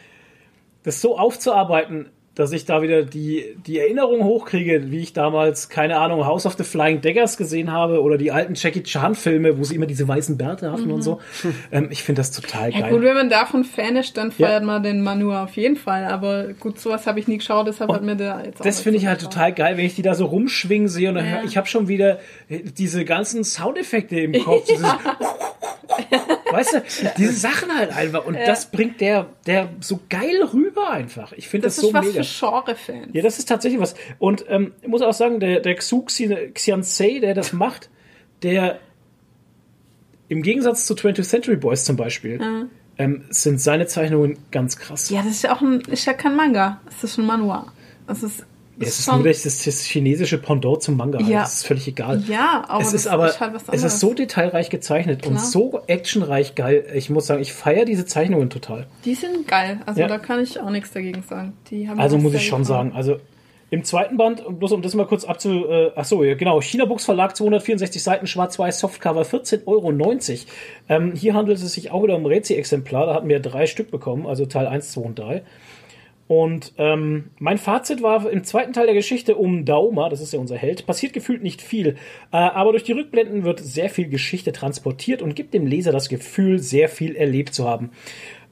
[0.84, 6.00] Das so aufzuarbeiten, dass ich da wieder die, die Erinnerung hochkriege, wie ich damals, keine
[6.00, 9.64] Ahnung, House of the Flying Daggers gesehen habe oder die alten Jackie Chan Filme, wo
[9.64, 11.20] sie immer diese weißen Bärte hatten und so.
[11.72, 12.74] Ähm, ich finde das total Mhm.
[12.76, 12.92] Ja, geil.
[12.92, 14.48] gut, wenn man davon Fan ist, dann Ja.
[14.48, 16.06] feiert man den Manua auf jeden Fall.
[16.06, 18.98] Aber gut, sowas habe ich nie geschaut, deshalb hat mir der jetzt auch Das finde
[19.00, 21.32] ich halt total geil, wenn ich die da so rumschwingen sehe und dann Ja.
[21.34, 22.20] hör, ich habe schon wieder
[22.50, 24.66] äh, diese ganzen Soundeffekte im Kopf.
[24.66, 24.84] Dieses
[26.52, 26.82] weißt du,
[27.18, 31.32] diese Sachen halt einfach und das bringt der der so geil rüber einfach.
[31.34, 32.23] Ich finde das, Das so mega.
[32.24, 33.08] Für Genre-Fans.
[33.14, 33.96] Ja, das ist tatsächlich was.
[34.20, 37.90] Und ähm, ich muss auch sagen, der, der Xu Xian- Xiansei, der das macht,
[38.42, 38.80] der
[40.30, 42.40] im Gegensatz zu 20th Century Boys zum Beispiel,
[42.98, 45.10] ähm, sind seine Zeichnungen ganz krass.
[45.10, 46.82] Ja, das ist ja auch ein, ist ja kein Manga.
[46.86, 47.72] Das ist ein Manua.
[48.08, 48.46] Das ist,
[48.78, 51.20] Ja, es ist nur das, das, chinesische Pendant zum Manga.
[51.22, 51.42] Ja.
[51.42, 52.24] Das ist völlig egal.
[52.28, 55.46] Ja, aber es ist aber ist halt es ist so detailreich gezeichnet und Klar.
[55.46, 56.86] so actionreich geil.
[56.96, 58.88] Ich muss sagen, ich feiere diese Zeichnungen total.
[59.06, 59.80] Die sind geil.
[59.86, 60.08] Also Ja.
[60.08, 61.54] da kann ich auch nichts dagegen sagen.
[61.70, 62.92] Die haben Also muss ich schon gefallen.
[62.92, 63.20] sagen, also
[63.70, 65.68] im zweiten Band, bloß um das mal kurz abzu...
[65.68, 69.92] Äh, ach so, ja, genau, China Books Verlag, 264 Seiten, schwarz-weiß, Softcover, 14,90 Euro.
[70.90, 73.90] Ähm, hier handelt es sich auch wieder um ein Rezi-Exemplar, da hatten wir drei Stück
[73.90, 75.42] bekommen, also Teil 1, 2 und 3.
[76.34, 80.40] Und ähm, mein Fazit war im zweiten Teil der Geschichte um Dauma, das ist ja
[80.40, 84.52] unser Held, passiert gefühlt nicht viel, äh, aber durch die Rückblenden wird sehr viel Geschichte
[84.52, 87.92] transportiert und gibt dem Leser das Gefühl, sehr viel erlebt zu haben.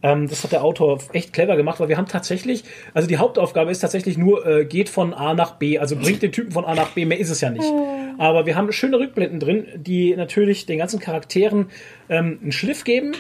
[0.04, 3.72] Ähm, das hat der Autor echt clever gemacht, weil wir haben tatsächlich, also die Hauptaufgabe
[3.72, 6.76] ist tatsächlich nur, äh, geht von A nach B, also bringt den Typen von A
[6.76, 7.74] nach B, mehr ist es ja nicht.
[8.20, 11.72] Aber wir haben schöne Rückblenden drin, die natürlich den ganzen Charakteren
[12.10, 13.14] ähm, einen Schliff geben,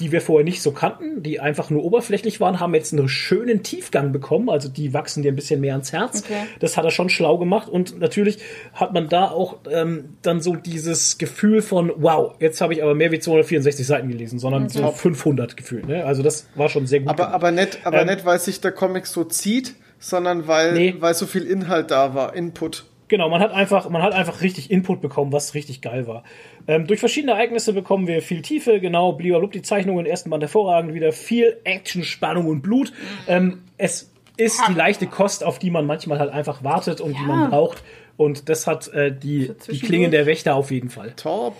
[0.00, 3.62] die wir vorher nicht so kannten, die einfach nur oberflächlich waren, haben jetzt einen schönen
[3.62, 4.48] Tiefgang bekommen.
[4.48, 6.22] Also die wachsen dir ein bisschen mehr ans Herz.
[6.24, 6.46] Okay.
[6.58, 7.68] Das hat er schon schlau gemacht.
[7.68, 8.38] Und natürlich
[8.72, 12.94] hat man da auch ähm, dann so dieses Gefühl von, wow, jetzt habe ich aber
[12.94, 15.86] mehr wie 264 Seiten gelesen, sondern so 500 gefühlt.
[15.86, 16.04] Ne?
[16.04, 17.10] Also das war schon sehr gut.
[17.10, 17.34] Aber, gemacht.
[17.34, 20.94] aber nicht, aber Ähm, nicht, weil sich der Comic so zieht, sondern weil, Nee.
[20.98, 22.84] weil so viel Inhalt da war, Input.
[23.08, 26.22] Genau, man hat einfach, man hat einfach richtig Input bekommen, was richtig geil war.
[26.66, 30.42] Ähm, durch verschiedene Ereignisse bekommen wir viel Tiefe, genau, blub, die Zeichnungen im ersten Band
[30.42, 32.92] hervorragend, wieder viel Action, Spannung und Blut.
[33.26, 37.24] Ähm, es ist die leichte Kost, auf die man manchmal halt einfach wartet und die
[37.24, 37.82] man braucht.
[38.16, 39.78] Und das hat äh, die, die.
[39.80, 41.14] Klingen der Wächter auf jeden Fall.
[41.16, 41.56] Top.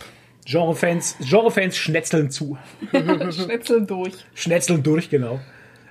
[0.47, 2.59] Genrefans, Genrefans schnetzeln zu.
[3.31, 4.15] Schnitzeln durch.
[4.35, 5.41] Schnetzeln durch, genau.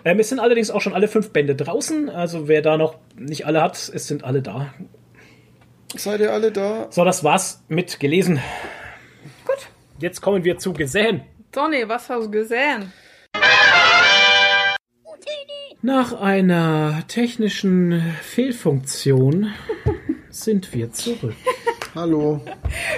[0.06, 2.10] Ähm, es sind allerdings auch schon alle fünf Bände draußen.
[2.10, 4.74] Also wer da noch nicht alle hat, es sind alle da.
[5.96, 6.88] Seid ihr alle da?
[6.92, 8.40] So, das war's mit gelesen.
[9.50, 9.68] Gut.
[10.00, 11.22] Jetzt kommen wir zu gesehen.
[11.52, 12.94] Tony, was hast du gesehen?
[15.82, 19.54] Nach einer technischen Fehlfunktion
[20.30, 21.36] sind wir zurück.
[21.96, 22.42] Hallo.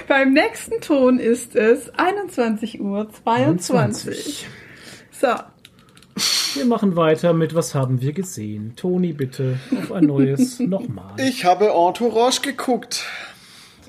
[0.08, 4.46] Beim nächsten Ton ist es 21 Uhr 22.
[5.12, 5.28] So,
[6.54, 8.74] Wir machen weiter mit Was haben wir gesehen?
[8.76, 11.14] Toni, bitte auf ein neues nochmal.
[11.18, 13.06] Ich habe Entourage geguckt.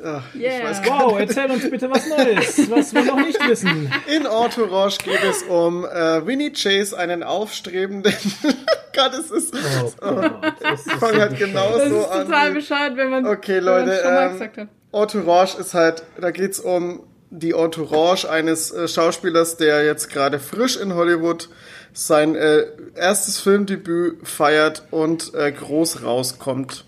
[0.04, 0.58] Ach, yeah.
[0.58, 3.92] Ich weiß Wow, erzähl uns bitte was Neues, was wir noch nicht wissen.
[4.08, 8.14] In Entourage geht es um äh, Winnie Chase, einen aufstrebenden.
[8.96, 9.56] Gott, es ist.
[10.02, 11.38] Oh Gott, das ist so halt bescheuert.
[11.38, 14.68] genau das so ist total bescheuert, wenn man Okay, Leute, schon mal ähm, gesagt hat.
[14.92, 20.78] Entourage ist halt, da geht's um die Entourage eines äh, Schauspielers, der jetzt gerade frisch
[20.78, 21.50] in Hollywood
[21.94, 22.66] sein äh,
[22.96, 26.86] erstes Filmdebüt feiert und äh, groß rauskommt.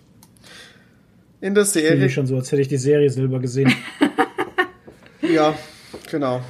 [1.46, 2.04] In der Ich fühle Serie.
[2.04, 3.74] mich schon so, als hätte ich die Serie selber gesehen.
[5.22, 5.58] Ja,
[6.12, 6.42] genau.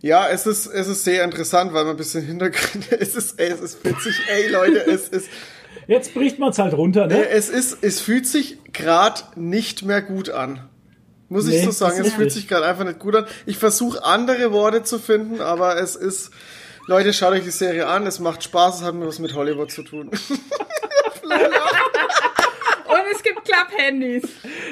[0.00, 3.50] Ja, es ist, es ist sehr interessant, weil man ein bisschen Hintergründe, es ist, ey,
[3.50, 5.28] es ist witzig, ey Leute, es ist,
[5.86, 7.24] Jetzt bricht man es halt runter, ne?
[7.28, 10.68] Äh, Es ist, es fühlt sich gerade nicht mehr gut an.
[11.28, 13.26] Muss ich Nee, so sagen, es fühlt sich gerade einfach nicht gut an.
[13.46, 16.30] Ich versuche andere Worte zu finden, aber es ist,
[16.86, 19.70] Leute, schaut euch die Serie an, es macht Spaß, es hat mir was mit Hollywood
[19.70, 20.10] zu tun.
[23.46, 23.54] Und es gibt
[23.88, 24.24] Klapphandys.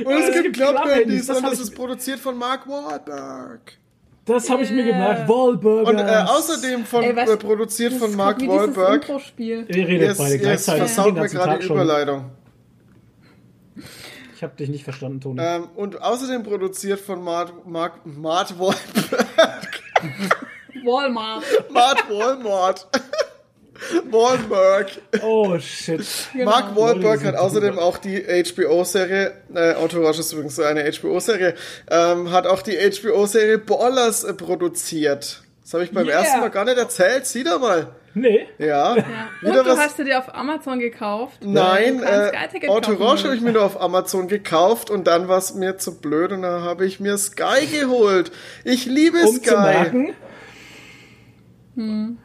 [0.05, 3.73] Und es, es gibt das und hab das ich- ist produziert von Mark Wahlberg.
[4.25, 5.27] Das habe ich mir gemerkt.
[5.29, 5.89] Wahlburger.
[5.91, 9.09] Und äh, außerdem von, Ey, weißt- äh, produziert von Mark Wahlberg.
[9.39, 10.83] Ihr redet Jetzt, beide jetzt gleichzeitig.
[10.93, 11.67] versaut den mir gerade die.
[11.67, 12.31] Überleitung.
[14.37, 15.41] Ich habe dich nicht verstanden, Toni.
[15.43, 19.81] Ähm, und außerdem produziert von Mark, Mark, Mark Wahlberg.
[20.85, 21.43] Walmart.
[21.71, 22.87] Mark Walmart.
[24.11, 24.91] Wahlberg.
[25.23, 26.01] Oh shit.
[26.45, 27.83] Mark Leute, Wahlberg hat außerdem drüber.
[27.85, 31.55] auch die HBO-Serie, äh, Entourage ist übrigens eine HBO-Serie,
[31.91, 35.43] ähm, hat auch die HBO-Serie Ballers produziert.
[35.63, 36.21] Das habe ich beim Yeah.
[36.21, 37.27] ersten Mal gar nicht erzählt.
[37.27, 37.89] Sieh doch mal.
[38.15, 38.47] Nee.
[38.59, 38.97] Ja.
[38.97, 39.05] Ja.
[39.43, 41.39] Wieder Und du was- hast du dir auf Amazon gekauft.
[41.45, 42.31] Nein, äh,
[42.63, 46.33] Entourage habe ich mir nur auf Amazon gekauft und dann war es mir zu blöd
[46.33, 48.33] und dann habe ich mir Sky geholt.
[48.65, 49.51] Ich liebe Um Sky.
[49.51, 50.15] zu merken.
[51.77, 52.19] Hm.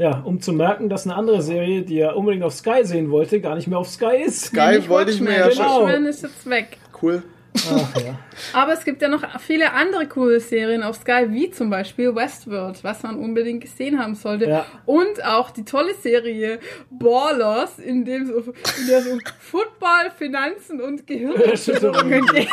[0.00, 3.38] Ja, um zu merken, dass eine andere Serie, die er unbedingt auf Sky sehen wollte,
[3.38, 4.46] gar nicht mehr auf Sky ist.
[4.46, 5.62] Sky wollte ich mir ja Genau.
[5.80, 5.88] schon.
[5.88, 6.78] Watchmen ist jetzt weg.
[7.02, 7.22] Cool.
[7.56, 8.18] Ach, ja.
[8.52, 12.82] Aber es gibt ja noch viele andere coole Serien auf Sky, wie zum Beispiel Westworld,
[12.84, 14.46] was man unbedingt gesehen haben sollte.
[14.48, 14.66] Ja.
[14.86, 16.60] Und auch die tolle Serie
[16.90, 22.50] Ballers, in dem so, in der es um Football, Finanzen und Gehirnerschütterungen geht.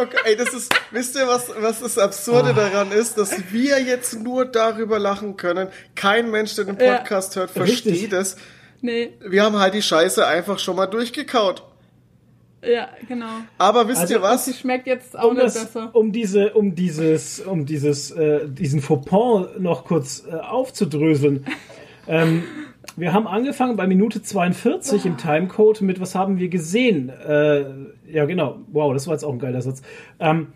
[0.00, 2.52] Okay, ey, das ist, wisst ihr, was, was das Absurde Ah.
[2.70, 5.68] daran ist, dass wir jetzt nur darüber lachen können.
[5.94, 6.96] Kein Mensch, der den Ja.
[6.98, 8.00] Podcast hört, Richtig.
[8.00, 8.36] versteht es.
[8.80, 11.62] Nee, Wir haben halt die Scheiße einfach schon mal durchgekaut.
[12.66, 13.26] Ja, genau.
[13.58, 14.44] Aber wisst Also, ihr was?
[14.44, 15.90] Sie schmeckt jetzt auch um, nicht das, besser.
[15.92, 21.46] um diese, um dieses, um dieses, äh, diesen Fauxpas noch kurz äh, aufzudröseln.
[22.08, 22.44] ähm,
[22.96, 27.08] wir haben angefangen bei Minute 42 im Timecode mit was haben wir gesehen?
[27.08, 27.64] Äh,
[28.10, 28.58] ja, genau.
[28.68, 29.82] Wow, das war jetzt auch ein geiler Satz.
[30.20, 30.48] Ähm,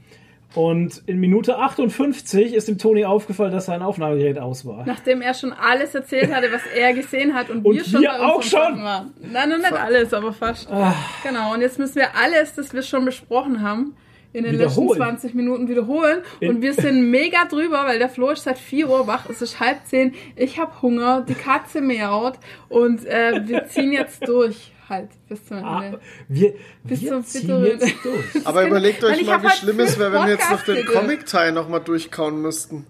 [0.55, 4.87] und in Minute 58 ist dem Toni aufgefallen, dass sein Aufnahmegerät aus war.
[4.87, 8.11] Nachdem er schon alles erzählt hatte, was er gesehen hat und, Und wir schon wir
[8.11, 8.83] bei auch unseren schon.
[8.85, 9.15] Waren.
[9.21, 10.71] Nein, noch nicht alles, aber fast.
[10.71, 10.95] Ah.
[11.23, 13.95] Genau, und jetzt müssen wir alles, das wir schon besprochen haben,
[14.33, 16.23] in den letzten 20 Minuten wiederholen.
[16.41, 19.43] In- und wir sind mega drüber, weil der Flo ist seit 4 Uhr wach, es
[19.43, 22.39] ist halb 10, ich habe Hunger, die Katze miaut
[22.69, 26.01] und äh, wir ziehen jetzt durch halt bis zum Ah, Ende.
[26.29, 26.55] wir
[26.85, 28.25] Bis wir zum ziehen jetzt durch.
[28.47, 30.85] Aber überlegt euch ich mal, wie halt schlimm es wäre, wenn wir jetzt noch den.
[30.87, 32.87] Comic-Teil nochmal durchkauen müssten.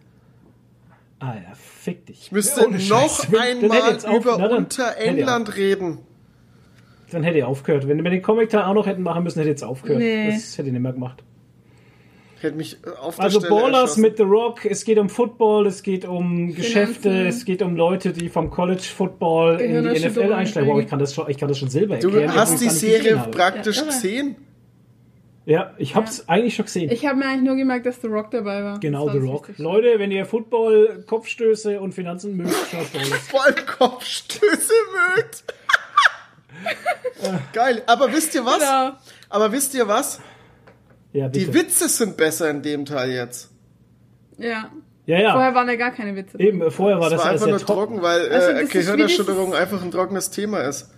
[1.20, 2.20] Alter, fick dich.
[2.22, 3.28] Ich müsste Scheiß.
[3.30, 5.98] noch einmal auf- über na, dann- unter hätte er- England reden.
[7.10, 7.88] Dann hätte er aufgehört.
[7.88, 9.98] Wenn wir den Comic-Teil auch noch hätten machen müssen, hätte er jetzt aufgehört.
[10.00, 10.26] Nee.
[10.32, 11.24] Das hätte ich nicht mehr gemacht.
[12.39, 14.01] Ich hätte mich äh, auf der Also Stelle Ballers erschossen.
[14.02, 18.12] mit The Rock, es geht um Football, es geht um Geschäfte, es geht um Leute,
[18.12, 20.70] die vom College Football in die Gehirnerschütterung NFL einsteigen.
[20.70, 22.35] Wow, ich kann das schon, ich kann das schon selber Du erklären.
[22.36, 24.36] hast obwohl die Serie praktisch Ja, gesehen.
[25.47, 26.90] Ja, ich hab's eigentlich schon gesehen.
[26.93, 28.78] Ich habe mir eigentlich nur gemerkt, dass The Rock dabei war.
[28.81, 29.48] genau, The Rock.
[29.48, 29.62] Wichtigste.
[29.62, 33.28] Leute, wenn ihr Football, Kopfstöße und Finanzen mögt, schaut Ballers.
[33.28, 34.73] Vollkopfstöße
[35.16, 35.44] mögt.
[37.52, 37.82] Geil.
[37.86, 38.59] Aber wisst ihr was?
[38.59, 38.90] Genau.
[39.31, 40.20] Aber wisst ihr was?
[41.18, 41.28] Ja.
[41.28, 43.50] Die Witze sind besser in dem Teil jetzt.
[44.38, 44.70] Ja.
[45.06, 45.32] ja, ja.
[45.32, 46.38] Vorher waren ja gar keine Witze.
[46.38, 49.82] Eben, vorher war Das das, war einfach nur trocken, weil Also, äh, ist Gehirnerschütterung einfach
[49.82, 50.92] ein trockenes Thema ist.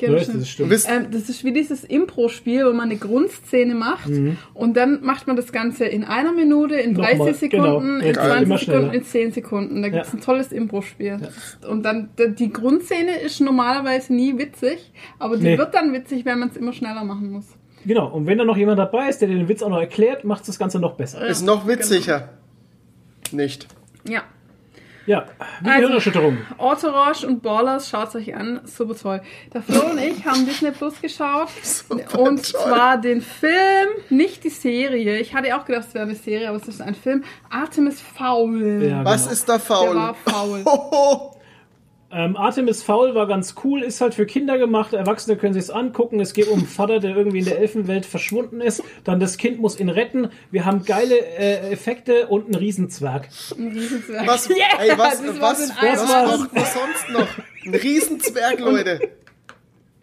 [0.00, 0.38] Ja, Kirschen.
[0.38, 0.72] das stimmt.
[0.88, 4.36] Ähm, das ist wie dieses Impro-Spiel, wo man eine Grundszene macht Mhm.
[4.54, 7.98] und dann macht man das Ganze in einer Minute, in Nochmal, 30 Sekunden, genau.
[7.98, 9.82] in Ja, 20 immer Sekunden, in 10 Sekunden.
[9.82, 10.18] Da gibt es Ja.
[10.18, 11.16] ein tolles Impro-Spiel.
[11.68, 15.58] Und dann, die Grundszene ist normalerweise nie witzig, aber die Nee.
[15.58, 17.46] wird dann witzig, wenn man es immer schneller machen muss.
[17.88, 20.46] Genau, und wenn da noch jemand dabei ist, der den Witz auch noch erklärt, macht
[20.46, 21.26] das Ganze noch besser.
[21.26, 22.28] ist noch witziger.
[23.32, 23.66] Nicht.
[24.06, 24.22] Ja.
[25.06, 25.24] Ja,
[25.62, 26.36] wie Also- Gehirnerschütterung.
[26.58, 29.22] Entourage und Ballers, schaut euch an, super toll.
[29.54, 31.48] Der Flo und ich haben Disney Plus geschaut
[32.18, 35.18] und zwar den Film, nicht die Serie.
[35.18, 37.24] Ich hatte auch gedacht, es wäre eine Serie, aber es ist ein Film.
[37.48, 38.82] Artemis Fowl.
[38.90, 39.32] Ja, Was genau.
[39.32, 39.86] ist da faul?
[39.86, 41.30] Der war faul.
[42.10, 46.20] Ähm, Artemis Fowl war ganz cool, ist halt für Kinder gemacht, Erwachsene können sich's angucken.
[46.20, 48.82] Es geht um einen Vater, der irgendwie in der Elfenwelt verschwunden ist.
[49.04, 50.30] Dann das Kind muss ihn retten.
[50.50, 53.28] Wir haben geile äh, Effekte und einen Riesenzwerg.
[53.58, 54.26] Ein Riesenzwerg.
[54.26, 57.28] Was, Yeah, ey, was, was, was, was, noch, was sonst noch?
[57.66, 59.00] Ein Riesenzwerg, Leute.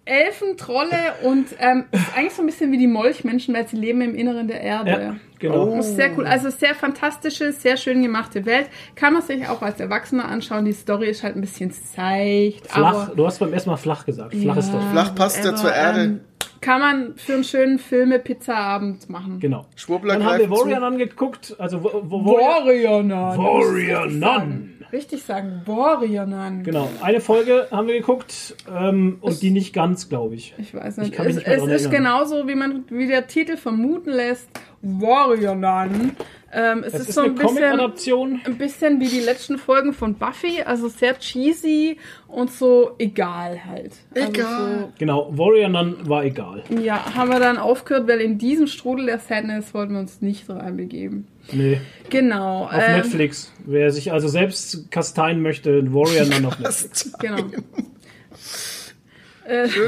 [0.06, 4.02] Elfen, Trolle und ähm, ist eigentlich so ein bisschen wie die Molchmenschen, weil sie leben
[4.02, 4.92] im Inneren der Erde.
[4.92, 5.78] Ja, genau.
[5.78, 5.82] Oh.
[5.82, 6.28] Sehr cool.
[6.28, 8.70] Also sehr fantastische, sehr schön gemachte Welt.
[8.96, 10.66] Kann man sich auch als Erwachsener anschauen.
[10.66, 12.68] Die Story ist halt ein bisschen seicht.
[12.68, 14.36] Flach, aber du hast beim ersten Mal flach gesagt.
[14.36, 14.92] Flach ist doch.
[14.92, 16.02] Flach passt ja zur Erde.
[16.02, 16.20] ähm,
[16.62, 19.40] kann man für einen schönen Filme-Pizza-Abend machen.
[19.40, 19.66] Genau.
[19.76, 20.50] Schwurbler Dann haben wir.
[20.50, 21.56] Warrior angeguckt.
[21.60, 23.38] Also wo, wo, Warrior, Warrior Nun.
[23.38, 24.74] Warrior Nun.
[24.96, 26.64] Richtig sagen, Warrior Nun.
[26.64, 26.90] Genau.
[27.02, 30.54] Eine Folge haben wir geguckt und und die nicht ganz, glaube ich.
[30.58, 31.20] Ich weiß Ich nicht.
[31.20, 34.48] mich es nicht es ist genauso, wie man wie der Titel vermuten lässt.
[34.82, 36.12] Warrior Nun.
[36.56, 40.16] Ähm, es Es ist, ist so ein bisschen, ein bisschen wie die letzten Folgen von
[40.16, 41.98] Buffy, also sehr cheesy
[42.30, 43.92] und so egal halt.
[44.16, 44.94] Also Egal.
[44.98, 45.38] Genau.
[45.38, 46.64] Warrior Nun war egal.
[46.70, 50.22] So, ja, haben wir dann aufgehört, weil in diesen Strudel der Sadness wollten wir uns
[50.22, 51.28] nicht reinbegeben.
[51.52, 51.82] Nee.
[52.10, 52.66] Genau.
[52.66, 53.52] Auf ähm, Netflix.
[53.66, 57.12] Wer sich also selbst kasteien möchte, Warrior Nun auf Netflix.
[57.20, 57.40] Genau.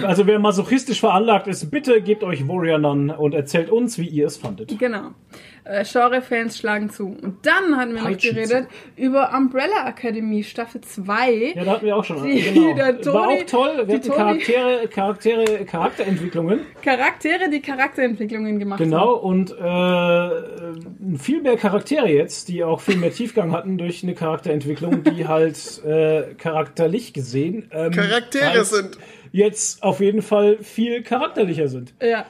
[0.06, 4.28] Also wer masochistisch veranlagt ist, bitte gebt euch Warrior Nun und erzählt uns, wie ihr
[4.28, 4.78] es fandet.
[4.78, 5.12] Genau.
[5.70, 7.08] Äh, Genre-Fans schlagen zu.
[7.22, 11.54] Und dann hatten wir noch geredet über Umbrella Academy Staffel 2.
[11.56, 12.24] Ja, da hatten wir auch schon.
[12.24, 12.74] Die- genau.
[12.76, 13.72] der Toni- War auch toll.
[13.78, 16.60] Wir die hatten Toni- Charaktere, Charaktere, Charakterentwicklungen.
[16.84, 19.14] Charaktere, die Charakterentwicklungen gemacht Genau.
[19.16, 25.04] Und äh, viel mehr Charaktere jetzt, die auch viel mehr Tiefgang hatten durch eine Charakterentwicklung,
[25.04, 28.98] die halt äh, charakterlich gesehen ähm, Charaktere halt sind.
[29.32, 31.94] jetzt auf jeden Fall viel charakterlicher sind.
[32.02, 32.10] haben.
[32.10, 32.26] Ja.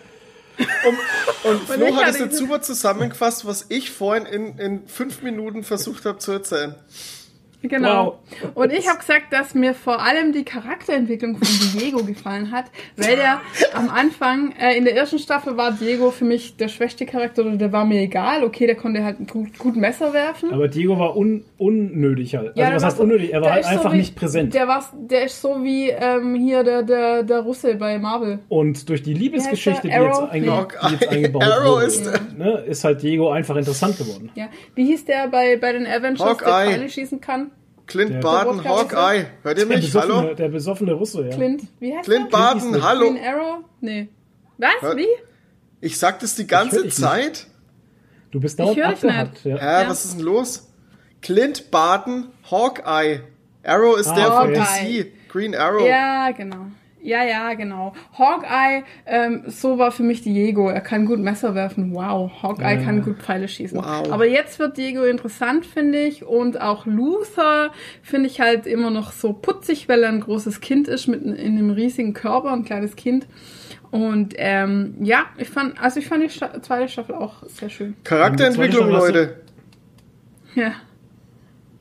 [1.43, 5.63] Und Flo ich hat es jetzt super zusammengefasst, was ich vorhin in, in fünf Minuten
[5.63, 6.75] versucht habe zu erzählen.
[7.63, 8.19] Genau.
[8.43, 8.51] Wow.
[8.55, 11.47] Und ich habe gesagt, dass mir vor allem die Charakterentwicklung von
[11.79, 12.65] Diego gefallen hat,
[12.95, 13.41] weil der
[13.73, 17.55] am Anfang, äh, in der ersten Staffel war Diego für mich der schwächste Charakter oder
[17.57, 18.43] der war mir egal.
[18.43, 20.53] Okay, der konnte halt ein gut, gut Messer werfen.
[20.53, 22.49] Aber Diego war un unnötig halt.
[22.49, 23.33] Also der was heißt so- unnötig?
[23.33, 24.53] Er war der halt ist so einfach wie- nicht präsent.
[24.53, 28.39] Der, war, der ist so wie ähm, hier der, der, der Russe bei Marvel.
[28.49, 30.29] Und durch die Liebesgeschichte, die jetzt, der?
[30.31, 34.29] einge die jetzt eingebaut Arrow wurde, ist- ne, ist halt Diego einfach interessant geworden.
[34.35, 34.47] Ja.
[34.75, 36.71] Wie hieß der bei, bei den Avengers, der Hawkeye.
[36.71, 37.51] Pfeile schießen kann?
[37.87, 39.25] Clint Der- Barton, Der Hawkeye.
[39.43, 39.85] Hört ihr Der mich?
[39.85, 40.33] besoffene, Hallo?
[40.35, 41.35] der besoffene Russe, ja.
[41.35, 42.37] Clint, wie heißt Clint der?
[42.37, 42.83] Barton, Eastwood.
[42.83, 43.11] hallo.
[43.11, 43.63] Green Arrow?
[43.81, 44.09] Nee.
[44.57, 44.69] Was?
[44.81, 45.07] Hör- Wie?
[45.81, 47.47] Ich sag das die ganze Zeit.
[48.31, 49.43] Du bist dauernd dich abgehackt.
[49.45, 49.57] Ja.
[49.57, 49.89] Hä, Ja.
[49.89, 50.67] was ist denn los?
[51.21, 53.21] Clint Barton, Hawkeye.
[53.63, 55.03] Arrow ist Ah, der von okay.
[55.03, 55.11] DC.
[55.31, 55.87] Green Arrow.
[55.87, 56.67] Ja, genau.
[57.07, 57.93] Ja, ja, genau.
[58.19, 60.67] Hawkeye, ähm, so war für mich Diego.
[60.69, 61.93] Er kann gut Messer werfen.
[61.93, 62.29] Wow.
[62.43, 62.83] Hawkeye Ja.
[62.83, 63.77] kann gut Pfeile schießen.
[63.77, 64.11] Wow.
[64.11, 66.25] Aber jetzt wird Diego interessant, finde ich.
[66.25, 67.71] Und auch Luther
[68.03, 71.33] finde ich halt immer noch so putzig, weil er ein großes Kind ist mit in
[71.37, 73.25] einem riesigen Körper, ein kleines Kind.
[73.89, 77.95] Und ähm, ja, ich fand, also ich fand die Sta zweite Staffel auch sehr schön.
[78.03, 79.35] Charakterentwicklung, Leute.
[80.55, 80.73] Ja.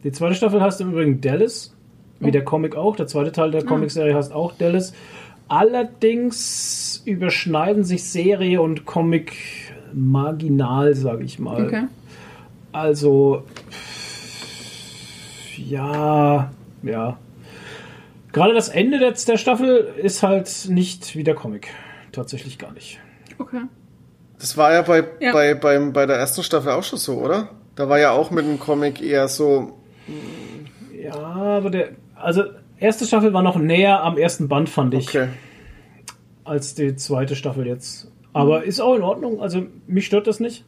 [0.05, 1.73] Die zweite Staffel heißt im Übrigen Dallas,
[2.20, 2.26] Oh.
[2.26, 2.97] wie der Comic auch.
[2.97, 3.33] Der zweite Ah.
[3.33, 4.94] Teil der Comicserie heißt auch Dallas.
[5.49, 9.36] Allerdings überschneiden sich Serie und Comic
[9.92, 11.66] marginal, sage ich mal.
[11.66, 11.84] Okay.
[12.73, 13.44] Also,
[15.57, 16.50] ja,
[16.83, 17.18] ja.
[18.33, 21.68] Gerade das Ende der, der Staffel ist halt nicht wie der Comic.
[22.12, 23.00] Tatsächlich gar nicht.
[23.39, 23.62] Okay.
[24.39, 25.33] Das war ja bei, Ja.
[25.33, 27.50] Bei, beim, bei der ersten Staffel auch schon so, oder?
[27.76, 29.78] Da war ja auch mit dem Comic eher so.
[30.94, 32.44] Ja, aber der, also,
[32.78, 35.08] erste Staffel war noch näher am ersten Band, fand ich.
[35.08, 35.28] Okay.
[36.44, 38.08] als die zweite Staffel jetzt.
[38.32, 39.40] Aber ist auch in Ordnung.
[39.40, 40.64] Also mich stört das nicht.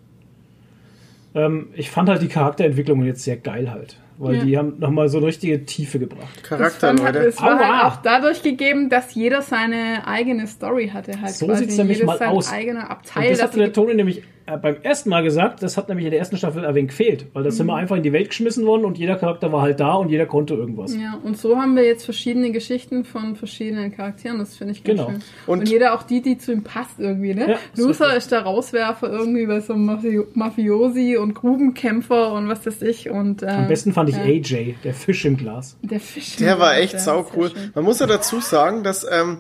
[1.35, 3.97] Ähm, ich fand halt die Charakterentwicklungen jetzt sehr geil halt.
[4.17, 4.45] Weil Ja.
[4.45, 6.43] die haben nochmal so eine richtige Tiefe gebracht.
[6.43, 7.29] Charakter, Das fand- Leute.
[7.29, 7.83] Es war Aua.
[7.83, 11.21] halt auch dadurch gegeben, dass jeder seine eigene Story hatte.
[11.21, 11.65] Halt So quasi.
[11.65, 12.51] sieht's nämlich mal aus.
[12.53, 13.29] eigener Und Abteil.
[13.29, 14.25] das dass hatte der Toni nämlich
[14.57, 17.27] beim ersten Mal gesagt, das hat nämlich in der ersten Staffel ein wenig gefehlt.
[17.35, 17.71] Weil das sind Mhm.
[17.71, 20.27] wir einfach in die Welt geschmissen worden und jeder Charakter war halt da und jeder
[20.27, 20.95] konnte irgendwas.
[20.95, 24.39] ja, und so haben wir jetzt verschiedene Geschichten von verschiedenen Charakteren.
[24.39, 25.11] Das finde ich ganz Genau.
[25.11, 25.23] schön.
[25.47, 27.35] Und- Und, jeder auch die, die zu ihm passt irgendwie.
[27.35, 27.49] Ne?
[27.51, 32.49] Ja, ist Luther ist der Rauswerfer irgendwie bei so einem Mafi Mafiosi und Grubenkämpfer und
[32.49, 33.11] was weiß ich.
[33.11, 35.77] Und, äh, Am besten fand ich ja, AJ, der Fisch im Glas.
[35.83, 36.37] Der Fisch.
[36.37, 37.51] Der war echt der sau ist sehr cool.
[37.51, 37.71] schön.
[37.75, 39.39] Man muss ja dazu sagen, dass, ähm,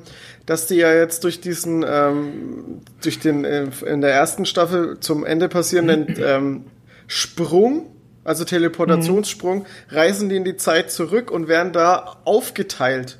[0.48, 5.26] dass die ja jetzt durch diesen, ähm, durch den äh, in der ersten Staffel zum
[5.26, 6.64] Ende passierenden ähm,
[7.06, 7.94] Sprung,
[8.24, 13.18] also Teleportationssprung, reisen die in die Zeit zurück und werden da aufgeteilt.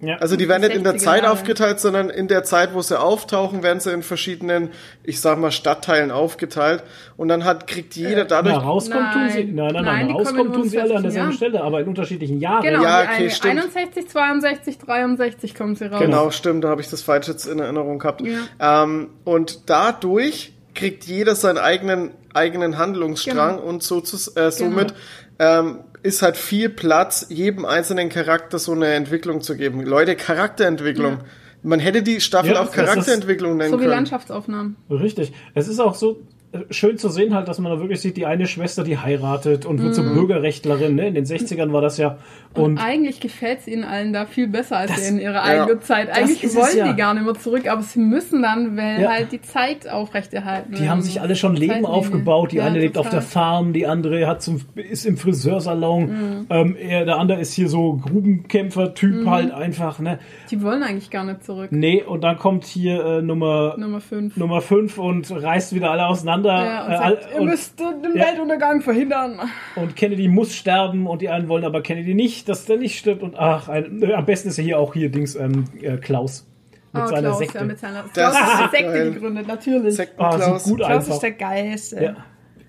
[0.00, 0.16] Ja.
[0.16, 1.32] Also die werden nicht in der 60er Zeit Jahre.
[1.32, 4.70] aufgeteilt, sondern in der Zeit, wo sie auftauchen, werden sie in verschiedenen,
[5.04, 6.82] ich sag mal, Stadtteilen aufgeteilt.
[7.16, 9.44] Und dann hat, kriegt jeder dadurch Na, rauskommen tun sie.
[9.44, 9.54] Nein.
[9.54, 10.46] Nein, nein, Nein, nein.
[10.46, 11.32] in tun sie alle an 40 derselben Jahren.
[11.32, 12.62] Stelle, aber in unterschiedlichen Jahren.
[12.62, 13.54] Genau, Ja, okay, ein- stimmt.
[13.58, 16.00] 61, 62, 63 kommen sie raus.
[16.00, 18.20] Genau, stimmt, da habe ich das falsch jetzt in Erinnerung gehabt.
[18.20, 18.82] Ja.
[18.84, 23.66] Ähm, und dadurch kriegt jeder seinen eigenen, eigenen Handlungsstrang Genau.
[23.66, 24.92] und so zu, äh, somit
[25.38, 29.82] ähm, ist halt viel Platz, jedem einzelnen Charakter so eine Entwicklung zu geben.
[29.84, 31.12] Leute, Charakterentwicklung.
[31.14, 31.24] Ja.
[31.62, 33.90] Man hätte die Staffel Ja, auch Charakterentwicklung nennen So wie können.
[33.90, 34.76] Landschaftsaufnahmen.
[34.88, 35.32] Richtig.
[35.54, 36.20] Es ist auch so
[36.70, 39.82] schön zu sehen halt, dass man da wirklich sieht, die eine Schwester, die heiratet und
[39.82, 40.94] wird zur Bürgerrechtlerin.
[40.94, 41.08] Ne?
[41.08, 42.16] In den 60ern war das ja.
[42.54, 45.42] Und, Und eigentlich gefällt es ihnen allen da viel besser als Das- in ihrer ja,
[45.42, 46.08] eigenen Zeit.
[46.10, 46.88] Eigentlich wollen ja.
[46.90, 49.10] die gar nicht mehr zurück, aber sie müssen dann, weil Ja.
[49.10, 51.92] halt die Zeit aufrechterhalten die haben sich alle schon Leben Zeitlinie.
[51.94, 52.52] aufgebaut.
[52.52, 53.20] Die Ja, eine lebt auf total.
[53.20, 56.04] der Farm, die andere hat zum, ist im Friseursalon.
[56.06, 56.46] Mhm.
[56.48, 59.98] Ähm, er, der andere ist hier so Grubenkämpfer-Typ halt einfach.
[59.98, 60.18] Ne?
[60.50, 61.68] Die wollen eigentlich gar nicht zurück.
[61.72, 64.36] Nee, und dann kommt hier äh, Nummer Nummer 5.
[64.36, 66.35] Nummer 5 und reißt wieder alle auseinander.
[66.44, 68.26] Ja, und äh, sagt, ihr und, müsst den Ja.
[68.26, 69.40] Weltuntergang verhindern.
[69.76, 73.22] und Kennedy muss sterben und die einen wollen aber Kennedy nicht, dass der nicht stirbt.
[73.22, 76.46] Und ach, ein, äh, am besten ist ja hier auch hier Dings ähm, äh, Klaus
[76.92, 77.58] mit Ah, seiner Klaus, Sekte.
[77.58, 79.12] Ja, mit seiner Das Klaus ist eine Sekte geil.
[79.12, 79.94] gegründet, natürlich.
[79.96, 80.40] Sektenklaus.
[80.42, 81.14] Ah, so gut Klaus einfach.
[81.14, 82.02] ist der Geilste.
[82.02, 82.16] ja,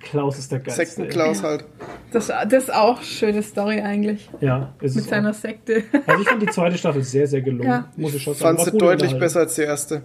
[0.02, 0.86] Klaus ist der geilste.
[0.86, 1.66] Sektenklaus halt.
[2.12, 4.30] Das, das ist auch eine schöne Story eigentlich.
[4.42, 5.34] Ja, ist Mit es seiner auch.
[5.34, 5.84] Sekte.
[6.06, 7.68] Also ich fand die zweite Staffel sehr, sehr gelungen.
[7.68, 7.92] Ja.
[7.98, 8.58] Muss ich schon sagen.
[8.58, 10.04] Fand sie deutlich besser als die erste.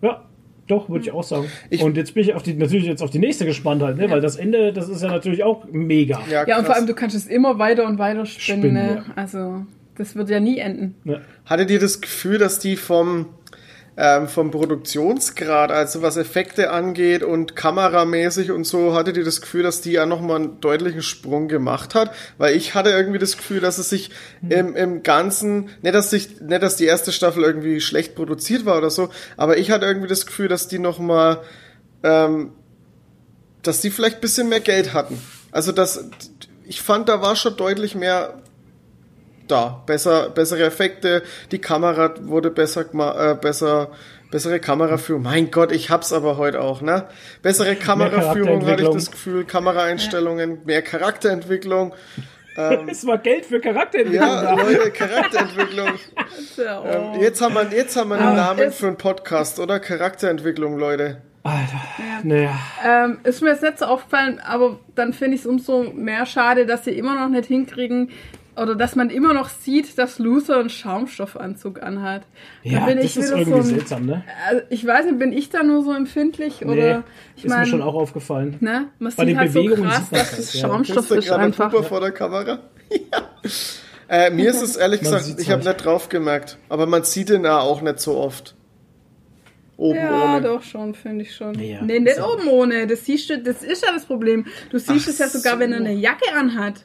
[0.00, 0.22] Ja,
[0.68, 1.46] doch, würde ich auch sagen.
[1.70, 4.10] Ich- und jetzt bin ich auf die, natürlich jetzt auf die nächste gespannt halt, ne?
[4.10, 6.20] weil das Ende, das ist ja natürlich auch mega.
[6.30, 8.60] Ja, Ja, und vor allem, du kannst es immer weiter und weiter spinnen.
[8.62, 8.94] Spinnen, ne?
[9.06, 9.12] ja.
[9.16, 9.66] Also,
[9.96, 10.94] das wird ja nie enden.
[11.04, 11.20] Ne?
[11.44, 13.26] Hattet ihr das Gefühl, dass die vom,
[13.96, 19.62] ähm, vom Produktionsgrad, also was Effekte angeht und kameramäßig und so, hattet ihr das Gefühl,
[19.62, 22.14] dass die ja nochmal einen deutlichen Sprung gemacht hat?
[22.38, 24.10] Weil ich hatte irgendwie das Gefühl, dass es sich
[24.48, 28.78] im, im Ganzen, nicht dass, sich, nicht, dass die erste Staffel irgendwie schlecht produziert war
[28.78, 31.40] oder so, aber ich hatte irgendwie das Gefühl, dass die nochmal,
[32.02, 32.52] ähm,
[33.62, 35.20] dass die vielleicht ein bisschen mehr Geld hatten.
[35.50, 36.08] Also, dass,
[36.64, 38.41] ich fand, da war schon deutlich mehr
[39.52, 39.82] da.
[39.86, 43.90] Besser, bessere Effekte, die Kamera wurde besser, äh, besser,
[44.30, 45.22] bessere Kameraführung.
[45.22, 47.06] Mein Gott, ich hab's aber heute auch, ne?
[47.42, 51.94] Bessere Kameraführung hatte ich das Gefühl, Kameraeinstellungen, mehr Charakterentwicklung.
[52.86, 54.54] Es war Geld für Charakterentwicklung Ja.
[54.54, 55.88] Leute, Charakterentwicklung.
[56.58, 56.84] Ja.
[56.84, 59.80] Ähm, jetzt haben wir, jetzt haben wir einen Namen für einen Podcast, oder?
[59.80, 61.22] Charakterentwicklung, Leute.
[61.44, 61.80] Alter,
[62.22, 62.58] naja.
[62.84, 66.66] Ähm, ist mir jetzt nicht so aufgefallen, aber dann finde ich es umso mehr schade,
[66.66, 68.10] dass sie immer noch nicht hinkriegen
[68.56, 72.22] oder dass man immer noch sieht, dass Luther einen Schaumstoffanzug anhat.
[72.64, 74.24] Da Ja, bin das ich ist irgendwie so ein- seltsam, ne?
[74.48, 77.04] Also ich weiß nicht, bin ich da nur so empfindlich Nee, oder
[77.36, 78.56] ich ist mir schon auch aufgefallen.
[78.60, 80.60] ne, man Bei den sieht halt so Bewegungen krass, sieht man dass das, es ja.
[80.68, 81.70] Schaumstoff ist einfach.
[81.70, 82.58] Puppe vor der Kamera.
[82.90, 83.28] ja.
[84.08, 85.76] Äh, mir ist es ehrlich gesagt, ich habe halt.
[85.76, 88.54] nicht drauf gemerkt, aber man sieht ihn ja auch nicht so oft.
[89.78, 90.42] Oben Ja, ohne.
[90.42, 91.54] doch schon, finde ich schon.
[91.58, 92.86] Ja, nee, nicht ist oben ohne.
[92.86, 94.44] Das siehst du, das ist ja das Problem.
[94.70, 95.60] Du siehst Ach es ja sogar, so.
[95.60, 96.84] wenn er eine Jacke anhat.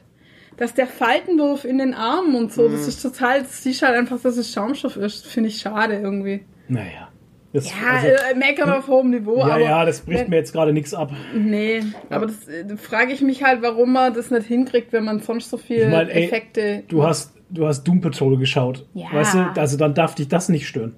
[0.58, 2.72] Dass der Faltenwurf in den Armen und so, Mhm.
[2.74, 5.26] das ist total, das siehst halt einfach, dass es Schaumstoff ist.
[5.28, 6.46] Finde ich schade irgendwie.
[6.68, 7.10] Naja.
[7.54, 10.52] Das, Ja, also, äh, meckern auf hohem Niveau, ja, ja, das bricht wenn- mir jetzt
[10.52, 11.12] gerade nichts ab.
[11.34, 15.22] Nee, aber das äh, frage ich mich halt, warum man das nicht hinkriegt, wenn man
[15.22, 16.84] sonst so viel Ich mein, ey, Effekte.
[16.90, 18.86] Du hast, du hast Doom Patrol geschaut.
[18.94, 19.08] Ja.
[19.14, 20.96] Weißt du, also dann darf dich das nicht stören.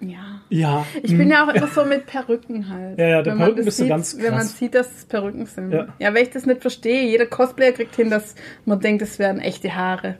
[0.00, 0.35] Ja.
[0.48, 0.86] Ja.
[1.02, 2.98] Ich bin ja auch immer so mit Perücken halt.
[2.98, 4.58] Ja, ja, der Wenn man Perücken bist du sieht, ganz Wenn man krass.
[4.58, 5.72] sieht, dass es Perücken sind.
[5.72, 5.88] Ja.
[5.98, 6.14] Ja.
[6.14, 7.04] weil ich das nicht verstehe.
[7.04, 8.34] Jeder Cosplayer kriegt hin, dass
[8.64, 10.16] man denkt, es wären echte Haare.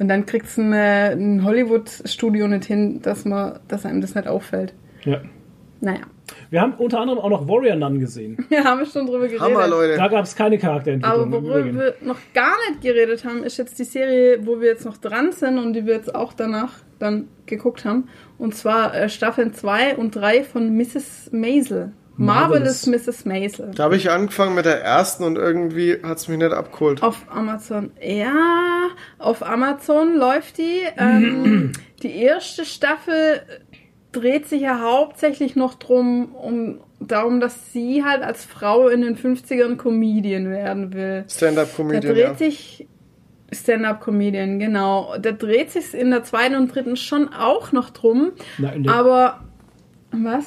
[0.00, 4.26] Und dann kriegt ein, äh, ein Hollywood-Studio nicht hin, dass man, dass einem das nicht
[4.28, 4.74] auffällt.
[5.04, 5.20] ja.
[5.80, 6.00] Naja.
[6.50, 8.44] Wir haben unter anderem auch noch Warrior Nun gesehen.
[8.48, 9.40] Wir haben schon drüber geredet.
[9.40, 9.96] Hammer, Leute.
[9.96, 13.78] Da gab es keine Charakterentwicklung Aber worüber wir noch gar nicht geredet haben, ist jetzt
[13.78, 17.28] die Serie, wo wir jetzt noch dran sind und die wir jetzt auch danach dann
[17.46, 18.08] geguckt haben.
[18.38, 21.30] Und zwar äh, Staffeln 2 und 3 von Mrs.
[21.32, 21.92] Maisel.
[22.16, 23.06] Marvelous, Marvelous.
[23.06, 23.24] Mrs.
[23.26, 23.70] Maisel.
[23.76, 27.00] Da habe ich angefangen mit der ersten und irgendwie hat's mich nicht abgeholt.
[27.00, 27.92] Auf Amazon.
[28.02, 30.80] Ja, auf Amazon läuft die.
[30.96, 33.42] Ähm, die erste Staffel
[34.20, 39.16] dreht sich ja hauptsächlich noch drum, um darum, dass sie halt als Frau in den
[39.16, 41.22] 50ern Comedian werden will.
[41.22, 42.34] Da Stand-up-Comedian, dreht ja.
[42.34, 42.86] sich
[43.52, 45.16] Stand-up-Comedian, genau.
[45.20, 48.32] Da dreht sich in der zweiten und dritten schon auch noch drum.
[48.58, 49.44] Na, Aber
[50.10, 50.46] was?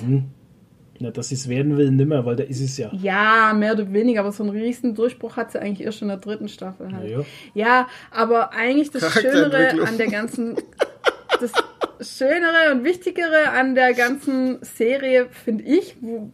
[1.00, 2.91] Ja, dass sie es werden will, nimmer, weil da ist es ja.
[2.93, 6.17] Ja, mehr oder weniger, aber so einen riesen Durchbruch hat sie eigentlich erst in der
[6.17, 7.09] dritten Staffel halt.
[7.09, 7.22] Ja.
[7.56, 10.58] Ja, aber eigentlich das Schönere an der ganzen,
[11.40, 11.51] das
[12.01, 16.31] Schönere und Wichtigere an der ganzen Serie, finde ich, wo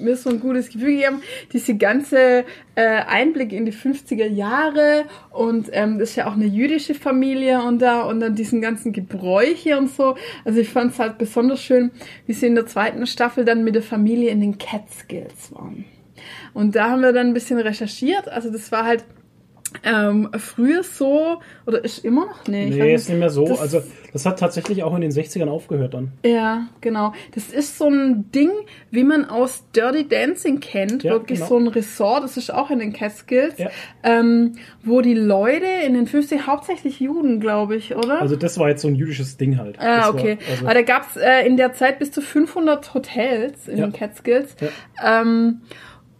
[0.00, 1.22] mir so ein gutes Gefühl gegeben,
[1.52, 6.46] diese ganze äh, Einblick in die 50er Jahre und ähm, das ist ja auch eine
[6.46, 10.16] jüdische Familie und da und dann diesen ganzen Gebräuche und so.
[10.44, 11.90] Also ich fand es halt besonders schön,
[12.26, 15.84] wie sie in der zweiten Staffel dann mit der Familie in den Catskills waren.
[16.54, 18.28] Und da haben wir dann ein bisschen recherchiert.
[18.28, 19.04] Also das war halt
[19.84, 22.46] ähm, früher so, oder ist immer noch?
[22.46, 23.46] Nee, ich Nee, ist nicht mehr so.
[23.46, 23.82] Das- also,
[24.12, 26.12] das hat tatsächlich auch in den 60ern aufgehört dann.
[26.24, 27.12] Ja, genau.
[27.34, 28.50] Das ist so ein Ding,
[28.90, 31.02] wie man aus Dirty Dancing kennt.
[31.02, 31.48] Ja, Wirklich genau.
[31.48, 33.68] so ein Resort, das ist auch in den Catskills, Ja.
[34.02, 38.20] ähm, wo die Leute in den 50 hauptsächlich Juden, glaube ich, oder?
[38.20, 39.78] Also, das war jetzt so ein jüdisches Ding halt.
[39.78, 40.38] Ah, Das okay.
[40.40, 43.86] War, also, Aber da gab's äh, in der Zeit bis zu 500 Hotels in Ja.
[43.86, 44.56] den Catskills.
[45.04, 45.60] Ähm,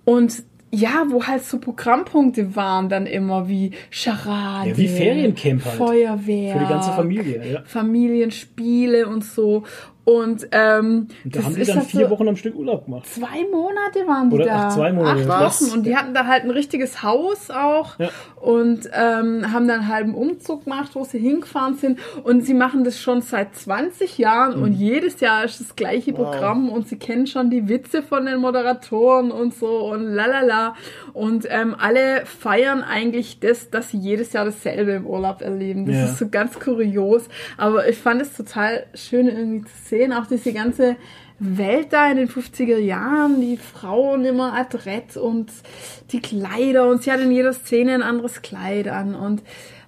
[0.05, 5.75] und ja, wo halt so Programmpunkte waren dann immer wie Charade, Ja, wie Feriencamp halt.
[5.77, 7.63] Feuerwehr, Für die ganze Familie, ja.
[7.65, 9.65] Familienspiele und so.
[10.09, 13.07] Und, ähm, und da haben die dann halt vier so- Wochen am Stück Urlaub gemacht.
[13.07, 14.69] Zwei Monate waren die Oder da.
[14.69, 15.31] ach, zwei Monate.
[15.31, 15.61] Acht?
[15.61, 15.71] Wochen.
[15.73, 17.99] Und die hatten da halt ein richtiges Haus auch.
[17.99, 18.09] Ja.
[18.41, 21.99] Und ähm, haben dann einen halben Umzug gemacht, wo sie hingefahren sind.
[22.25, 24.55] Und sie machen das schon seit 20 Jahren.
[24.63, 24.77] Und Mhm.
[24.77, 26.71] jedes Jahr ist das gleiche Programm.
[26.71, 29.91] Und sie kennen schon die Witze von den Moderatoren und so.
[29.91, 30.75] Und lalala.
[31.13, 35.85] Und ähm, alle feiern eigentlich das, dass sie jedes Jahr dasselbe im Urlaub erleben.
[35.85, 36.05] Das Ja.
[36.07, 37.29] ist so ganz kurios.
[37.59, 39.98] Aber ich fand es total schön irgendwie zu sehen.
[40.13, 40.97] Auch diese ganze
[41.39, 45.51] Welt da in den 50er Jahren, die Frauen immer adrett und
[46.11, 49.43] die Kleider und sie hat in jeder Szene ein anderes Kleid an und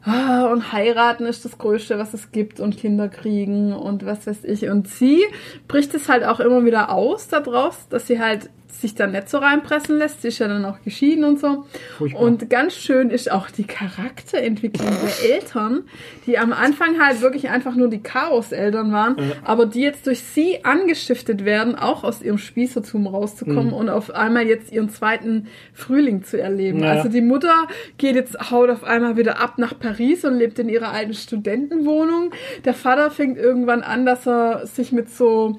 [0.04, 4.44] ah, und heiraten ist das Größte, was es gibt und Kinder kriegen und was weiß
[4.44, 4.68] ich.
[4.68, 5.24] Und sie
[5.66, 9.38] bricht es halt auch immer wieder aus daraus, dass sie halt sich dann nicht so
[9.38, 10.22] reinpressen lässt.
[10.22, 11.64] Sie ist ja dann auch geschieden und so.
[11.98, 12.20] Furchtbar.
[12.22, 15.82] Und ganz schön ist auch die Charakterentwicklung der Eltern,
[16.26, 20.64] die am Anfang halt wirklich einfach nur die Chaos-Eltern waren, aber die jetzt durch sie
[20.64, 23.72] angestiftet werden, auch aus ihrem Spießertum rauszukommen Mhm.
[23.72, 26.80] und auf einmal jetzt ihren zweiten Frühling zu erleben.
[26.80, 26.92] Ja.
[26.92, 27.66] Also die Mutter
[27.98, 32.30] geht jetzt, haut auf einmal wieder ab nach Paris und lebt in ihrer alten Studentenwohnung.
[32.64, 35.58] Der Vater fängt irgendwann an, dass er sich mit so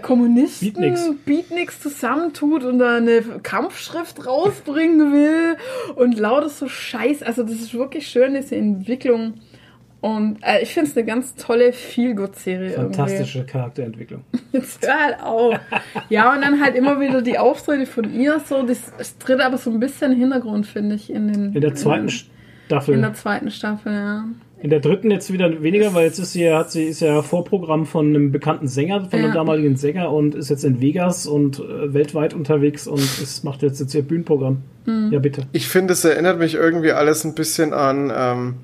[0.00, 1.10] Kommunisten Beatniks.
[1.24, 5.56] Beatniks zusammentut und da eine Kampfschrift rausbringen will
[5.94, 7.22] und lauter so Scheiß.
[7.22, 9.34] Also das ist wirklich schön, diese Entwicklung.
[10.00, 12.70] Und äh, ich finde es eine ganz tolle Feel-Good-Serie.
[12.70, 14.22] Fantastische Charakterentwicklung.
[14.32, 14.46] Irgendwie.
[14.58, 15.58] Jetzt hör halt auf.
[16.08, 18.62] Ja, und dann halt immer wieder die Auftritte von ihr so.
[18.62, 22.04] Das, das tritt aber so ein bisschen Hintergrund, finde ich, in den In der zweiten
[22.04, 22.10] in,
[22.66, 22.94] Staffel.
[22.94, 24.24] in der zweiten Staffel, ja.
[24.58, 27.20] In der dritten jetzt wieder weniger, weil jetzt ist sie ja, hat sie ist ja
[27.22, 29.34] Vorprogramm von einem bekannten Sänger, von einem Ja.
[29.34, 33.80] damaligen Sänger und ist jetzt in Vegas und äh, weltweit unterwegs und es macht jetzt
[33.80, 34.62] jetzt ihr Bühnenprogramm.
[34.86, 35.10] Mhm.
[35.12, 35.42] Ja, bitte.
[35.52, 38.54] Ich finde, es erinnert mich irgendwie alles ein bisschen an ähm,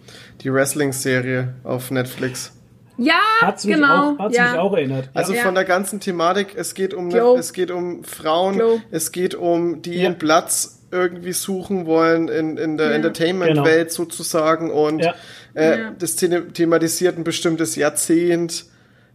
[0.42, 2.52] die Wrestling-Serie auf Netflix.
[2.96, 4.14] Ja, Hat's mich genau.
[4.14, 4.50] auch, hat's ja.
[4.52, 5.10] mich auch erinnert.
[5.12, 5.42] Also Ja.
[5.42, 7.36] von der ganzen Thematik, es geht um Glow.
[7.36, 8.80] es geht um Frauen, Glow.
[8.90, 10.02] es geht um die Ja.
[10.04, 12.92] ihren Platz irgendwie suchen wollen in, in der Ja.
[12.96, 15.14] Entertainment-Welt sozusagen und Ja.
[15.54, 15.90] Äh, Ja.
[15.98, 18.66] das thema- thematisiert ein bestimmtes Jahrzehnt.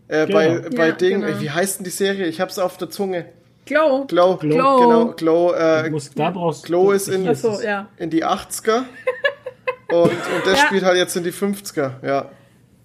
[0.09, 0.69] Äh, bei Genau.
[0.75, 1.41] bei Ja, Dingen, genau.
[1.41, 2.27] wie heißt denn die Serie?
[2.27, 3.25] Ich hab's auf der Zunge.
[3.65, 4.05] Glow.
[4.07, 4.79] Glow, Glow.
[4.79, 7.89] genau, Glow, äh, musst, da brauchst Glow ist in, Achso, ja.
[7.97, 8.85] in die 80er
[9.89, 10.11] und, und
[10.45, 10.65] das Ja.
[10.67, 12.29] spielt halt jetzt in die 50er, ja.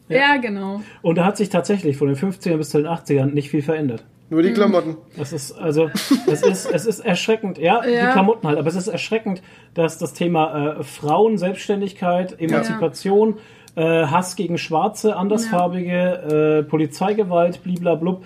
[0.08, 0.82] Ja, genau.
[1.00, 4.02] Und da hat sich tatsächlich von den 50ern bis zu den 80ern nicht viel verändert.
[4.32, 4.46] Nur Mhm.
[4.46, 4.96] die Klamotten.
[5.18, 5.90] Das ist also,
[6.26, 8.06] es ist, es ist erschreckend, ja, Ja.
[8.06, 9.42] die Klamotten halt, aber es ist erschreckend,
[9.74, 13.36] dass das Thema äh, Frauen, Selbstständigkeit, Emanzipation,
[13.74, 18.24] äh, Hass gegen Schwarze, Andersfarbige, äh, Polizeigewalt, bliblablub.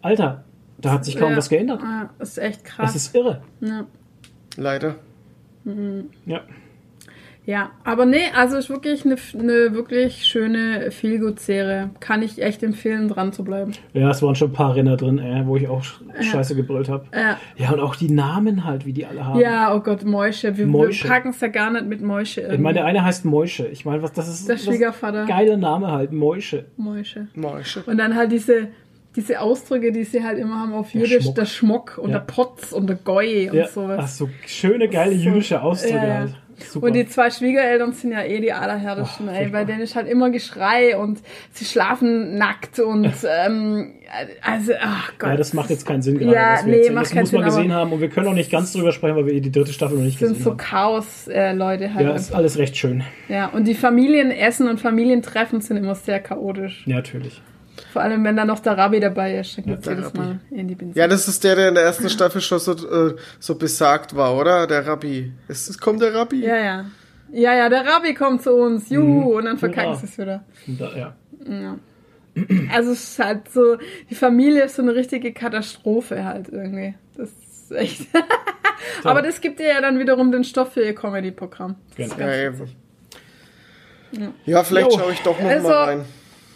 [0.00, 0.44] Alter,
[0.78, 1.36] da hat sich kaum Ja.
[1.36, 1.82] was geändert.
[1.84, 2.96] Ah, Das ist echt Das krass.
[2.96, 3.42] ist irre.
[3.60, 3.84] ja.
[4.56, 4.94] Leider.
[6.26, 6.40] Ja.
[7.44, 11.90] Ja, aber nee, also ist wirklich eine, eine wirklich schöne Feelgood-Serie.
[12.00, 13.72] Kann ich echt empfehlen, dran zu bleiben.
[13.94, 16.88] ja, es waren schon ein paar Renner drin, äh, wo ich auch sch- scheiße gebrüllt
[16.88, 17.04] habe.
[17.14, 17.38] Ja.
[17.56, 19.40] Ja, und auch die Namen halt, wie die alle haben.
[19.40, 20.56] Ja, oh Gott, Mäusche.
[20.56, 21.04] Wir, Mäusche.
[21.04, 22.42] wir packen es ja gar nicht mit Mäusche.
[22.52, 23.66] Ich meine, der eine heißt Moische.
[23.66, 24.48] Ich meine, was das ist.
[24.48, 25.26] Der das Schwiegervater.
[25.26, 26.66] Geiler Name halt, Moische.
[26.76, 27.26] Mäusche.
[27.34, 27.82] Mäusche.
[27.86, 28.68] Und dann halt diese,
[29.16, 31.34] diese Ausdrücke, die sie halt immer haben auf Jiddisch, Schmuck.
[31.34, 32.18] der Schmuck und Ja.
[32.18, 33.98] der Potz und der Goi und Ja, sowas.
[34.00, 36.14] ach so schöne, geile So- jüdische Ausdrücke Ja, ja.
[36.20, 36.34] halt.
[36.64, 36.86] Super.
[36.86, 39.48] Und die zwei Schwiegereltern sind ja eh die allerhärtesten, ey.
[39.48, 41.20] Bei denen ist halt immer Geschrei und
[41.52, 43.12] sie schlafen nackt und
[43.46, 43.92] ähm,
[44.42, 45.30] also, ach Gott.
[45.30, 46.34] ja, das macht jetzt keinen Sinn gerade.
[46.34, 46.94] Ja, was wir nee, erzählen.
[46.94, 48.92] macht das muss man Sinn, gesehen aber- haben und wir können auch nicht ganz drüber
[48.92, 50.56] sprechen, weil wir die dritte Staffel noch nicht sind gesehen so haben.
[50.58, 52.06] Chaos-Leute halt.
[52.06, 53.02] Ja, ist alles recht schön.
[53.28, 56.82] Ja, und die Familienessen und Familientreffen sind immer sehr chaotisch.
[56.86, 57.40] Ja, natürlich.
[57.92, 60.18] Vor allem, wenn da noch der Rabbi dabei ist, dann geht's der jedes Rabbi.
[60.18, 60.98] Mal in die Benzin.
[61.00, 64.34] Ja, das ist der, der in der ersten Staffel schon so, äh, so besagt war,
[64.36, 64.66] oder?
[64.66, 65.32] Der Rabbi.
[65.48, 66.44] Ist, es kommt der Rabbi?
[66.44, 66.84] ja, ja.
[67.34, 70.00] Ja, ja, der Rabbi kommt zu uns, juhu, und dann verkacken Hurra.
[70.00, 70.44] sie es wieder.
[70.66, 71.14] Da, ja.
[71.48, 71.78] Ja.
[72.72, 73.76] Also es ist halt so,
[74.10, 76.94] die Familie ist so eine richtige Katastrophe halt irgendwie.
[77.16, 78.06] Das ist echt.
[79.04, 81.76] Aber das gibt dir ja dann wiederum den Stoff für ihr Comedy-Programm.
[81.96, 82.14] Genau.
[82.18, 82.52] Ja.
[84.44, 84.98] Ja, vielleicht Jo.
[84.98, 86.04] schaue ich doch noch Also- mal rein.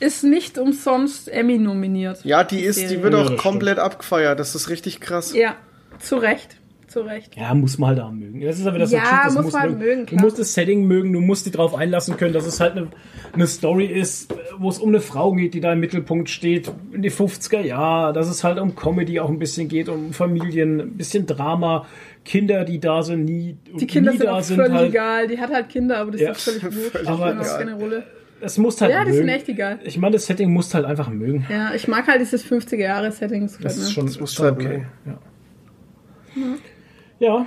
[0.01, 2.25] Ist nicht umsonst Emmy nominiert.
[2.25, 3.03] Ja, die ist, die Serie.
[3.05, 4.39] wird Ja, auch komplett abgefeiert.
[4.39, 5.35] Das ist richtig krass.
[5.35, 5.57] Ja,
[5.99, 6.57] zu Recht.
[6.89, 7.35] Zu Recht.
[7.37, 8.41] Ja, muss man halt auch mögen.
[8.43, 10.87] Das ist aber das Ja, das muss man du halt mögen, Du musst das Setting
[10.87, 12.87] mögen, du musst dich darauf einlassen können, dass es halt eine,
[13.33, 17.03] eine Story ist, wo es um eine Frau geht, die da im Mittelpunkt steht, in
[17.03, 20.97] die 50er Jahre, dass es halt um Comedy auch ein bisschen geht, um Familien, ein
[20.97, 21.87] bisschen Drama,
[22.25, 24.89] Kinder, die da sind, nie, Die Kinder nie sind da auch sind völlig halt.
[24.91, 25.27] egal.
[25.29, 26.31] Die hat halt Kinder, aber das Ja.
[26.33, 26.91] ist völlig wurscht.
[26.93, 28.05] Völlig Aber das keine Rolle.
[28.41, 29.19] Es muss halt Ja, die mögen.
[29.19, 29.79] sind echt egal.
[29.85, 31.47] Ich meine, das Setting musst halt einfach mögen.
[31.51, 33.43] Ja, ich mag halt dieses 50er-Jahre-Setting.
[33.43, 34.85] Das, Das ist schon, Das du halt okay.
[35.07, 35.19] Ja.
[37.19, 37.47] ja.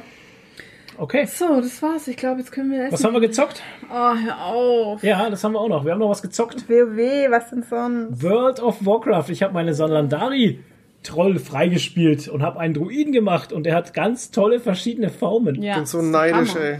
[0.97, 1.25] Okay.
[1.27, 2.07] So, das war's.
[2.07, 2.91] Ich glaube, jetzt können wir essen.
[2.93, 3.61] Was haben wir gezockt?
[3.89, 5.03] Oh, hör auf.
[5.03, 5.85] Ja, das haben wir auch noch.
[5.85, 6.67] Wir haben noch was gezockt.
[6.67, 8.21] WoW, was denn sonst?
[8.21, 9.29] World of Warcraft.
[9.29, 10.59] Ich habe meine Salandari
[11.03, 15.61] Troll freigespielt und habe einen Druiden gemacht und der hat ganz tolle verschiedene Formen.
[15.61, 16.65] Ja, Bin so das neidisch, Hammer.
[16.65, 16.77] ey.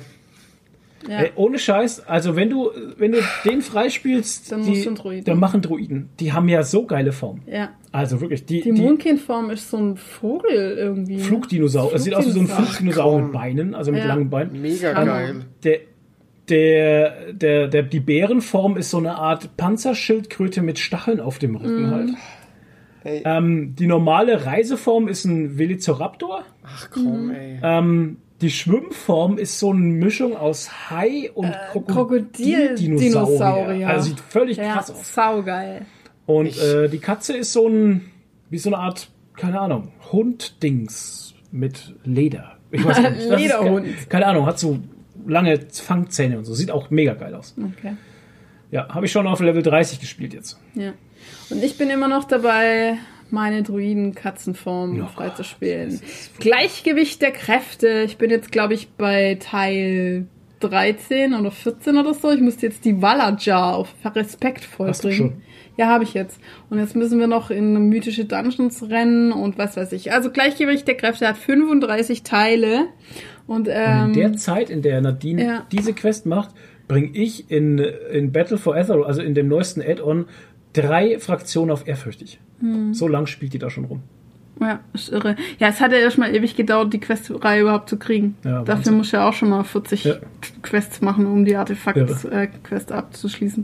[1.07, 1.19] Ja.
[1.19, 4.95] Ey, ohne Scheiß, also wenn du wenn du den freispielst, Dann die, musst du einen
[4.97, 5.23] Druiden.
[5.25, 6.09] dann machen Druiden.
[6.19, 7.41] Die haben ja so geile Formen.
[7.47, 7.69] ja.
[7.91, 11.15] Also wirklich, die, Die die Mondkindform ist so ein Vogel irgendwie.
[11.15, 11.23] ne?
[11.23, 11.95] Flugdinosaurier.
[11.95, 13.23] Es sieht aus wie so ein Flugdinosaurier.
[13.23, 13.31] Mit.
[13.33, 14.07] Beinen, also mit Ja.
[14.07, 14.61] langen Beinen.
[14.61, 15.05] Mega Hammer.
[15.05, 15.35] geil.
[15.63, 15.79] Der,
[16.49, 21.87] der, der, der, die Bärenform ist so eine Art Panzerschildkröte mit Stacheln auf dem Rücken
[21.87, 21.91] Mhm.
[21.91, 22.09] halt.
[23.05, 26.43] Ähm, die normale Reiseform ist ein Velociraptor.
[26.63, 27.03] Ach Mhm.
[27.03, 27.59] komm, ey.
[27.63, 32.75] Ähm, die Schwimmform ist so eine Mischung aus Hai und Krokodildinosaurier.
[32.75, 33.87] Krokodildinosaurier.
[33.89, 35.13] Also sieht völlig ja, krass aus.
[35.13, 35.85] saugeil.
[36.25, 38.11] Und Ich- äh, die Katze ist so ein,
[38.49, 42.57] wie so eine Art, keine Ahnung, Hund-Dings mit Leder.
[42.71, 43.09] Ich weiß nicht.
[43.15, 43.85] Das ist Lederhund.
[43.85, 44.79] ge- Keine Ahnung, hat so
[45.27, 46.53] lange Fangzähne und so.
[46.53, 47.55] Sieht auch mega geil aus.
[47.57, 47.95] Okay.
[48.71, 50.59] Ja, habe ich schon auf Level 30 gespielt jetzt.
[50.75, 50.93] Ja.
[51.49, 52.97] Und ich bin immer noch dabei,
[53.31, 56.01] meine Druiden-Katzenform Ja, freizuspielen.
[56.39, 58.03] Gleichgewicht der Kräfte.
[58.05, 60.27] Ich bin jetzt, glaube ich, bei Teil
[60.59, 62.31] 13 oder 14 oder so.
[62.31, 65.41] Ich musste jetzt die Valajar auf Respekt vollbringen.
[65.77, 66.41] Ja, habe ich jetzt.
[66.69, 70.11] Und jetzt müssen wir noch in mythische Dungeons rennen und was weiß ich.
[70.11, 72.87] Also Gleichgewicht der Kräfte hat 35 Teile.
[73.47, 75.65] Und, Und ähm, in der Zeit, in der Nadine ja.
[75.71, 76.49] diese Quest macht,
[76.89, 80.25] bringe ich in, in Battle for Azeroth, also in dem neuesten Add-on,
[80.73, 82.39] drei Fraktionen auf ehrfürchtig.
[82.59, 82.93] Hm.
[82.93, 84.01] So lang spielt die da schon rum.
[84.61, 85.35] Ja, ist irre.
[85.57, 88.35] Ja, es hat ja erstmal ewig gedauert, die Questreihe überhaupt zu kriegen.
[88.43, 90.15] Ja, Dafür muss ja auch schon mal 40 Ja.
[90.61, 93.63] Quests machen, um die Artefakt-Quest äh, abzuschließen.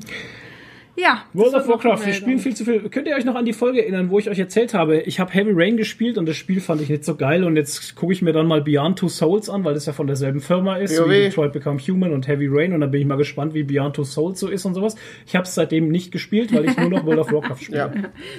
[0.95, 1.23] Ja.
[1.33, 2.89] World of Warcraft, wir spielen viel zu viel.
[2.89, 5.31] Könnt ihr euch noch an die Folge erinnern, wo ich euch erzählt habe, ich habe
[5.33, 8.21] Heavy Rain gespielt und das Spiel fand ich nicht so geil und jetzt gucke ich
[8.21, 11.23] mir dann mal Beyond Two Souls an, weil das ja von derselben Firma ist, wie
[11.23, 14.03] Detroit Become Human und Heavy Rain und dann bin ich mal gespannt, wie Beyond Two
[14.03, 14.95] Souls so ist und sowas.
[15.25, 17.77] Ich habe es seitdem nicht gespielt, weil ich nur noch World of Warcraft spiele.
[17.77, 17.91] Ja.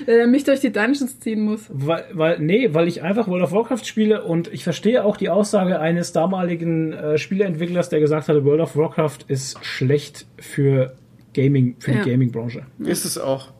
[0.06, 1.68] Weil er mich durch die Dungeons ziehen muss.
[1.72, 5.28] Weil, weil, nee, weil ich einfach World of Warcraft spiele und ich verstehe auch die
[5.28, 10.94] Aussage eines damaligen äh, Spieleentwicklers, der gesagt hatte, World of Warcraft ist schlecht für
[11.40, 12.02] Gaming, für Ja.
[12.02, 12.64] die Gaming-Branche.
[12.80, 13.52] Ist es auch.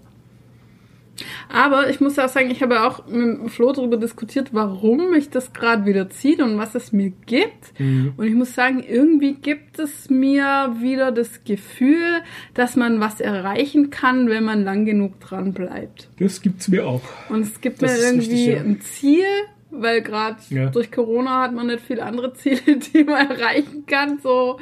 [1.49, 5.55] Aber ich muss auch sagen, ich habe auch mit Flo darüber diskutiert, warum mich das
[5.55, 7.79] gerade wieder zieht und was es mir gibt.
[7.79, 8.13] Mhm.
[8.19, 12.21] Und ich muss sagen, irgendwie gibt es mir wieder das Gefühl,
[12.53, 16.11] dass man was erreichen kann, wenn man lang genug dran bleibt.
[16.19, 17.03] Das gibt's mir auch.
[17.31, 18.61] Und es gibt Das mir irgendwie richtig, ja.
[18.61, 19.25] ein Ziel,
[19.71, 20.67] weil gerade Ja.
[20.67, 22.61] durch Corona hat man nicht viele andere Ziele,
[22.95, 24.19] die man erreichen kann.
[24.23, 24.59] So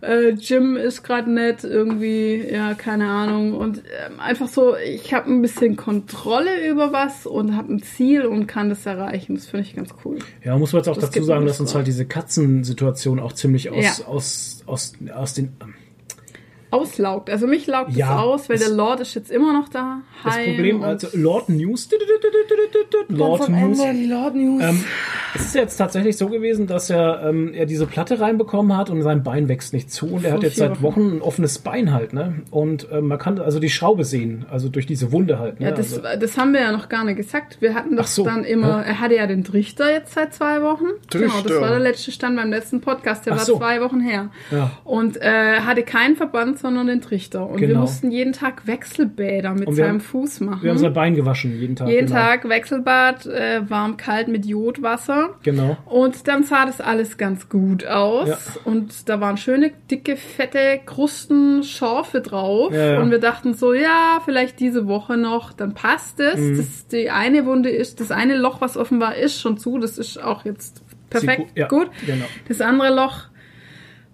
[0.00, 3.54] äh, Gym ist gerade nett, irgendwie, ja, keine Ahnung.
[3.54, 8.24] Und ähm, einfach so, ich habe ein bisschen Kontrolle über was und habe ein Ziel
[8.26, 9.34] und kann das erreichen.
[9.34, 10.18] Das finde ich ganz cool.
[10.44, 13.70] Ja, muss man jetzt auch Das dazu sagen, dass uns halt diese Katzensituation auch ziemlich
[13.70, 14.06] aus, Ja.
[14.06, 15.52] aus, aus, aus den.
[16.70, 17.30] Auslaugt.
[17.30, 20.02] Also mich laugt Ja, es aus, weil es- der Lord ist jetzt immer noch da.
[20.24, 21.88] Das Problem, also Lord News.
[23.08, 23.78] Lord News.
[24.08, 24.62] Lord News.
[24.62, 24.84] Ähm,
[25.34, 29.02] es ist jetzt tatsächlich so gewesen, dass er, ähm, er diese Platte reinbekommen hat und
[29.02, 32.12] sein Bein wächst nicht zu und er hat jetzt seit Wochen ein offenes Bein halt,
[32.12, 32.42] ne?
[32.50, 35.60] Und ähm, man kann also die Schraube sehen, also durch diese Wunde halt.
[35.60, 35.66] Ne?
[35.66, 37.58] Ja, das, also, das haben wir ja noch gar nicht gesagt.
[37.60, 38.80] Wir hatten doch so, dann immer, ja.
[38.82, 40.86] er hatte ja den Trichter jetzt seit zwei Wochen.
[41.10, 41.60] Genau, das Trichter.
[41.60, 43.56] war der letzte Stand beim letzten Podcast, der Ach war so.
[43.58, 44.30] zwei Wochen her.
[44.50, 44.70] Ja.
[44.84, 47.46] Und äh, hatte keinen Verband, sondern den Trichter.
[47.48, 47.80] Und wir Genau.
[47.80, 50.62] mussten jeden Tag Wechselbäder mit wir seinem haben- Fuß machen.
[50.62, 51.88] wir haben sein Bein gewaschen jeden Tag.
[51.88, 52.18] jeden genau.
[52.18, 55.30] Tag Wechselbad, äh, warm, kalt mit Jodwasser.
[55.42, 55.76] Genau.
[55.86, 58.28] Und dann sah das alles ganz gut aus.
[58.28, 58.38] Ja.
[58.64, 62.72] Und da waren schöne, dicke, fette Krusten, Schorfe drauf.
[62.72, 63.00] Ja, ja.
[63.00, 66.38] Und wir dachten so, ja, vielleicht diese Woche noch, dann passt es.
[66.38, 66.56] Mhm.
[66.56, 69.78] Das, die eine Wunde ist, das eine Loch, was offen war, ist schon zu.
[69.78, 71.88] Das ist auch jetzt perfekt, ja, gut.
[72.04, 72.26] genau.
[72.48, 73.27] Das andere Loch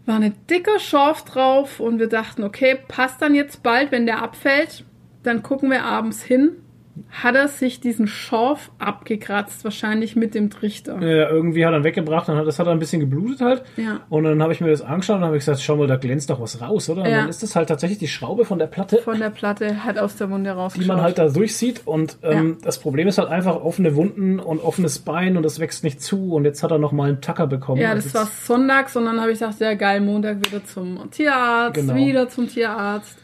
[0.06, 4.22] war eine dicker Schorf drauf und wir dachten, okay, passt dann jetzt bald, wenn der
[4.22, 4.84] abfällt.
[5.22, 6.63] Dann gucken wir abends hin.
[7.10, 10.94] Hat er sich diesen Schorf abgekratzt, wahrscheinlich mit dem Trichter.
[11.00, 13.62] Ja, irgendwie hat er ihn weggebracht, dann hat das hat er ein bisschen geblutet halt.
[13.76, 14.00] Ja.
[14.10, 16.40] Und dann habe ich mir das angeschaut und habe gesagt, schau mal, da glänzt doch
[16.40, 17.02] was raus, oder?
[17.02, 17.18] Und Ja.
[17.22, 20.16] dann ist das halt tatsächlich die Schraube von der Platte, von der Platte hat aus
[20.16, 20.86] der Wunde die rausgeschaut.
[20.88, 21.82] man halt da durchsieht.
[21.84, 22.56] Und ähm, Ja.
[22.64, 26.32] das Problem ist halt einfach offene Wunden und offenes Bein und das wächst nicht zu.
[26.34, 27.80] Und jetzt hat er noch mal einen Tacker bekommen.
[27.80, 31.10] ja, Also das war sonntags und dann habe ich gedacht, ja geil, Montag wieder zum
[31.10, 31.94] Tierarzt, Genau.
[31.96, 33.18] wieder zum Tierarzt.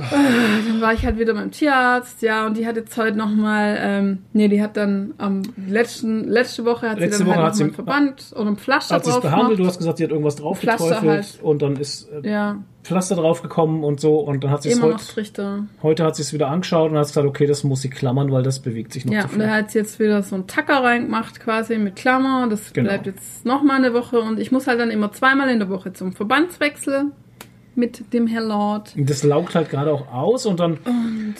[0.00, 3.76] Äh, Dann war ich halt wieder beim Tierarzt, ja, und die hat jetzt heute nochmal,
[3.80, 7.46] ähm, nee, die hat dann am letzten, letzte Woche hat Letzte sie dann Woche halt
[7.48, 9.68] hat sie- noch mal einen Verband oder ein Pflaster hat sie drauf behandelt, du gemacht.
[9.70, 11.38] hast gesagt, sie hat irgendwas drauf halt.
[11.42, 14.80] und dann ist äh, Ja, Pflaster drauf gekommen und so und dann hat sie es
[14.82, 18.32] heute, heute hat sie es wieder angeschaut und hat gesagt, okay, das muss sie klammern,
[18.32, 19.42] weil das bewegt sich noch Ja, zu und viel.
[19.42, 22.46] er hat jetzt wieder so einen Tacker reingemacht quasi mit Klammer.
[22.48, 22.88] Das Genau.
[22.88, 25.92] bleibt jetzt nochmal eine Woche und ich muss halt dann immer zweimal in der Woche
[25.92, 27.12] zum Verbandswechsel
[27.76, 28.94] mit dem Herr Lord.
[28.96, 30.78] Und das laugt halt gerade auch aus und dann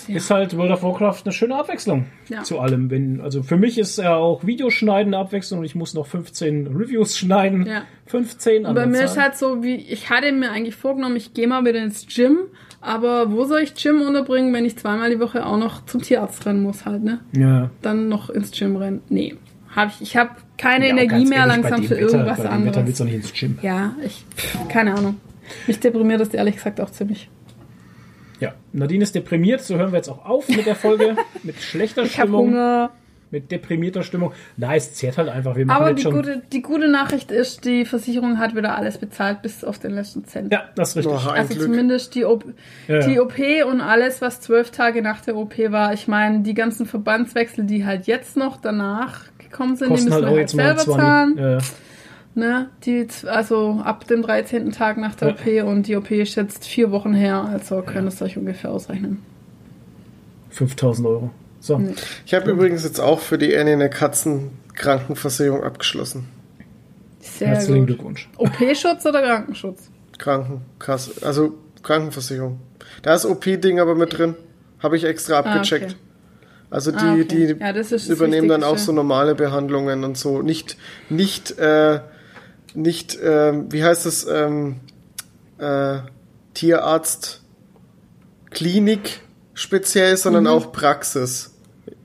[0.08, 0.16] ja.
[0.16, 2.42] ist halt World of Warcraft eine schöne Abwechslung Ja.
[2.42, 2.90] zu allem.
[2.90, 6.68] Wenn, also für mich ist ja auch Videoschneiden eine Abwechslung und ich muss noch 15
[6.68, 7.66] Reviews schneiden.
[7.66, 7.82] Ja.
[8.06, 9.24] 15 Und bei an der mir ist Zahl.
[9.24, 12.38] halt so, wie ich hatte mir eigentlich vorgenommen, ich gehe mal wieder ins Gym.
[12.82, 16.46] Aber wo soll ich Gym unterbringen, wenn ich zweimal die Woche auch noch zum Tierarzt
[16.46, 17.20] rennen muss halt, ne?
[17.36, 17.70] Ja.
[17.82, 19.02] Dann noch ins Gym rennen.
[19.10, 19.34] Nee,
[19.76, 20.00] hab ich.
[20.00, 22.64] Ich habe keine Ja, Energie mehr ehrlich, bei langsam für Wetter, irgendwas bei dem Wetter
[22.64, 22.98] willst anderes.
[22.98, 23.58] du nicht ins Gym.
[23.60, 24.24] Ja, ich,
[24.70, 25.16] keine Ahnung.
[25.66, 27.30] Mich deprimiert das ehrlich gesagt auch ziemlich.
[28.40, 28.54] Ja.
[28.72, 31.16] Nadine ist deprimiert, so hören wir jetzt auch auf mit der Folge.
[31.42, 32.90] mit schlechter Ich Stimmung, Hunger.
[33.30, 34.32] mit deprimierter Stimmung.
[34.56, 35.56] Na, es zehrt halt einfach.
[35.56, 36.14] Wir machen Aber die schon.
[36.14, 40.24] gute, die gute Nachricht ist, die Versicherung hat wieder alles bezahlt bis auf den letzten
[40.24, 40.50] Cent.
[40.52, 41.12] ja, das ist richtig.
[41.28, 41.66] Ein Also Glück.
[41.66, 42.44] zumindest die, OP,
[42.88, 43.20] Ja, die ja.
[43.22, 43.38] OP
[43.70, 45.92] und alles, was zwölf Tage nach der OP war.
[45.92, 50.14] Ich meine, die ganzen Verbandswechsel, die halt jetzt noch danach gekommen sind, die Kosten müssen
[50.14, 50.94] halt wir auch halt selber 20.
[50.94, 51.36] zahlen.
[51.38, 51.58] Ja, ja.
[52.34, 52.68] Ne?
[52.84, 54.70] Die, also ab dem 13.
[54.72, 55.30] Tag nach der.
[55.30, 58.70] OP und die OP ist jetzt vier Wochen her, also könnt ihr es euch ungefähr
[58.70, 59.20] ausrechnen.
[60.50, 61.30] 5000 Euro.
[61.60, 61.80] So.
[62.24, 66.28] Ich habe übrigens jetzt auch für die Annie eine Katzenkrankenversicherung abgeschlossen.
[67.20, 67.86] Sehr Herzlichen gut.
[67.88, 68.28] Glückwunsch.
[68.38, 69.90] OP-Schutz oder Krankenschutz?
[70.18, 72.60] Krankenkasse, also Krankenversicherung.
[73.02, 74.36] Da ist OP-Ding aber mit drin.
[74.78, 75.84] Habe ich extra abgecheckt.
[75.84, 75.94] okay.
[76.70, 77.24] Also die, Ah, okay.
[77.24, 80.40] die Ja, das ist das übernehmen dann auch so normale Behandlungen und so.
[80.40, 80.76] Nicht,
[81.08, 82.00] nicht, äh,
[82.74, 84.76] nicht, ähm, wie heißt es, ähm,
[85.58, 85.98] äh,
[86.54, 87.42] Tierarzt,
[88.50, 89.20] Klinik
[89.54, 91.54] speziell, sondern auch Praxis.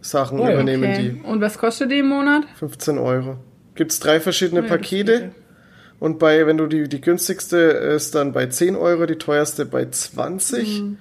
[0.01, 1.21] Sachen Oh übernehmen Okay.
[1.23, 2.43] Und was kostet die im Monat?
[2.43, 2.57] die.
[2.59, 3.37] 15 Euro.
[3.73, 5.31] Gibt's drei verschiedene Oh ja, Pakete.
[5.99, 9.85] Und bei, wenn du die, die günstigste ist dann bei 10 Euro, die teuerste bei
[9.89, 10.81] 20.
[10.81, 10.97] Mhm.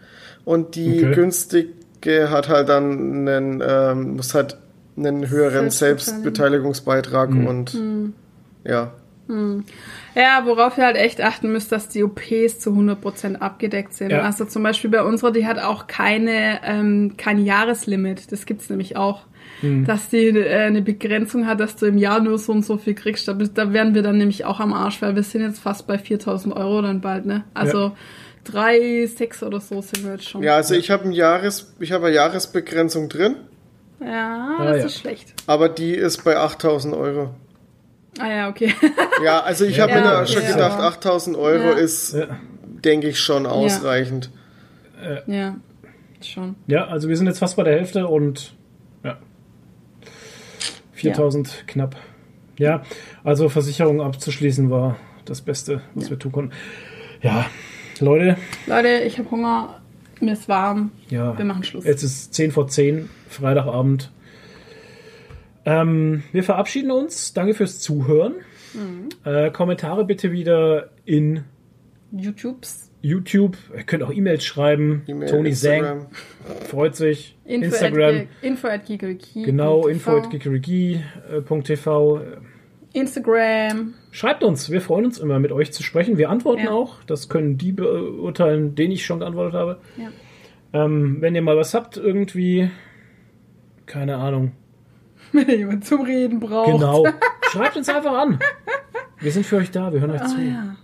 [0.46, 1.14] Und die Okay.
[1.14, 4.56] günstige hat halt dann einen, ähm, muss halt
[4.96, 6.72] einen höheren Selbstbeteiligung.
[6.74, 7.46] Selbstbeteiligungsbeitrag Mhm.
[7.46, 7.78] und
[8.64, 8.92] ja.
[9.28, 14.10] Ja, worauf ihr halt echt achten müsst, dass die OPs zu 100% abgedeckt sind.
[14.10, 14.20] Ja.
[14.22, 18.30] Also zum Beispiel bei unserer, die hat auch keine, ähm, kein Jahreslimit.
[18.32, 19.22] Das gibt's nämlich auch.
[19.86, 22.94] Dass die äh, eine Begrenzung hat, dass du im Jahr nur so und so viel
[22.94, 23.26] kriegst.
[23.28, 25.96] Da, da wären wir dann nämlich auch am Arsch, weil wir sind jetzt fast bei
[25.96, 27.44] 4000 Euro dann bald, ne?
[27.54, 27.92] Also
[28.42, 30.42] drei, sechs oder so sind wir jetzt schon.
[30.42, 33.36] Ja, also ich habe ein Jahres, ich habe eine Jahresbegrenzung drin,
[34.00, 34.84] Ja, Ah, das ja.
[34.86, 35.32] ist schlecht.
[35.46, 37.30] aber die ist bei 8000 Euro.
[38.18, 38.72] Ah ja, okay.
[39.24, 41.72] Ja, also ich habe Ja, mir okay, schon gedacht, aber- 8000 Euro Ja.
[41.72, 42.26] ist, Ja.
[42.84, 44.30] denke ich, schon ausreichend.
[45.26, 45.56] ja,
[46.22, 46.54] schon.
[46.66, 48.54] Ja, also wir sind jetzt fast bei der Hälfte und
[49.02, 49.18] ja.
[50.92, 51.96] 4000 knapp.
[52.56, 52.82] Ja,
[53.24, 56.52] also Versicherung abzuschließen war das Beste, was wir tun konnten.
[57.20, 57.46] Ja,
[58.00, 58.36] Leute,
[58.66, 59.80] Leute, ich habe Hunger.
[60.20, 60.92] Mir ist warm.
[61.10, 61.36] ja.
[61.36, 61.84] Wir machen Schluss.
[61.84, 64.10] Jetzt ist 10 vor 10, Freitagabend.
[65.66, 67.32] Ähm, wir verabschieden uns.
[67.32, 68.34] Danke fürs Zuhören.
[68.74, 69.08] Mhm.
[69.24, 71.44] Äh, Kommentare bitte wieder in
[72.12, 72.90] YouTubes.
[73.00, 73.56] YouTube.
[73.76, 75.02] Ihr könnt auch E-Mails schreiben.
[75.06, 76.00] E-Mail, Tony Instagram.
[76.00, 76.08] Sang
[76.68, 77.36] freut sich.
[77.44, 78.14] Info Instagram.
[78.16, 78.82] At, info at.
[79.34, 82.20] Genau, info at geekerigi.tv.
[82.94, 83.94] Instagram.
[84.10, 86.16] Schreibt uns, wir freuen uns immer, mit euch zu sprechen.
[86.16, 86.70] Wir antworten Ja.
[86.70, 87.02] auch.
[87.04, 89.80] Das können die beurteilen, denen ich schon geantwortet habe.
[89.96, 90.10] Ja.
[90.84, 92.70] Ähm, wenn ihr mal was habt, irgendwie,
[93.86, 94.52] keine Ahnung.
[95.34, 96.72] Wenn jemand zum Reden braucht.
[96.72, 97.04] Genau.
[97.52, 98.38] Schreibt uns einfach an.
[99.20, 100.36] Wir sind für euch da, wir hören euch zu.
[100.36, 100.76] Ah, ja.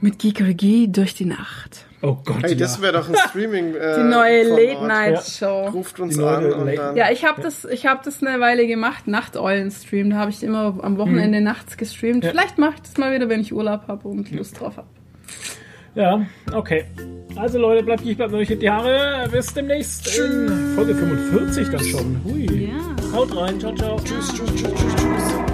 [0.00, 1.84] Mit Gigeriki durch die Nacht.
[2.02, 2.58] Oh Gott, Hey, ja.
[2.58, 3.74] das wäre doch ein Streaming.
[3.74, 4.64] Äh, Die neue Format.
[4.64, 5.68] Late-Night-Show.
[5.70, 6.96] Ruft uns Die neue an und Late- dann.
[6.96, 10.10] Ja, ich habe das, ich habe das eine Weile gemacht, Nachteulen-Stream.
[10.10, 12.22] Da habe ich immer am Wochenende nachts gestreamt.
[12.22, 12.30] Ja.
[12.30, 14.86] Vielleicht mache ich das mal wieder, wenn ich Urlaub habe und Lust drauf habe.
[15.98, 16.84] Ja, okay.
[17.34, 19.28] Also Leute, bleibt ich bleibt euch in die Haare.
[19.32, 22.20] Bis demnächst in Folge 45 dann schon.
[22.24, 22.68] Hui.
[22.68, 23.12] Ja.
[23.12, 23.96] Haut rein, ciao, ciao.
[24.04, 25.47] Tschüss, tschüss, tschüss, tschüss, tschüss.